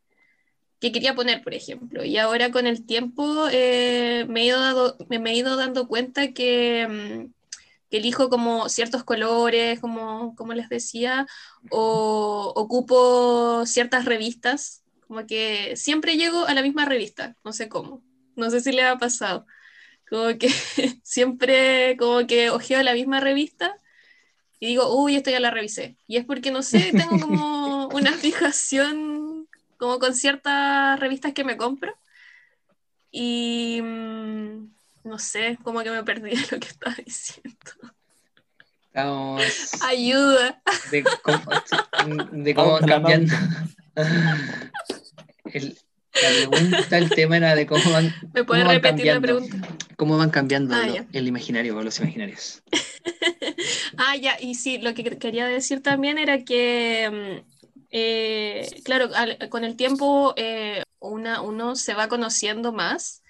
que 0.80 0.92
quería 0.92 1.14
poner, 1.14 1.42
por 1.42 1.54
ejemplo. 1.54 2.04
Y 2.04 2.18
ahora 2.18 2.50
con 2.50 2.66
el 2.66 2.84
tiempo 2.86 3.48
eh, 3.52 4.26
me, 4.28 4.42
he 4.42 4.46
ido 4.46 4.60
dado- 4.60 4.96
me, 5.08 5.30
he 5.30 5.34
ido 5.36 5.56
dando 5.56 5.86
cuenta 5.88 6.32
que, 6.32 6.88
mm, 6.88 7.32
que 7.90 7.98
elijo 7.98 8.28
como 8.30 8.68
ciertos 8.68 9.04
colores, 9.04 9.80
como, 9.80 10.34
como 10.36 10.54
les 10.54 10.68
decía, 10.68 11.26
o 11.70 12.52
ocupo 12.56 13.64
ciertas 13.66 14.04
revistas, 14.06 14.82
como 15.08 15.26
que 15.26 15.76
siempre 15.76 16.16
llego 16.16 16.46
a 16.46 16.54
la 16.54 16.62
misma 16.62 16.84
revista, 16.86 17.36
no 17.44 17.52
sé 17.52 17.68
cómo, 17.68 18.02
no 18.36 18.50
sé 18.50 18.60
si 18.60 18.72
le 18.72 18.82
ha 18.84 18.98
pasado. 18.98 19.46
Como 20.10 20.38
que 20.38 20.48
siempre 21.04 21.96
como 21.98 22.26
que 22.28 22.50
ojeo 22.50 22.82
la 22.84 22.94
misma 22.94 23.20
revista 23.20 23.80
y 24.62 24.66
digo, 24.68 24.94
uy, 24.96 25.16
esto 25.16 25.28
ya 25.28 25.40
la 25.40 25.50
revisé. 25.50 25.96
Y 26.06 26.18
es 26.18 26.24
porque, 26.24 26.52
no 26.52 26.62
sé, 26.62 26.92
tengo 26.96 27.18
como 27.18 27.88
una 27.92 28.12
fijación 28.12 29.48
como 29.76 29.98
con 29.98 30.14
ciertas 30.14 31.00
revistas 31.00 31.32
que 31.32 31.42
me 31.42 31.56
compro. 31.56 31.92
Y 33.10 33.80
mm, 33.82 34.68
no 35.02 35.18
sé, 35.18 35.58
como 35.64 35.82
que 35.82 35.90
me 35.90 36.04
perdí 36.04 36.30
de 36.36 36.46
lo 36.52 36.60
que 36.60 36.68
estaba 36.68 36.94
diciendo. 37.04 37.58
Estamos 38.86 39.82
Ayuda. 39.82 40.62
de 40.92 41.02
cómo, 41.22 41.40
de 42.30 42.54
cómo 42.54 42.78
cambiando. 42.86 43.34
El- 45.46 45.76
la 46.14 46.28
pregunta, 46.28 46.98
el 46.98 47.10
tema 47.10 47.36
era 47.38 47.54
de 47.56 47.66
cómo 47.66 47.90
van, 47.90 48.14
¿Me 48.34 48.44
puedes 48.44 48.64
repetir 48.68 49.06
la 49.06 49.14
cambiando, 49.14 49.22
pregunta? 49.48 49.68
cómo 49.96 50.18
van 50.18 50.30
cambiando 50.30 50.74
Ah, 50.76 50.86
lo- 50.86 51.06
el 51.12 51.26
imaginario 51.26 51.76
o 51.76 51.82
los 51.82 51.98
imaginarios. 51.98 52.62
Ah, 53.98 54.16
ya, 54.16 54.36
y 54.40 54.54
sí, 54.54 54.78
lo 54.78 54.94
que 54.94 55.04
quería 55.18 55.46
decir 55.46 55.82
también 55.82 56.18
era 56.18 56.44
que, 56.44 57.42
mm, 57.44 57.86
eh, 57.90 58.80
claro, 58.84 59.10
con 59.50 59.64
el 59.64 59.76
tiempo 59.76 60.34
eh, 60.36 60.82
una, 60.98 61.42
uno 61.42 61.76
se 61.76 61.94
va 61.94 62.08
conociendo 62.08 62.72
más, 62.72 63.22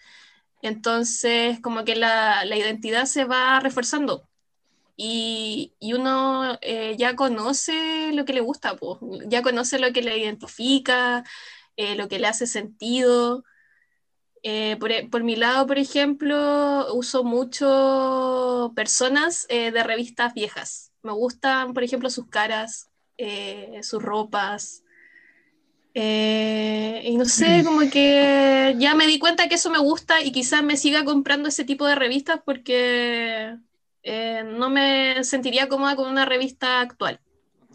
entonces 0.63 1.61
como 1.61 1.85
que 1.85 1.97
la, 1.97 2.45
la 2.45 2.57
identidad 2.57 3.07
se 3.07 3.25
va 3.25 3.61
reforzando 3.61 4.29
y, 4.97 5.75
uno 5.81 6.59
eh, 6.63 6.97
ya 6.99 7.17
conoce 7.17 8.13
lo 8.13 8.25
que 8.25 8.35
le 8.35 8.41
gusta, 8.41 8.77
po, 8.77 9.01
ya 9.27 9.43
conoce 9.43 9.79
lo 9.79 9.93
que 9.93 10.03
le 10.03 10.19
identifica, 10.19 11.25
lo 11.97 12.09
que 12.09 12.19
le 12.19 12.29
hace 12.29 12.47
sentido. 12.47 13.45
Eh, 14.45 14.77
por, 14.81 14.91
e- 14.91 15.09
por 15.09 15.23
mi 15.23 15.37
lado, 15.37 15.67
por 15.67 15.79
ejemplo, 15.79 16.93
uso 16.95 17.23
mucho 17.23 18.73
personas 18.75 19.47
eh, 19.49 19.71
de 19.71 19.83
revistas 19.85 20.35
viejas. 20.35 20.93
Me 21.03 21.13
gustan, 21.13 21.75
por 21.75 21.85
ejemplo, 21.85 22.11
sus 22.11 22.27
caras, 22.29 22.91
eh, 23.19 23.79
sus 23.83 24.03
ropas. 24.03 24.83
Eh, 25.95 27.03
y 27.05 27.17
no 27.19 27.25
sé, 27.27 27.63
como 27.65 27.81
que 27.91 28.75
ya 28.79 28.95
me 28.95 29.07
di 29.07 29.19
cuenta 29.19 29.49
que 29.49 29.57
eso 29.57 29.71
me 29.71 29.79
gusta 29.79 30.23
y 30.23 30.33
quizás 30.33 30.63
me 30.65 30.77
siga 30.77 31.05
comprando 31.05 31.49
ese 31.51 31.65
tipo 31.65 31.87
de 31.87 31.95
revistas 31.95 32.41
porque 32.45 33.57
eh, 34.03 34.43
no 34.45 34.71
me 34.71 35.23
sentiría 35.23 35.69
cómoda 35.69 35.95
con 35.95 36.09
una 36.09 36.25
revista 36.25 36.81
actual, 36.81 37.21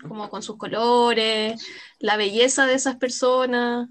como 0.08 0.30
con 0.30 0.42
sus 0.42 0.58
colores, 0.58 1.64
la 2.00 2.18
belleza 2.18 2.66
de 2.66 2.74
esas 2.74 2.96
personas 2.96 3.88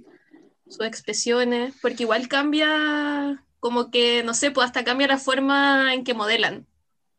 sus 0.69 0.87
expresiones, 0.87 1.75
porque 1.81 2.05
igual 2.05 2.29
cambia, 2.29 3.45
como 3.61 3.91
que, 3.91 4.23
no 4.23 4.35
sé, 4.35 4.51
pues 4.51 4.67
hasta 4.67 4.85
cambia 4.85 5.07
la 5.07 5.19
forma 5.19 5.95
en 5.95 6.05
que 6.05 6.14
modelan. 6.14 6.67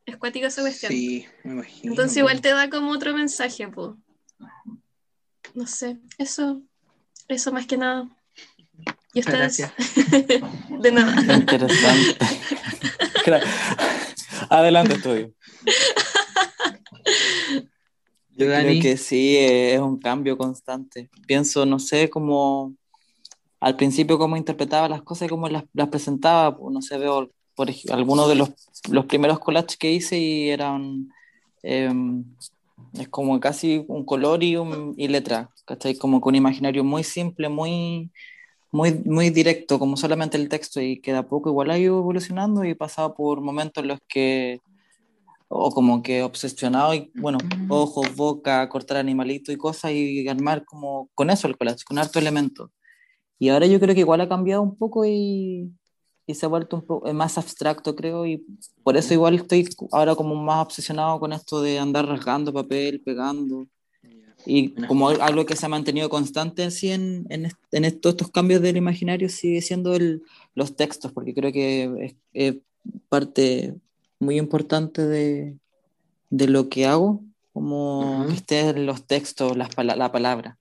Es 0.05 0.17
cuática 0.17 0.47
esa 0.47 0.61
cuestión. 0.61 0.91
Sí, 0.91 1.25
me 1.43 1.53
imagino. 1.53 1.91
Entonces 1.91 2.17
igual 2.17 2.41
te 2.41 2.49
da 2.49 2.69
como 2.69 2.91
otro 2.91 3.13
mensaje, 3.13 3.67
pues. 3.67 3.91
No 5.53 5.67
sé, 5.67 5.97
eso, 6.17 6.61
eso 7.27 7.51
más 7.51 7.65
que 7.65 7.77
nada. 7.77 8.07
¿Y 9.13 9.19
ustedes? 9.19 9.57
De 10.79 10.91
nada. 10.91 11.35
Interesante. 11.35 12.17
Adelante, 14.49 14.93
estudio. 14.93 15.33
Yo 18.37 18.45
creo 18.45 18.81
que 18.81 18.97
sí, 18.97 19.35
es 19.37 19.79
un 19.79 19.97
cambio 19.99 20.37
constante. 20.37 21.09
Pienso, 21.25 21.65
no 21.65 21.79
sé, 21.79 22.09
cómo 22.09 22.76
al 23.59 23.75
principio 23.75 24.17
cómo 24.17 24.37
interpretaba 24.37 24.89
las 24.89 25.01
cosas 25.01 25.27
y 25.27 25.29
cómo 25.29 25.49
las, 25.49 25.63
las 25.73 25.89
presentaba. 25.89 26.57
No 26.71 26.81
sé, 26.81 26.97
veo 26.97 27.29
por 27.55 27.69
ej- 27.69 27.91
algunos 27.91 28.27
de 28.29 28.35
los, 28.35 28.49
los 28.89 29.05
primeros 29.05 29.39
collages 29.39 29.77
que 29.77 29.91
hice 29.91 30.17
y 30.17 30.49
eran... 30.49 31.09
em, 31.63 32.23
es 32.93 33.09
como 33.09 33.39
casi 33.39 33.83
un 33.87 34.05
color 34.05 34.43
y, 34.43 34.55
un, 34.55 34.93
y 34.97 35.07
letra, 35.07 35.49
¿cachai? 35.65 35.95
Como 35.97 36.21
con 36.21 36.31
un 36.31 36.35
imaginario 36.35 36.83
muy 36.83 37.03
simple, 37.03 37.49
muy, 37.49 38.11
muy, 38.71 38.93
muy 39.05 39.29
directo, 39.31 39.79
como 39.79 39.97
solamente 39.97 40.37
el 40.37 40.47
texto, 40.47 40.79
y 40.79 41.01
que 41.01 41.11
de 41.11 41.17
a 41.17 41.27
poco 41.27 41.49
igual 41.49 41.71
ha 41.71 41.77
ido 41.77 41.97
evolucionando 41.97 42.63
y 42.63 42.71
he 42.71 42.75
pasado 42.75 43.13
por 43.15 43.41
momentos 43.41 43.81
en 43.83 43.89
los 43.89 43.99
que, 44.07 44.59
o 45.47 45.71
como 45.71 46.01
que 46.01 46.23
obsesionado, 46.23 46.93
y 46.93 47.11
bueno, 47.15 47.39
ojos, 47.67 48.15
boca, 48.15 48.67
cortar 48.69 48.97
animalitos 48.97 49.53
y 49.53 49.57
cosas, 49.57 49.91
y 49.91 50.27
armar 50.27 50.63
como 50.63 51.09
con 51.15 51.29
eso 51.29 51.47
el 51.47 51.57
collage, 51.57 51.83
con 51.83 51.97
harto 51.97 52.19
elemento. 52.19 52.71
Y 53.39 53.49
ahora 53.49 53.67
yo 53.67 53.79
creo 53.79 53.93
que 53.93 54.01
igual 54.01 54.21
ha 54.21 54.29
cambiado 54.29 54.61
un 54.61 54.75
poco 54.75 55.05
y, 55.05 55.71
y 56.25 56.33
se 56.33 56.45
ha 56.45 56.49
vuelto 56.49 56.77
un 56.77 56.81
poco 56.83 57.13
más 57.13 57.37
abstracto, 57.37 57.95
creo, 57.95 58.25
y 58.25 58.43
por 58.83 58.97
eso 58.97 59.13
igual 59.13 59.35
estoy 59.35 59.67
ahora 59.91 60.15
como 60.15 60.35
más 60.35 60.65
obsesionado 60.65 61.19
con 61.19 61.33
esto 61.33 61.61
de 61.61 61.79
andar 61.79 62.05
rasgando 62.05 62.51
papel, 62.51 63.01
pegando. 63.01 63.67
Y 64.45 64.69
como 64.87 65.09
algo 65.09 65.45
que 65.45 65.55
se 65.55 65.65
ha 65.65 65.69
mantenido 65.69 66.09
constante 66.09 66.63
en 66.63 66.71
sí 66.71 66.91
en, 66.91 67.25
en, 67.29 67.51
en 67.71 67.85
estos, 67.85 68.11
estos 68.13 68.31
cambios 68.31 68.61
del 68.61 68.77
imaginario 68.77 69.27
sigue 69.29 69.61
siendo 69.61 69.93
el, 69.93 70.23
los 70.55 70.75
textos, 70.75 71.11
porque 71.11 71.33
creo 71.33 71.51
que 71.51 72.05
es, 72.05 72.15
es 72.33 72.55
parte 73.09 73.75
muy 74.19 74.37
importante 74.37 75.05
de, 75.05 75.57
de 76.29 76.47
lo 76.47 76.69
que 76.69 76.85
hago, 76.85 77.21
como 77.53 78.21
Ujú. 78.21 78.29
que 78.29 78.35
estén 78.35 78.85
los 78.85 79.05
textos, 79.05 79.57
las 79.57 79.69
la 79.77 80.11
palabra. 80.11 80.57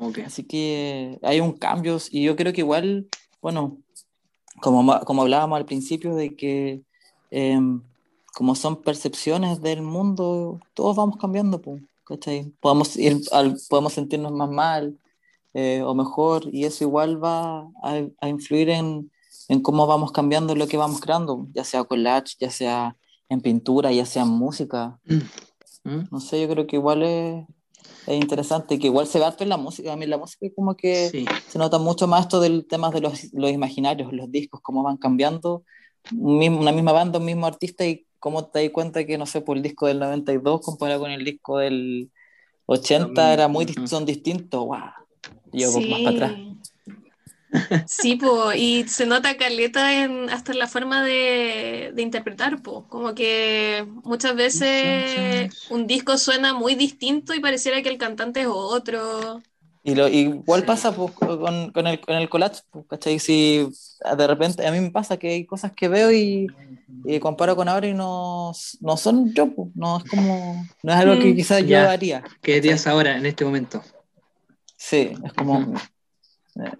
Ok. 0.00 0.18
Así 0.24 0.44
que 0.44 1.18
hay 1.22 1.40
un 1.40 1.52
cambio 1.52 1.98
y 2.10 2.24
yo 2.24 2.34
creo 2.34 2.52
que 2.52 2.62
igual, 2.62 3.06
bueno, 3.42 3.78
como, 4.60 4.98
como 5.00 5.22
hablábamos 5.22 5.56
al 5.58 5.66
principio 5.66 6.14
de 6.14 6.34
que 6.34 6.82
em, 7.30 7.82
como 8.34 8.54
son 8.54 8.80
percepciones 8.82 9.60
del 9.60 9.82
mundo, 9.82 10.58
todos 10.74 10.96
vamos 10.96 11.16
cambiando, 11.18 11.60
¿cachai? 12.04 12.50
Podemos, 12.60 12.96
ir 12.96 13.20
al- 13.32 13.56
podemos 13.68 13.92
sentirnos 13.92 14.32
más 14.32 14.48
mal 14.50 14.98
eh, 15.52 15.82
o 15.84 15.94
mejor 15.94 16.48
y 16.52 16.64
eso 16.64 16.84
igual 16.84 17.22
va 17.22 17.60
a, 17.82 18.00
a 18.20 18.28
influir 18.28 18.70
en, 18.70 19.10
en 19.48 19.60
cómo 19.60 19.86
vamos 19.86 20.12
cambiando 20.12 20.54
lo 20.54 20.66
que 20.66 20.76
vamos 20.76 21.00
creando, 21.00 21.46
ya 21.52 21.64
sea 21.64 21.84
collage, 21.84 22.36
ya 22.40 22.50
sea 22.50 22.96
en 23.28 23.40
pintura, 23.42 23.92
ya 23.92 24.06
sea 24.06 24.22
en 24.22 24.28
música. 24.28 24.98
¿Mm? 25.84 26.04
No 26.10 26.20
sé, 26.20 26.40
yo 26.40 26.48
creo 26.48 26.66
que 26.66 26.76
igual 26.76 27.02
es, 27.02 27.44
es 28.06 28.20
interesante, 28.20 28.78
que 28.78 28.86
igual 28.86 29.06
se 29.06 29.18
ve 29.18 29.24
harto 29.24 29.42
en 29.44 29.50
la 29.50 29.56
música. 29.56 29.92
A 29.92 29.96
mí 29.96 30.06
la 30.06 30.18
música 30.18 30.46
como 30.54 30.74
que 30.76 31.10
Sí. 31.10 31.24
se 31.48 31.58
nota 31.58 31.78
mucho 31.78 32.06
más 32.06 32.22
esto 32.22 32.40
del 32.40 32.66
tema 32.66 32.90
de 32.90 33.00
los, 33.00 33.32
los 33.32 33.50
imaginarios, 33.50 34.12
los 34.12 34.30
discos, 34.30 34.60
cómo 34.62 34.82
van 34.82 34.96
cambiando. 34.96 35.64
Una 36.16 36.72
misma 36.72 36.92
banda, 36.92 37.18
un 37.18 37.26
mismo 37.26 37.46
artista 37.46 37.86
y 37.86 38.06
cómo 38.18 38.46
te 38.46 38.62
das 38.62 38.70
cuenta 38.72 39.04
que, 39.04 39.18
no 39.18 39.26
sé, 39.26 39.40
por 39.42 39.56
el 39.56 39.62
disco 39.62 39.86
del 39.86 39.98
92 39.98 40.60
comparado 40.62 41.00
con 41.00 41.10
el 41.10 41.24
disco 41.24 41.58
del 41.58 42.10
80 42.66 43.32
era 43.32 43.48
muy, 43.48 43.66
son 43.86 44.04
distintos. 44.06 44.64
¡Wow! 44.64 44.78
Yo 45.52 45.70
voy 45.72 45.90
más 45.90 46.00
para 46.00 46.10
atrás. 46.10 46.32
Sí, 47.86 48.16
po, 48.16 48.52
y 48.52 48.86
se 48.88 49.04
nota 49.06 49.36
caleta 49.36 50.02
en, 50.04 50.30
hasta 50.30 50.52
en 50.52 50.58
la 50.58 50.68
forma 50.68 51.02
de, 51.02 51.90
de 51.94 52.02
interpretar, 52.02 52.62
po. 52.62 52.86
como 52.88 53.14
que 53.14 53.84
muchas 54.04 54.36
veces 54.36 55.50
un 55.68 55.86
disco 55.86 56.16
suena 56.16 56.54
muy 56.54 56.74
distinto 56.76 57.34
y 57.34 57.40
pareciera 57.40 57.82
que 57.82 57.88
el 57.88 57.98
cantante 57.98 58.42
es 58.42 58.46
otro. 58.48 59.42
Y 59.82 59.94
lo, 59.94 60.08
igual 60.08 60.60
Sí. 60.60 60.66
pasa 60.66 60.94
pues, 60.94 61.12
con, 61.12 61.72
con, 61.72 61.86
el, 61.86 62.00
con 62.00 62.14
el 62.14 62.28
collage, 62.28 62.60
pues, 62.70 62.84
¿cachai? 62.88 63.18
Si 63.18 63.66
de 64.16 64.26
repente 64.26 64.66
a 64.66 64.72
mí 64.72 64.80
me 64.80 64.90
pasa 64.90 65.16
que 65.16 65.28
hay 65.30 65.46
cosas 65.46 65.72
que 65.72 65.88
veo 65.88 66.12
y, 66.12 66.46
y 67.04 67.18
comparo 67.18 67.56
con 67.56 67.68
ahora 67.68 67.86
y 67.88 67.94
no, 67.94 68.52
no 68.80 68.96
son 68.96 69.32
yo, 69.32 69.52
pues, 69.54 69.68
no 69.74 69.98
es 69.98 70.04
como, 70.04 70.68
no 70.82 70.92
es 70.92 70.98
algo 70.98 71.18
que 71.18 71.32
Mm. 71.32 71.36
quizás 71.36 71.66
yo 71.66 71.68
Ya. 71.68 71.90
haría. 71.90 72.22
¿Qué 72.42 72.54
dirías 72.56 72.80
¿cachai? 72.84 72.92
ahora, 72.92 73.16
en 73.16 73.26
este 73.26 73.44
momento? 73.44 73.82
Sí, 74.76 75.12
es 75.24 75.32
como, 75.34 75.74
eh, 76.56 76.72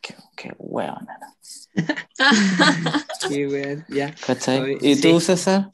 qué, 0.00 0.14
qué 0.36 0.52
weón, 0.58 1.06
Sí, 3.28 3.46
weón, 3.46 3.84
ya. 3.88 4.14
¿Y 4.80 4.96
tú, 4.96 5.20
sí. 5.20 5.26
César? 5.26 5.70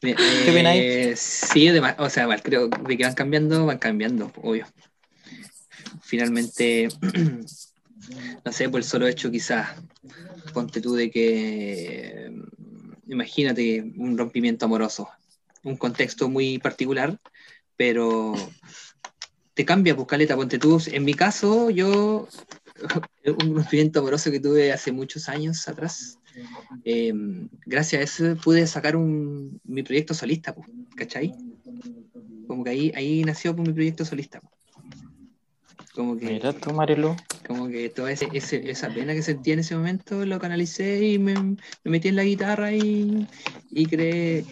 ¿Qué 0.00 0.14
opináis? 0.48 1.18
Sí, 1.20 1.68
además, 1.68 1.96
o 1.98 2.08
sea, 2.08 2.24
igual 2.24 2.42
creo 2.42 2.68
de 2.68 2.96
que 2.96 3.04
van 3.04 3.14
cambiando, 3.14 3.66
van 3.66 3.78
cambiando, 3.78 4.32
obvio. 4.42 4.66
Finalmente, 6.02 6.88
no 8.44 8.52
sé, 8.52 8.68
por 8.68 8.80
el 8.80 8.84
solo 8.84 9.06
hecho 9.06 9.30
quizás, 9.30 9.68
ponte 10.52 10.80
tú 10.80 10.94
de 10.94 11.10
que, 11.10 12.32
imagínate 13.08 13.82
un 13.96 14.16
rompimiento 14.16 14.66
amoroso, 14.66 15.08
un 15.64 15.76
contexto 15.76 16.28
muy 16.28 16.58
particular, 16.58 17.18
pero 17.76 18.34
te 19.54 19.64
cambia, 19.64 19.94
pues 19.94 20.08
caleta, 20.08 20.36
ponte 20.36 20.58
tú, 20.58 20.80
en 20.86 21.04
mi 21.04 21.14
caso, 21.14 21.70
yo 21.70 22.28
un 23.38 23.54
rompimiento 23.56 24.00
amoroso 24.00 24.30
que 24.30 24.40
tuve 24.40 24.72
hace 24.72 24.92
muchos 24.92 25.28
años 25.28 25.66
atrás. 25.68 26.18
Eh, 26.84 27.12
gracias 27.66 28.00
a 28.00 28.04
eso 28.04 28.40
pude 28.40 28.66
sacar 28.66 28.96
un, 28.96 29.60
mi 29.64 29.82
proyecto 29.82 30.14
solista, 30.14 30.54
¿cachai? 30.96 31.32
Como 32.46 32.64
que 32.64 32.70
ahí, 32.70 32.92
ahí 32.94 33.22
nació 33.24 33.54
pues, 33.54 33.68
mi 33.68 33.74
proyecto 33.74 34.04
solista. 34.04 34.40
Como 35.94 36.16
que, 36.18 36.24
Mira 36.26 36.52
tú, 36.54 36.72
Marilu. 36.72 37.14
como 37.46 37.68
que 37.68 37.90
toda 37.90 38.10
ese, 38.12 38.28
ese- 38.32 38.70
esa 38.70 38.88
pena 38.92 39.12
que 39.14 39.22
sentía 39.22 39.52
en 39.54 39.60
ese 39.60 39.76
momento 39.76 40.24
lo 40.24 40.38
canalicé 40.40 41.04
y 41.06 41.18
me, 41.18 41.34
me 41.34 41.56
metí 41.84 42.08
en 42.08 42.16
la 42.16 42.24
guitarra 42.24 42.72
y, 42.72 43.26
y 43.70 43.86
creé 43.86 44.44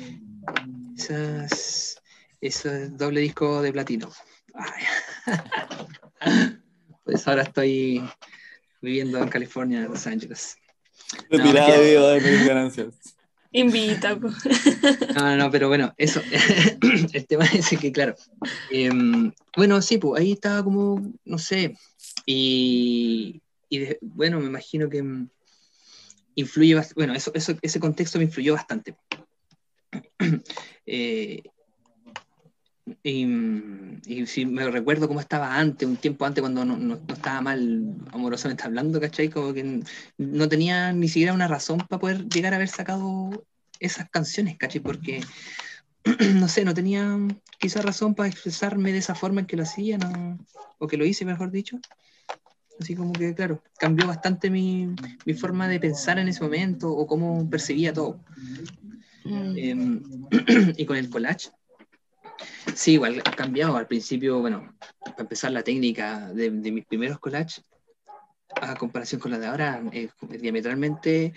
esas, 0.96 1.96
esos 2.42 2.96
doble 2.96 3.20
disco 3.22 3.62
de 3.62 3.72
platino. 3.72 4.10
Ay. 4.54 4.84
Pues 7.10 7.26
ahora 7.26 7.42
estoy 7.42 8.00
viviendo 8.80 9.18
en 9.18 9.28
California, 9.28 9.80
Los 9.80 10.06
Ángeles. 10.06 10.56
Retirado 11.28 11.82
es 11.82 12.22
que- 12.22 12.30
de 12.30 12.38
mis 12.38 12.46
ganancias. 12.46 12.94
Invita. 13.50 14.16
po. 14.16 14.28
No, 15.16 15.22
no, 15.22 15.36
no, 15.36 15.50
pero 15.50 15.66
bueno, 15.66 15.92
eso. 15.98 16.22
el 17.12 17.26
tema 17.26 17.46
es 17.46 17.68
que, 17.68 17.90
claro. 17.90 18.14
em, 18.70 19.32
bueno, 19.56 19.82
sí, 19.82 19.98
pues 19.98 20.20
ahí 20.22 20.32
estaba 20.32 20.62
como, 20.62 21.12
no 21.24 21.38
sé. 21.38 21.76
Y, 22.26 23.42
y 23.68 23.78
de- 23.78 23.98
bueno, 24.02 24.38
me 24.38 24.46
imagino 24.46 24.88
que 24.88 25.02
mm, 25.02 25.28
influye, 26.36 26.80
bueno, 26.94 27.12
eso, 27.12 27.32
eso, 27.34 27.56
ese 27.60 27.80
contexto 27.80 28.18
me 28.18 28.24
influyó 28.24 28.54
bastante. 28.54 28.94
Eh, 30.86 31.42
y, 33.02 33.24
y 34.06 34.26
si 34.26 34.46
me 34.46 34.68
recuerdo 34.70 35.08
cómo 35.08 35.20
estaba 35.20 35.56
antes, 35.56 35.88
un 35.88 35.96
tiempo 35.96 36.24
antes, 36.26 36.42
cuando 36.42 36.64
no, 36.64 36.76
no- 36.76 36.96
no 36.96 37.14
estaba 37.14 37.40
mal 37.40 37.94
amorosamente 38.12 38.64
hablando, 38.64 39.00
¿cachai? 39.00 39.28
Como 39.28 39.52
que 39.52 39.80
no 40.18 40.48
tenía 40.48 40.92
ni 40.92 41.08
siquiera 41.08 41.32
una 41.32 41.48
razón 41.48 41.78
para 41.78 42.00
poder 42.00 42.28
llegar 42.28 42.52
a 42.52 42.56
haber 42.56 42.68
sacado 42.68 43.44
esas 43.78 44.08
canciones, 44.10 44.56
¿cachai? 44.58 44.80
Porque, 44.80 45.20
no 46.34 46.48
sé, 46.48 46.64
no 46.64 46.74
tenía 46.74 47.18
quizá 47.58 47.82
razón 47.82 48.14
para 48.14 48.28
expresarme 48.28 48.92
de 48.92 48.98
esa 48.98 49.14
forma 49.14 49.40
en 49.40 49.46
que 49.46 49.56
lo 49.56 49.62
hacía, 49.64 49.98
¿no? 49.98 50.38
o 50.78 50.86
que 50.86 50.96
lo 50.96 51.04
hice, 51.04 51.24
mejor 51.24 51.50
dicho. 51.50 51.78
Así 52.80 52.94
como 52.94 53.12
que, 53.12 53.34
claro, 53.34 53.62
cambió 53.78 54.06
bastante 54.06 54.48
mi, 54.48 54.88
mi 55.26 55.34
forma 55.34 55.68
de 55.68 55.78
pensar 55.78 56.18
en 56.18 56.28
ese 56.28 56.42
momento 56.42 56.90
o 56.90 57.06
cómo 57.06 57.48
percibía 57.50 57.92
todo. 57.92 58.18
Mm. 59.24 59.52
Em, 59.56 60.02
y 60.78 60.86
con 60.86 60.96
el 60.96 61.10
collage, 61.10 61.50
sí, 62.74 62.92
igual 62.92 63.22
ha 63.24 63.30
cambiado. 63.30 63.76
Al 63.76 63.86
principio, 63.86 64.40
bueno, 64.40 64.74
para 65.00 65.22
empezar 65.22 65.52
la 65.52 65.62
técnica 65.62 66.32
de, 66.32 66.50
mis 66.50 66.86
primeros 66.86 67.18
collages, 67.18 67.62
a 68.60 68.74
comparación 68.76 69.20
con 69.20 69.30
la 69.30 69.38
de 69.38 69.46
ahora, 69.46 69.82
es 69.92 70.10
diametralmente 70.40 71.32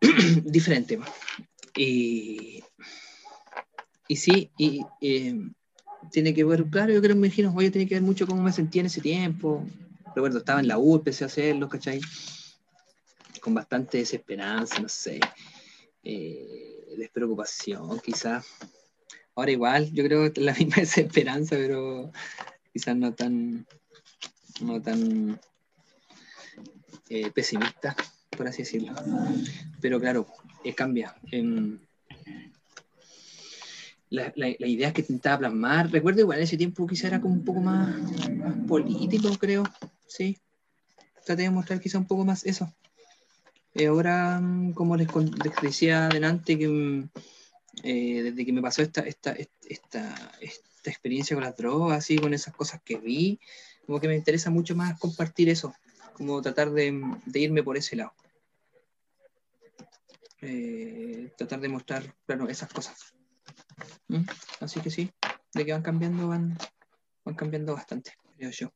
diferente. 0.44 0.98
Y, 1.76 2.62
y 4.08 4.16
sí, 4.16 4.50
y 4.58 4.84
em, 5.00 5.52
tiene 6.10 6.34
que 6.34 6.44
ver, 6.44 6.64
claro, 6.70 6.92
yo 6.92 7.00
creo, 7.00 7.14
me 7.14 7.26
imagino, 7.26 7.52
oye, 7.54 7.70
tiene 7.70 7.86
que 7.88 7.94
ver 7.94 8.02
mucho 8.02 8.26
cómo 8.26 8.42
me 8.42 8.52
sentía 8.52 8.80
en 8.80 8.86
ese 8.86 9.00
tiempo. 9.00 9.64
Recuerdo, 10.14 10.38
estaba 10.38 10.60
en 10.60 10.68
la 10.68 10.78
U, 10.78 10.96
empecé 10.96 11.24
a 11.24 11.28
hacerlo, 11.28 11.68
¿cachai? 11.68 12.00
Con 13.40 13.54
bastante 13.54 13.98
desesperanza, 13.98 14.80
no 14.80 14.88
sé 14.88 15.20
eh, 16.02 16.94
despreocupación, 16.96 18.00
quizás. 18.00 18.46
Ahora 19.38 19.52
igual, 19.52 19.92
yo 19.92 20.02
creo 20.02 20.32
que 20.32 20.40
la 20.40 20.52
misma 20.58 20.76
desesperanza, 20.78 21.54
pero 21.54 22.10
quizás 22.72 22.96
no 22.96 23.14
tan, 23.14 23.64
no 24.60 24.82
tan 24.82 25.38
eh, 27.08 27.30
pesimista, 27.30 27.94
por 28.36 28.48
así 28.48 28.62
decirlo. 28.62 28.94
Pero 29.80 30.00
claro, 30.00 30.26
eh, 30.64 30.74
cambia. 30.74 31.14
Em, 31.30 31.78
la, 34.10 34.32
la, 34.34 34.66
idea 34.66 34.92
que 34.92 35.02
intentaba 35.02 35.38
plasmar, 35.38 35.88
recuerdo 35.92 36.22
igual 36.22 36.40
ese 36.40 36.56
tiempo 36.56 36.84
quizás 36.88 37.04
era 37.04 37.20
como 37.20 37.34
un 37.34 37.44
poco 37.44 37.60
más, 37.60 37.94
político, 38.66 39.30
creo, 39.38 39.62
sí. 40.08 40.36
Traté 41.24 41.42
de 41.42 41.50
mostrar 41.50 41.78
quizá 41.78 41.98
un 41.98 42.08
poco 42.08 42.24
más 42.24 42.44
eso. 42.44 42.74
Eh, 43.76 43.86
ahora, 43.86 44.40
mm, 44.40 44.72
como 44.72 44.96
les 44.96 45.06
decía 45.62 46.06
adelante, 46.06 46.58
que 46.58 46.66
mm, 46.66 47.08
eh, 47.82 48.22
desde 48.22 48.44
que 48.44 48.52
me 48.52 48.62
pasó 48.62 48.82
esta, 48.82 49.00
esta, 49.02 49.32
esta, 49.32 50.32
esta 50.40 50.90
experiencia 50.90 51.36
con 51.36 51.44
las 51.44 51.56
drogas 51.56 52.10
y 52.10 52.18
con 52.18 52.34
esas 52.34 52.54
cosas 52.54 52.80
que 52.84 52.96
vi, 52.96 53.38
como 53.86 54.00
que 54.00 54.08
me 54.08 54.16
interesa 54.16 54.50
mucho 54.50 54.74
más 54.74 54.98
compartir 54.98 55.48
eso, 55.48 55.74
como 56.14 56.42
tratar 56.42 56.70
de, 56.72 57.00
de 57.26 57.40
irme 57.40 57.62
por 57.62 57.76
ese 57.76 57.96
lado. 57.96 58.12
Eh, 60.40 61.32
tratar 61.36 61.60
de 61.60 61.68
mostrar, 61.68 62.14
claro, 62.26 62.48
esas 62.48 62.72
cosas. 62.72 63.14
¿Mm? 64.08 64.24
Así 64.60 64.80
que 64.80 64.90
sí, 64.90 65.10
de 65.54 65.64
que 65.64 65.72
van 65.72 65.82
cambiando, 65.82 66.28
van, 66.28 66.56
van 67.24 67.34
cambiando 67.34 67.74
bastante, 67.74 68.12
creo 68.36 68.50
yo. 68.50 68.72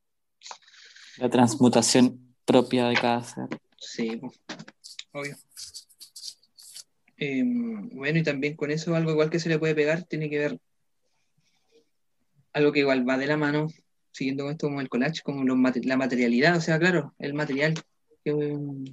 La 1.17 1.29
transmutación 1.29 2.35
propia 2.45 2.87
de 2.87 2.95
cada 2.95 3.23
ser. 3.23 3.47
Sí, 3.77 4.19
obvio. 5.11 5.37
Em, 7.17 7.89
bueno, 7.89 8.19
y 8.19 8.23
también 8.23 8.55
con 8.55 8.71
eso 8.71 8.95
algo 8.95 9.11
igual 9.11 9.29
que 9.29 9.39
se 9.39 9.49
le 9.49 9.59
puede 9.59 9.75
pegar 9.75 10.03
tiene 10.03 10.29
que 10.29 10.39
ver 10.39 10.59
algo 12.53 12.71
que 12.71 12.79
igual 12.79 13.07
va 13.07 13.17
de 13.17 13.27
la 13.27 13.37
mano, 13.37 13.67
siguiendo 14.11 14.43
con 14.43 14.51
esto 14.51 14.67
como 14.67 14.81
el 14.81 14.89
collage, 14.89 15.21
como 15.23 15.43
los 15.43 15.57
la 15.85 15.97
materialidad, 15.97 16.55
o 16.57 16.61
sea, 16.61 16.77
claro, 16.79 17.13
el 17.19 17.33
material 17.33 17.73
que, 18.23 18.31
em, 18.31 18.83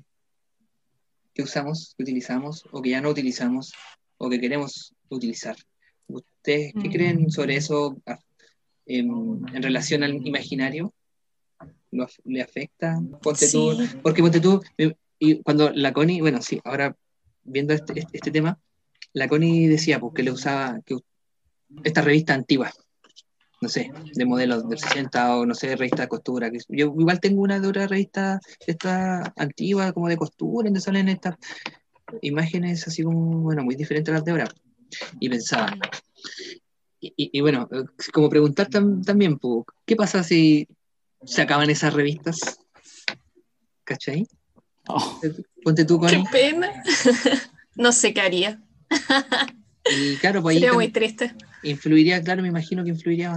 que 1.34 1.42
usamos, 1.42 1.94
que 1.96 2.02
utilizamos, 2.02 2.64
o 2.72 2.80
que 2.82 2.90
ya 2.90 3.00
no 3.00 3.10
utilizamos, 3.10 3.72
o 4.18 4.28
que 4.30 4.40
queremos 4.40 4.94
utilizar. 5.08 5.56
¿Ustedes 6.08 6.72
qué 6.80 6.88
Mm. 6.88 6.92
creen 6.92 7.30
sobre 7.30 7.56
eso 7.56 8.00
ah, 8.06 8.18
em, 8.86 9.46
en 9.54 9.62
relación 9.62 10.02
al 10.02 10.26
imaginario? 10.26 10.92
¿Lo 11.90 12.06
¿Le 12.24 12.40
afecta? 12.42 12.98
Ponte 13.22 13.48
tú, 13.50 13.72
Sí. 13.74 13.96
porque 14.02 14.22
ponte 14.22 14.40
tú, 14.40 14.62
y 15.18 15.42
cuando 15.42 15.70
la 15.70 15.92
Connie, 15.92 16.20
bueno, 16.20 16.40
sí, 16.40 16.60
ahora 16.64 16.96
viendo 17.50 17.74
este, 17.74 17.98
este- 17.98 18.16
este 18.16 18.30
tema, 18.30 18.58
la 19.12 19.28
Connie 19.28 19.68
decía 19.68 19.98
pues, 20.00 20.12
que 20.14 20.22
le 20.22 20.30
usaba 20.32 20.78
esta 21.84 22.00
revista 22.02 22.34
antigua, 22.34 22.70
no 23.60 23.68
sé, 23.68 23.90
de 24.14 24.24
modelos 24.24 24.68
del 24.68 24.78
60 24.78 25.36
o 25.36 25.46
no 25.46 25.54
sé, 25.54 25.76
revista 25.76 26.02
de 26.02 26.08
costura. 26.08 26.50
yo 26.68 26.86
igual 26.98 27.20
tengo 27.20 27.42
una 27.42 27.60
de 27.60 27.68
otra 27.68 27.86
revista, 27.86 28.40
esta 28.66 29.32
antigua, 29.36 29.92
como 29.92 30.08
de 30.08 30.16
costura, 30.16 30.66
donde 30.66 30.80
salen 30.80 31.08
estas 31.08 31.36
imágenes 32.22 32.86
así 32.86 33.02
como, 33.02 33.40
bueno, 33.40 33.62
muy 33.62 33.74
diferentes 33.74 34.10
a 34.12 34.16
las 34.16 34.24
de 34.24 34.30
ahora. 34.32 34.48
Y 35.20 35.28
pensaba, 35.28 35.76
y, 37.00 37.40
bueno, 37.40 37.68
como 38.12 38.28
preguntar 38.28 38.68
tam- 38.68 39.04
también, 39.04 39.38
pues, 39.38 39.64
¿qué 39.86 39.96
pasa 39.96 40.22
si 40.22 40.66
se 41.24 41.42
acaban 41.42 41.70
esas 41.70 41.94
revistas? 41.94 42.58
¿Cachai? 43.84 44.26
Oh, 44.92 45.20
Ponte 45.64 45.84
tú, 45.84 45.98
Qué 45.98 46.18
Connie. 46.18 46.24
pena. 46.32 46.72
no 47.74 47.92
sé 47.92 48.12
qué 48.14 48.20
haría. 48.20 48.60
Y 49.86 50.16
claro, 50.18 50.42
pues 50.42 50.56
Sería 50.56 50.72
muy 50.72 50.88
triste. 50.88 51.34
influiría, 51.62 52.22
claro, 52.22 52.42
me 52.42 52.48
imagino 52.48 52.84
que 52.84 52.90
influiría 52.90 53.36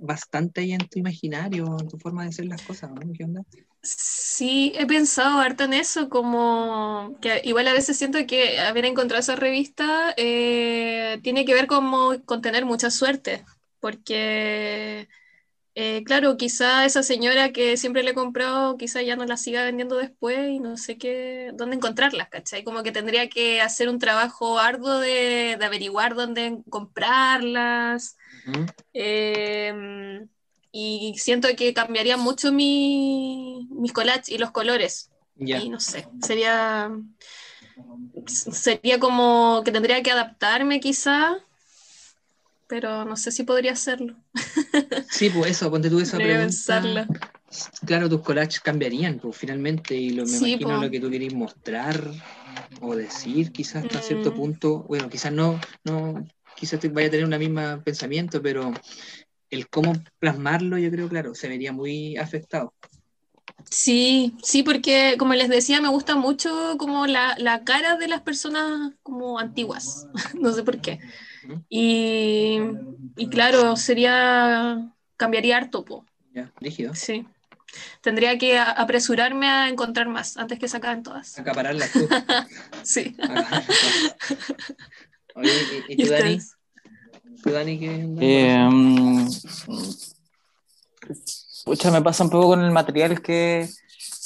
bastante 0.00 0.60
ahí 0.62 0.72
en 0.72 0.88
tu 0.88 0.98
imaginario, 0.98 1.80
en 1.80 1.88
tu 1.88 1.98
forma 1.98 2.22
de 2.22 2.30
hacer 2.30 2.46
las 2.46 2.62
cosas, 2.62 2.90
¿no? 2.90 3.12
¿Qué 3.12 3.24
onda? 3.24 3.42
Sí, 3.82 4.72
he 4.76 4.86
pensado 4.86 5.38
harto 5.40 5.64
en 5.64 5.72
eso, 5.72 6.10
como 6.10 7.16
que 7.22 7.40
igual 7.44 7.66
a 7.66 7.72
veces 7.72 7.96
siento 7.96 8.18
que 8.26 8.60
haber 8.60 8.84
encontrado 8.84 9.20
esa 9.20 9.36
revista 9.36 10.12
eh, 10.18 11.18
tiene 11.22 11.46
que 11.46 11.54
ver 11.54 11.66
como 11.66 12.22
con 12.26 12.42
tener 12.42 12.66
mucha 12.66 12.90
suerte, 12.90 13.42
porque 13.80 15.08
eh, 15.82 16.02
claro, 16.04 16.36
quizá 16.36 16.84
esa 16.84 17.02
señora 17.02 17.52
que 17.52 17.76
siempre 17.76 18.02
le 18.02 18.10
he 18.10 18.14
comprado, 18.14 18.76
quizá 18.76 19.02
ya 19.02 19.16
no 19.16 19.24
la 19.26 19.36
siga 19.36 19.64
vendiendo 19.64 19.96
después 19.96 20.38
y 20.50 20.60
no 20.60 20.76
sé 20.76 20.98
qué, 20.98 21.50
dónde 21.54 21.76
encontrarlas, 21.76 22.28
¿cachai? 22.28 22.64
Como 22.64 22.82
que 22.82 22.92
tendría 22.92 23.28
que 23.28 23.60
hacer 23.62 23.88
un 23.88 23.98
trabajo 23.98 24.58
arduo 24.58 24.98
de, 24.98 25.56
de 25.58 25.64
averiguar 25.64 26.14
dónde 26.14 26.58
comprarlas. 26.70 28.16
Eh, 28.94 30.26
y 30.72 31.14
siento 31.18 31.48
que 31.56 31.74
cambiaría 31.74 32.16
mucho 32.16 32.52
mi, 32.52 33.68
mis 33.70 33.92
collages 33.92 34.28
y 34.28 34.38
los 34.38 34.50
colores. 34.52 35.10
Ya, 35.36 35.58
Y 35.58 35.70
no 35.70 35.80
sé, 35.80 36.08
sería, 36.22 36.90
sería 38.26 38.98
como 39.00 39.62
que 39.64 39.72
tendría 39.72 40.02
que 40.02 40.10
adaptarme 40.10 40.80
quizá, 40.80 41.36
pero 42.70 43.04
no 43.04 43.16
sé 43.16 43.32
si 43.32 43.42
podría 43.42 43.72
hacerlo. 43.72 44.14
sí, 45.10 45.28
pues 45.30 45.50
eso, 45.50 45.70
ponte 45.70 45.90
tú 45.90 46.00
esa 46.00 46.16
pregunta. 46.18 46.44
pensarlo. 46.44 47.06
Claro, 47.84 48.08
tus 48.08 48.22
collages 48.22 48.60
cambiarían, 48.60 49.18
pues 49.18 49.36
finalmente, 49.36 49.96
y 49.96 50.10
lo, 50.10 50.24
me 50.24 50.36
Sí, 50.36 50.54
imagino 50.54 50.76
po. 50.76 50.82
lo 50.84 50.90
que 50.90 51.00
tú 51.00 51.10
querías 51.10 51.34
mostrar 51.34 52.00
o 52.80 52.94
decir, 52.94 53.50
quizás 53.50 53.84
hasta 53.84 54.00
cierto 54.00 54.30
Mm. 54.30 54.36
punto, 54.36 54.84
bueno, 54.84 55.08
quizás 55.08 55.32
no, 55.32 55.58
no, 55.84 56.24
quizás 56.56 56.78
te 56.78 56.88
vaya 56.88 57.08
a 57.08 57.10
tener 57.10 57.26
un 57.26 57.36
mismo 57.38 57.82
pensamiento, 57.82 58.40
pero 58.40 58.72
el 59.50 59.68
cómo 59.68 59.94
plasmarlo, 60.20 60.78
yo 60.78 60.90
creo, 60.90 61.08
claro, 61.08 61.34
se 61.34 61.48
vería 61.48 61.72
muy 61.72 62.16
afectado. 62.16 62.72
Sí, 63.70 64.34
sí, 64.42 64.62
porque 64.62 65.16
como 65.18 65.34
les 65.34 65.48
decía, 65.48 65.80
me 65.80 65.88
gusta 65.88 66.16
mucho 66.16 66.76
como 66.78 67.06
la, 67.06 67.36
la 67.38 67.64
cara 67.64 67.96
de 67.96 68.08
las 68.08 68.20
personas 68.22 68.92
como 69.02 69.38
antiguas, 69.38 70.06
no 70.40 70.52
sé 70.52 70.62
por 70.62 70.80
qué. 70.80 70.98
Y, 71.68 72.58
y 73.16 73.28
claro, 73.28 73.76
sería, 73.76 74.92
cambiaría 75.16 75.56
harto, 75.56 75.84
po. 75.84 76.04
Ya, 76.34 76.52
rígido. 76.60 76.94
sí. 76.94 77.26
Tendría 78.00 78.36
que 78.36 78.58
apresurarme 78.58 79.48
a 79.48 79.68
encontrar 79.68 80.08
más 80.08 80.36
antes 80.36 80.58
que 80.58 80.66
se 80.66 80.76
acaben 80.76 81.04
todas. 81.04 81.38
Acapararlas 81.38 81.92
tú. 81.92 82.08
Sí. 82.82 83.16
Oye, 85.36 85.84
¿y, 85.88 85.92
y 85.92 86.02
¿Y 86.02 86.04
tú, 86.04 86.10
Dani? 86.10 86.40
¿Tú, 87.42 87.50
Dani, 87.50 87.78
qué? 87.78 88.08
Eh, 88.20 88.68
mm, 88.68 89.28
pucha, 91.64 91.90
me 91.90 92.02
pasa 92.02 92.24
un 92.24 92.30
poco 92.30 92.48
con 92.48 92.64
el 92.64 92.72
material 92.72 93.22
que 93.22 93.68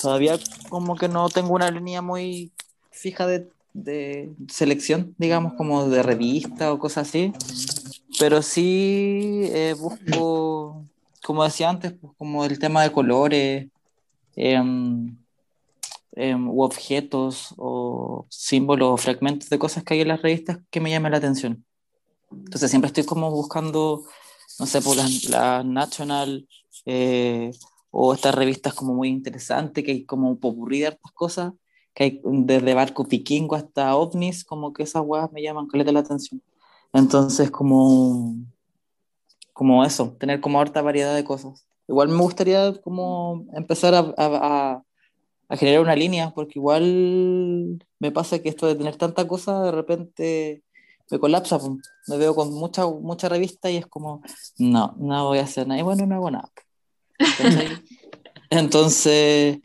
todavía 0.01 0.39
como 0.71 0.97
que 0.97 1.09
no 1.09 1.29
tengo 1.29 1.53
una 1.55 1.71
línea 1.71 2.01
muy 2.01 2.53
fija 2.91 3.27
de, 3.27 3.49
de 3.75 4.33
selección, 4.49 5.15
digamos, 5.19 5.55
como 5.55 5.89
de 5.89 6.03
revista 6.03 6.73
o 6.73 6.79
cosas 6.79 7.09
así. 7.09 7.33
Pero 8.19 8.41
sí 8.41 9.43
eh, 9.53 9.75
busco, 9.79 10.85
como 11.23 11.45
decía 11.45 11.69
antes, 11.69 11.93
pues, 11.93 12.13
como 12.17 12.45
el 12.45 12.59
tema 12.59 12.83
de 12.83 12.93
colores 12.93 13.69
u 16.17 16.63
objetos 16.63 17.55
o 17.57 18.27
símbolos 18.31 18.91
o 18.93 18.97
fragmentos 18.97 19.51
de 19.51 19.59
cosas 19.59 19.83
que 19.85 19.95
hay 19.95 20.01
en 20.01 20.09
las 20.09 20.23
revistas 20.23 20.59
que 20.71 20.81
me 20.81 20.91
llamen 20.91 21.13
la 21.13 21.19
atención. 21.19 21.65
Entonces 22.31 22.71
siempre 22.71 22.89
estoy 22.89 23.05
como 23.05 23.31
buscando, 23.31 24.05
no 24.59 24.67
sé, 24.67 24.81
por 24.81 24.97
las 24.97 25.25
las 25.25 25.65
National 25.65 26.49
eh, 26.87 27.51
o 27.91 28.15
estas 28.15 28.35
revistas 28.35 28.75
como 28.75 28.95
muy 28.95 29.09
interesantes, 29.09 29.85
que 29.85 29.93
hay 29.93 30.05
como 30.05 30.37
popurrí 30.39 30.81
de 30.81 30.89
hartas 30.89 31.13
cosas, 31.13 31.53
que 31.95 32.05
hay 32.05 32.21
desde 32.25 32.75
barco 32.75 33.05
vikingo 33.05 33.55
hasta 33.55 33.95
ovnis, 33.97 34.45
como 34.45 34.73
que 34.73 34.83
esas 34.83 35.03
weas 35.07 35.31
me 35.33 35.43
llaman 35.43 35.67
caleta 35.69 35.93
la 35.93 36.01
atención. 36.01 36.43
Entonces 36.93 37.51
como, 37.51 38.37
como 39.53 39.85
eso, 39.85 40.17
tener 40.19 40.41
como 40.41 40.61
harta 40.61 40.83
variedad 40.83 41.15
de 41.15 41.25
cosas. 41.25 41.67
Igual 41.87 42.09
me 42.09 42.19
gustaría 42.19 42.73
como 42.83 43.47
empezar 43.53 43.95
a, 43.95 44.13
a- 44.17 44.83
generar 45.57 45.83
una 45.83 45.95
línea, 45.95 46.33
porque 46.35 46.59
igual 46.59 47.79
me 48.01 48.11
pasa 48.11 48.41
que 48.41 48.49
esto 48.49 48.67
de 48.67 48.75
tener 48.75 48.97
tanta 48.97 49.29
cosa 49.29 49.63
de 49.63 49.71
repente 49.71 50.63
me 51.11 51.19
colapsa, 51.21 51.61
me 52.09 52.17
veo 52.17 52.35
con 52.35 52.53
mucha, 52.55 52.87
mucha 52.87 53.29
revista 53.29 53.71
y 53.71 53.77
es 53.77 53.87
como, 53.87 54.23
no, 54.59 54.95
no 54.99 55.27
voy 55.29 55.39
a 55.39 55.43
hacer 55.45 55.69
nada, 55.69 55.79
y 55.79 55.85
bueno, 55.85 56.07
no 56.07 56.15
hago 56.17 56.31
nada. 56.31 56.51
Entonces, 58.51 59.59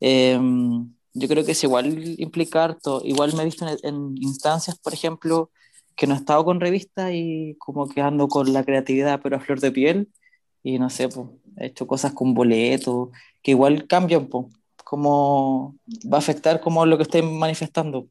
em, 0.00 0.94
yo 1.18 1.28
creo 1.28 1.44
que 1.44 1.52
es 1.52 1.64
igual 1.64 1.86
implicar 2.18 2.78
todo, 2.80 3.02
igual 3.04 3.34
me 3.34 3.42
he 3.42 3.44
visto 3.44 3.66
en, 3.68 3.76
en 3.82 4.16
instancias, 4.18 4.78
por 4.78 4.94
ejemplo, 4.94 5.50
que 5.96 6.06
no 6.06 6.14
he 6.14 6.18
estado 6.18 6.44
con 6.44 6.60
revistas 6.60 7.10
y 7.12 7.56
como 7.58 7.88
que 7.88 8.00
ando 8.00 8.28
con 8.28 8.52
la 8.52 8.64
creatividad, 8.64 9.20
pero 9.22 9.36
a 9.36 9.40
flor 9.40 9.60
de 9.60 9.72
piel, 9.72 10.08
y 10.62 10.78
no 10.78 10.90
sé, 10.90 11.08
pues, 11.08 11.28
he 11.56 11.66
hecho 11.66 11.86
cosas 11.86 12.12
con 12.12 12.34
boletos, 12.34 13.08
que 13.42 13.52
igual 13.52 13.86
cambian, 13.86 14.26
pues, 14.28 14.46
como 14.84 15.76
va 16.10 16.18
a 16.18 16.20
afectar 16.20 16.60
como 16.60 16.86
lo 16.86 16.96
que 16.96 17.02
estoy 17.04 17.22
manifestando. 17.22 18.08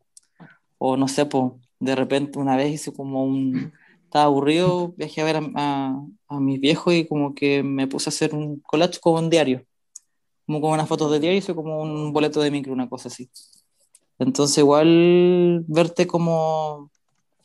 O 0.77 0.97
no 0.97 1.07
sé, 1.07 1.25
pues, 1.25 1.53
de 1.79 1.95
repente 1.95 2.39
una 2.39 2.55
vez 2.57 2.73
hice 2.73 2.93
como 2.93 3.23
un... 3.23 3.73
Estaba 4.05 4.25
aburrido, 4.25 4.93
viajé 4.97 5.21
a 5.21 5.25
ver 5.25 5.35
a, 5.37 5.41
a, 5.55 6.05
a 6.29 6.39
mis 6.39 6.59
viejos 6.61 6.93
y 6.93 7.07
como 7.07 7.35
que 7.35 7.61
me 7.63 7.87
puse 7.87 8.09
a 8.09 8.11
hacer 8.11 8.33
un 8.33 8.59
collage 8.61 8.99
con 9.01 9.25
un 9.25 9.29
diario. 9.29 9.65
Como 10.47 10.61
con 10.61 10.71
unas 10.71 10.87
fotos 10.87 11.11
de 11.11 11.19
diario, 11.19 11.37
hice 11.37 11.53
como 11.53 11.81
un 11.81 12.11
boleto 12.11 12.41
de 12.41 12.49
micro, 12.49 12.73
una 12.73 12.89
cosa 12.89 13.09
así. 13.09 13.29
Entonces 14.17 14.57
igual 14.57 15.63
verte 15.67 16.07
como 16.07 16.89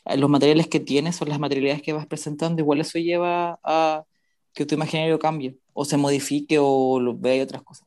eh, 0.07 0.16
los 0.16 0.30
materiales 0.30 0.68
que 0.68 0.80
tienes 0.80 1.20
o 1.20 1.26
las 1.26 1.38
materialidades 1.38 1.82
que 1.82 1.92
vas 1.92 2.07
presentando, 2.07 2.62
igual 2.62 2.80
eso 2.80 2.98
lleva 2.98 3.59
a 3.62 4.05
que 4.55 4.64
tu 4.64 4.74
imaginario 4.74 5.18
cambie 5.18 5.59
o 5.72 5.84
se 5.84 5.96
modifique 5.96 6.59
o 6.59 7.00
lo 7.00 7.16
vea 7.16 7.36
y 7.36 7.40
otras 7.40 7.62
cosas. 7.62 7.86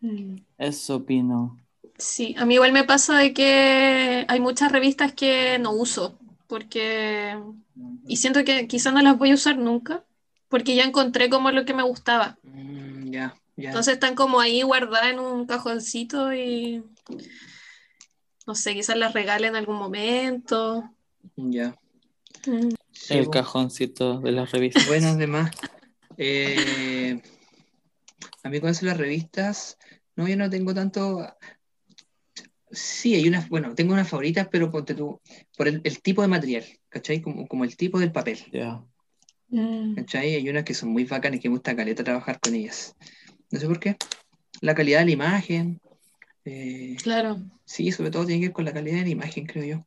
Mm. 0.00 0.36
Eso 0.58 0.96
opino. 0.96 1.58
Sí, 1.98 2.34
a 2.38 2.44
mí 2.44 2.54
igual 2.54 2.72
me 2.72 2.84
pasa 2.84 3.18
de 3.18 3.32
que 3.32 4.26
hay 4.28 4.40
muchas 4.40 4.70
revistas 4.70 5.12
que 5.12 5.58
no 5.58 5.72
uso, 5.72 6.18
porque... 6.46 7.38
Y 8.06 8.16
siento 8.16 8.44
que 8.44 8.66
quizás 8.68 8.92
no 8.92 9.02
las 9.02 9.18
voy 9.18 9.30
a 9.30 9.34
usar 9.34 9.58
nunca, 9.58 10.04
porque 10.48 10.74
ya 10.74 10.84
encontré 10.84 11.28
como 11.28 11.50
lo 11.50 11.64
que 11.64 11.74
me 11.74 11.82
gustaba. 11.82 12.38
Mm, 12.42 13.10
ya, 13.10 13.34
Entonces 13.56 13.94
están 13.94 14.14
como 14.14 14.40
ahí 14.40 14.62
guardadas 14.62 15.12
en 15.12 15.18
un 15.18 15.46
cajoncito 15.46 16.32
y... 16.34 16.84
No 18.46 18.54
sé, 18.54 18.74
quizás 18.74 18.96
las 18.96 19.12
regale 19.12 19.48
en 19.48 19.56
algún 19.56 19.76
momento. 19.76 20.88
ya. 21.36 21.76
Mm. 22.46 22.68
Sí, 22.92 23.14
El 23.14 23.28
cajoncito 23.28 24.20
de 24.20 24.32
las 24.32 24.52
revistas. 24.52 24.86
Bueno, 24.86 25.08
además, 25.08 25.50
eh, 26.16 27.20
a 28.42 28.48
mí 28.48 28.60
con 28.60 28.70
eso 28.70 28.86
las 28.86 28.96
revistas, 28.96 29.76
no, 30.14 30.26
yo 30.28 30.36
no 30.36 30.48
tengo 30.48 30.72
tanto. 30.74 31.26
Sí, 32.70 33.14
hay 33.14 33.28
unas, 33.28 33.48
bueno, 33.48 33.74
tengo 33.74 33.92
unas 33.92 34.08
favoritas, 34.08 34.48
pero 34.50 34.70
ponte 34.70 34.94
tú, 34.94 35.20
por 35.56 35.68
el, 35.68 35.80
el 35.84 36.00
tipo 36.02 36.22
de 36.22 36.28
material, 36.28 36.64
¿cachai? 36.88 37.20
Como, 37.20 37.46
como 37.46 37.64
el 37.64 37.76
tipo 37.76 37.98
del 37.98 38.12
papel, 38.12 38.38
Ya. 38.52 38.82
Mm. 39.48 39.94
¿cachai? 39.94 40.34
Hay 40.36 40.48
unas 40.48 40.64
que 40.64 40.74
son 40.74 40.88
muy 40.90 41.04
bacanas 41.04 41.38
y 41.38 41.40
que 41.42 41.48
me 41.48 41.54
gusta 41.56 41.76
caleta 41.76 42.02
trabajar 42.04 42.40
con 42.40 42.54
ellas. 42.54 42.94
No 43.50 43.60
sé 43.60 43.66
por 43.66 43.80
qué. 43.80 43.96
La 44.60 44.74
calidad 44.74 45.00
de 45.00 45.06
la 45.06 45.10
imagen, 45.12 45.80
eh, 46.44 46.96
Claro. 47.02 47.42
Sí, 47.64 47.90
sobre 47.92 48.10
todo 48.10 48.24
tiene 48.26 48.40
que 48.40 48.46
ver 48.48 48.52
con 48.54 48.64
la 48.64 48.72
calidad 48.72 48.96
de 48.98 49.02
la 49.04 49.08
imagen, 49.10 49.46
creo 49.46 49.64
yo. 49.64 49.86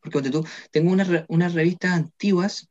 Porque 0.00 0.10
ponte 0.12 0.30
tú, 0.30 0.46
tengo 0.70 0.90
unas, 0.92 1.08
re- 1.08 1.26
unas 1.28 1.52
revistas 1.54 1.92
antiguas 1.92 2.68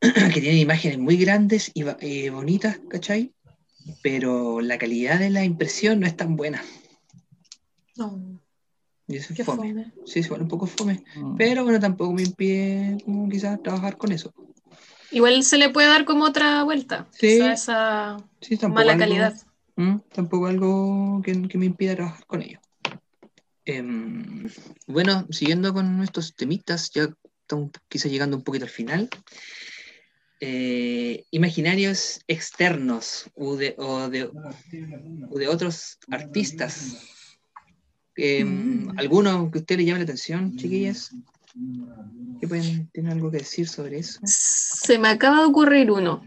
que 0.00 0.40
tienen 0.40 0.58
imágenes 0.58 0.98
muy 0.98 1.16
grandes 1.16 1.70
y 1.74 1.84
eh, 2.00 2.30
bonitas, 2.30 2.80
¿cachai? 2.88 3.32
Pero 4.02 4.60
la 4.60 4.78
calidad 4.78 5.18
de 5.18 5.30
la 5.30 5.44
impresión 5.44 6.00
no 6.00 6.06
es 6.06 6.16
tan 6.16 6.36
buena. 6.36 6.62
No, 7.96 8.40
Y 9.08 9.16
eso 9.16 9.32
es 9.32 9.42
fome. 9.44 9.68
fome. 9.72 9.92
Sí, 10.04 10.20
es 10.20 10.26
igual 10.26 10.42
un 10.42 10.48
poco 10.48 10.66
fome. 10.66 11.02
Mm. 11.16 11.36
Pero 11.36 11.64
bueno, 11.64 11.80
tampoco 11.80 12.12
me 12.12 12.22
impide 12.22 12.98
como 13.04 13.28
quizás 13.28 13.60
trabajar 13.62 13.96
con 13.96 14.12
eso. 14.12 14.32
Igual 15.10 15.42
se 15.42 15.58
le 15.58 15.70
puede 15.70 15.88
dar 15.88 16.04
como 16.04 16.24
otra 16.24 16.62
vuelta. 16.64 17.06
Sí. 17.12 17.40
esa 17.40 18.18
Sí, 18.40 18.58
mala 18.68 18.92
algo- 18.92 19.00
calidad. 19.04 19.34
Mm, 19.76 19.98
tampoco 20.12 20.46
algo 20.46 21.22
que, 21.24 21.48
que 21.48 21.56
me 21.58 21.66
impida 21.66 21.94
trabajar 21.94 22.26
con 22.26 22.42
ello. 22.42 22.60
Em, 23.64 24.48
bueno, 24.86 25.26
siguiendo 25.30 25.72
con 25.72 25.96
nuestros 25.96 26.34
temitas, 26.34 26.90
ya 26.90 27.08
estamos 27.42 27.70
quizás 27.88 28.10
llegando 28.10 28.36
un 28.36 28.42
poquito 28.42 28.64
al 28.64 28.70
final. 28.70 29.08
Eh, 30.40 31.24
imaginarios 31.32 32.20
externos 32.28 33.28
o 33.34 33.56
de, 33.56 33.74
o 33.78 34.08
de, 34.08 34.24
o 35.30 35.38
de 35.38 35.48
otros 35.48 35.98
artistas. 36.10 36.96
Mm. 38.16 38.98
¿Alguno 38.98 39.50
que 39.50 39.58
a 39.58 39.60
usted 39.60 39.76
le 39.78 39.84
llame 39.84 39.98
la 40.00 40.04
atención, 40.04 40.56
chiquillas? 40.56 41.12
¿Qué 42.40 42.46
pueden, 42.46 42.88
¿Tienen 42.92 43.12
algo 43.12 43.30
que 43.30 43.38
decir 43.38 43.68
sobre 43.68 43.98
eso? 43.98 44.20
Se 44.24 44.98
me 44.98 45.08
acaba 45.08 45.40
de 45.40 45.46
ocurrir 45.46 45.90
uno. 45.90 46.24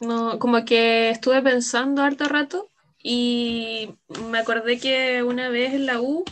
No, 0.00 0.38
como 0.38 0.64
que 0.64 1.10
estuve 1.10 1.40
pensando 1.42 2.02
harto 2.02 2.24
rato 2.24 2.68
y 3.02 3.94
me 4.30 4.38
acordé 4.38 4.78
que 4.78 5.22
una 5.22 5.48
vez 5.48 5.74
en 5.74 5.86
la 5.86 6.00
U 6.00 6.24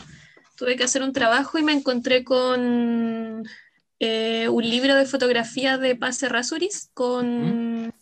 tuve 0.57 0.75
que 0.75 0.83
hacer 0.83 1.01
un 1.01 1.13
trabajo 1.13 1.57
y 1.57 1.63
me 1.63 1.71
encontré 1.71 2.23
con 2.23 3.43
eh, 3.99 4.49
un 4.49 4.69
libro 4.69 4.95
de 4.95 5.05
fotografía 5.05 5.77
de 5.77 5.95
Paz 5.95 6.21
Errázuriz 6.23 6.89
con, 6.93 7.93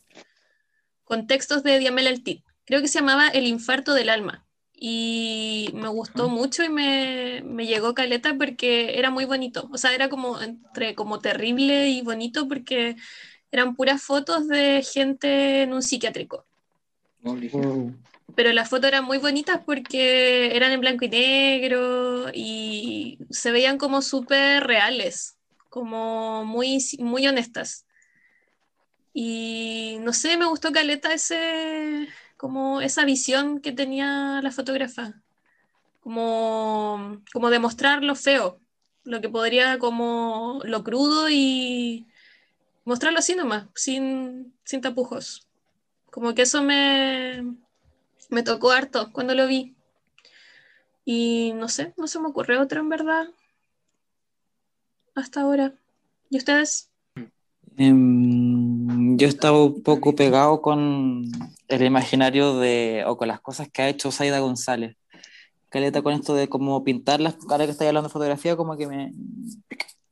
con 1.04 1.28
textos 1.28 1.64
de 1.64 1.80
Diamel 1.80 2.08
Altit. 2.08 2.44
Creo 2.66 2.82
que 2.82 2.88
se 2.88 3.00
llamaba 3.00 3.28
El 3.28 3.46
infarto 3.46 3.94
del 3.94 4.10
alma. 4.10 4.46
Y 4.84 5.70
me 5.76 5.90
gustó 5.90 6.28
mucho 6.28 6.64
y 6.64 6.70
me, 6.70 7.44
me 7.46 7.68
llegó 7.68 7.94
caleta 7.94 8.34
porque 8.36 8.98
era 8.98 9.12
muy 9.12 9.26
bonito. 9.26 9.70
O 9.72 9.78
sea, 9.78 9.94
era 9.94 10.10
como 10.10 10.42
entre 10.42 10.96
como 10.96 11.20
terrible 11.20 11.90
y 11.90 12.02
bonito 12.02 12.48
porque 12.48 12.96
eran 13.52 13.76
puras 13.76 14.02
fotos 14.02 14.48
de 14.48 14.82
gente 14.82 15.62
en 15.62 15.74
un 15.74 15.84
psiquiátrico. 15.84 16.48
Oh. 17.24 17.92
Pero 18.34 18.54
las 18.54 18.70
fotos 18.70 18.88
eran 18.88 19.06
muy 19.06 19.20
bonitas 19.20 19.62
porque 19.64 20.56
eran 20.56 20.72
en 20.72 20.82
blanco 20.82 21.06
y 21.06 21.10
negro 21.10 22.32
y 22.34 23.20
se 23.30 23.52
veían 23.52 23.78
como 23.78 24.02
súper 24.02 24.64
reales, 24.64 25.38
como 25.70 26.44
muy, 26.44 26.84
muy 26.98 27.28
honestas. 27.28 27.86
Y 29.14 29.98
no 30.02 30.12
sé, 30.12 30.38
me 30.38 30.46
gustó 30.46 30.72
Caleta 30.72 31.14
ese, 31.14 32.08
como 32.42 32.82
esa 32.82 33.06
visión 33.06 33.60
que 33.60 33.72
tenía 33.72 34.42
la 34.42 34.50
fotógrafa, 34.50 35.14
como, 36.00 37.22
como 37.32 37.52
demostrar 37.52 38.02
lo 38.04 38.16
feo, 38.16 38.60
lo 39.04 39.22
que 39.22 39.30
podría 39.30 39.78
como 39.78 40.60
lo 40.64 40.84
crudo 40.84 41.30
y 41.30 42.08
mostrarlo 42.84 43.20
así 43.20 43.36
nomás, 43.36 43.68
sin, 43.76 44.56
sin 44.64 44.82
tapujos. 44.82 45.48
Como 46.10 46.34
que 46.34 46.42
eso 46.42 46.64
me, 46.64 47.44
Me 48.32 48.42
tocó 48.42 48.72
harto 48.72 49.12
cuando 49.14 49.36
lo 49.36 49.46
vi. 49.46 49.76
Y 51.06 51.54
no 51.54 51.70
sé, 51.70 51.94
no 51.96 52.08
se 52.08 52.20
me 52.20 52.30
ocurre 52.30 52.58
otro 52.58 52.80
en 52.80 52.90
verdad. 52.90 53.28
Hasta 55.14 55.42
ahora. 55.42 55.76
¿Y 56.32 56.38
ustedes? 56.38 56.90
Em, 57.78 59.16
yo 59.16 59.28
estaba 59.28 59.64
un 59.64 59.84
poco 59.84 60.16
pegado 60.16 60.60
con 60.60 61.30
el 61.72 61.86
imaginario 61.86 62.58
de, 62.58 63.04
o 63.08 63.18
con 63.18 63.28
las 63.28 63.42
cosas 63.42 63.70
que 63.72 63.82
ha 63.82 63.90
hecho 63.90 64.12
Zaida 64.12 64.40
González. 64.40 64.98
Caleta 65.70 66.02
con 66.02 66.14
esto 66.14 66.34
de 66.36 66.50
cómo 66.50 66.84
pintarlas, 66.84 67.38
ahora 67.50 67.66
que 67.66 67.72
estoy 67.72 67.88
hablando 67.88 68.10
de 68.10 68.14
fotografía, 68.14 68.58
como 68.58 68.76
que 68.76 68.88
me, 68.88 69.14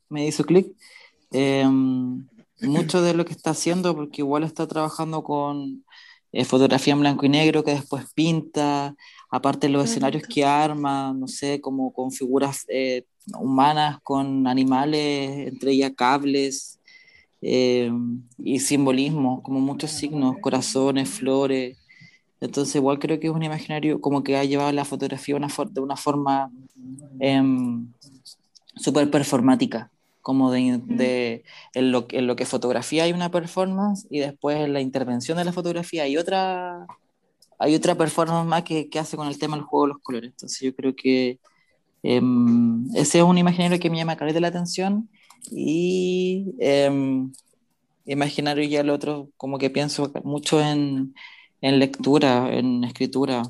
me 0.09 0.25
hizo 0.25 0.43
clic. 0.45 0.73
Em, 1.31 2.27
mucho 2.61 3.01
de 3.01 3.13
lo 3.13 3.25
que 3.25 3.33
está 3.33 3.51
haciendo, 3.51 3.95
porque 3.95 4.21
igual 4.21 4.43
está 4.43 4.67
trabajando 4.67 5.23
con 5.23 5.83
eh, 6.31 6.45
fotografía 6.45 6.93
en 6.93 7.01
blanco 7.01 7.25
y 7.25 7.29
negro 7.29 7.63
que 7.63 7.71
después 7.71 8.05
pinta, 8.13 8.95
aparte 9.29 9.69
los 9.69 9.85
escenarios 9.85 10.23
que 10.23 10.45
arma, 10.45 11.13
no 11.13 11.27
sé, 11.27 11.61
como 11.61 11.93
con 11.93 12.11
figuras 12.11 12.65
eh, 12.69 13.05
humanas, 13.37 13.99
con 14.03 14.47
animales, 14.47 15.47
entre 15.49 15.71
ellas 15.71 15.91
cables 15.95 16.78
eh, 17.41 17.91
y 18.37 18.59
simbolismo, 18.59 19.41
como 19.43 19.59
muchos 19.61 19.91
signos, 19.91 20.37
corazones, 20.41 21.09
flores. 21.09 21.77
Entonces 22.41 22.75
igual 22.75 22.99
creo 22.99 23.19
que 23.19 23.27
es 23.27 23.33
un 23.33 23.43
imaginario 23.43 24.01
como 24.01 24.23
que 24.23 24.37
ha 24.37 24.45
llevado 24.45 24.71
la 24.73 24.85
fotografía 24.85 25.35
una 25.35 25.49
for- 25.49 25.71
de 25.71 25.81
una 25.81 25.97
forma 25.97 26.51
em, 27.19 27.93
súper 28.75 29.09
performática, 29.11 29.91
como 30.21 30.51
de, 30.51 30.81
de 30.85 31.43
en, 31.73 31.91
lo, 31.91 32.07
en 32.11 32.27
lo 32.27 32.35
que 32.35 32.45
fotografía 32.45 33.03
hay 33.03 33.13
una 33.13 33.31
performance 33.31 34.07
y 34.09 34.19
después 34.19 34.57
en 34.59 34.73
la 34.73 34.81
intervención 34.81 35.37
de 35.37 35.45
la 35.45 35.53
fotografía 35.53 36.03
hay 36.03 36.17
otra, 36.17 36.85
hay 37.59 37.75
otra 37.75 37.95
performance 37.95 38.47
más 38.47 38.63
que, 38.63 38.89
que 38.89 38.99
hace 38.99 39.17
con 39.17 39.27
el 39.27 39.39
tema 39.39 39.57
del 39.57 39.65
juego 39.65 39.87
de 39.87 39.93
los 39.93 40.01
colores. 40.03 40.31
Entonces 40.31 40.59
yo 40.61 40.75
creo 40.75 40.95
que 40.95 41.39
em, 42.03 42.85
ese 42.95 43.19
es 43.19 43.23
un 43.23 43.37
imaginario 43.37 43.79
que 43.79 43.89
me 43.89 43.97
llama 43.97 44.17
caleta 44.17 44.39
la 44.39 44.49
atención 44.49 45.09
y 45.51 46.55
em, 46.59 47.31
imaginario 48.05 48.63
ya 48.67 48.81
el 48.81 48.89
otro 48.89 49.29
como 49.37 49.57
que 49.57 49.69
pienso 49.69 50.11
mucho 50.23 50.61
en, 50.61 51.15
en 51.61 51.79
lectura, 51.79 52.53
en 52.53 52.83
escritura. 52.83 53.43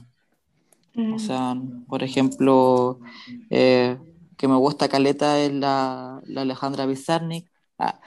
Mm. 0.96 1.14
O 1.14 1.20
sea, 1.20 1.56
por 1.88 2.04
ejemplo, 2.04 3.00
eh, 3.50 3.98
que 4.38 4.48
me 4.48 4.56
gusta 4.56 4.90
Caleta 4.90 5.40
es 5.40 5.54
la, 5.54 6.22
la 6.26 6.42
Alejandra 6.42 6.88
Pizarnik. 6.88 7.48
Ah, 7.78 8.00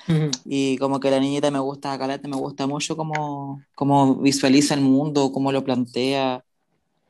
y 0.44 0.76
como 0.76 1.00
que 1.00 1.10
la 1.10 1.18
niñita 1.18 1.50
me 1.50 1.58
gusta 1.58 1.98
Caleta, 1.98 2.28
me 2.28 2.36
gusta 2.36 2.66
mucho 2.66 2.94
cómo, 2.96 3.62
cómo 3.74 4.16
visualiza 4.16 4.74
el 4.74 4.82
mundo, 4.82 5.32
cómo 5.32 5.50
lo 5.50 5.64
plantea 5.64 6.44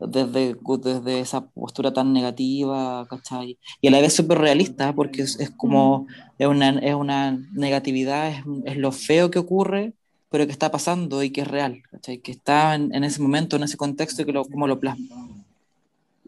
desde, 0.09 0.57
desde 0.83 1.21
esa 1.21 1.47
postura 1.51 1.93
tan 1.93 2.13
negativa, 2.13 3.07
¿cachai? 3.09 3.59
Y 3.81 3.89
a 3.89 3.91
la 3.91 4.01
vez 4.01 4.13
súper 4.15 4.39
realista, 4.39 4.95
porque 4.95 5.23
es, 5.23 5.39
es 5.41 5.51
como, 5.51 6.07
es 6.39 6.47
una, 6.47 6.71
es 6.81 6.95
una 6.95 7.39
negatividad, 7.53 8.29
es, 8.31 8.45
es 8.67 8.77
lo 8.77 8.93
feo 8.93 9.31
que 9.31 9.39
ocurre, 9.39 9.95
pero 10.31 10.47
que 10.47 10.53
está 10.53 10.71
pasando 10.71 11.23
y 11.23 11.31
que 11.31 11.43
es 11.43 11.49
real, 11.49 11.83
¿cachai? 11.91 12.19
Que 12.21 12.33
está 12.33 12.75
en, 12.75 12.95
en 12.95 13.05
ese 13.05 13.21
momento, 13.23 13.57
en 13.57 13.65
ese 13.65 13.77
contexto 13.77 14.23
y 14.23 14.25
que 14.27 14.33
lo, 14.33 14.45
como 14.45 14.67
lo 14.67 14.81
plasma. 14.81 15.05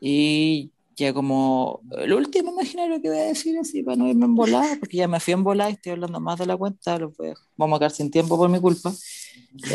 Y 0.00 0.70
ya 0.96 1.12
como 1.12 1.80
el 1.98 2.12
último 2.12 2.52
imaginario 2.52 3.00
que 3.00 3.08
voy 3.08 3.18
a 3.18 3.22
decir 3.22 3.58
así 3.58 3.82
para 3.82 3.96
no 3.96 4.08
irme 4.08 4.26
en 4.26 4.34
volada, 4.34 4.76
porque 4.78 4.98
ya 4.98 5.08
me 5.08 5.18
fui 5.20 5.32
en 5.34 5.42
volada 5.44 5.70
y 5.70 5.74
estoy 5.74 5.92
hablando 5.92 6.20
más 6.20 6.38
de 6.38 6.46
la 6.46 6.56
cuenta, 6.56 6.98
lo 6.98 7.10
voy 7.12 7.28
a- 7.30 7.34
vamos 7.56 7.76
a 7.76 7.80
quedar 7.80 7.90
sin 7.92 8.10
tiempo 8.10 8.36
por 8.36 8.48
mi 8.48 8.60
culpa. 8.60 8.92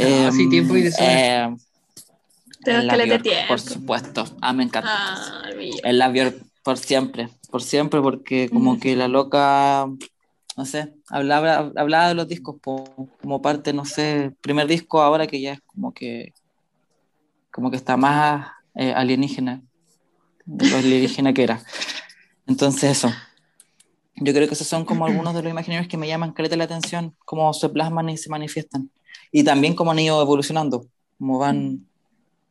Ah, 0.02 0.32
sí, 0.32 0.48
tiempo 0.50 0.78
y 0.78 0.84
de 0.84 0.92
sobra. 0.92 1.48
eh, 1.48 1.56
Tengo 2.64 2.80
el 2.80 3.10
que 3.10 3.20
tiempo. 3.20 3.48
por 3.48 3.60
supuesto. 3.60 4.26
Ah, 4.42 4.54
me 4.54 4.64
encanta. 4.64 4.90
Ah. 4.92 5.50
El 5.84 5.98
la 5.98 6.10
Bjork 6.10 6.36
por 6.64 6.78
siempre, 6.78 7.30
por 7.50 7.64
siempre, 7.64 8.02
porque 8.02 8.50
como 8.50 8.72
Ujú. 8.72 8.80
que 8.82 8.96
la 8.96 9.08
loca, 9.08 9.88
no 10.58 10.66
sé, 10.66 10.94
hablaba, 11.10 11.72
hablaba 11.76 12.10
de 12.10 12.16
los 12.16 12.28
discos 12.28 12.58
po- 12.62 13.10
como 13.22 13.42
parte, 13.42 13.72
no 13.74 13.86
sé, 13.86 14.34
primer 14.42 14.68
disco 14.68 15.02
ahora 15.02 15.26
que 15.26 15.40
ya 15.40 15.54
es 15.54 15.62
como 15.62 15.94
que, 15.94 16.34
como 17.52 17.72
que 17.72 17.78
está 17.78 17.98
más 17.98 18.52
eh, 18.76 18.94
alienígena, 18.94 19.62
lo 20.46 20.78
alienígena 20.78 21.34
que 21.34 21.44
era. 21.44 21.64
Entonces 22.46 22.92
eso. 22.92 23.12
Yo 24.16 24.34
creo 24.34 24.48
que 24.50 24.54
esos 24.54 24.68
son 24.68 24.84
como 24.84 25.06
algunos 25.06 25.34
de 25.34 25.42
los 25.42 25.50
imaginarios 25.52 25.88
que 25.88 25.96
me 25.98 26.08
llaman 26.08 26.34
caleta 26.34 26.58
la 26.58 26.66
atención, 26.66 27.16
cómo 27.24 27.54
se 27.54 27.70
plasman 27.70 28.10
y 28.10 28.18
se 28.18 28.30
manifiestan. 28.30 28.90
Y 29.32 29.44
también 29.46 29.76
cómo 29.76 29.92
han 29.92 30.00
ido 30.00 30.22
evolucionando, 30.22 30.86
cómo 31.18 31.40
van, 31.40 31.88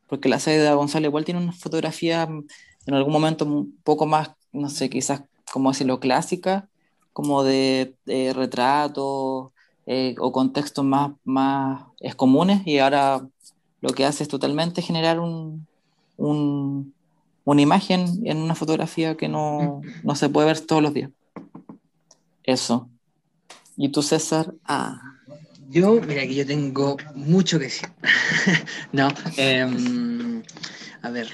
porque 0.09 0.29
la 0.29 0.39
serie 0.41 0.61
de 0.61 0.73
González 0.75 1.09
igual 1.09 1.25
tiene 1.25 1.41
una 1.43 1.53
fotografía 1.53 2.23
en 2.25 2.95
algún 2.95 3.13
momento 3.13 3.45
un 3.45 3.79
poco 3.85 4.07
más, 4.07 4.31
no 4.53 4.69
sé, 4.71 4.89
quizás, 4.91 5.23
como 5.53 5.71
decirlo, 5.71 6.01
clásica, 6.01 6.69
como 7.13 7.43
de, 7.45 7.95
de 8.07 8.33
retratos 8.33 9.51
eh, 9.87 10.15
o 10.19 10.33
contextos 10.33 10.85
más, 10.85 11.13
más 11.25 11.83
es 12.01 12.15
comunes, 12.15 12.67
y 12.67 12.79
ahora 12.79 13.27
lo 13.81 13.91
que 13.91 14.05
hace 14.05 14.23
es 14.23 14.29
totalmente 14.29 14.83
generar 14.83 15.21
un, 15.21 15.67
un- 16.17 16.95
una 17.45 17.63
imagen 17.63 18.21
en 18.27 18.39
una 18.39 18.55
fotografía 18.55 19.17
que 19.17 19.29
no, 19.29 19.81
no 20.03 20.15
se 20.15 20.29
puede 20.29 20.49
ver 20.49 20.61
todos 20.61 20.83
los 20.83 20.93
días. 20.93 21.11
Eso. 22.43 22.89
¿Y 23.77 23.91
tú, 23.91 24.03
César? 24.03 24.53
Ah, 24.65 25.01
Yo, 25.71 26.01
mira, 26.01 26.23
que 26.23 26.35
yo 26.35 26.47
tengo 26.47 26.97
mucho 27.15 27.59
que 27.59 27.67
decir. 27.67 27.89
no, 28.93 29.09
em, 29.37 30.43
a 31.03 31.11
ver. 31.11 31.29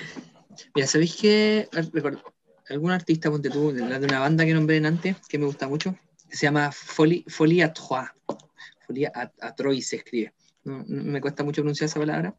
Mira, 0.74 0.89
¿sabéis 0.89 1.14
que 1.14 1.68
algún 2.68 2.91
artista, 2.91 3.30
ponte 3.30 3.49
tú, 3.49 3.70
de, 3.72 3.82
una 3.82 4.18
banda 4.18 4.45
que 4.45 4.53
nombré 4.53 4.85
antes, 4.85 5.16
que 5.28 5.39
me 5.39 5.47
gusta 5.47 5.68
mucho, 5.68 5.97
se 6.28 6.47
llama 6.47 6.72
Folie, 6.72 7.24
Folie 7.28 7.62
à 7.62 7.72
Trois. 7.72 8.11
Folie 8.87 9.07
à, 9.07 9.32
à 9.41 9.53
Trois 9.53 9.80
se 9.80 9.97
escribe. 9.97 10.32
Me 10.64 11.20
cuesta 11.20 11.45
mucho 11.45 11.62
pronunciar 11.62 11.89
esa 11.89 12.01
palabra. 12.01 12.35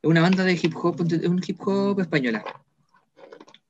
Es 0.00 0.08
una 0.08 0.22
banda 0.22 0.42
de 0.42 0.54
hip 0.54 0.74
hop, 0.74 1.06
es 1.06 1.28
un 1.28 1.42
hip 1.46 1.60
hop 1.66 2.00
española. 2.00 2.42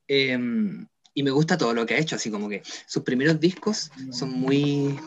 Em, 0.07 0.87
y 1.13 1.23
me 1.23 1.31
gusta 1.31 1.57
todo 1.57 1.73
lo 1.73 1.85
que 1.85 1.95
ha 1.95 1.99
hecho, 1.99 2.15
así 2.15 2.31
como 2.31 2.47
que 2.47 2.61
sus 2.87 3.03
primeros 3.03 3.39
discos 3.41 3.91
son 4.11 4.31
muy, 4.31 4.97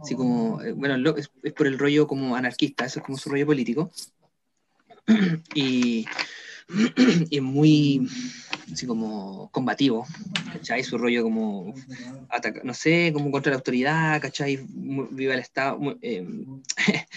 así 0.00 0.14
como, 0.14 0.60
eh, 0.62 0.72
bueno, 0.72 1.14
es, 1.16 1.30
es 1.42 1.52
por 1.52 1.66
el 1.66 1.78
rollo 1.78 2.06
como 2.06 2.36
anarquista, 2.36 2.84
eso 2.84 3.00
es 3.00 3.04
como 3.04 3.18
su 3.18 3.28
rollo 3.30 3.46
político. 3.46 3.90
y, 5.54 6.04
es 7.30 7.42
muy, 7.42 8.08
así 8.72 8.86
como 8.86 9.48
combativo, 9.52 10.04
¿cachai? 10.52 10.82
Su 10.82 10.98
rollo 10.98 11.22
como, 11.22 11.72
ataca- 12.28 12.62
no 12.64 12.74
sé, 12.74 13.12
como 13.12 13.30
contra 13.30 13.50
la 13.52 13.58
autoridad, 13.58 14.20
¿cachai? 14.20 14.66
Viva 15.12 15.34
el 15.34 15.40
Estado, 15.40 15.78
mu- 15.78 15.96
eh, 16.02 16.26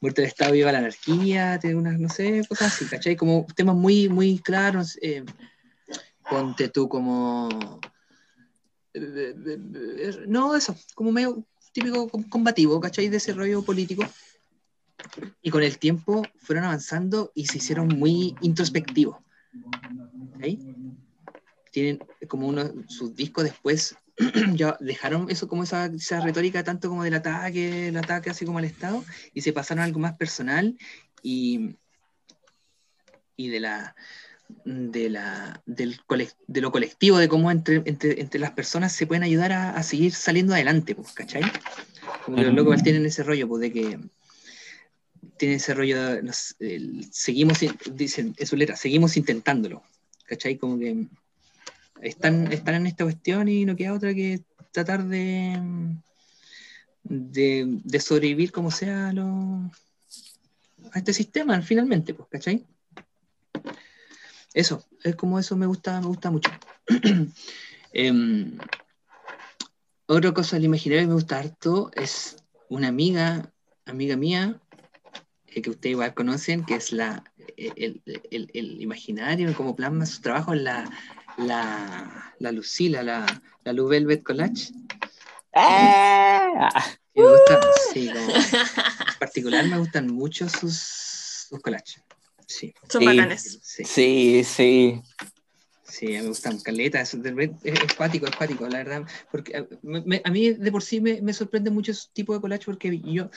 muerte 0.00 0.22
del 0.22 0.28
Estado, 0.30 0.52
viva 0.52 0.72
la 0.72 0.78
anarquía, 0.78 1.60
unas, 1.64 1.98
no 2.00 2.08
sé, 2.08 2.42
cosas 2.48 2.74
así, 2.74 2.86
¿cachai? 2.86 3.14
Como 3.16 3.46
temas 3.54 3.76
muy, 3.76 4.08
muy 4.08 4.38
claros. 4.40 4.98
eh, 5.00 5.24
ponte 6.28 6.68
tú 6.68 6.88
como... 6.88 7.80
eh, 8.94 9.34
eh, 9.46 10.12
No, 10.26 10.56
eso, 10.56 10.76
como 10.94 11.12
medio 11.12 11.44
típico 11.72 12.08
com- 12.08 12.28
combativo, 12.28 12.80
¿cachai? 12.80 13.08
De 13.08 13.18
ese 13.18 13.32
rollo 13.32 13.62
político. 13.62 14.04
Y 15.42 15.50
con 15.50 15.62
el 15.62 15.78
tiempo 15.78 16.22
fueron 16.38 16.64
avanzando 16.64 17.32
y 17.34 17.46
se 17.46 17.58
hicieron 17.58 17.88
muy 17.88 18.36
introspectivos. 18.40 19.18
Tienen 21.70 21.98
como 22.28 22.48
uno, 22.48 22.70
sus 22.88 23.14
discos 23.14 23.44
después 23.44 23.96
ya 24.54 24.76
dejaron 24.80 25.30
eso 25.30 25.48
como 25.48 25.62
esa, 25.62 25.86
esa 25.86 26.20
retórica 26.20 26.64
tanto 26.64 26.88
como 26.88 27.04
del 27.04 27.14
ataque, 27.14 27.88
el 27.88 27.96
ataque 27.96 28.30
así 28.30 28.44
como 28.44 28.58
al 28.58 28.64
Estado, 28.64 29.04
y 29.32 29.42
se 29.42 29.52
pasaron 29.52 29.82
a 29.82 29.84
algo 29.84 30.00
más 30.00 30.14
personal 30.14 30.76
y, 31.22 31.76
y 33.36 33.48
de 33.48 33.60
la 33.60 33.94
de, 34.64 35.10
la, 35.10 35.62
del 35.66 36.00
de 36.46 36.60
lo 36.60 36.70
colectivo, 36.72 37.18
de 37.18 37.28
cómo 37.28 37.50
entre, 37.50 37.82
entre, 37.84 38.20
entre 38.20 38.40
las 38.40 38.50
personas 38.52 38.92
se 38.92 39.06
pueden 39.06 39.22
ayudar 39.22 39.52
a, 39.52 39.70
a 39.70 39.82
seguir 39.82 40.12
saliendo 40.12 40.54
adelante, 40.54 40.94
pues, 40.94 41.12
¿cachai? 41.12 41.42
Como 42.24 42.36
que 42.36 42.44
los 42.44 42.54
locos 42.54 42.82
tienen 42.82 43.04
ese 43.06 43.22
rollo, 43.22 43.48
pues, 43.48 43.60
de 43.62 43.72
que 43.72 43.98
tienen 45.36 45.56
ese 45.58 45.74
rollo, 45.74 46.02
de, 46.02 46.22
no 46.22 46.32
sé, 46.32 46.54
el- 46.60 47.06
seguimos, 47.12 47.58
dicen 47.92 48.34
en 48.36 48.46
su 48.46 48.56
letra, 48.56 48.76
seguimos 48.76 49.16
intentándolo, 49.16 49.82
¿cachai? 50.26 50.56
Como 50.56 50.78
que 50.78 51.06
están, 52.02 52.52
están 52.52 52.74
en 52.76 52.86
esta 52.86 53.04
cuestión 53.04 53.48
y 53.48 53.64
no 53.64 53.76
queda 53.76 53.92
otra 53.94 54.14
que 54.14 54.40
tratar 54.72 55.04
de, 55.06 55.58
de, 57.04 57.64
de 57.84 58.00
sobrevivir 58.00 58.52
como 58.52 58.70
sea 58.70 59.08
a, 59.08 59.12
lo- 59.12 59.70
a 60.92 60.98
este 60.98 61.12
sistema, 61.12 61.60
finalmente, 61.62 62.14
pues, 62.14 62.28
¿cachai? 62.30 62.64
Eso, 64.58 64.84
es 65.04 65.14
como 65.14 65.38
eso 65.38 65.56
me 65.56 65.66
gusta, 65.66 66.00
me 66.00 66.08
gusta 66.08 66.32
mucho. 66.32 66.50
Em, 67.92 68.58
otra 70.06 70.34
cosa 70.34 70.56
del 70.56 70.64
imaginario 70.64 71.04
que 71.04 71.08
me 71.08 71.14
gusta 71.14 71.38
harto 71.38 71.92
es 71.94 72.36
una 72.68 72.88
amiga, 72.88 73.52
amiga 73.86 74.16
mía, 74.16 74.60
eh, 75.46 75.62
que 75.62 75.70
ustedes 75.70 75.92
igual 75.92 76.12
conocen, 76.12 76.64
que 76.64 76.74
es 76.74 76.90
la 76.92 77.22
el, 77.56 78.02
el- 78.32 78.50
el 78.52 78.82
imaginario, 78.82 79.54
cómo 79.54 79.76
plasma 79.76 80.06
su 80.06 80.20
trabajo 80.20 80.52
en 80.54 80.64
la, 80.64 80.90
la, 81.36 82.34
la 82.40 82.50
Lucila, 82.52 83.04
la, 83.04 83.24
la 83.62 83.72
Lou 83.72 83.86
Velvet 83.86 84.24
Collage. 84.24 84.72
¡Ah! 85.54 86.84
me 87.14 87.22
gusta, 87.24 87.60
sí, 87.92 88.10
como- 88.12 88.34
en 88.34 89.18
particular 89.20 89.64
me 89.66 89.78
gustan 89.78 90.08
mucho 90.08 90.48
sus, 90.48 90.76
sus 91.48 91.60
collages. 91.60 92.02
Sí, 92.48 92.72
Son 92.88 93.02
Sí. 93.02 93.06
bacanes. 93.06 93.58
sí, 93.62 93.84
Sí, 93.84 94.42
sí. 94.44 95.02
sí, 95.84 96.06
me 96.08 96.22
gustan 96.28 96.58
caleta, 96.60 97.00
es, 97.02 97.12
es, 97.14 97.22
es 97.62 97.94
cuático, 97.94 98.26
es 98.26 98.34
cuático, 98.36 98.66
la 98.68 98.78
verdad, 98.78 99.06
porque 99.30 99.54
a, 99.56 99.66
me- 99.82 100.22
a 100.24 100.30
mí 100.30 100.50
de 100.54 100.72
por 100.72 100.82
sí 100.82 101.00
me, 101.00 101.20
me 101.20 101.32
sorprende 101.34 101.70
mucho 101.70 101.92
ese 101.92 102.08
tipo 102.12 102.32
de 102.34 102.40
collage 102.40 102.64
porque 102.64 102.98
yo, 103.00 103.30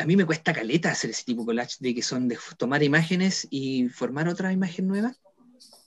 a 0.00 0.06
mí 0.06 0.16
me 0.16 0.24
cuesta 0.24 0.52
caleta 0.52 0.92
hacer 0.92 1.10
ese 1.10 1.24
tipo 1.24 1.42
de 1.42 1.46
collage 1.46 1.76
de 1.80 1.94
que 1.96 2.02
son 2.02 2.28
de 2.28 2.38
tomar 2.56 2.82
imágenes 2.84 3.46
y 3.50 3.88
formar 3.88 4.28
otra 4.28 4.52
imagen 4.52 4.86
nueva. 4.86 5.14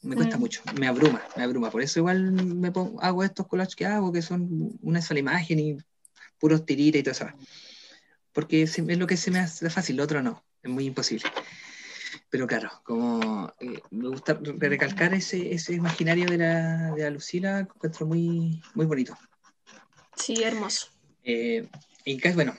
Me 0.02 0.16
cuesta 0.16 0.38
Mm. 0.38 0.40
mucho, 0.42 0.62
me 0.78 0.88
abruma, 0.88 1.24
me 1.38 1.44
abruma. 1.44 1.72
Por 1.72 1.82
eso 1.82 2.00
igual 2.00 2.32
me 2.34 2.72
pongo- 2.72 3.02
hago 3.02 3.24
estos 3.24 3.48
collages 3.48 3.76
que 3.76 3.86
hago, 3.86 4.12
que 4.12 4.22
son 4.22 4.78
una 4.82 5.02
sola 5.02 5.20
imagen 5.22 5.60
y 5.60 5.78
puros 6.38 6.66
tiritas 6.66 7.00
y 7.00 7.04
todo 7.04 7.12
eso. 7.14 7.28
Porque 8.34 8.62
es 8.64 8.78
lo 8.78 9.08
que 9.08 9.18
se 9.18 9.32
me 9.32 9.40
hace 9.40 9.70
fácil, 9.70 9.96
lo 9.96 10.04
otro 10.04 10.22
no, 10.22 10.44
es 10.62 10.70
muy 10.70 10.86
imposible. 10.86 11.26
Pero 12.38 12.46
claro, 12.46 12.70
como 12.84 13.52
eh, 13.60 13.82
me 13.90 14.10
gusta 14.10 14.36
re- 14.40 14.70
recalcar 14.70 15.12
ese, 15.16 15.56
ese 15.56 15.74
imaginario 15.74 16.28
de 16.30 16.38
la, 16.38 16.92
de 16.92 17.02
la 17.02 17.10
Lucila, 17.10 17.62
encuentro 17.62 18.06
muy, 18.06 18.62
muy 18.76 18.86
bonito. 18.86 19.18
Sí, 20.16 20.44
hermoso. 20.44 20.90
Eh, 21.24 21.68
y 22.06 22.32
bueno, 22.34 22.54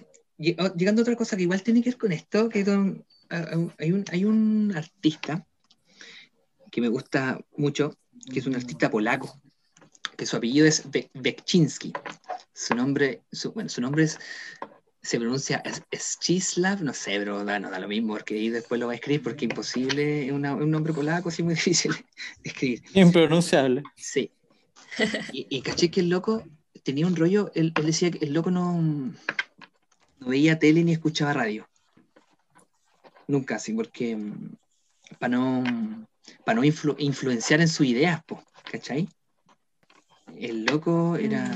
oh, 0.59 0.75
llegando 0.75 1.01
a 1.01 1.05
otra 1.05 1.15
cosa 1.15 1.37
que 1.37 1.45
igual 1.45 1.63
tiene 1.63 1.81
que 1.81 1.91
ver 1.91 1.97
con 1.97 2.11
esto, 2.11 2.49
que 2.49 2.65
hay, 3.79 3.93
un, 3.93 4.05
hay 4.11 4.25
un 4.25 4.73
artista 4.75 5.47
que 6.73 6.81
me 6.81 6.89
gusta 6.89 7.39
mucho, 7.57 7.97
que 8.33 8.41
es 8.41 8.49
un 8.49 8.57
artista 8.57 8.91
polaco, 8.91 9.41
que 10.17 10.27
su 10.27 10.37
apellido 10.37 10.67
es 10.67 10.91
Be- 10.91 11.09
Bekczynski. 11.15 11.93
Su 12.53 12.75
nombre, 12.75 13.23
su, 13.31 13.53
bueno, 13.53 13.69
su 13.69 13.81
nombre 13.81 14.03
es, 14.03 14.19
se 15.09 15.19
pronuncia 15.19 15.63
Es- 15.65 15.83
Eschislav, 15.91 16.83
no 16.83 16.93
sé, 16.93 17.13
pero 17.19 17.43
da, 17.43 17.59
no 17.59 17.71
da 17.71 17.79
lo 17.81 17.89
mismo, 17.89 18.13
porque 18.13 18.35
ahí 18.35 18.51
después 18.51 18.79
lo 18.79 18.87
va 18.89 18.93
a 18.93 18.97
escribir, 18.97 19.23
porque 19.23 19.47
es 19.47 19.51
imposible, 19.51 20.27
es 20.27 20.33
una- 20.33 20.55
un 20.55 20.71
nombre 20.71 20.93
polaco, 20.93 21.31
así 21.31 21.43
muy 21.43 21.55
difícil 21.63 21.93
de 21.93 22.05
escribir. 22.51 22.83
Impronunciable. 22.93 23.83
Sí. 23.97 24.31
Y, 25.33 25.47
y 25.49 25.63
caché 25.63 25.91
que 25.91 26.01
el 26.01 26.11
loco 26.11 26.45
tenía 26.83 27.07
un 27.07 27.17
rollo, 27.17 27.51
él, 27.55 27.73
él 27.75 27.87
decía 27.87 28.11
que 28.11 28.23
el 28.25 28.35
loco 28.35 28.51
no, 28.51 28.83
no 28.83 30.27
veía 30.27 30.59
tele 30.59 30.85
ni 30.85 30.93
escuchaba 30.93 31.33
radio. 31.33 31.67
Nunca, 33.29 33.57
así, 33.57 33.73
porque 33.73 34.19
para 35.19 35.37
no, 35.37 35.65
pa 36.45 36.53
no 36.53 36.63
influ- 36.65 36.97
influenciar 36.99 37.63
en 37.63 37.69
sus 37.69 37.87
ideas, 37.87 38.23
po, 38.25 38.45
¿cachai? 38.71 39.09
El 40.37 40.65
loco 40.67 41.17
era, 41.17 41.51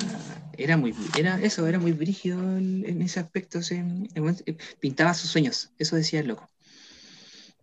era 0.56 0.76
muy, 0.76 0.94
era 1.16 1.40
eso, 1.40 1.66
era 1.66 1.78
muy 1.78 1.92
brígido 1.92 2.38
en, 2.56 3.02
ese 3.02 3.20
aspecto, 3.20 3.60
en- 3.70 4.08
pintaba 4.80 5.14
sus 5.14 5.30
sueños, 5.30 5.72
eso 5.78 5.96
decía 5.96 6.20
el 6.20 6.28
loco. 6.28 6.48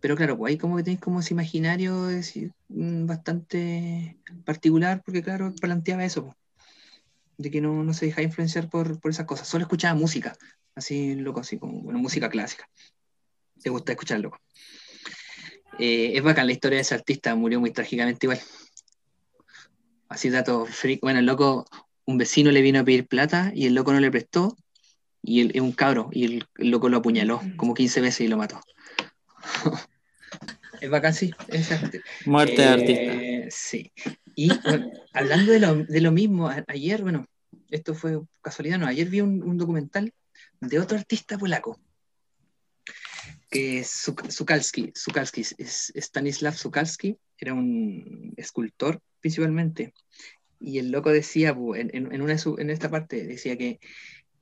Pero 0.00 0.16
claro, 0.16 0.36
pues 0.38 0.50
ahí 0.50 0.58
como 0.58 0.76
que 0.76 0.82
tenéis 0.82 1.00
como 1.00 1.20
ese 1.20 1.34
imaginario 1.34 2.08
es, 2.08 2.34
mm, 2.68 3.06
bastante 3.06 4.16
particular, 4.44 5.02
porque 5.04 5.22
claro, 5.22 5.54
planteaba 5.60 6.04
eso, 6.04 6.26
po, 6.26 6.36
de 7.36 7.50
que 7.50 7.60
no, 7.60 7.82
no 7.84 7.92
se 7.94 8.06
dejaba 8.06 8.22
influenciar 8.22 8.68
por, 8.68 8.98
por 9.00 9.10
esas 9.10 9.26
cosas, 9.26 9.46
solo 9.46 9.62
escuchaba 9.62 9.94
música, 9.94 10.36
así 10.74 11.14
loco, 11.14 11.40
así 11.40 11.58
como, 11.58 11.80
bueno, 11.82 11.98
música 11.98 12.28
clásica. 12.28 12.68
Te 13.62 13.70
gusta 13.70 13.92
escuchar 13.92 14.20
loco. 14.20 14.38
Eh, 15.78 16.12
es 16.16 16.22
bacán 16.22 16.46
la 16.46 16.52
historia 16.52 16.76
de 16.76 16.82
ese 16.82 16.94
artista, 16.94 17.34
murió 17.34 17.60
muy 17.60 17.70
trágicamente 17.70 18.26
igual. 18.26 18.40
Así 20.08 20.28
dato 20.28 20.66
freak. 20.66 21.00
Bueno, 21.02 21.20
el 21.20 21.26
loco, 21.26 21.64
un 22.10 22.18
vecino 22.18 22.50
le 22.50 22.62
vino 22.62 22.80
a 22.80 22.84
pedir 22.84 23.06
plata 23.06 23.52
y 23.54 23.66
el 23.66 23.74
loco 23.74 23.92
no 23.92 24.00
le 24.00 24.10
prestó, 24.10 24.56
y 25.22 25.54
es 25.56 25.60
un 25.60 25.72
cabro, 25.72 26.08
y 26.12 26.24
el, 26.24 26.46
el 26.58 26.70
loco 26.70 26.88
lo 26.88 26.98
apuñaló 26.98 27.40
como 27.56 27.74
15 27.74 28.00
veces 28.00 28.22
y 28.22 28.28
lo 28.28 28.36
mató. 28.36 28.60
es 30.80 30.90
bacán, 30.90 31.14
sí. 31.14 31.30
es. 31.48 31.68
Muerte 32.26 32.62
de 32.62 32.62
Eh, 32.64 32.68
artista. 32.68 33.56
Sí. 33.56 33.92
Y 34.34 34.48
bueno, 34.64 34.90
hablando 35.12 35.52
de 35.52 35.60
lo, 35.60 35.74
de 35.84 36.00
lo 36.00 36.12
mismo, 36.12 36.48
a- 36.48 36.64
ayer, 36.68 37.02
bueno, 37.02 37.26
esto 37.70 37.94
fue 37.94 38.18
casualidad, 38.42 38.78
no, 38.78 38.86
ayer 38.86 39.08
vi 39.08 39.20
un, 39.20 39.42
un 39.42 39.58
documental 39.58 40.12
de 40.60 40.78
otro 40.78 40.96
artista 40.96 41.36
polaco, 41.38 41.78
que 43.50 43.80
es 43.80 43.88
Suk- 44.06 44.30
Sukalski, 44.30 44.92
Sukalski, 44.94 45.42
es 45.58 45.92
Stanislav 45.94 46.54
Sukalski, 46.54 47.16
era 47.38 47.52
un 47.54 48.32
escultor 48.36 49.00
principalmente, 49.20 49.92
y 50.60 50.78
el 50.78 50.90
loco 50.90 51.10
decía, 51.10 51.54
pu, 51.54 51.74
en, 51.74 51.90
en- 51.94 52.20
una 52.22 52.36
en 52.58 52.70
esta 52.70 52.90
parte, 52.90 53.26
decía 53.26 53.56
que 53.56 53.80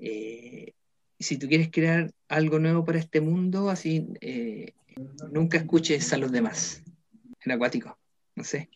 eh, 0.01 0.73
si 1.19 1.39
tú 1.39 1.49
quieres 1.49 1.71
crear 1.71 2.13
algo 2.29 2.59
nuevo 2.59 2.85
para 2.85 2.99
este 2.99 3.21
mundo, 3.21 3.71
así, 3.71 4.09
eh, 4.21 4.73
nunca 5.31 5.59
escuches 5.59 6.13
a 6.13 6.19
los 6.19 6.33
demás. 6.33 6.83
Era 7.45 7.55
acuático, 7.55 7.97
no 8.35 8.45
sé. 8.45 8.69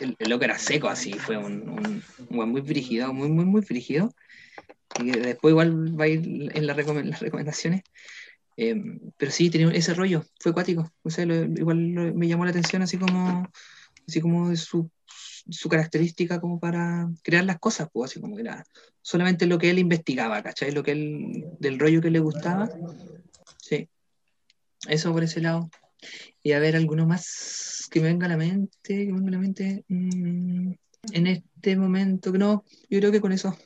El, 0.00 0.16
el 0.18 0.28
loco 0.28 0.44
era 0.44 0.58
seco, 0.58 0.88
así, 0.88 1.12
fue 1.12 1.36
un, 1.36 1.68
un, 1.68 2.02
un 2.30 2.50
muy 2.50 2.62
frígido, 2.62 3.12
muy, 3.14 3.28
muy, 3.28 3.44
muy 3.44 3.62
frígido. 3.62 4.12
Y 4.98 5.10
después 5.10 5.52
igual 5.52 5.98
va 5.98 6.04
a 6.04 6.08
ir 6.08 6.50
en 6.54 6.66
la 6.66 6.74
recome- 6.74 7.04
las 7.04 7.20
recomendaciones. 7.20 7.82
Eh, 8.56 8.74
pero 9.16 9.30
sí, 9.30 9.50
tenía 9.50 9.70
ese 9.70 9.94
rollo, 9.94 10.24
fue 10.40 10.50
acuático. 10.50 10.90
O 11.02 11.10
sea, 11.10 11.24
lo- 11.26 11.44
igual 11.44 11.90
lo- 11.92 12.14
me 12.14 12.26
llamó 12.26 12.44
la 12.44 12.50
atención, 12.50 12.82
así 12.82 12.98
como, 12.98 13.48
así 14.08 14.20
como 14.20 14.50
de 14.50 14.56
su, 14.56 14.90
su 15.48 15.68
característica 15.68 16.40
como 16.40 16.58
para 16.60 17.08
crear 17.22 17.44
las 17.44 17.58
cosas, 17.58 17.88
pues, 17.92 18.10
así 18.10 18.20
como 18.20 18.36
que 18.36 18.42
era 18.42 18.64
solamente 19.02 19.46
lo 19.46 19.58
que 19.58 19.70
él 19.70 19.78
investigaba, 19.78 20.42
¿cachai? 20.42 20.72
Lo 20.72 20.82
que 20.82 20.92
él, 20.92 21.46
del 21.58 21.78
rollo 21.78 22.00
que 22.00 22.10
le 22.10 22.20
gustaba. 22.20 22.68
Sí. 23.58 23.88
Eso 24.88 25.12
por 25.12 25.24
ese 25.24 25.40
lado. 25.40 25.70
Y 26.42 26.52
a 26.52 26.60
ver, 26.60 26.76
alguno 26.76 27.06
más 27.06 27.88
que 27.90 28.00
me 28.00 28.08
venga 28.08 28.26
a 28.26 28.30
la 28.30 28.36
mente, 28.36 28.70
que 28.82 29.12
me 29.12 29.20
venga 29.20 29.28
a 29.28 29.32
la 29.32 29.38
mente. 29.38 29.84
mm, 29.88 30.72
en 31.12 31.26
este 31.26 31.76
momento, 31.76 32.32
no, 32.32 32.64
yo 32.90 32.98
creo 32.98 33.12
que 33.12 33.20
con 33.20 33.32
eso. 33.32 33.56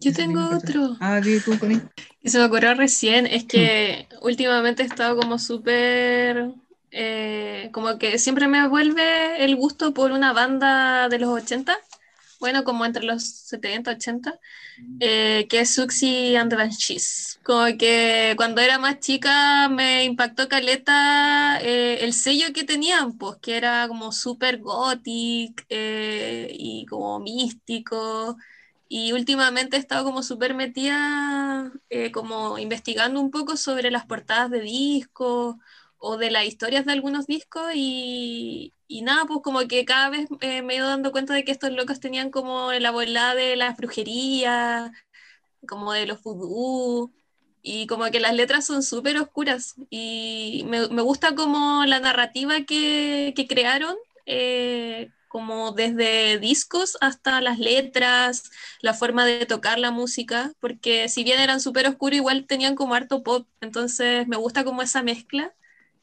Yo 0.00 0.12
tengo 0.12 0.48
otro. 0.54 0.96
Ah, 1.00 1.20
¿qué 1.22 1.40
tú 1.40 1.58
con 1.58 1.72
él? 1.72 1.82
Y 2.22 2.30
se 2.30 2.38
me 2.38 2.44
ocurrió 2.46 2.74
recién, 2.74 3.24
es 3.24 3.44
que 3.44 4.08
últimamente 4.20 4.82
he 4.82 4.86
estado 4.86 5.16
como 5.16 5.38
súper, 5.38 6.54
eh, 6.98 7.70
como 7.72 7.98
que 7.98 8.18
siempre 8.18 8.48
me 8.48 8.66
vuelve 8.68 9.44
el 9.44 9.54
gusto 9.56 9.92
por 9.94 10.12
una 10.12 10.32
banda 10.32 11.08
de 11.10 11.18
los 11.18 11.30
80, 11.30 11.76
bueno, 12.40 12.64
como 12.64 12.84
entre 12.86 13.04
los 13.04 13.24
70, 13.24 13.92
80, 13.92 14.40
eh, 15.00 15.46
que 15.48 15.60
es 15.60 15.74
Suxy 15.74 16.36
and 16.36 16.50
the 16.50 16.56
Banshees. 16.56 17.38
Como 17.44 17.66
que 17.78 18.34
cuando 18.36 18.60
era 18.62 18.78
más 18.78 19.00
chica 19.00 19.68
me 19.68 20.04
impactó 20.04 20.48
caleta 20.48 21.58
eh, 21.62 21.98
el 22.04 22.12
sello 22.14 22.52
que 22.54 22.64
tenían, 22.64 23.16
pues 23.18 23.38
que 23.42 23.56
era 23.56 23.88
como 23.88 24.12
súper 24.12 24.58
gothic 24.58 25.66
eh, 25.68 26.48
y 26.52 26.86
como 26.86 27.20
místico. 27.20 28.36
Y 28.88 29.12
últimamente 29.12 29.76
he 29.76 29.80
estado 29.80 30.04
como 30.04 30.22
súper 30.22 30.54
metida, 30.54 31.72
eh, 31.90 32.12
como 32.12 32.58
investigando 32.58 33.20
un 33.20 33.30
poco 33.30 33.56
sobre 33.56 33.90
las 33.90 34.06
portadas 34.06 34.50
de 34.50 34.60
discos 34.60 35.56
o 35.98 36.16
de 36.18 36.30
las 36.30 36.44
historias 36.44 36.84
de 36.86 36.92
algunos 36.92 37.26
discos 37.26 37.72
y, 37.74 38.74
y 38.88 39.02
nada, 39.02 39.26
pues 39.26 39.40
como 39.42 39.60
que 39.68 39.84
cada 39.84 40.10
vez 40.10 40.28
eh, 40.40 40.62
me 40.62 40.74
he 40.74 40.76
ido 40.78 40.88
dando 40.88 41.12
cuenta 41.12 41.34
de 41.34 41.44
que 41.44 41.52
estos 41.52 41.70
locos 41.72 42.00
tenían 42.00 42.30
como 42.30 42.72
la 42.72 42.90
bola 42.90 43.34
de 43.34 43.56
la 43.56 43.72
brujería, 43.74 44.92
como 45.68 45.92
de 45.92 46.06
los 46.06 46.22
vudú, 46.22 47.12
y 47.62 47.86
como 47.86 48.04
que 48.10 48.20
las 48.20 48.34
letras 48.34 48.66
son 48.66 48.82
súper 48.82 49.18
oscuras 49.18 49.74
y 49.90 50.64
me, 50.68 50.88
me 50.88 51.02
gusta 51.02 51.34
como 51.34 51.84
la 51.86 51.98
narrativa 52.00 52.62
que, 52.64 53.32
que 53.36 53.46
crearon. 53.48 53.96
eh, 54.26 55.10
como 55.28 55.72
desde 55.72 56.38
discos 56.38 56.96
hasta 57.02 57.40
las 57.42 57.58
letras, 57.58 58.50
la 58.80 58.94
forma 58.94 59.26
de 59.26 59.44
tocar 59.46 59.78
la 59.78 59.90
música, 59.90 60.52
porque 60.60 61.08
si 61.10 61.24
bien 61.24 61.40
eran 61.40 61.60
súper 61.60 61.86
oscuros, 61.88 62.16
igual 62.16 62.46
tenían 62.46 62.74
como 62.76 62.94
harto 62.94 63.22
pop, 63.22 63.46
entonces 63.60 64.26
me 64.28 64.36
gusta 64.38 64.64
como 64.64 64.80
esa 64.82 65.02
mezcla, 65.02 65.52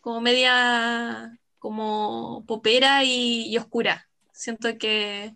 como 0.03 0.19
media 0.19 1.39
como 1.59 2.43
popera 2.45 3.05
y, 3.05 3.47
y 3.47 3.57
oscura. 3.57 4.09
Siento 4.33 4.77
que, 4.77 5.33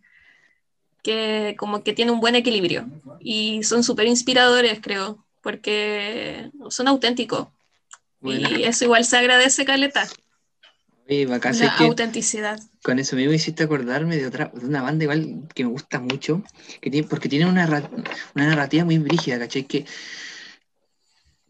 que 1.02 1.56
como 1.58 1.84
que 1.84 1.94
tiene 1.94 2.12
un 2.12 2.20
buen 2.20 2.36
equilibrio 2.36 2.86
y 3.22 3.64
son 3.64 3.82
súper 3.82 4.08
inspiradores, 4.08 4.80
creo, 4.82 5.26
porque 5.42 6.52
son 6.70 6.90
auténticos. 6.90 7.48
Bueno. 8.20 8.50
Y 8.50 8.64
eso 8.64 8.84
igual 8.84 9.06
se 9.06 9.16
agradece, 9.18 9.64
Caleta, 9.64 10.06
Oye, 11.10 11.26
bacán, 11.28 11.58
la 11.58 11.78
que 11.78 11.86
autenticidad. 11.86 12.60
con 12.84 13.00
eso 13.00 13.16
mismo 13.16 13.32
hiciste 13.32 13.64
acordarme 13.64 14.18
de 14.18 14.28
otra, 14.28 14.52
de 14.54 14.66
una 14.66 14.82
banda 14.82 15.06
igual 15.06 15.48
que 15.56 15.64
me 15.64 15.70
gusta 15.70 16.02
mucho, 16.02 16.44
que 16.82 16.92
tiene, 16.92 17.08
porque 17.08 17.30
tiene 17.30 17.46
una, 17.46 17.66
una 18.36 18.48
narrativa 18.48 18.84
muy 18.84 18.98
brígida, 18.98 19.40
¿cachai? 19.40 19.64
Que, 19.64 19.86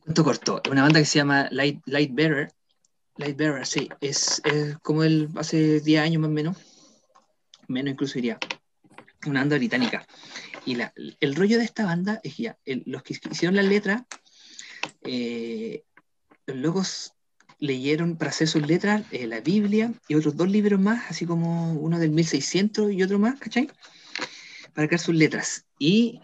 cuento 0.04 0.24
corto, 0.24 0.62
una 0.70 0.84
banda 0.84 1.00
que 1.00 1.06
se 1.08 1.18
llama 1.18 1.48
Light, 1.50 1.82
Light 1.88 2.14
Bearer, 2.14 2.54
Lightbearer, 3.18 3.66
sí. 3.66 3.90
Es, 4.02 4.42
como 4.82 5.04
el 5.04 5.30
hace 5.36 5.80
10 5.80 6.02
años 6.02 6.22
más 6.22 6.30
o 6.30 6.34
menos. 6.34 6.58
Menos 7.68 7.92
incluso 7.94 8.16
diría. 8.16 8.38
Una 9.26 9.42
banda 9.42 9.58
británica. 9.58 10.06
Y 10.66 10.76
la- 10.76 10.94
el 10.96 11.36
rollo 11.36 11.58
de 11.58 11.66
esta 11.66 11.86
banda 11.86 12.20
es 12.24 12.38
ya, 12.38 12.58
los 12.66 13.04
que 13.04 13.16
hicieron 13.32 13.56
la 13.56 13.64
letra, 13.64 14.06
eh, 15.04 15.84
los 16.46 16.58
locos 16.58 17.14
leyeron 17.60 18.18
para 18.18 18.30
hacer 18.30 18.48
sus 18.48 18.66
letras 18.68 19.04
eh, 19.12 19.26
la 19.26 19.40
Biblia 19.40 19.92
y 20.08 20.16
otros 20.16 20.38
dos 20.38 20.50
libros 20.50 20.80
más, 20.80 21.10
así 21.10 21.26
como 21.26 21.74
uno 21.74 21.98
del 22.00 22.12
1600 22.12 22.92
y 22.92 23.02
otro 23.02 23.18
más, 23.18 23.40
¿cachai? 23.40 23.70
Para 24.74 24.88
crear 24.88 25.00
sus 25.02 25.16
letras. 25.16 25.66
Y 25.80 26.22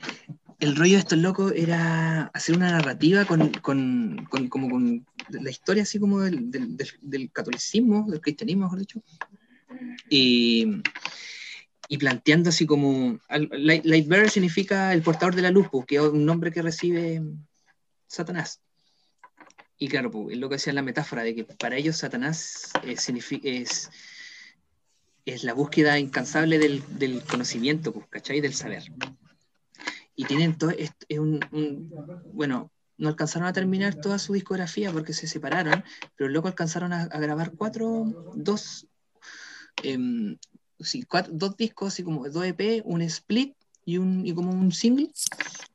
el 0.64 0.76
rollo 0.78 0.94
de 0.94 1.00
estos 1.00 1.20
locos 1.20 1.52
era 1.56 2.32
hacer 2.34 2.56
una 2.56 2.72
narrativa 2.72 3.26
con, 3.26 3.50
con, 3.52 4.26
con- 4.30 4.48
como 4.48 4.70
con 4.70 5.06
la 5.30 5.50
historia 5.50 5.84
así 5.84 6.00
como 6.00 6.22
del, 6.22 6.50
del- 6.50 6.78
del- 6.78 7.00
del 7.02 7.32
catolicismo, 7.32 8.10
del 8.10 8.22
cristianismo, 8.22 8.64
mejor 8.64 8.80
dicho. 8.80 9.04
Y, 10.10 10.82
y 11.90 11.98
planteando 11.98 12.50
así 12.50 12.66
como... 12.66 13.20
Light, 13.52 13.84
Lightbearer 13.84 14.30
significa 14.30 14.94
el 14.94 15.02
portador 15.02 15.36
de 15.36 15.42
la 15.42 15.52
luz, 15.52 15.68
pues, 15.70 15.86
que 15.86 15.96
es 15.96 16.02
un 16.02 16.26
nombre 16.26 16.52
que 16.52 16.62
recibe 16.62 17.22
Satanás. 18.08 18.62
Y 19.78 19.90
claro, 19.90 20.12
pues, 20.12 20.34
es 20.34 20.38
lo 20.40 20.48
que 20.48 20.56
decía 20.56 20.72
la 20.72 20.82
metáfora 20.82 21.24
de 21.24 21.36
que 21.36 21.44
para 21.44 21.76
ellos 21.76 21.98
Satanás 21.98 22.72
eh, 22.84 22.96
es, 23.44 23.90
es 25.26 25.44
la 25.44 25.54
búsqueda 25.54 26.00
incansable 26.00 26.58
del, 26.58 26.82
del 26.98 27.22
conocimiento, 27.22 27.92
pues, 27.92 28.08
¿cachai? 28.10 28.40
Del 28.40 28.54
saber. 28.54 28.84
Y 30.16 30.26
tienen 30.26 30.58
todo, 30.58 30.70
es, 30.72 30.92
es 31.10 31.20
un, 31.20 31.40
bueno, 32.34 32.72
no 32.98 33.10
alcanzaron 33.10 33.48
a 33.48 33.54
terminar 33.54 33.96
toda 33.96 34.20
su 34.20 34.34
discografía 34.34 34.92
porque 34.92 35.14
se 35.14 35.28
separaron, 35.28 35.84
pero 36.16 36.30
luego 36.30 36.48
alcanzaron 36.48 36.94
a, 36.94 37.06
grabar 37.08 37.52
cuatro, 37.58 38.32
dos, 38.36 38.88
em, 39.82 40.38
sí, 40.80 41.04
cuatro- 41.04 41.34
dos 41.36 41.58
discos, 41.58 41.94
así 41.94 42.04
como 42.04 42.28
dos 42.30 42.46
EP, 42.46 42.82
un 42.86 43.02
split 43.02 43.56
y, 43.86 43.98
un, 43.98 44.26
y 44.26 44.34
como 44.34 44.52
un 44.52 44.72
single, 44.72 45.10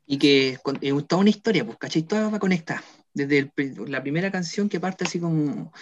y 0.06 0.18
que 0.18 0.58
es 0.80 0.94
una 1.12 1.30
historia, 1.30 1.64
pues, 1.66 1.78
¿cachai? 1.78 2.02
Toda 2.02 2.30
va 2.30 2.38
conectada. 2.38 2.82
Desde 3.12 3.52
la 3.86 4.02
primera 4.02 4.30
canción 4.30 4.68
que 4.68 4.80
parte 4.80 5.04
así 5.04 5.18
como 5.18 5.72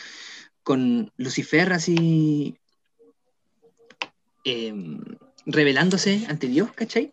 con 0.62 1.12
Lucifer, 1.16 1.72
así 1.72 2.58
em, 4.44 5.00
revelándose 5.44 6.26
ante 6.28 6.48
Dios, 6.48 6.72
¿cachai? 6.72 7.12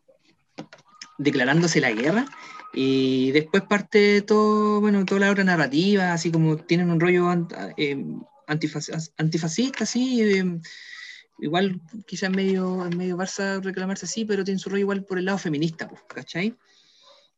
Declarándose 1.24 1.80
la 1.80 1.92
guerra. 1.92 2.26
Y 2.74 3.32
después 3.32 3.64
parte 3.64 4.22
todo, 4.22 4.82
bueno, 4.82 5.06
toda 5.06 5.22
la 5.22 5.32
obra 5.32 5.44
narrativa, 5.44 6.12
así 6.12 6.32
como 6.32 6.58
tienen 6.58 6.90
un 6.90 7.00
rollo 7.00 7.26
ant- 7.28 7.54
antifac- 8.48 9.12
antifascista, 9.18 9.84
así, 9.84 10.22
em, 10.22 10.60
igual 11.40 11.80
quizás 12.08 12.32
medio, 12.32 12.90
medio 12.96 13.16
Barça 13.16 13.62
reclamarse 13.62 14.06
así, 14.06 14.26
pero 14.26 14.44
tiene 14.44 14.60
su 14.60 14.70
rollo 14.70 14.82
igual 14.82 15.04
por 15.06 15.18
el 15.20 15.26
lado 15.26 15.38
feminista, 15.38 15.88
pues, 15.88 16.02
¿cachai? 16.08 16.56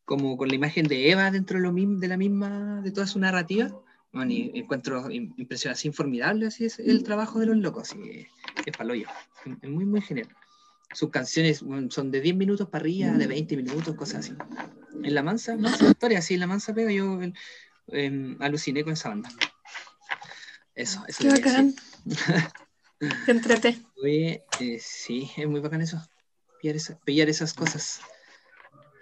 Como 0.05 0.37
con 0.37 0.47
la 0.47 0.55
imagen 0.55 0.87
de 0.87 1.11
Eva 1.11 1.31
dentro 1.31 1.57
de, 1.57 1.63
lo 1.63 1.73
de 1.73 2.07
la 2.07 2.15
misma, 2.17 2.81
de 2.81 2.91
toda 2.91 3.05
su 3.07 3.19
narrativa. 3.19 3.69
Bueno, 4.13 4.31
y 4.31 4.51
encuentro 4.55 5.09
im- 5.09 5.33
impresión 5.35 5.73
así 5.73 5.91
formidable, 5.91 6.47
así 6.47 6.63
es 6.65 6.79
el 6.79 7.03
trabajo 7.03 7.39
de 7.39 7.47
los 7.47 7.57
locos, 7.57 7.91
así 7.91 8.25
es 8.65 8.77
paloyo, 8.77 9.07
es 9.61 9.69
muy, 9.69 9.85
muy 9.85 9.99
genial. 9.99 10.29
Sus 10.95 11.09
canciones 11.11 11.61
son 11.89 12.09
de 12.09 12.21
10 12.21 12.35
minutos 12.35 12.69
para 12.69 12.81
arriba, 12.83 13.11
de 13.11 13.27
20 13.27 13.57
minutos, 13.57 13.95
cosas 13.95 14.19
así. 14.25 14.33
En 15.03 15.13
La 15.13 15.21
Mansa, 15.21 15.55
no, 15.55 15.67
esa 15.67 15.89
historia, 15.89 16.21
sí, 16.21 16.35
en 16.35 16.39
La 16.39 16.47
Mansa 16.47 16.73
pega, 16.73 16.89
yo 16.89 17.19
eh, 17.89 18.37
aluciné 18.39 18.81
con 18.85 18.93
esa 18.93 19.09
banda. 19.09 19.29
Eso, 20.73 21.03
eso 21.07 21.19
Qué 21.21 21.29
bacán. 21.29 21.75
Te 23.25 23.31
entreté. 23.31 23.77
Oye, 24.01 24.45
eh, 24.61 24.79
sí, 24.81 25.29
es 25.35 25.47
muy 25.47 25.59
bacán 25.59 25.81
eso. 25.81 26.01
Pillar, 26.61 26.77
esa- 26.77 26.97
pillar 27.01 27.27
esas 27.27 27.53
cosas. 27.53 27.99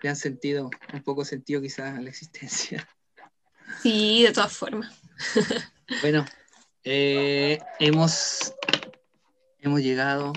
Le 0.01 0.09
han 0.09 0.15
sentido, 0.15 0.71
un 0.93 1.03
poco 1.03 1.23
sentido 1.25 1.61
quizás 1.61 1.95
a 1.95 2.01
la 2.01 2.09
existencia. 2.09 2.87
Sí, 3.83 4.23
de 4.23 4.31
todas 4.31 4.51
formas. 4.57 4.99
Bueno, 6.01 6.25
eh, 6.83 7.59
hemos, 7.79 8.53
hemos 9.59 9.81
llegado, 9.81 10.33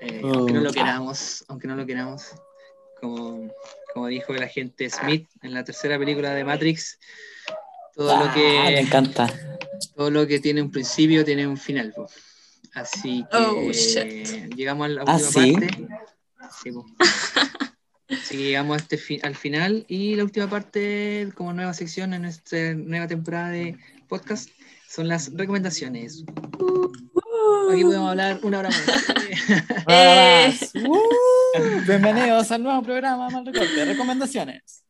eh, 0.00 0.20
aunque 0.24 0.52
no 0.52 0.60
lo 0.60 0.70
Oh. 0.70 0.72
queramos, 0.72 1.44
aunque 1.48 1.68
no 1.68 1.76
lo 1.76 1.86
queramos, 1.86 2.24
como, 3.00 3.50
como 3.94 4.06
dijo 4.08 4.34
el 4.34 4.42
agente 4.42 4.88
Smith 4.90 5.28
en 5.42 5.54
la 5.54 5.64
tercera 5.64 5.98
película 5.98 6.34
de 6.34 6.44
Matrix, 6.44 6.98
todo 7.94 8.08
lo 8.18 8.24
Ah, 8.24 8.28
me 8.28 8.34
que 8.34 8.78
encanta. 8.80 9.26
todo 9.96 10.10
lo 10.10 10.26
que 10.26 10.38
tiene 10.40 10.62
un 10.62 10.70
principio 10.70 11.24
tiene 11.24 11.46
un 11.46 11.56
final. 11.56 11.92
po. 11.94 12.06
Así 12.74 13.24
que 13.30 13.36
Oh, 13.36 13.70
shit. 13.72 14.54
llegamos 14.54 14.86
a 14.86 14.88
la 14.88 15.02
¿Ah, 15.06 15.16
última 15.16 15.30
sí? 15.44 15.52
parte. 15.52 15.88
Sí, 16.62 16.72
po. 16.72 16.86
Así 18.08 18.36
que 18.36 18.42
llegamos 18.44 18.76
a 18.76 18.80
este 18.80 18.96
fi- 18.96 19.20
al 19.22 19.34
final 19.36 19.84
y 19.88 20.14
la 20.16 20.24
última 20.24 20.48
parte, 20.48 21.28
como 21.34 21.52
nueva 21.52 21.74
sección 21.74 22.12
en 22.14 22.22
nuestra 22.22 22.74
nueva 22.74 23.06
temporada 23.06 23.50
de 23.50 23.76
podcast, 24.08 24.50
son 24.88 25.08
las 25.08 25.32
recomendaciones. 25.34 26.24
Aquí 27.72 27.82
podemos 27.84 28.10
hablar 28.10 28.40
una 28.42 28.58
hora 28.60 28.68
más. 28.70 28.80
Eh. 29.88 30.56
Uh, 30.74 31.84
bienvenidos 31.86 32.50
al 32.52 32.62
nuevo 32.62 32.80
programa 32.82 33.28
Mal 33.28 33.44
Recorte. 33.44 33.84
Recomendaciones. 33.84 34.84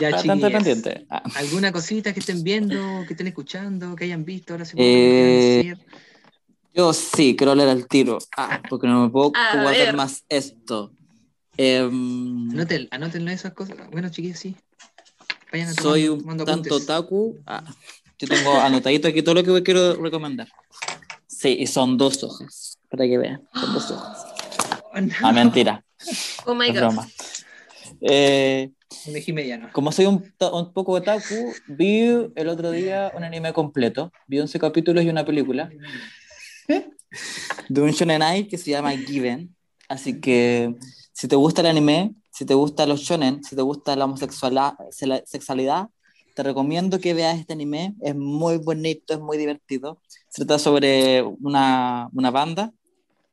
ya, 0.00 0.10
Bastante 0.10 0.50
pendiente. 0.50 1.06
Ah. 1.08 1.22
¿Alguna 1.36 1.70
cosita 1.70 2.12
que 2.12 2.18
estén 2.18 2.42
viendo, 2.42 3.04
que 3.06 3.12
estén 3.12 3.28
escuchando, 3.28 3.94
que 3.94 4.04
hayan 4.04 4.24
visto 4.24 4.52
ahora 4.54 4.64
se 4.64 4.74
Eh, 4.76 5.76
Yo 6.74 6.92
sí, 6.92 7.36
quiero 7.36 7.52
hablar 7.52 7.68
al 7.68 7.86
tiro. 7.86 8.18
Ah, 8.36 8.60
porque 8.68 8.88
no 8.88 9.04
me 9.04 9.10
puedo 9.10 9.30
A 9.36 9.52
guardar 9.62 9.72
ver. 9.86 9.96
más 9.96 10.24
esto. 10.28 10.92
Em, 11.56 12.50
Anoten, 12.50 12.88
anótenlo 12.90 13.30
esas 13.30 13.52
cosas. 13.52 13.76
Bueno, 13.92 14.08
chiquillos, 14.08 14.38
sí. 14.40 14.56
Vayan 15.52 15.72
soy 15.74 16.06
tomando- 16.08 16.42
un 16.42 16.46
tanto 16.46 16.52
apuntes. 16.52 16.72
otaku. 16.72 17.38
Ah, 17.46 17.62
yo 18.18 18.26
tengo 18.26 18.52
anotadito 18.60 19.06
aquí 19.06 19.22
todo 19.22 19.36
lo 19.36 19.44
que 19.44 19.62
quiero 19.62 19.94
recomendar. 19.94 20.48
Sí, 21.40 21.56
y 21.58 21.66
son 21.66 21.96
dos 21.96 22.22
hojas. 22.22 22.78
Para 22.90 23.06
que 23.06 23.16
vean. 23.16 23.48
Son 23.54 23.72
dos 23.72 23.90
hojas. 23.90 24.26
Oh, 24.92 25.00
no. 25.00 25.12
Ah, 25.22 25.32
mentira. 25.32 25.84
Oh 26.46 26.54
my 26.54 26.66
god. 26.68 26.76
broma. 26.76 27.08
Eh, 28.00 28.70
como 29.72 29.92
soy 29.92 30.06
un, 30.06 30.34
un 30.52 30.72
poco 30.72 30.92
otaku, 30.92 31.54
vi 31.68 32.08
el 32.34 32.48
otro 32.48 32.72
día 32.72 33.12
un 33.14 33.22
anime 33.22 33.52
completo. 33.52 34.12
Vi 34.26 34.40
11 34.40 34.58
capítulos 34.58 35.04
y 35.04 35.08
una 35.08 35.24
película. 35.24 35.70
De 37.68 37.80
un 37.80 37.90
shonen 37.92 38.22
ai 38.22 38.48
que 38.48 38.58
se 38.58 38.72
llama 38.72 38.90
Given. 38.92 39.54
Así 39.88 40.20
que 40.20 40.74
si 41.12 41.28
te 41.28 41.36
gusta 41.36 41.60
el 41.60 41.68
anime, 41.68 42.14
si 42.32 42.44
te 42.44 42.54
gusta 42.54 42.84
los 42.84 43.00
shonen, 43.00 43.44
si 43.44 43.54
te 43.54 43.62
gusta 43.62 43.94
la 43.94 44.06
homosexualidad, 44.06 44.74
sexualidad, 45.24 45.88
te 46.34 46.42
recomiendo 46.42 46.98
que 46.98 47.14
veas 47.14 47.38
este 47.38 47.52
anime. 47.52 47.94
Es 48.02 48.16
muy 48.16 48.58
bonito, 48.58 49.14
es 49.14 49.20
muy 49.20 49.38
divertido. 49.38 50.00
Se 50.30 50.44
trata 50.44 50.58
sobre 50.58 51.22
una, 51.22 52.08
una 52.12 52.30
banda. 52.30 52.72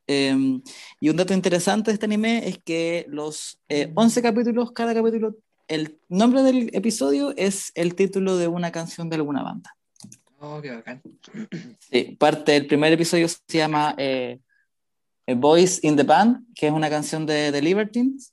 Eh, 0.06 0.60
y 1.00 1.08
un 1.08 1.16
dato 1.16 1.32
interesante 1.32 1.90
de 1.90 1.94
este 1.94 2.06
anime 2.06 2.48
es 2.48 2.58
que 2.58 3.06
los 3.08 3.60
eh, 3.68 3.92
11 3.94 4.20
capítulos, 4.22 4.72
cada 4.72 4.94
capítulo, 4.94 5.36
el 5.68 5.98
nombre 6.08 6.42
del 6.42 6.70
episodio 6.72 7.32
es 7.36 7.70
el 7.74 7.94
título 7.94 8.36
de 8.36 8.48
una 8.48 8.72
canción 8.72 9.08
de 9.08 9.16
alguna 9.16 9.42
banda. 9.42 9.76
Oh, 10.40 10.60
qué 10.60 10.70
bacán. 10.70 11.02
Sí, 11.90 12.16
parte 12.18 12.52
del 12.52 12.66
primer 12.66 12.92
episodio 12.92 13.28
se 13.28 13.58
llama 13.58 13.94
eh, 13.96 14.40
A 15.26 15.34
Voice 15.34 15.86
in 15.86 15.96
the 15.96 16.02
Band, 16.02 16.46
que 16.54 16.66
es 16.66 16.72
una 16.72 16.90
canción 16.90 17.26
de 17.26 17.52
The 17.52 17.62
Libertines. 17.62 18.32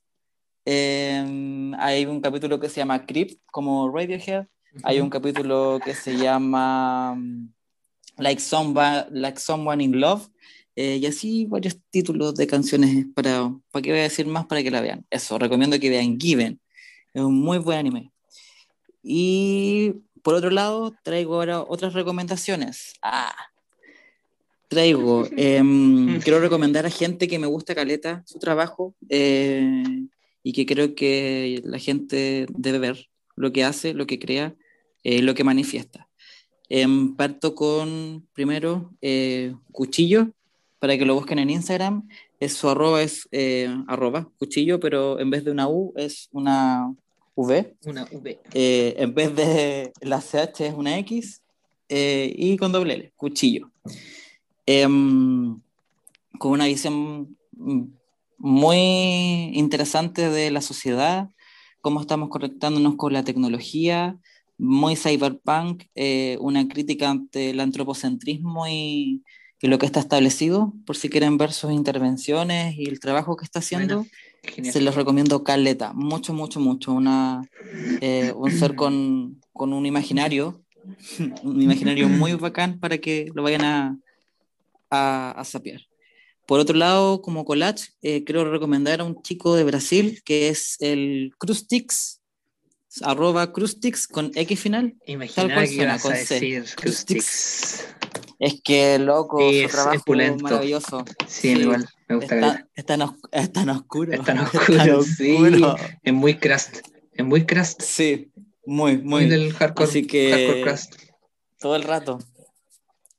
Eh, 0.66 1.72
hay 1.78 2.06
un 2.06 2.20
capítulo 2.22 2.60
que 2.60 2.70
se 2.70 2.78
llama 2.78 3.06
Creep, 3.06 3.40
como 3.52 3.92
Radiohead. 3.92 4.48
Hay 4.84 5.00
un 5.00 5.10
capítulo 5.10 5.80
que 5.84 5.94
se 5.94 6.18
llama 6.18 7.18
like, 8.18 8.42
Someone, 8.42 9.06
like 9.12 9.40
Someone 9.40 9.84
in 9.84 10.00
Love. 10.00 10.30
eh, 10.76 10.98
y 11.02 11.06
así 11.06 11.46
varios 11.46 11.78
títulos 11.90 12.36
de 12.36 12.48
canciones 12.48 13.06
para, 13.16 13.54
para 13.72 13.82
que 13.82 13.92
voy 13.92 14.00
a 14.00 14.04
decir 14.04 14.28
más 14.28 14.46
para 14.46 14.62
que 14.62 14.72
la 14.72 14.82
vean. 14.82 15.06
Eso, 15.10 15.40
recomiendo 15.40 15.80
que 15.80 15.90
vean 15.90 16.20
Given. 16.20 16.60
Es 17.14 17.22
un 17.22 17.40
muy 17.40 17.60
buen 17.60 17.80
anime. 17.80 18.12
Y 19.02 19.94
por 20.22 20.34
otro 20.34 20.50
lado, 20.50 20.94
traigo 21.04 21.36
ahora 21.36 21.62
otras 21.62 21.94
recomendaciones. 21.94 22.94
Ah, 23.02 23.36
traigo, 24.68 25.28
em, 25.38 26.20
quiero 26.20 26.40
recomendar 26.40 26.86
a 26.86 26.90
gente 26.90 27.28
que 27.28 27.40
me 27.40 27.48
gusta 27.48 27.76
caleta 27.76 28.24
su 28.26 28.40
trabajo 28.40 28.96
eh, 29.10 29.84
y 30.44 30.52
que 30.52 30.66
creo 30.66 30.94
que 30.94 31.62
la 31.64 31.80
gente 31.80 32.48
debe 32.50 32.80
ver 32.80 33.10
lo 33.38 33.54
que 33.54 33.64
hace, 33.64 33.94
lo 33.94 34.08
que 34.08 34.20
crea, 34.20 34.56
eh, 35.04 35.22
lo 35.22 35.36
que 35.36 35.44
manifiesta. 35.44 36.10
Em, 36.70 37.16
parto 37.16 37.56
con, 37.56 38.28
primero, 38.34 38.92
eh, 39.02 39.54
Cuchillo, 39.72 40.32
para 40.86 41.00
que 41.00 41.06
lo 41.06 41.16
busquen 41.16 41.40
en 41.40 41.50
Instagram. 41.50 42.08
Es, 42.40 42.54
su 42.54 42.70
arroba 42.70 43.02
es 43.02 43.28
eh, 43.32 43.76
arroba 43.88 44.30
cuchillo, 44.38 44.80
pero 44.80 45.20
en 45.20 45.32
vez 45.32 45.44
de 45.44 45.50
una 45.50 45.68
U 45.68 45.94
es 45.96 46.30
una 46.32 46.94
V. 47.34 47.76
Una 47.86 48.04
V. 48.12 48.40
Eh, 48.54 48.94
en 48.98 49.16
vez 49.16 49.36
de 49.36 49.94
la 50.02 50.22
CH 50.22 50.62
es 50.62 50.74
una 50.76 51.00
X 51.00 51.42
eh, 51.90 52.32
y 52.38 52.56
con 52.58 52.72
doble 52.72 52.94
L, 52.94 53.14
cuchillo. 53.16 53.72
Em, 54.68 55.60
con 56.38 56.52
una 56.52 56.68
visión 56.68 57.36
mm, 57.54 57.84
muy 58.38 58.78
interesante 59.54 60.30
de 60.30 60.52
la 60.52 60.62
sociedad, 60.62 61.30
cómo 61.82 62.02
estamos 62.02 62.30
conectándonos 62.30 62.96
con 62.96 63.12
la 63.12 63.24
tecnología, 63.24 64.20
muy 64.58 64.96
cyberpunk, 64.96 65.84
eh, 65.96 66.38
una 66.40 66.68
crítica 66.68 67.10
ante 67.10 67.52
el 67.52 67.60
antropocentrismo 67.60 68.68
y, 68.68 69.24
y 69.62 69.68
lo 69.68 69.78
que 69.78 69.86
está 69.86 70.00
establecido, 70.00 70.74
por 70.86 70.96
si 70.96 71.10
quieren 71.10 71.38
ver 71.38 71.52
sus 71.52 71.72
intervenciones 71.72 72.76
y 72.78 72.86
el 72.86 73.00
trabajo 73.00 73.36
que 73.36 73.46
está 73.46 73.60
haciendo. 73.60 73.98
Bueno. 73.98 74.72
Se 74.72 74.82
los 74.82 74.96
recomiendo 74.96 75.44
Caleta, 75.44 75.94
mucho, 75.94 76.34
mucho, 76.34 76.60
mucho. 76.60 76.94
Una, 76.94 77.42
eh, 78.02 78.32
un 78.36 78.52
ser 78.52 78.76
con, 78.76 79.42
con 79.54 79.74
un 79.74 79.86
imaginario, 79.86 80.64
un 81.44 81.62
imaginario 81.62 82.08
muy 82.08 82.34
bacán 82.36 82.80
para 82.80 82.98
que 83.00 83.30
lo 83.34 83.44
vayan 83.44 83.64
a, 83.64 83.98
a, 84.90 85.32
a 85.32 85.44
sapear. 85.44 85.82
Por 86.46 86.60
otro 86.60 86.78
lado, 86.78 87.22
como 87.22 87.44
collage, 87.44 87.90
eh, 88.04 88.24
quiero 88.24 88.52
recomendar 88.52 89.02
a 89.02 89.04
un 89.04 89.22
chico 89.24 89.56
de 89.56 89.64
Brasil 89.64 90.22
que 90.24 90.50
es 90.50 90.78
el 90.80 91.32
Crustix, 91.40 92.22
arroba 93.04 93.52
Crustix 93.52 94.08
con 94.08 94.32
X 94.36 94.60
final. 94.60 94.96
Cual 95.06 95.20
que 95.28 95.34
suena, 95.34 95.66
ibas 95.66 96.06
a 96.06 96.10
decir 96.10 96.66
Crustix. 96.76 97.86
Es 98.40 98.62
que, 98.62 99.00
loco, 99.00 99.40
Sí, 99.40 99.46
su 99.46 99.60
es- 99.60 99.66
es 99.66 99.72
trabajo 99.72 100.04
pulento. 100.06 100.44
maravilloso. 100.44 101.06
Sí, 101.28 101.50
igual, 101.52 101.88
me 102.10 102.16
gusta. 102.18 102.36
Está, 102.36 102.68
es 102.76 102.86
tan 102.86 103.02
os- 103.02 103.16
es 103.32 103.52
tan 103.54 103.70
oscuro. 103.70 104.12
Es 104.14 104.24
tan 104.24 104.38
es 104.40 104.44
oscuro, 104.54 105.04
sí. 105.04 105.38
Es 106.04 106.14
muy 106.14 106.38
crust. 106.38 106.78
Es 107.14 107.26
muy 107.26 107.46
crust. 107.46 107.82
Sí, 107.82 108.32
muy, 108.66 108.98
Muy 108.98 109.04
muy. 109.04 109.26
del 109.30 109.54
hardcore, 109.54 109.90
Así 109.90 110.06
que- 110.06 110.32
hardcore 110.32 110.62
crust. 110.64 110.96
todo 111.60 111.76
el 111.78 111.84
rato. 111.84 112.20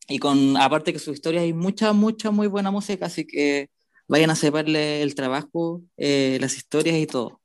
Y 0.09 0.19
con, 0.19 0.57
aparte 0.57 0.93
que 0.93 0.99
su 0.99 1.13
historia 1.13 1.41
hay 1.41 1.53
mucha, 1.53 1.93
mucha, 1.93 2.31
muy 2.31 2.47
buena 2.47 2.71
música, 2.71 3.07
así 3.07 3.27
que 3.27 3.71
vayan 4.09 4.31
a 4.31 4.37
separarle 4.37 5.03
el 5.03 5.15
trabajo, 5.17 5.83
eh, 5.97 6.39
las 6.41 6.57
historias 6.57 6.97
y 6.97 7.07
todo. 7.07 7.41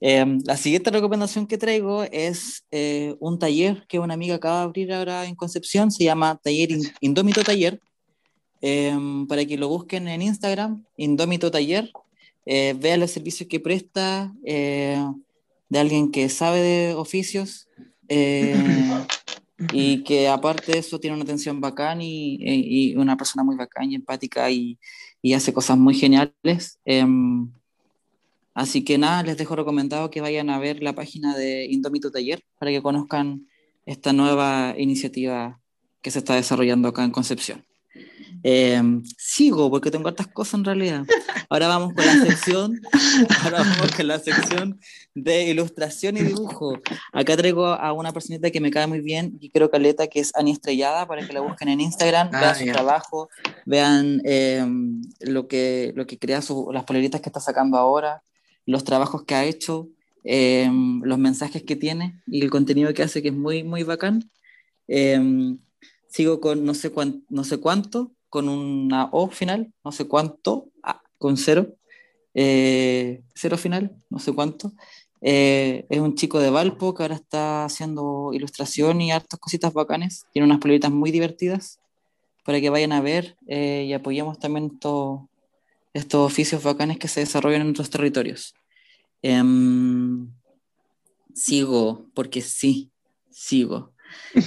Eh, 0.00 0.24
la 0.44 0.56
siguiente 0.56 0.90
recomendación 0.90 1.46
que 1.46 1.58
traigo 1.58 2.04
es 2.04 2.64
eh, 2.70 3.14
un 3.20 3.38
taller 3.38 3.84
que 3.88 3.98
una 3.98 4.14
amiga 4.14 4.34
acaba 4.36 4.58
de 4.58 4.64
abrir 4.64 4.92
ahora 4.92 5.24
en 5.26 5.34
Concepción, 5.34 5.90
se 5.90 6.04
llama 6.04 6.38
Taller 6.42 6.70
In- 6.72 6.92
Indómito 7.00 7.42
Taller, 7.42 7.80
eh, 8.60 8.96
para 9.28 9.44
que 9.44 9.56
lo 9.58 9.68
busquen 9.68 10.08
en 10.08 10.22
Instagram, 10.22 10.84
Indómito 10.96 11.50
Taller, 11.50 11.90
eh, 12.44 12.74
vean 12.78 13.00
los 13.00 13.10
servicios 13.10 13.48
que 13.48 13.58
presta 13.60 14.32
eh, 14.44 15.02
de 15.68 15.78
alguien 15.78 16.10
que 16.10 16.28
sabe 16.28 16.60
de 16.60 16.94
oficios. 16.94 17.68
eh, 18.08 18.54
y 19.72 20.04
que 20.04 20.28
aparte 20.28 20.72
de 20.72 20.78
eso 20.78 21.00
tiene 21.00 21.14
una 21.16 21.24
atención 21.24 21.60
bacán 21.62 22.02
y- 22.02 22.36
y 22.38 22.94
una 22.96 23.16
persona 23.16 23.42
muy 23.42 23.56
bacán 23.56 23.90
y 23.90 23.94
empática 23.94 24.50
y, 24.50 24.78
y 25.22 25.32
hace 25.32 25.52
cosas 25.52 25.78
muy 25.78 25.94
geniales. 25.94 26.78
Así 28.56 28.82
que 28.84 28.96
nada, 28.96 29.22
les 29.22 29.36
dejo 29.36 29.54
recomendado 29.54 30.10
que 30.10 30.22
vayan 30.22 30.48
a 30.48 30.58
ver 30.58 30.82
la 30.82 30.94
página 30.94 31.36
de 31.36 31.66
Indómito 31.66 32.10
Taller 32.10 32.42
para 32.58 32.70
que 32.70 32.80
conozcan 32.80 33.46
esta 33.84 34.14
nueva 34.14 34.74
iniciativa 34.78 35.60
que 36.00 36.10
se 36.10 36.20
está 36.20 36.34
desarrollando 36.36 36.88
acá 36.88 37.04
en 37.04 37.10
Concepción. 37.10 37.62
Em, 38.42 39.02
sigo 39.18 39.70
porque 39.70 39.90
tengo 39.90 40.08
hartas 40.08 40.28
cosas 40.28 40.54
en 40.54 40.64
realidad. 40.64 41.04
Ahora 41.50 41.68
vamos 41.68 41.92
con 41.94 42.06
la 42.06 42.12
sección, 42.26 42.80
ahora 43.42 43.58
vamos 43.58 43.92
con 43.96 44.06
la 44.08 44.18
sección 44.18 44.80
de 45.14 45.48
ilustración 45.50 46.16
y 46.16 46.22
dibujo. 46.22 46.78
Acá 47.12 47.36
traigo 47.36 47.66
a 47.66 47.92
una 47.92 48.12
personita 48.12 48.50
que 48.50 48.60
me 48.60 48.70
cae 48.70 48.86
muy 48.86 49.00
bien 49.00 49.36
y 49.40 49.50
creo 49.50 49.70
caleta 49.70 50.06
que 50.06 50.20
es 50.20 50.32
Ani 50.34 50.52
Estrellada 50.52 51.06
para 51.06 51.26
que 51.26 51.32
la 51.32 51.40
busquen 51.40 51.68
en 51.68 51.80
Instagram, 51.80 52.30
Ah, 52.32 52.40
vean 52.40 52.54
su 52.54 52.64
trabajo, 52.72 53.28
vean 53.64 54.20
em, 54.24 55.02
lo, 55.20 55.46
que, 55.46 55.92
lo 55.94 56.06
que 56.06 56.18
crea, 56.18 56.40
su- 56.40 56.70
las 56.72 56.84
poleritas 56.84 57.20
que 57.20 57.28
está 57.28 57.40
sacando 57.40 57.76
ahora, 57.78 58.22
los 58.66 58.84
trabajos 58.84 59.24
que 59.24 59.34
ha 59.34 59.44
hecho, 59.44 59.88
em, 60.24 61.02
los 61.04 61.18
mensajes 61.18 61.62
que 61.62 61.76
tiene 61.76 62.20
y 62.26 62.42
el 62.42 62.50
contenido 62.50 62.92
que 62.94 63.02
hace 63.04 63.22
que 63.22 63.28
es 63.28 63.34
muy, 63.34 63.62
muy 63.64 63.82
bacán. 63.84 64.30
Em, 64.88 65.58
sigo 66.08 66.40
con 66.40 66.64
no 66.64 66.74
sé, 66.74 66.90
cuán- 66.90 67.24
no 67.30 67.44
sé 67.44 67.58
cuánto, 67.58 68.12
con 68.28 68.48
una 68.48 69.06
O 69.12 69.28
final, 69.30 69.72
no 69.84 69.92
sé 69.92 70.06
cuánto, 70.08 70.70
ah, 70.82 71.02
con 71.18 71.36
cero, 71.36 71.76
eh, 72.34 73.22
cero 73.34 73.56
final, 73.58 73.96
no 74.10 74.18
sé 74.18 74.32
cuánto. 74.32 74.72
Eh, 75.22 75.86
es 75.90 76.00
un 76.00 76.14
chico 76.14 76.38
de 76.40 76.50
Valpo 76.50 76.94
que 76.94 77.02
ahora 77.02 77.14
está 77.16 77.64
haciendo 77.64 78.30
ilustración 78.32 79.00
y 79.00 79.10
hartas 79.12 79.40
cositas 79.40 79.72
bacanes. 79.72 80.26
Tiene 80.32 80.46
unas 80.46 80.58
poleritas 80.60 80.90
muy 80.92 81.10
divertidas 81.10 81.80
para 82.44 82.60
que 82.60 82.70
vayan 82.70 82.92
a 82.92 83.00
ver 83.00 83.36
eh, 83.48 83.84
y 83.88 83.92
apoyemos 83.92 84.38
también 84.38 84.70
estos, 84.74 85.20
estos 85.96 86.26
oficios 86.26 86.62
bacanes 86.62 86.98
que 86.98 87.08
se 87.08 87.20
desarrollan 87.20 87.62
en 87.62 87.70
otros 87.70 87.90
territorios. 87.90 88.54
Em, 89.22 90.30
sigo, 91.34 92.06
porque 92.14 92.42
sí, 92.42 92.90
sigo. 93.30 93.92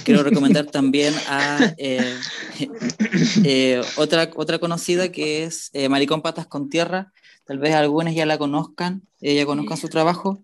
Quiero 0.04 0.22
recomendar 0.22 0.66
también 0.70 1.14
a 1.28 1.74
eh, 1.76 2.16
eh, 3.44 3.82
otra, 3.96 4.30
otra 4.34 4.58
conocida 4.58 5.10
que 5.12 5.44
es 5.44 5.70
eh, 5.72 5.88
Maricón 5.88 6.22
Patas 6.22 6.46
con 6.46 6.68
Tierra. 6.68 7.12
Tal 7.44 7.58
vez 7.58 7.74
algunos 7.74 8.14
ya 8.14 8.26
la 8.26 8.38
conozcan, 8.38 9.02
ya 9.20 9.44
conozcan 9.44 9.76
su 9.76 9.88
trabajo, 9.88 10.40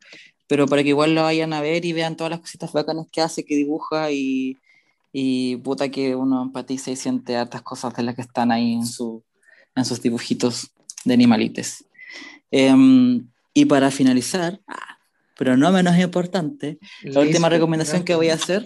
pero 0.49 0.67
para 0.67 0.83
que 0.83 0.89
igual 0.89 1.15
lo 1.15 1.23
vayan 1.23 1.53
a 1.53 1.61
ver 1.61 1.85
y 1.85 1.93
vean 1.93 2.17
todas 2.17 2.33
las 2.33 2.41
cositas 2.41 2.73
bacanas 2.73 3.07
que 3.13 3.21
hace, 3.21 3.45
que 3.45 3.55
dibuja 3.55 4.11
y, 4.11 4.59
y 5.13 5.57
puta 5.59 5.89
que 5.89 6.17
uno 6.17 6.43
empatiza 6.43 6.91
y 6.91 6.97
siente 6.97 7.37
hartas 7.37 7.63
cosas 7.63 7.95
de 7.95 8.03
las 8.03 8.17
que 8.17 8.23
están 8.23 8.51
ahí 8.51 8.73
en, 8.73 8.87
su, 8.87 9.23
en 9.77 9.85
sus 9.85 10.03
dibujitos 10.03 10.73
de 11.07 11.15
animalites. 11.15 11.85
Em, 12.51 13.27
y 13.55 13.65
para 13.65 13.91
finalizar, 13.91 14.61
ah, 14.67 14.99
pero 15.39 15.57
no 15.57 15.71
menos 15.73 15.97
importante, 15.99 16.79
la 17.03 17.21
última 17.21 17.49
recomendación 17.49 18.05
que 18.05 18.15
voy 18.15 18.29
a 18.29 18.35
hacer 18.35 18.65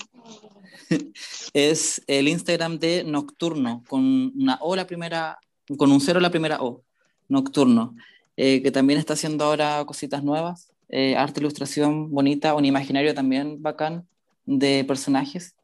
es 1.54 2.02
el 2.06 2.28
Instagram 2.28 2.78
de 2.78 3.04
Nocturno, 3.04 3.84
con 3.88 4.32
una 4.36 4.58
O 4.60 4.74
la 4.74 4.86
primera, 4.86 5.38
con 5.76 5.92
un 5.92 6.00
cero 6.00 6.18
la 6.18 6.30
primera 6.30 6.62
O, 6.62 6.82
Nocturno, 7.28 7.94
eh, 8.36 8.62
que 8.62 8.70
también 8.70 8.98
está 8.98 9.12
haciendo 9.12 9.44
ahora 9.44 9.84
cositas 9.86 10.24
nuevas, 10.24 10.72
eh, 10.88 11.16
arte, 11.16 11.40
ilustración 11.40 12.10
bonita, 12.10 12.54
un 12.54 12.64
imaginario 12.64 13.14
también 13.14 13.62
bacán 13.62 14.06
de 14.46 14.84
personajes, 14.84 15.54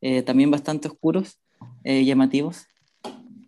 eh, 0.00 0.22
también 0.22 0.50
bastante 0.50 0.88
oscuros, 0.88 1.38
eh, 1.84 2.04
llamativos 2.04 2.66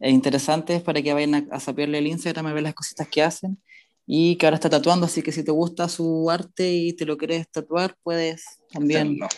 interesantes 0.01 0.83
para 0.83 1.03
que 1.03 1.13
vayan 1.13 1.35
a, 1.35 1.47
a 1.51 1.61
sapearle 1.61 1.99
el 1.99 2.07
Instagram 2.07 2.49
y 2.49 2.53
ver 2.53 2.63
las 2.63 2.75
cositas 2.75 3.09
que 3.09 3.23
hacen. 3.23 3.59
Y 4.07 4.37
que 4.37 4.47
ahora 4.47 4.55
está 4.57 4.71
tatuando, 4.71 5.05
así 5.07 5.21
que 5.23 5.33
si 5.33 5.45
te 5.45 5.51
gusta 5.51 5.87
su 5.89 6.31
arte 6.31 6.67
y 6.73 6.95
te 6.95 7.05
lo 7.05 7.19
quieres 7.19 7.47
tatuar, 7.51 7.95
puedes 8.03 8.43
también 8.73 9.19
Hacerlo. 9.21 9.29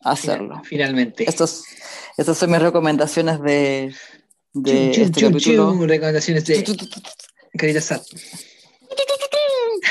hacerlo. 0.00 0.62
Finalmente. 0.64 1.24
Estos, 1.28 1.64
estas 2.18 2.36
son 2.36 2.50
mis 2.50 2.60
recomendaciones 2.60 3.40
de, 3.40 3.94
de 4.52 4.72
Chum, 4.72 4.92
chum, 4.92 5.02
este 5.04 5.20
chum, 5.20 5.32
capítulo. 5.32 5.70
chum, 5.72 5.82
recomendaciones 5.84 6.44
de 6.44 6.64
Carita 7.56 7.80
Sat. 7.80 8.02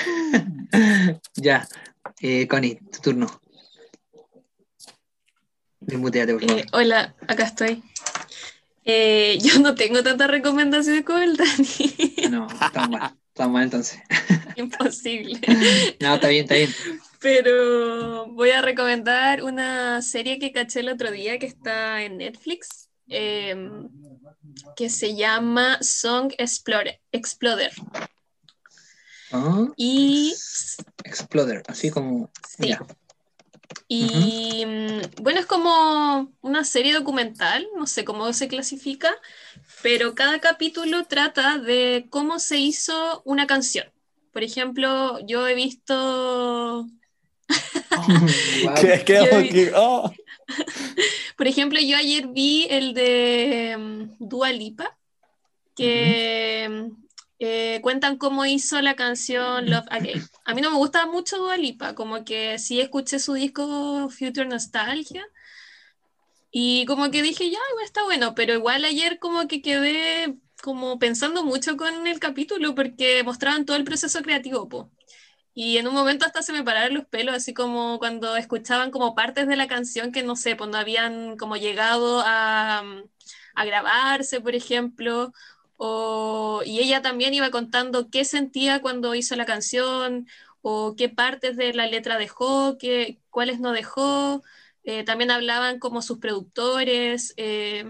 ya, 1.36 1.68
eh, 2.22 2.48
Connie, 2.48 2.76
tu 2.92 3.00
turno. 3.02 3.42
Desmuteate, 5.80 6.34
por 6.34 6.42
favor. 6.46 6.60
Eh, 6.60 6.66
hola, 6.74 7.16
acá 7.28 7.44
estoy. 7.46 7.84
Eh, 8.90 9.38
yo 9.44 9.60
no 9.60 9.76
tengo 9.76 10.02
tantas 10.02 10.30
recomendaciones 10.30 11.04
como 11.04 11.20
el 11.20 11.36
Dani. 11.36 12.30
No, 12.32 12.48
estamos 12.48 12.90
mal. 12.90 13.18
Estamos 13.28 13.54
mal 13.54 13.64
entonces. 13.66 14.00
Imposible. 14.56 15.40
No, 16.00 16.16
está 16.16 16.30
bien, 16.30 16.44
está 16.44 16.56
bien. 16.56 16.74
Pero 17.20 18.28
voy 18.28 18.52
a 18.52 18.62
recomendar 18.62 19.44
una 19.44 20.02
serie 20.02 20.40
que 20.40 20.52
caché 20.52 20.80
el 20.80 20.90
otro 20.90 21.12
día 21.12 21.38
que 21.38 21.46
está 21.46 22.02
en 22.04 22.18
Netflix, 22.18 22.90
eh, 23.10 23.56
que 24.76 24.90
se 24.90 25.16
llama 25.16 25.78
Song 25.82 26.34
Explorer. 26.38 27.00
Exploder. 27.12 27.72
Ah, 29.32 29.68
Y, 29.76 30.34
Exploder, 31.04 31.62
así 31.68 31.92
como. 31.92 32.32
sí, 32.48 32.70
Ya. 32.70 32.80
Y 33.88 34.66
mm, 34.66 35.22
bueno, 35.24 35.40
es 35.40 35.46
como 35.46 36.34
una 36.42 36.64
serie 36.64 36.94
documental, 36.94 37.68
no 37.78 37.88
sé 37.88 38.04
cómo 38.06 38.32
se 38.34 38.48
clasifica, 38.48 39.14
pero 39.82 40.16
cada 40.16 40.40
capítulo 40.40 41.06
trata 41.06 41.58
de 41.58 42.08
cómo 42.10 42.40
se 42.40 42.58
hizo 42.58 43.22
una 43.26 43.48
canción. 43.48 43.88
Por 44.32 44.44
ejemplo, 44.44 45.20
yo 45.26 45.48
he 45.48 45.56
visto 45.56 46.88
Yo 49.26 49.42
vi- 49.42 49.50
que- 49.50 49.72
oh. 49.76 50.12
Por 51.38 51.48
ejemplo, 51.48 51.80
yo 51.80 51.98
ayer 51.98 52.28
vi 52.28 52.68
el 52.70 52.94
de 52.94 53.76
mm, 53.78 54.16
Dua 54.20 54.52
Lipa, 54.52 54.98
que 55.76 56.68
mm, 56.70 57.07
eh, 57.40 57.80
cuentan 57.84 58.18
cómo 58.18 58.46
hizo 58.46 58.82
la 58.82 58.96
canción 58.96 59.70
Love 59.70 59.86
Again. 59.90 60.30
A 60.46 60.54
mí 60.54 60.62
no 60.62 60.72
me 60.72 60.78
gusta 60.78 61.06
mucho 61.08 61.38
Dua 61.38 61.58
Lipa, 61.58 61.96
como 61.96 62.24
que 62.26 62.60
sí 62.60 62.82
escuché 62.82 63.20
su 63.20 63.34
disco 63.34 64.10
Future 64.10 64.46
Nostalgia 64.48 65.26
Y 66.52 66.86
como 66.86 67.12
que 67.12 67.22
dije, 67.22 67.50
ya, 67.52 67.60
está 67.84 68.04
bueno, 68.04 68.34
pero 68.36 68.54
igual 68.54 68.86
ayer 68.86 69.20
como 69.20 69.48
que 69.48 69.62
quedé 69.62 70.38
como 70.64 70.98
pensando 71.00 71.44
mucho 71.44 71.78
con 71.78 72.08
el 72.08 72.20
capítulo 72.20 72.74
porque 72.74 73.24
mostraban 73.24 73.66
todo 73.66 73.78
el 73.78 73.84
proceso 73.84 74.22
creativo, 74.22 74.68
po. 74.70 74.92
Y 75.54 75.78
en 75.78 75.88
un 75.88 75.94
momento 75.96 76.26
hasta 76.26 76.42
se 76.44 76.54
me 76.54 76.64
pararon 76.64 76.96
los 76.96 77.08
pelos, 77.08 77.36
así 77.36 77.54
como 77.54 78.00
cuando 78.00 78.38
escuchaban 78.38 78.92
como 78.92 79.16
partes 79.16 79.48
de 79.48 79.58
la 79.58 79.68
canción 79.68 80.12
que 80.12 80.24
no 80.24 80.36
sé, 80.38 80.58
cuando 80.58 80.78
habían 80.80 81.38
como 81.38 81.58
llegado 81.58 82.22
a, 82.26 82.84
a 83.56 83.66
grabarse, 83.66 84.42
por 84.42 84.56
ejemplo, 84.56 85.34
o, 85.78 86.62
y 86.66 86.80
ella 86.80 87.02
también 87.02 87.34
iba 87.34 87.52
contando 87.52 88.10
qué 88.10 88.26
sentía 88.26 88.82
cuando 88.82 89.16
hizo 89.16 89.36
la 89.36 89.46
canción, 89.46 90.28
o 90.62 90.96
qué 90.98 91.10
partes 91.10 91.56
de 91.56 91.74
la 91.74 91.88
letra 91.88 92.18
dejó, 92.18 92.78
qué, 92.78 93.20
cuáles 93.30 93.60
no 93.60 93.72
dejó. 93.72 94.44
Eh, 94.84 95.04
también 95.04 95.32
hablaban 95.32 95.80
como 95.80 96.02
sus 96.02 96.20
productores 96.20 97.34
eh, 97.38 97.86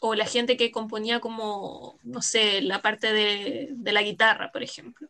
o 0.00 0.14
la 0.14 0.26
gente 0.26 0.56
que 0.56 0.70
componía 0.70 1.20
como, 1.20 1.98
no 2.02 2.22
sé, 2.22 2.60
la 2.62 2.82
parte 2.82 3.12
de, 3.12 3.68
de 3.72 3.92
la 3.92 4.02
guitarra, 4.02 4.52
por 4.52 4.62
ejemplo 4.62 5.08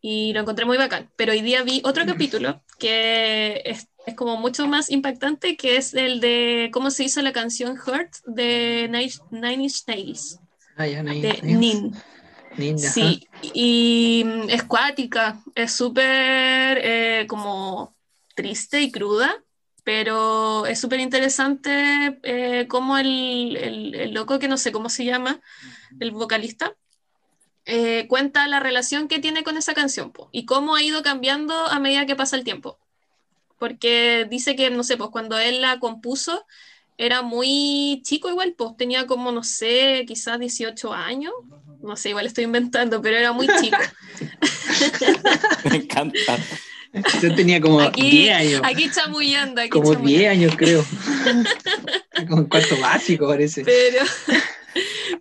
y 0.00 0.32
lo 0.32 0.40
encontré 0.40 0.64
muy 0.64 0.76
bacán. 0.76 1.10
Pero 1.16 1.32
hoy 1.32 1.42
día 1.42 1.62
vi 1.62 1.80
otro 1.84 2.06
capítulo 2.06 2.62
que 2.78 3.62
es, 3.64 3.88
es, 4.06 4.14
como 4.14 4.36
mucho 4.36 4.66
más 4.66 4.90
impactante, 4.90 5.56
que 5.56 5.76
es 5.76 5.94
el 5.94 6.20
de 6.20 6.70
cómo 6.72 6.90
se 6.90 7.04
hizo 7.04 7.20
la 7.22 7.32
canción 7.32 7.72
Hurt 7.72 8.14
de 8.26 8.88
Nine, 8.90 9.12
Nine 9.30 9.64
Inch 9.64 9.84
Nails. 9.86 10.40
De. 11.20 11.40
Nin. 11.42 12.78
Sí, 12.78 13.28
y 13.42 14.24
mm, 14.24 14.50
es 14.50 14.64
cuática, 14.64 15.40
es 15.54 15.72
súper 15.72 16.80
eh, 16.82 17.26
como 17.28 17.94
triste 18.34 18.80
y 18.80 18.90
cruda, 18.90 19.42
pero 19.84 20.66
es 20.66 20.80
súper 20.80 21.00
interesante 21.00 22.18
eh, 22.22 22.66
cómo 22.68 22.98
el, 22.98 23.56
el, 23.56 23.94
el 23.94 24.12
loco, 24.12 24.38
que 24.38 24.48
no 24.48 24.56
sé 24.56 24.72
cómo 24.72 24.88
se 24.88 25.04
llama, 25.04 25.40
el 26.00 26.10
vocalista, 26.10 26.74
eh, 27.64 28.06
cuenta 28.08 28.48
la 28.48 28.60
relación 28.60 29.08
que 29.08 29.18
tiene 29.18 29.44
con 29.44 29.58
esa 29.58 29.74
canción 29.74 30.10
po, 30.10 30.30
y 30.32 30.46
cómo 30.46 30.74
ha 30.74 30.82
ido 30.82 31.02
cambiando 31.02 31.54
a 31.54 31.78
medida 31.78 32.06
que 32.06 32.16
pasa 32.16 32.34
el 32.36 32.42
tiempo. 32.42 32.78
Porque 33.58 34.26
dice 34.30 34.56
que, 34.56 34.70
no 34.70 34.84
sé, 34.84 34.96
pues 34.96 35.10
cuando 35.10 35.38
él 35.38 35.60
la 35.60 35.78
compuso 35.78 36.46
era 36.98 37.22
muy 37.22 38.02
chico 38.04 38.28
igual, 38.28 38.54
pues 38.58 38.76
tenía 38.76 39.06
como, 39.06 39.30
no 39.30 39.44
sé, 39.44 40.04
quizás 40.06 40.38
18 40.40 40.92
años. 40.92 41.32
No 41.80 41.96
sé, 41.96 42.10
igual 42.10 42.26
estoy 42.26 42.44
inventando, 42.44 43.00
pero 43.00 43.16
era 43.16 43.32
muy 43.32 43.46
chico. 43.60 43.76
Me 45.70 45.76
encanta. 45.76 46.36
Yo 47.22 47.34
tenía 47.34 47.60
como 47.60 47.80
Aquí- 47.80 48.10
10 48.10 48.36
años. 48.36 48.60
Aquí 48.64 48.90
chamullando, 48.90 49.60
aquí 49.60 49.70
como 49.70 49.92
chamullando. 49.92 50.18
10 50.18 50.30
años, 50.30 50.54
creo. 50.56 50.84
como 52.28 52.42
en 52.42 52.48
cuarto 52.48 52.76
básico, 52.80 53.26
parece. 53.28 53.64
Pero, 53.64 54.04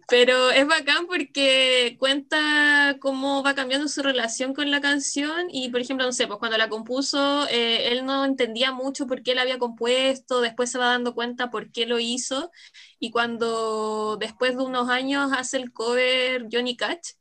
pero 0.09 0.51
es 0.51 0.67
bacán 0.67 1.07
porque 1.07 1.95
cuenta 1.99 2.97
cómo 2.99 3.43
va 3.43 3.55
cambiando 3.55 3.87
su 3.87 4.01
relación 4.03 4.53
con 4.53 4.71
la 4.71 4.81
canción 4.81 5.47
y, 5.51 5.69
por 5.69 5.81
ejemplo, 5.81 6.05
no 6.05 6.11
sé, 6.13 6.27
pues 6.27 6.39
cuando 6.39 6.57
la 6.57 6.69
compuso, 6.69 7.47
eh, 7.49 7.89
él 7.91 8.05
no 8.05 8.25
entendía 8.25 8.71
mucho 8.71 9.07
por 9.07 9.23
qué 9.23 9.35
la 9.35 9.41
había 9.41 9.57
compuesto, 9.59 10.41
después 10.41 10.71
se 10.71 10.77
va 10.77 10.87
dando 10.87 11.13
cuenta 11.13 11.49
por 11.49 11.71
qué 11.71 11.85
lo 11.85 11.99
hizo 11.99 12.51
y 12.99 13.11
cuando 13.11 14.17
después 14.19 14.57
de 14.57 14.63
unos 14.63 14.89
años 14.89 15.31
hace 15.35 15.57
el 15.57 15.71
cover 15.71 16.47
Johnny 16.51 16.75
Cash, 16.77 17.11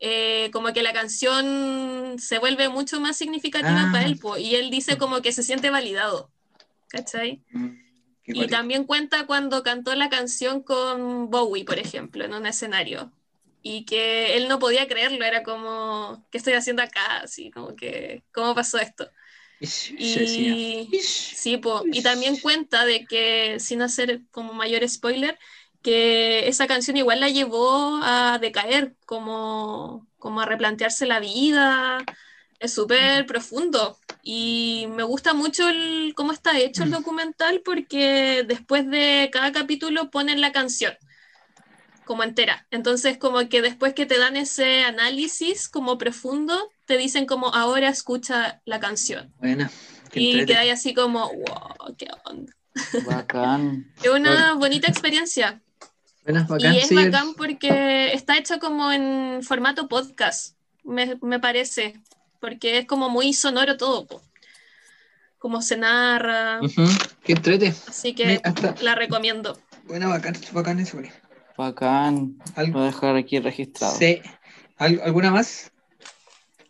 eh, 0.00 0.50
como 0.52 0.72
que 0.72 0.82
la 0.82 0.92
canción 0.92 2.16
se 2.18 2.38
vuelve 2.38 2.68
mucho 2.68 3.00
más 3.00 3.16
significativa 3.16 3.86
Ah. 3.88 3.90
para 3.92 4.06
él 4.06 4.18
po, 4.18 4.36
y 4.38 4.54
él 4.56 4.70
dice 4.70 4.98
como 4.98 5.22
que 5.22 5.32
se 5.32 5.42
siente 5.42 5.70
validado, 5.70 6.30
¿cachai? 6.88 7.42
Qué 8.24 8.32
Y 8.32 8.46
también 8.48 8.84
cuenta 8.84 9.26
cuando 9.26 9.62
cantó 9.62 9.94
la 9.94 10.08
canción 10.08 10.62
con 10.62 11.30
Bowie, 11.30 11.64
por 11.64 11.78
ejemplo, 11.78 12.24
en 12.24 12.34
un 12.34 12.46
escenario. 12.46 13.12
Y 13.62 13.84
que 13.84 14.36
él 14.36 14.48
no 14.48 14.58
podía 14.58 14.88
creerlo, 14.88 15.22
era 15.24 15.42
como, 15.42 16.26
¿qué 16.30 16.38
estoy 16.38 16.54
haciendo 16.54 16.82
acá? 16.82 17.18
Así, 17.24 17.50
como 17.50 17.76
que, 17.76 18.22
¿cómo 18.32 18.54
pasó 18.54 18.78
esto? 18.78 19.10
Y 19.60 20.88
sí, 21.02 21.58
po, 21.58 21.82
y 21.92 22.02
también 22.02 22.38
cuenta 22.38 22.86
de 22.86 23.04
que, 23.04 23.60
sin 23.60 23.82
hacer 23.82 24.22
como 24.30 24.54
mayor 24.54 24.88
spoiler, 24.88 25.38
que 25.82 26.48
esa 26.48 26.66
canción 26.66 26.96
igual 26.96 27.20
la 27.20 27.28
llevó 27.28 28.00
a 28.02 28.38
decaer, 28.40 28.94
como, 29.06 30.06
como 30.18 30.40
a 30.40 30.46
replantearse 30.46 31.06
la 31.06 31.20
vida. 31.20 31.98
Es 32.58 32.74
súper 32.74 33.24
profundo 33.24 33.98
y 34.22 34.86
me 34.90 35.02
gusta 35.02 35.32
mucho 35.32 35.68
el, 35.68 36.12
cómo 36.14 36.32
está 36.32 36.58
hecho 36.58 36.82
el 36.82 36.90
documental 36.90 37.62
porque 37.64 38.44
después 38.46 38.86
de 38.88 39.30
cada 39.32 39.50
capítulo 39.50 40.10
ponen 40.10 40.42
la 40.42 40.52
canción 40.52 40.92
como 42.04 42.22
entera. 42.22 42.66
Entonces 42.70 43.16
como 43.16 43.48
que 43.48 43.62
después 43.62 43.94
que 43.94 44.04
te 44.04 44.18
dan 44.18 44.36
ese 44.36 44.82
análisis 44.82 45.68
como 45.68 45.96
profundo, 45.96 46.70
te 46.84 46.98
dicen 46.98 47.24
como 47.24 47.54
ahora 47.54 47.88
escucha 47.88 48.60
la 48.66 48.80
canción. 48.80 49.32
Buena. 49.38 49.70
Y 50.12 50.44
quedáis 50.44 50.72
así 50.72 50.92
como, 50.92 51.28
wow, 51.28 51.94
qué 51.96 52.08
onda. 52.24 52.52
Bacán. 53.06 53.92
Es 54.02 54.10
una 54.10 54.54
bonita 54.54 54.88
experiencia. 54.88 55.62
Bacán, 56.32 56.74
y 56.74 56.78
es 56.78 56.88
sí. 56.88 56.94
bacán 56.94 57.34
porque 57.34 58.12
está 58.12 58.36
hecho 58.38 58.58
como 58.58 58.90
en 58.92 59.42
formato 59.42 59.88
podcast, 59.88 60.56
me, 60.84 61.16
me 61.22 61.38
parece. 61.40 62.00
Porque 62.40 62.78
es 62.78 62.86
como 62.86 63.10
muy 63.10 63.32
sonoro 63.34 63.76
todo. 63.76 64.06
po. 64.06 64.22
Como 65.38 65.60
se 65.62 65.76
narra. 65.76 66.60
Qué 67.22 67.32
entrete. 67.32 67.74
Así 67.88 68.14
que 68.14 68.26
Mira, 68.26 68.40
hasta- 68.44 68.74
la 68.82 68.94
recomiendo. 68.94 69.58
Buena, 69.84 70.08
bacán, 70.08 70.34
bacán 70.52 70.80
eso. 70.80 70.98
Bacán. 71.56 72.38
Voy 72.56 72.82
a 72.82 72.86
dejar 72.86 73.16
aquí 73.16 73.38
registrado. 73.40 73.94
Sí. 73.96 74.20
¿Al- 74.78 75.00
¿Alguna 75.04 75.30
más? 75.30 75.70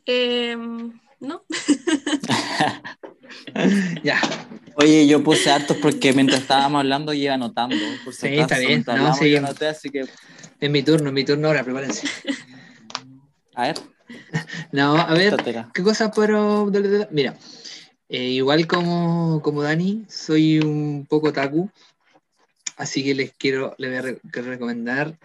Em, 0.07 0.99
¿No? 1.21 1.45
Ya. 4.03 4.21
Oye, 4.77 5.07
yo 5.07 5.23
puse 5.23 5.51
hartos 5.51 5.77
porque 5.77 6.13
mientras 6.13 6.41
estábamos 6.43 6.81
hablando 6.81 7.13
iba 7.13 7.35
anotando. 7.35 7.77
Por 8.05 8.15
si 8.15 8.21
Sí, 8.29 8.35
acaso, 8.39 8.43
está 8.43 8.59
bien. 8.59 8.85
No, 8.87 9.15
sí. 9.15 9.37
anoté, 9.37 9.67
así 9.67 9.91
que, 9.91 10.07
Es 10.61 10.71
mi 10.71 10.83
turno, 10.83 11.09
es 11.09 11.13
mi 11.15 11.25
turno 11.25 11.49
ahora, 11.49 11.65
prepárense. 11.65 12.07
a 13.55 13.63
ver, 13.63 13.75
No, 14.73 14.97
a 14.97 15.13
ver. 15.15 15.37
¿qué 15.75 15.83
cosas 15.83 16.13
puedo...? 16.15 16.71
Mira, 17.11 17.37
eh, 18.09 18.25
igual 18.31 18.67
como, 18.67 19.41
como 19.43 19.63
Dani, 19.63 20.05
soy 20.09 20.59
un 20.61 21.07
poco 21.09 21.33
taku, 21.33 21.71
así 22.77 23.05
que 23.05 23.15
les 23.15 23.33
quiero, 23.35 23.75
les 23.79 23.91
voy 23.91 23.99
a 23.99 24.03
re- 24.03 24.21
quiero 24.31 24.49
recomendar. 24.49 25.19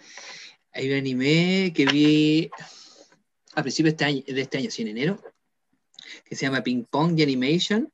Hay 0.74 0.90
un 0.92 0.98
anime 0.98 1.72
que 1.74 1.86
vi 1.86 2.50
a 3.54 3.62
principios 3.62 3.96
de 3.96 3.96
este 3.96 4.06
año, 4.06 4.24
de 4.28 4.42
este 4.42 4.58
año, 4.58 4.70
sí, 4.72 4.82
en 4.82 4.90
enero, 4.90 5.22
que 6.26 6.36
se 6.36 6.46
llama 6.46 6.62
Ping 6.62 6.84
Pong 6.90 7.16
The 7.16 7.24
Animation 7.24 7.90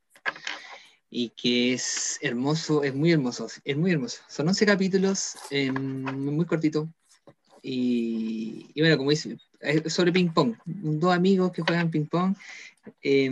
y 1.09 1.29
que 1.29 1.73
es 1.73 2.17
hermoso, 2.21 2.83
es 2.83 2.95
muy 2.95 3.11
hermoso, 3.11 3.47
es 3.65 3.77
muy 3.77 3.91
hermoso. 3.91 4.21
Son 4.29 4.47
11 4.47 4.65
capítulos, 4.65 5.35
eh, 5.49 5.71
muy 5.71 6.45
cortito. 6.45 6.87
Y, 7.61 8.67
y 8.73 8.81
bueno, 8.81 8.97
como 8.97 9.09
dice, 9.11 9.37
es 9.59 9.93
sobre 9.93 10.11
ping 10.11 10.29
pong. 10.29 10.55
Dos 10.65 11.13
amigos 11.13 11.51
que 11.51 11.61
juegan 11.61 11.91
ping 11.91 12.05
pong, 12.05 12.33
eh, 13.03 13.29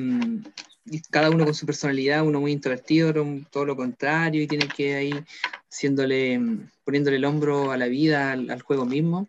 cada 1.09 1.29
uno 1.29 1.45
con 1.45 1.53
su 1.53 1.65
personalidad, 1.65 2.25
uno 2.25 2.39
muy 2.41 2.51
introvertido, 2.51 3.09
otro 3.09 3.25
todo 3.49 3.65
lo 3.65 3.75
contrario, 3.75 4.41
y 4.43 4.47
tienen 4.47 4.67
que 4.69 4.95
ahí 4.95 5.13
haciéndole, 5.71 6.37
mm, 6.37 6.69
poniéndole 6.83 7.17
el 7.17 7.25
hombro 7.25 7.71
a 7.71 7.77
la 7.77 7.87
vida, 7.87 8.33
al, 8.33 8.49
al 8.49 8.61
juego 8.61 8.85
mismo. 8.85 9.27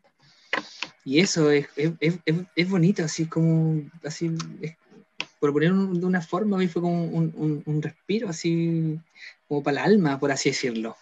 Y 1.04 1.20
eso 1.20 1.50
es, 1.50 1.66
es, 1.76 1.92
es, 2.00 2.18
es- 2.26 2.36
es 2.56 2.68
bonito, 2.68 3.04
así 3.04 3.26
como, 3.26 3.82
así, 4.04 4.30
es- 4.60 4.74
por 5.40 5.52
ponerlo 5.52 5.86
de 5.94 6.06
una 6.06 6.20
forma, 6.20 6.56
a 6.56 6.60
mí 6.60 6.68
fue 6.68 6.82
como 6.82 7.02
un, 7.04 7.32
un- 7.36 7.62
un 7.66 7.82
respiro, 7.82 8.28
así 8.28 8.98
como 9.48 9.62
para 9.62 9.84
el 9.84 9.92
alma, 9.94 10.18
por 10.20 10.30
así 10.30 10.50
decirlo 10.50 10.96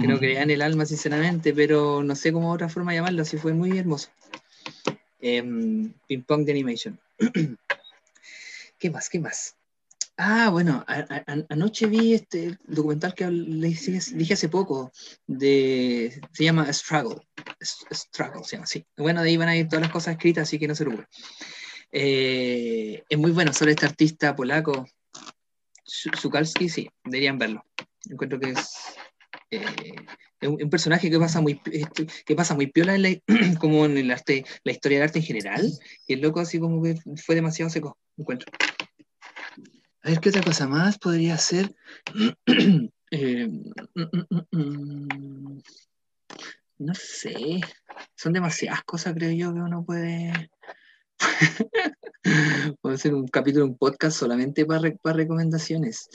que 0.00 0.06
no 0.08 0.18
creía 0.18 0.42
en 0.42 0.50
el 0.50 0.62
alma, 0.62 0.86
sinceramente, 0.86 1.52
pero 1.52 2.02
no 2.02 2.14
sé 2.16 2.32
cómo 2.32 2.50
otra 2.52 2.68
forma 2.68 2.94
llamarlo, 2.94 3.22
así 3.22 3.36
fue 3.38 3.52
muy 3.52 3.76
hermoso. 3.78 4.08
Em, 5.20 5.92
Ping 6.06 6.22
Pong 6.22 6.44
de 6.44 6.52
Animation. 6.52 6.98
¿Qué 8.78 8.90
más? 8.90 9.08
¿Qué 9.08 9.18
más? 9.18 9.56
Ah, 10.16 10.48
bueno, 10.50 10.84
a- 10.86 11.00
a- 11.26 11.44
anoche 11.48 11.86
vi 11.86 12.14
este 12.14 12.56
documental 12.66 13.14
que 13.14 13.28
les 13.30 13.86
dije, 14.16 14.34
hace 14.34 14.48
poco, 14.48 14.92
de, 15.26 16.20
se 16.32 16.44
llama 16.44 16.72
Struggle. 16.72 17.20
Struggle, 17.92 18.44
se 18.44 18.52
llama 18.56 18.64
así. 18.64 18.84
Bueno, 18.96 19.22
de 19.22 19.28
ahí 19.30 19.36
van 19.36 19.48
a 19.48 19.56
ir 19.56 19.66
todas 19.68 19.82
las 19.82 19.90
cosas 19.92 20.12
escritas, 20.14 20.42
así 20.48 20.58
que 20.58 20.68
no 20.68 20.74
se 20.74 20.84
preocupen. 20.84 21.08
Eh, 21.96 23.04
es 23.08 23.18
muy 23.18 23.30
bueno 23.30 23.52
sobre 23.52 23.70
este 23.70 23.86
artista 23.86 24.34
polaco, 24.34 24.84
Su- 25.84 26.10
Sukalski, 26.10 26.68
sí, 26.68 26.90
deberían 27.04 27.38
verlo. 27.38 27.64
Encuentro 28.10 28.40
que 28.40 28.50
es 28.50 28.96
eh, 29.52 29.94
un, 30.42 30.60
un 30.60 30.70
personaje 30.70 31.08
que 31.08 31.20
pasa 31.20 31.40
muy 31.40 31.60
este, 31.70 32.06
que 32.26 32.34
pasa 32.34 32.54
muy 32.56 32.66
piola 32.66 32.96
en 32.96 33.02
la- 33.02 33.20
como 33.60 33.84
en 33.84 33.96
el 33.96 34.10
arte 34.10 34.44
la 34.64 34.72
historia 34.72 34.98
del 34.98 35.06
arte 35.08 35.20
en 35.20 35.24
general 35.24 35.70
y 36.08 36.14
el 36.14 36.20
loco 36.20 36.40
así 36.40 36.58
como 36.58 36.82
que 36.82 36.96
fue 37.24 37.36
demasiado 37.36 37.70
seco 37.70 37.96
encuentro 38.18 38.50
a 40.02 40.08
ver 40.10 40.18
qué 40.20 40.30
otra 40.30 40.42
cosa 40.42 40.66
más 40.66 40.98
podría 40.98 41.38
ser 41.38 41.74
Eh, 43.10 43.46
mm, 43.46 43.70
mm, 43.94 44.40
mm. 44.50 45.62
no 46.78 46.94
sé. 46.94 47.60
Son 48.16 48.32
demasiadas 48.32 48.82
cosas, 48.82 49.14
creo 49.14 49.30
yo, 49.30 49.54
que 49.54 49.60
uno 49.60 49.84
puede. 49.84 50.50
puede 52.80 52.94
hacer 52.96 53.14
un 53.14 53.28
capítulo, 53.28 53.64
un 53.66 53.76
podcast 53.76 54.16
solamente 54.18 54.64
para, 54.64 54.80
re- 54.80 54.98
para 55.02 55.16
recomendaciones. 55.16 56.08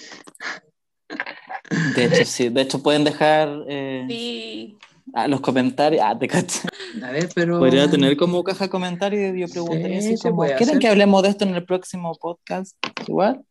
De 1.96 2.06
hecho, 2.06 2.26
sí. 2.26 2.50
De 2.50 2.62
hecho, 2.62 2.82
pueden 2.82 3.04
dejar 3.04 3.50
eh, 3.68 4.06
Sí. 4.08 4.78
ah, 5.14 5.28
los 5.28 5.42
comentarios. 5.42 6.02
Ah, 6.06 6.18
te 6.18 6.28
cacho. 6.28 6.62
A 7.04 7.12
ver, 7.12 7.30
pero. 7.36 7.60
Podría 7.60 7.90
tener 7.90 8.16
como 8.18 8.44
caja 8.44 8.66
de 8.66 8.70
comentarios 8.70 9.36
y 9.36 9.42
yo 9.42 9.48
preguntaría 9.48 10.02
Sí, 10.02 10.16
como, 10.22 10.38
puede 10.38 10.52
¿quieren 10.56 10.70
hacer. 10.70 10.80
que 10.80 10.88
hablemos 10.88 11.24
de 11.24 11.30
esto 11.30 11.46
en 11.46 11.56
el 11.56 11.66
próximo 11.66 12.16
podcast? 12.20 12.76
Igual. 13.08 13.42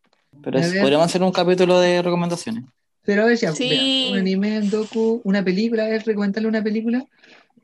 Pero 0.43 0.59
A 0.59 0.63
es- 0.63 0.75
podríamos 0.75 1.07
hacer 1.07 1.23
un 1.23 1.33
capítulo 1.33 1.79
de 1.81 2.03
recomendaciones. 2.03 2.65
Pero 3.03 3.23
a 3.23 3.27
ver, 3.27 3.39
ya, 3.39 3.53
Sí. 3.53 3.69
vea, 3.71 4.13
un 4.13 4.19
anime, 4.19 4.59
un 4.59 4.71
docu, 4.71 5.21
una 5.25 5.43
película, 5.43 5.85
a 5.85 5.89
ver, 5.89 6.05
recomendarle 6.05 6.49
una 6.49 6.63
película. 6.63 7.05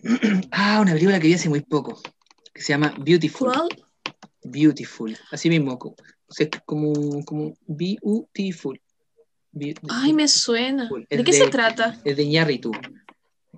ah, 0.50 0.78
una 0.80 0.92
película 0.92 1.20
que 1.20 1.26
vi 1.28 1.34
hace 1.34 1.48
muy 1.48 1.60
poco, 1.60 2.00
que 2.54 2.62
se 2.62 2.72
llama 2.72 2.94
Beautiful. 2.98 3.52
¿Cuál? 3.52 3.68
Beautiful, 4.44 5.16
así 5.30 5.48
mismo, 5.48 5.78
como, 5.78 7.24
como 7.24 7.54
Beautiful. 7.66 8.80
Be- 9.52 9.74
Ay, 9.88 10.12
me 10.12 10.28
suena. 10.28 10.90
Es 11.08 11.18
¿De 11.18 11.24
qué 11.24 11.32
de- 11.32 11.38
se 11.38 11.46
trata? 11.48 12.00
Es 12.04 12.16
de 12.16 12.22
Iñárritu 12.22 12.72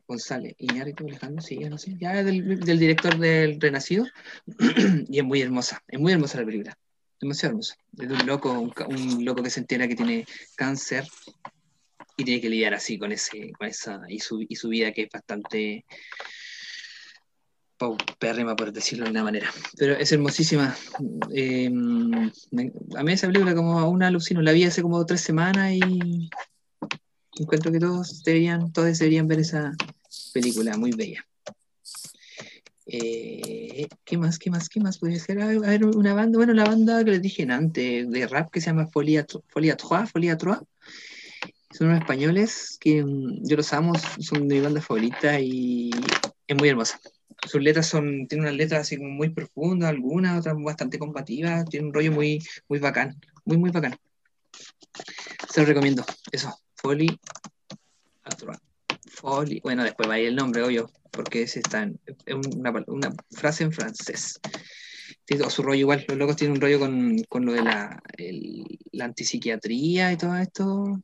González. 0.07 0.55
Iñárritu 0.59 1.07
Alejandro, 1.07 1.43
sí, 1.43 1.59
ya 1.61 1.69
no 1.71 1.79
sé. 1.79 1.97
Ya 1.99 2.19
es 2.21 2.27
del, 2.27 2.61
del 2.61 2.79
director 2.79 3.19
del 3.19 3.61
Renacido. 3.61 4.07
y 5.09 5.19
es 5.19 5.25
muy 5.25 5.41
hermosa. 5.41 5.83
Es 5.89 5.99
muy 5.99 6.13
hermosa 6.13 6.39
la 6.41 6.47
película. 6.47 6.79
Demasiado 7.21 7.53
hermosa. 7.53 7.77
Es 7.99 8.09
de 8.09 8.15
un 8.15 8.27
loco, 8.27 8.53
un, 8.53 8.73
un 8.89 9.25
loco 9.25 9.43
que 9.43 9.51
se 9.51 9.61
entera 9.61 9.89
que 9.89 9.97
tiene 9.97 10.27
cáncer 10.55 11.05
y 12.19 12.25
tiene 12.25 12.41
que 12.41 12.51
lidiar 12.51 12.75
así 12.75 12.99
con 12.99 13.11
ese, 13.13 13.53
con 13.59 13.67
esa, 13.69 14.01
y 14.09 14.21
su, 14.21 14.45
y 14.47 14.55
su 14.57 14.69
vida 14.69 14.93
que 14.93 15.03
es 15.03 15.09
bastante 15.13 15.85
paupérrima, 17.79 18.57
por 18.57 18.73
decirlo 18.73 19.05
de 19.05 19.11
una 19.11 19.25
manera. 19.25 19.51
Pero 19.77 19.95
es 19.95 20.11
hermosísima. 20.13 20.75
Eh, 21.35 21.67
a 21.67 23.03
mí 23.03 23.13
esa 23.13 23.27
película 23.27 23.55
como 23.55 23.79
a 23.79 23.89
una 23.89 24.09
alucino, 24.09 24.43
la 24.43 24.53
vi 24.53 24.65
hace 24.65 24.83
como 24.83 25.05
tres 25.07 25.21
semanas 25.21 25.73
y 25.73 26.31
encuentro 27.39 27.71
que 27.73 27.79
todos 27.79 28.23
deberían, 28.23 28.73
todos 28.73 28.99
deberían 28.99 29.29
ver 29.29 29.41
esa 29.41 29.73
película, 30.33 30.77
muy 30.77 30.93
bella. 30.93 31.25
Eh, 32.87 33.89
¿Qué 34.05 34.17
más? 34.17 34.39
¿Qué 34.39 34.51
más? 34.51 34.69
¿Qué 34.69 34.81
más 34.81 34.99
podría 34.99 35.19
ser? 35.19 35.41
A 35.43 35.47
ver, 35.47 35.85
una 35.85 36.15
banda, 36.15 36.39
bueno, 36.39 36.55
la 36.55 36.65
banda 36.65 37.05
que 37.05 37.11
les 37.11 37.23
dije 37.23 37.47
antes, 37.51 38.09
de 38.09 38.27
rap 38.27 38.51
que 38.51 38.61
se 38.61 38.67
llama 38.67 38.87
Folia, 38.87 39.27
Folia 39.49 39.77
Folia 40.11 40.37
Trois. 40.37 40.61
Son 41.73 41.89
unos 41.89 42.01
españoles 42.01 42.79
que 42.81 43.05
mm, 43.05 43.47
yo 43.47 43.57
los 43.57 43.73
amo, 43.73 43.93
son 44.21 44.49
de 44.49 44.55
mi 44.55 44.61
banda 44.61 44.81
favorita 44.81 45.39
y 45.41 45.91
es 46.47 46.57
muy 46.57 46.69
hermosa. 46.69 47.01
Sus 47.45 47.63
letras 47.63 47.87
son, 47.87 48.27
tienen 48.27 48.47
unas 48.47 48.57
letras 48.57 48.83
así 48.83 48.97
muy 48.99 49.31
profundas, 49.31 49.91
algunas, 49.91 50.39
otras 50.39 50.57
bastante 50.59 50.99
combativas, 50.99 51.65
tiene 51.67 51.87
un 51.87 51.95
rollo 51.95 52.13
muy, 52.13 52.43
muy 52.69 52.79
bacán, 52.79 53.21
muy, 53.45 53.57
muy 53.57 53.71
bacán. 53.71 53.97
Se 55.51 55.61
lo 55.61 55.67
recomiendo, 55.67 56.05
eso, 56.33 56.57
Folia 56.75 57.17
Trois. 58.37 58.59
Folie, 59.15 59.61
bueno, 59.63 59.85
después 59.85 60.09
va 60.09 60.15
a 60.15 60.19
ir 60.19 60.29
el 60.29 60.37
nombre, 60.37 60.63
obvio, 60.63 60.91
porque 61.11 61.43
ese 61.43 61.61
está 61.61 61.89
es 62.27 62.35
una, 62.35 62.73
una 62.87 63.13
frase 63.31 63.65
en 63.65 63.73
francés. 63.73 64.41
Tiene 65.25 65.49
su 65.51 65.63
rollo 65.63 65.81
igual, 65.81 66.05
los 66.09 66.19
locos 66.19 66.37
tienen 66.37 66.57
un 66.57 66.61
rollo 66.61 66.79
con, 66.79 67.23
con 67.29 67.47
lo 67.47 67.53
de 67.53 67.63
la, 67.63 68.03
la 68.93 69.05
antipsiquiatría 69.05 70.13
y 70.13 70.17
todo 70.17 70.37
esto, 70.37 71.03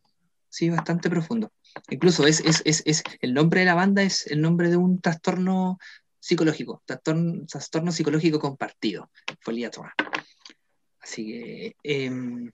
sí, 0.48 0.70
bastante 0.70 1.08
profundo. 1.08 1.52
Incluso 1.90 2.26
es, 2.26 2.40
es, 2.40 2.62
es, 2.64 2.82
es, 2.84 3.02
el 3.20 3.34
nombre 3.34 3.60
de 3.60 3.66
la 3.66 3.74
banda 3.74 4.02
es 4.02 4.26
el 4.26 4.40
nombre 4.40 4.68
de 4.68 4.76
un 4.76 5.00
trastorno 5.00 5.78
psicológico, 6.22 6.82
trastorno, 6.86 7.44
trastorno 7.46 7.90
psicológico 7.90 8.38
compartido, 8.38 9.10
Trois. 9.44 9.72
Así 11.00 11.26
que, 11.26 11.76
em, 11.82 12.48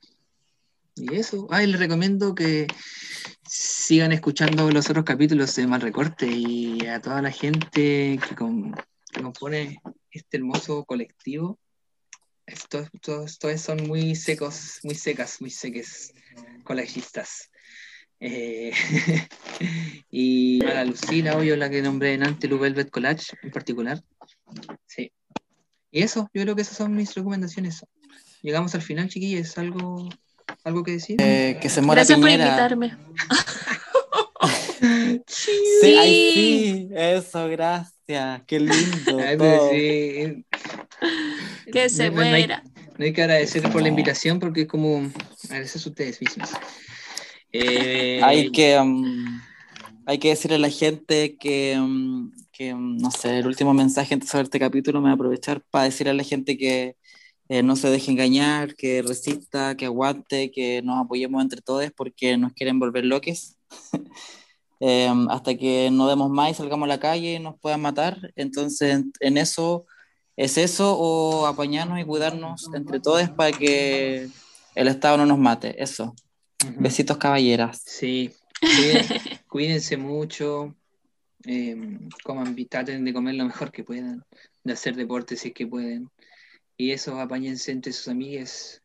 y 0.95 1.15
eso, 1.15 1.47
ay, 1.51 1.66
les 1.66 1.78
recomiendo 1.78 2.35
que 2.35 2.66
sigan 3.47 4.12
escuchando 4.12 4.70
los 4.70 4.89
otros 4.89 5.05
capítulos 5.05 5.55
de 5.55 5.66
Mal 5.66 5.82
Recorte 5.82 6.27
y 6.27 6.86
a 6.86 7.01
toda 7.03 7.20
la 7.20 7.31
gente 7.31 8.19
que, 8.27 8.35
com- 8.35 8.73
que 9.12 9.23
compone 9.23 9.82
este 10.11 10.39
hermoso 10.39 10.85
colectivo. 10.86 11.59
Estos, 12.47 12.89
estos, 12.95 13.39
todos 13.39 13.61
son 13.61 13.86
muy 13.86 14.15
secos, 14.16 14.81
muy 14.82 14.95
secas, 14.95 15.43
muy 15.43 15.51
seques 15.51 16.15
colegistas. 16.65 17.51
Eh, 18.20 18.73
y 20.11 20.65
a 20.65 20.74
la 20.74 20.85
Lucila, 20.85 21.36
obvio, 21.36 21.57
la 21.57 21.70
que 21.70 21.82
nombré 21.82 22.15
en 22.15 22.24
antes, 22.27 22.51
Velvet 22.51 22.90
Collage 22.90 23.36
en 23.43 23.51
particular. 23.51 24.03
Sí. 24.86 25.12
Y 25.90 26.03
eso, 26.03 26.28
yo 26.35 26.43
creo 26.43 26.55
que 26.57 26.62
esas 26.62 26.77
son 26.77 26.95
mis 26.95 27.15
recomendaciones. 27.15 27.85
Llegamos 28.43 28.74
al 28.74 28.82
final, 28.82 29.09
chiquillos. 29.09 29.57
¿Algo, 29.59 30.09
algo 30.65 30.82
que 30.85 30.93
decir? 30.93 31.16
Eh, 31.20 31.59
que 31.61 31.69
se 31.69 31.81
muera 31.81 32.01
Gracias 32.01 32.19
por 32.19 32.28
Piñera. 32.28 32.47
invitarme. 32.49 32.97
Sí, 35.27 35.97
ay, 35.99 36.31
sí, 36.35 36.89
eso, 36.95 37.49
gracias. 37.49 38.43
Qué 38.47 38.61
lindo. 38.61 39.19
Ay, 39.27 39.36
todo. 39.36 39.70
sí. 39.70 40.45
Que 41.73 41.89
se 41.89 42.11
No- 42.11 42.16
no 42.16 42.23
hay- 42.23 42.31
muera. 42.31 42.62
No 42.97 43.05
hay 43.05 43.12
que 43.12 43.23
agradecer 43.23 43.62
por 43.70 43.82
la 43.82 43.89
invitación 43.89 44.39
porque 44.40 44.62
es 44.62 44.66
como 44.69 45.11
agradecer 45.45 45.82
a 45.85 45.89
ustedes 45.89 46.20
mismos. 46.20 46.51
Eh, 47.52 48.20
Hay 48.22 48.50
que, 48.52 48.78
mm, 48.78 49.40
hay 50.06 50.18
que 50.18 50.28
decirle 50.30 50.56
a 50.56 50.60
la 50.60 50.70
gente 50.70 51.36
que, 51.36 51.76
mm, 51.78 52.32
que, 52.52 52.74
mm, 52.74 52.98
no 52.98 53.10
sé, 53.10 53.38
el 53.38 53.46
último 53.46 53.74
mensaje 53.74 54.16
ver 54.16 54.44
este 54.44 54.58
capítulo 54.58 55.00
me 55.00 55.04
voy 55.04 55.10
a 55.12 55.14
aprovechar 55.14 55.62
para 55.70 55.84
decirle 55.84 56.10
a 56.10 56.14
la 56.14 56.24
gente 56.24 56.58
que 56.58 56.96
eh, 57.48 57.62
no 57.62 57.76
se 57.76 57.88
deje 57.90 58.10
engañar, 58.10 58.74
que 58.74 59.02
resista, 59.02 59.76
que 59.76 59.86
aguante, 59.86 60.50
que 60.50 60.82
nos 60.82 61.04
apoyemos 61.04 61.42
entre 61.42 61.62
todos 61.62 61.90
porque 61.96 62.36
nos 62.36 62.52
quieren 62.52 62.78
volver 62.78 63.04
loques. 63.04 63.56
Eh, 64.80 65.12
hasta 65.30 65.56
que 65.56 65.90
no 65.90 66.06
demos 66.06 66.30
más 66.30 66.52
y 66.52 66.54
salgamos 66.54 66.86
a 66.86 66.90
la 66.90 67.00
calle 67.00 67.34
y 67.34 67.38
nos 67.40 67.58
puedan 67.58 67.80
matar. 67.80 68.32
Entonces, 68.36 69.02
en 69.18 69.36
eso, 69.36 69.86
es 70.36 70.56
eso 70.56 70.96
o 70.96 71.46
apañarnos 71.46 71.98
y 71.98 72.04
cuidarnos 72.04 72.70
entre 72.72 73.00
todos 73.00 73.28
para 73.30 73.50
que 73.50 74.28
el 74.76 74.86
Estado 74.86 75.16
no 75.16 75.26
nos 75.26 75.38
mate. 75.38 75.82
Eso. 75.82 76.14
Besitos, 76.78 77.18
caballeras. 77.18 77.82
Sí, 77.85 78.32
cuídense 79.48 79.97
mucho, 79.97 80.74
eh, 81.44 81.76
coman, 82.24 82.56
traten 82.68 83.05
de 83.05 83.12
comer 83.12 83.36
lo 83.36 83.44
mejor 83.44 83.70
que 83.70 83.85
puedan, 83.85 84.24
de 84.64 84.72
hacer 84.72 84.97
deporte 84.97 85.36
si 85.36 85.48
es 85.48 85.55
que 85.55 85.66
pueden. 85.66 86.10
Y 86.76 86.90
eso, 86.93 87.20
apáñense 87.20 87.72
entre 87.72 87.93
sus 87.93 88.09
amigues 88.09 88.82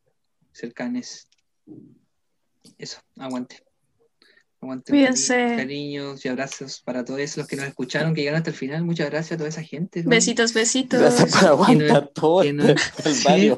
cercanes. 0.52 1.28
Eso, 2.78 3.00
aguante. 3.18 3.64
Cuídense. 4.92 5.36
cari- 5.36 5.58
Cariños 5.58 6.26
y 6.26 6.30
abrazos 6.30 6.82
para 6.82 7.04
todos 7.06 7.38
los 7.38 7.48
que 7.48 7.56
nos 7.56 7.66
escucharon, 7.68 8.14
que 8.14 8.22
llegaron 8.22 8.38
hasta 8.40 8.50
el 8.52 8.56
final. 8.56 8.84
Muchas 8.84 9.10
gracias 9.10 9.34
a 9.34 9.38
toda 9.38 9.50
esa 9.50 9.64
gente. 9.64 10.04
¿no? 10.04 10.10
Besitos, 10.10 10.54
besitos. 10.54 11.00
Gracias 11.00 11.32
por 11.32 11.48
aguantar 11.48 12.08
todo 12.14 12.44
no- 12.54 12.64
este 12.70 13.14
sí. 13.14 13.54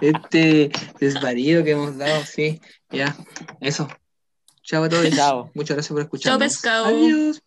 Este 0.00 0.70
desvarío 0.98 1.64
que 1.64 1.72
hemos 1.72 1.96
dado, 1.96 2.22
sí. 2.24 2.60
Ya, 2.90 3.16
eso. 3.60 3.88
Chao 4.62 4.84
a 4.84 4.88
todos. 4.88 5.10
Chao. 5.10 5.50
Muchas 5.54 5.76
gracias 5.76 5.92
por 5.92 6.00
escucharnos. 6.02 6.40
pescado. 6.48 6.86
Adiós. 6.86 7.42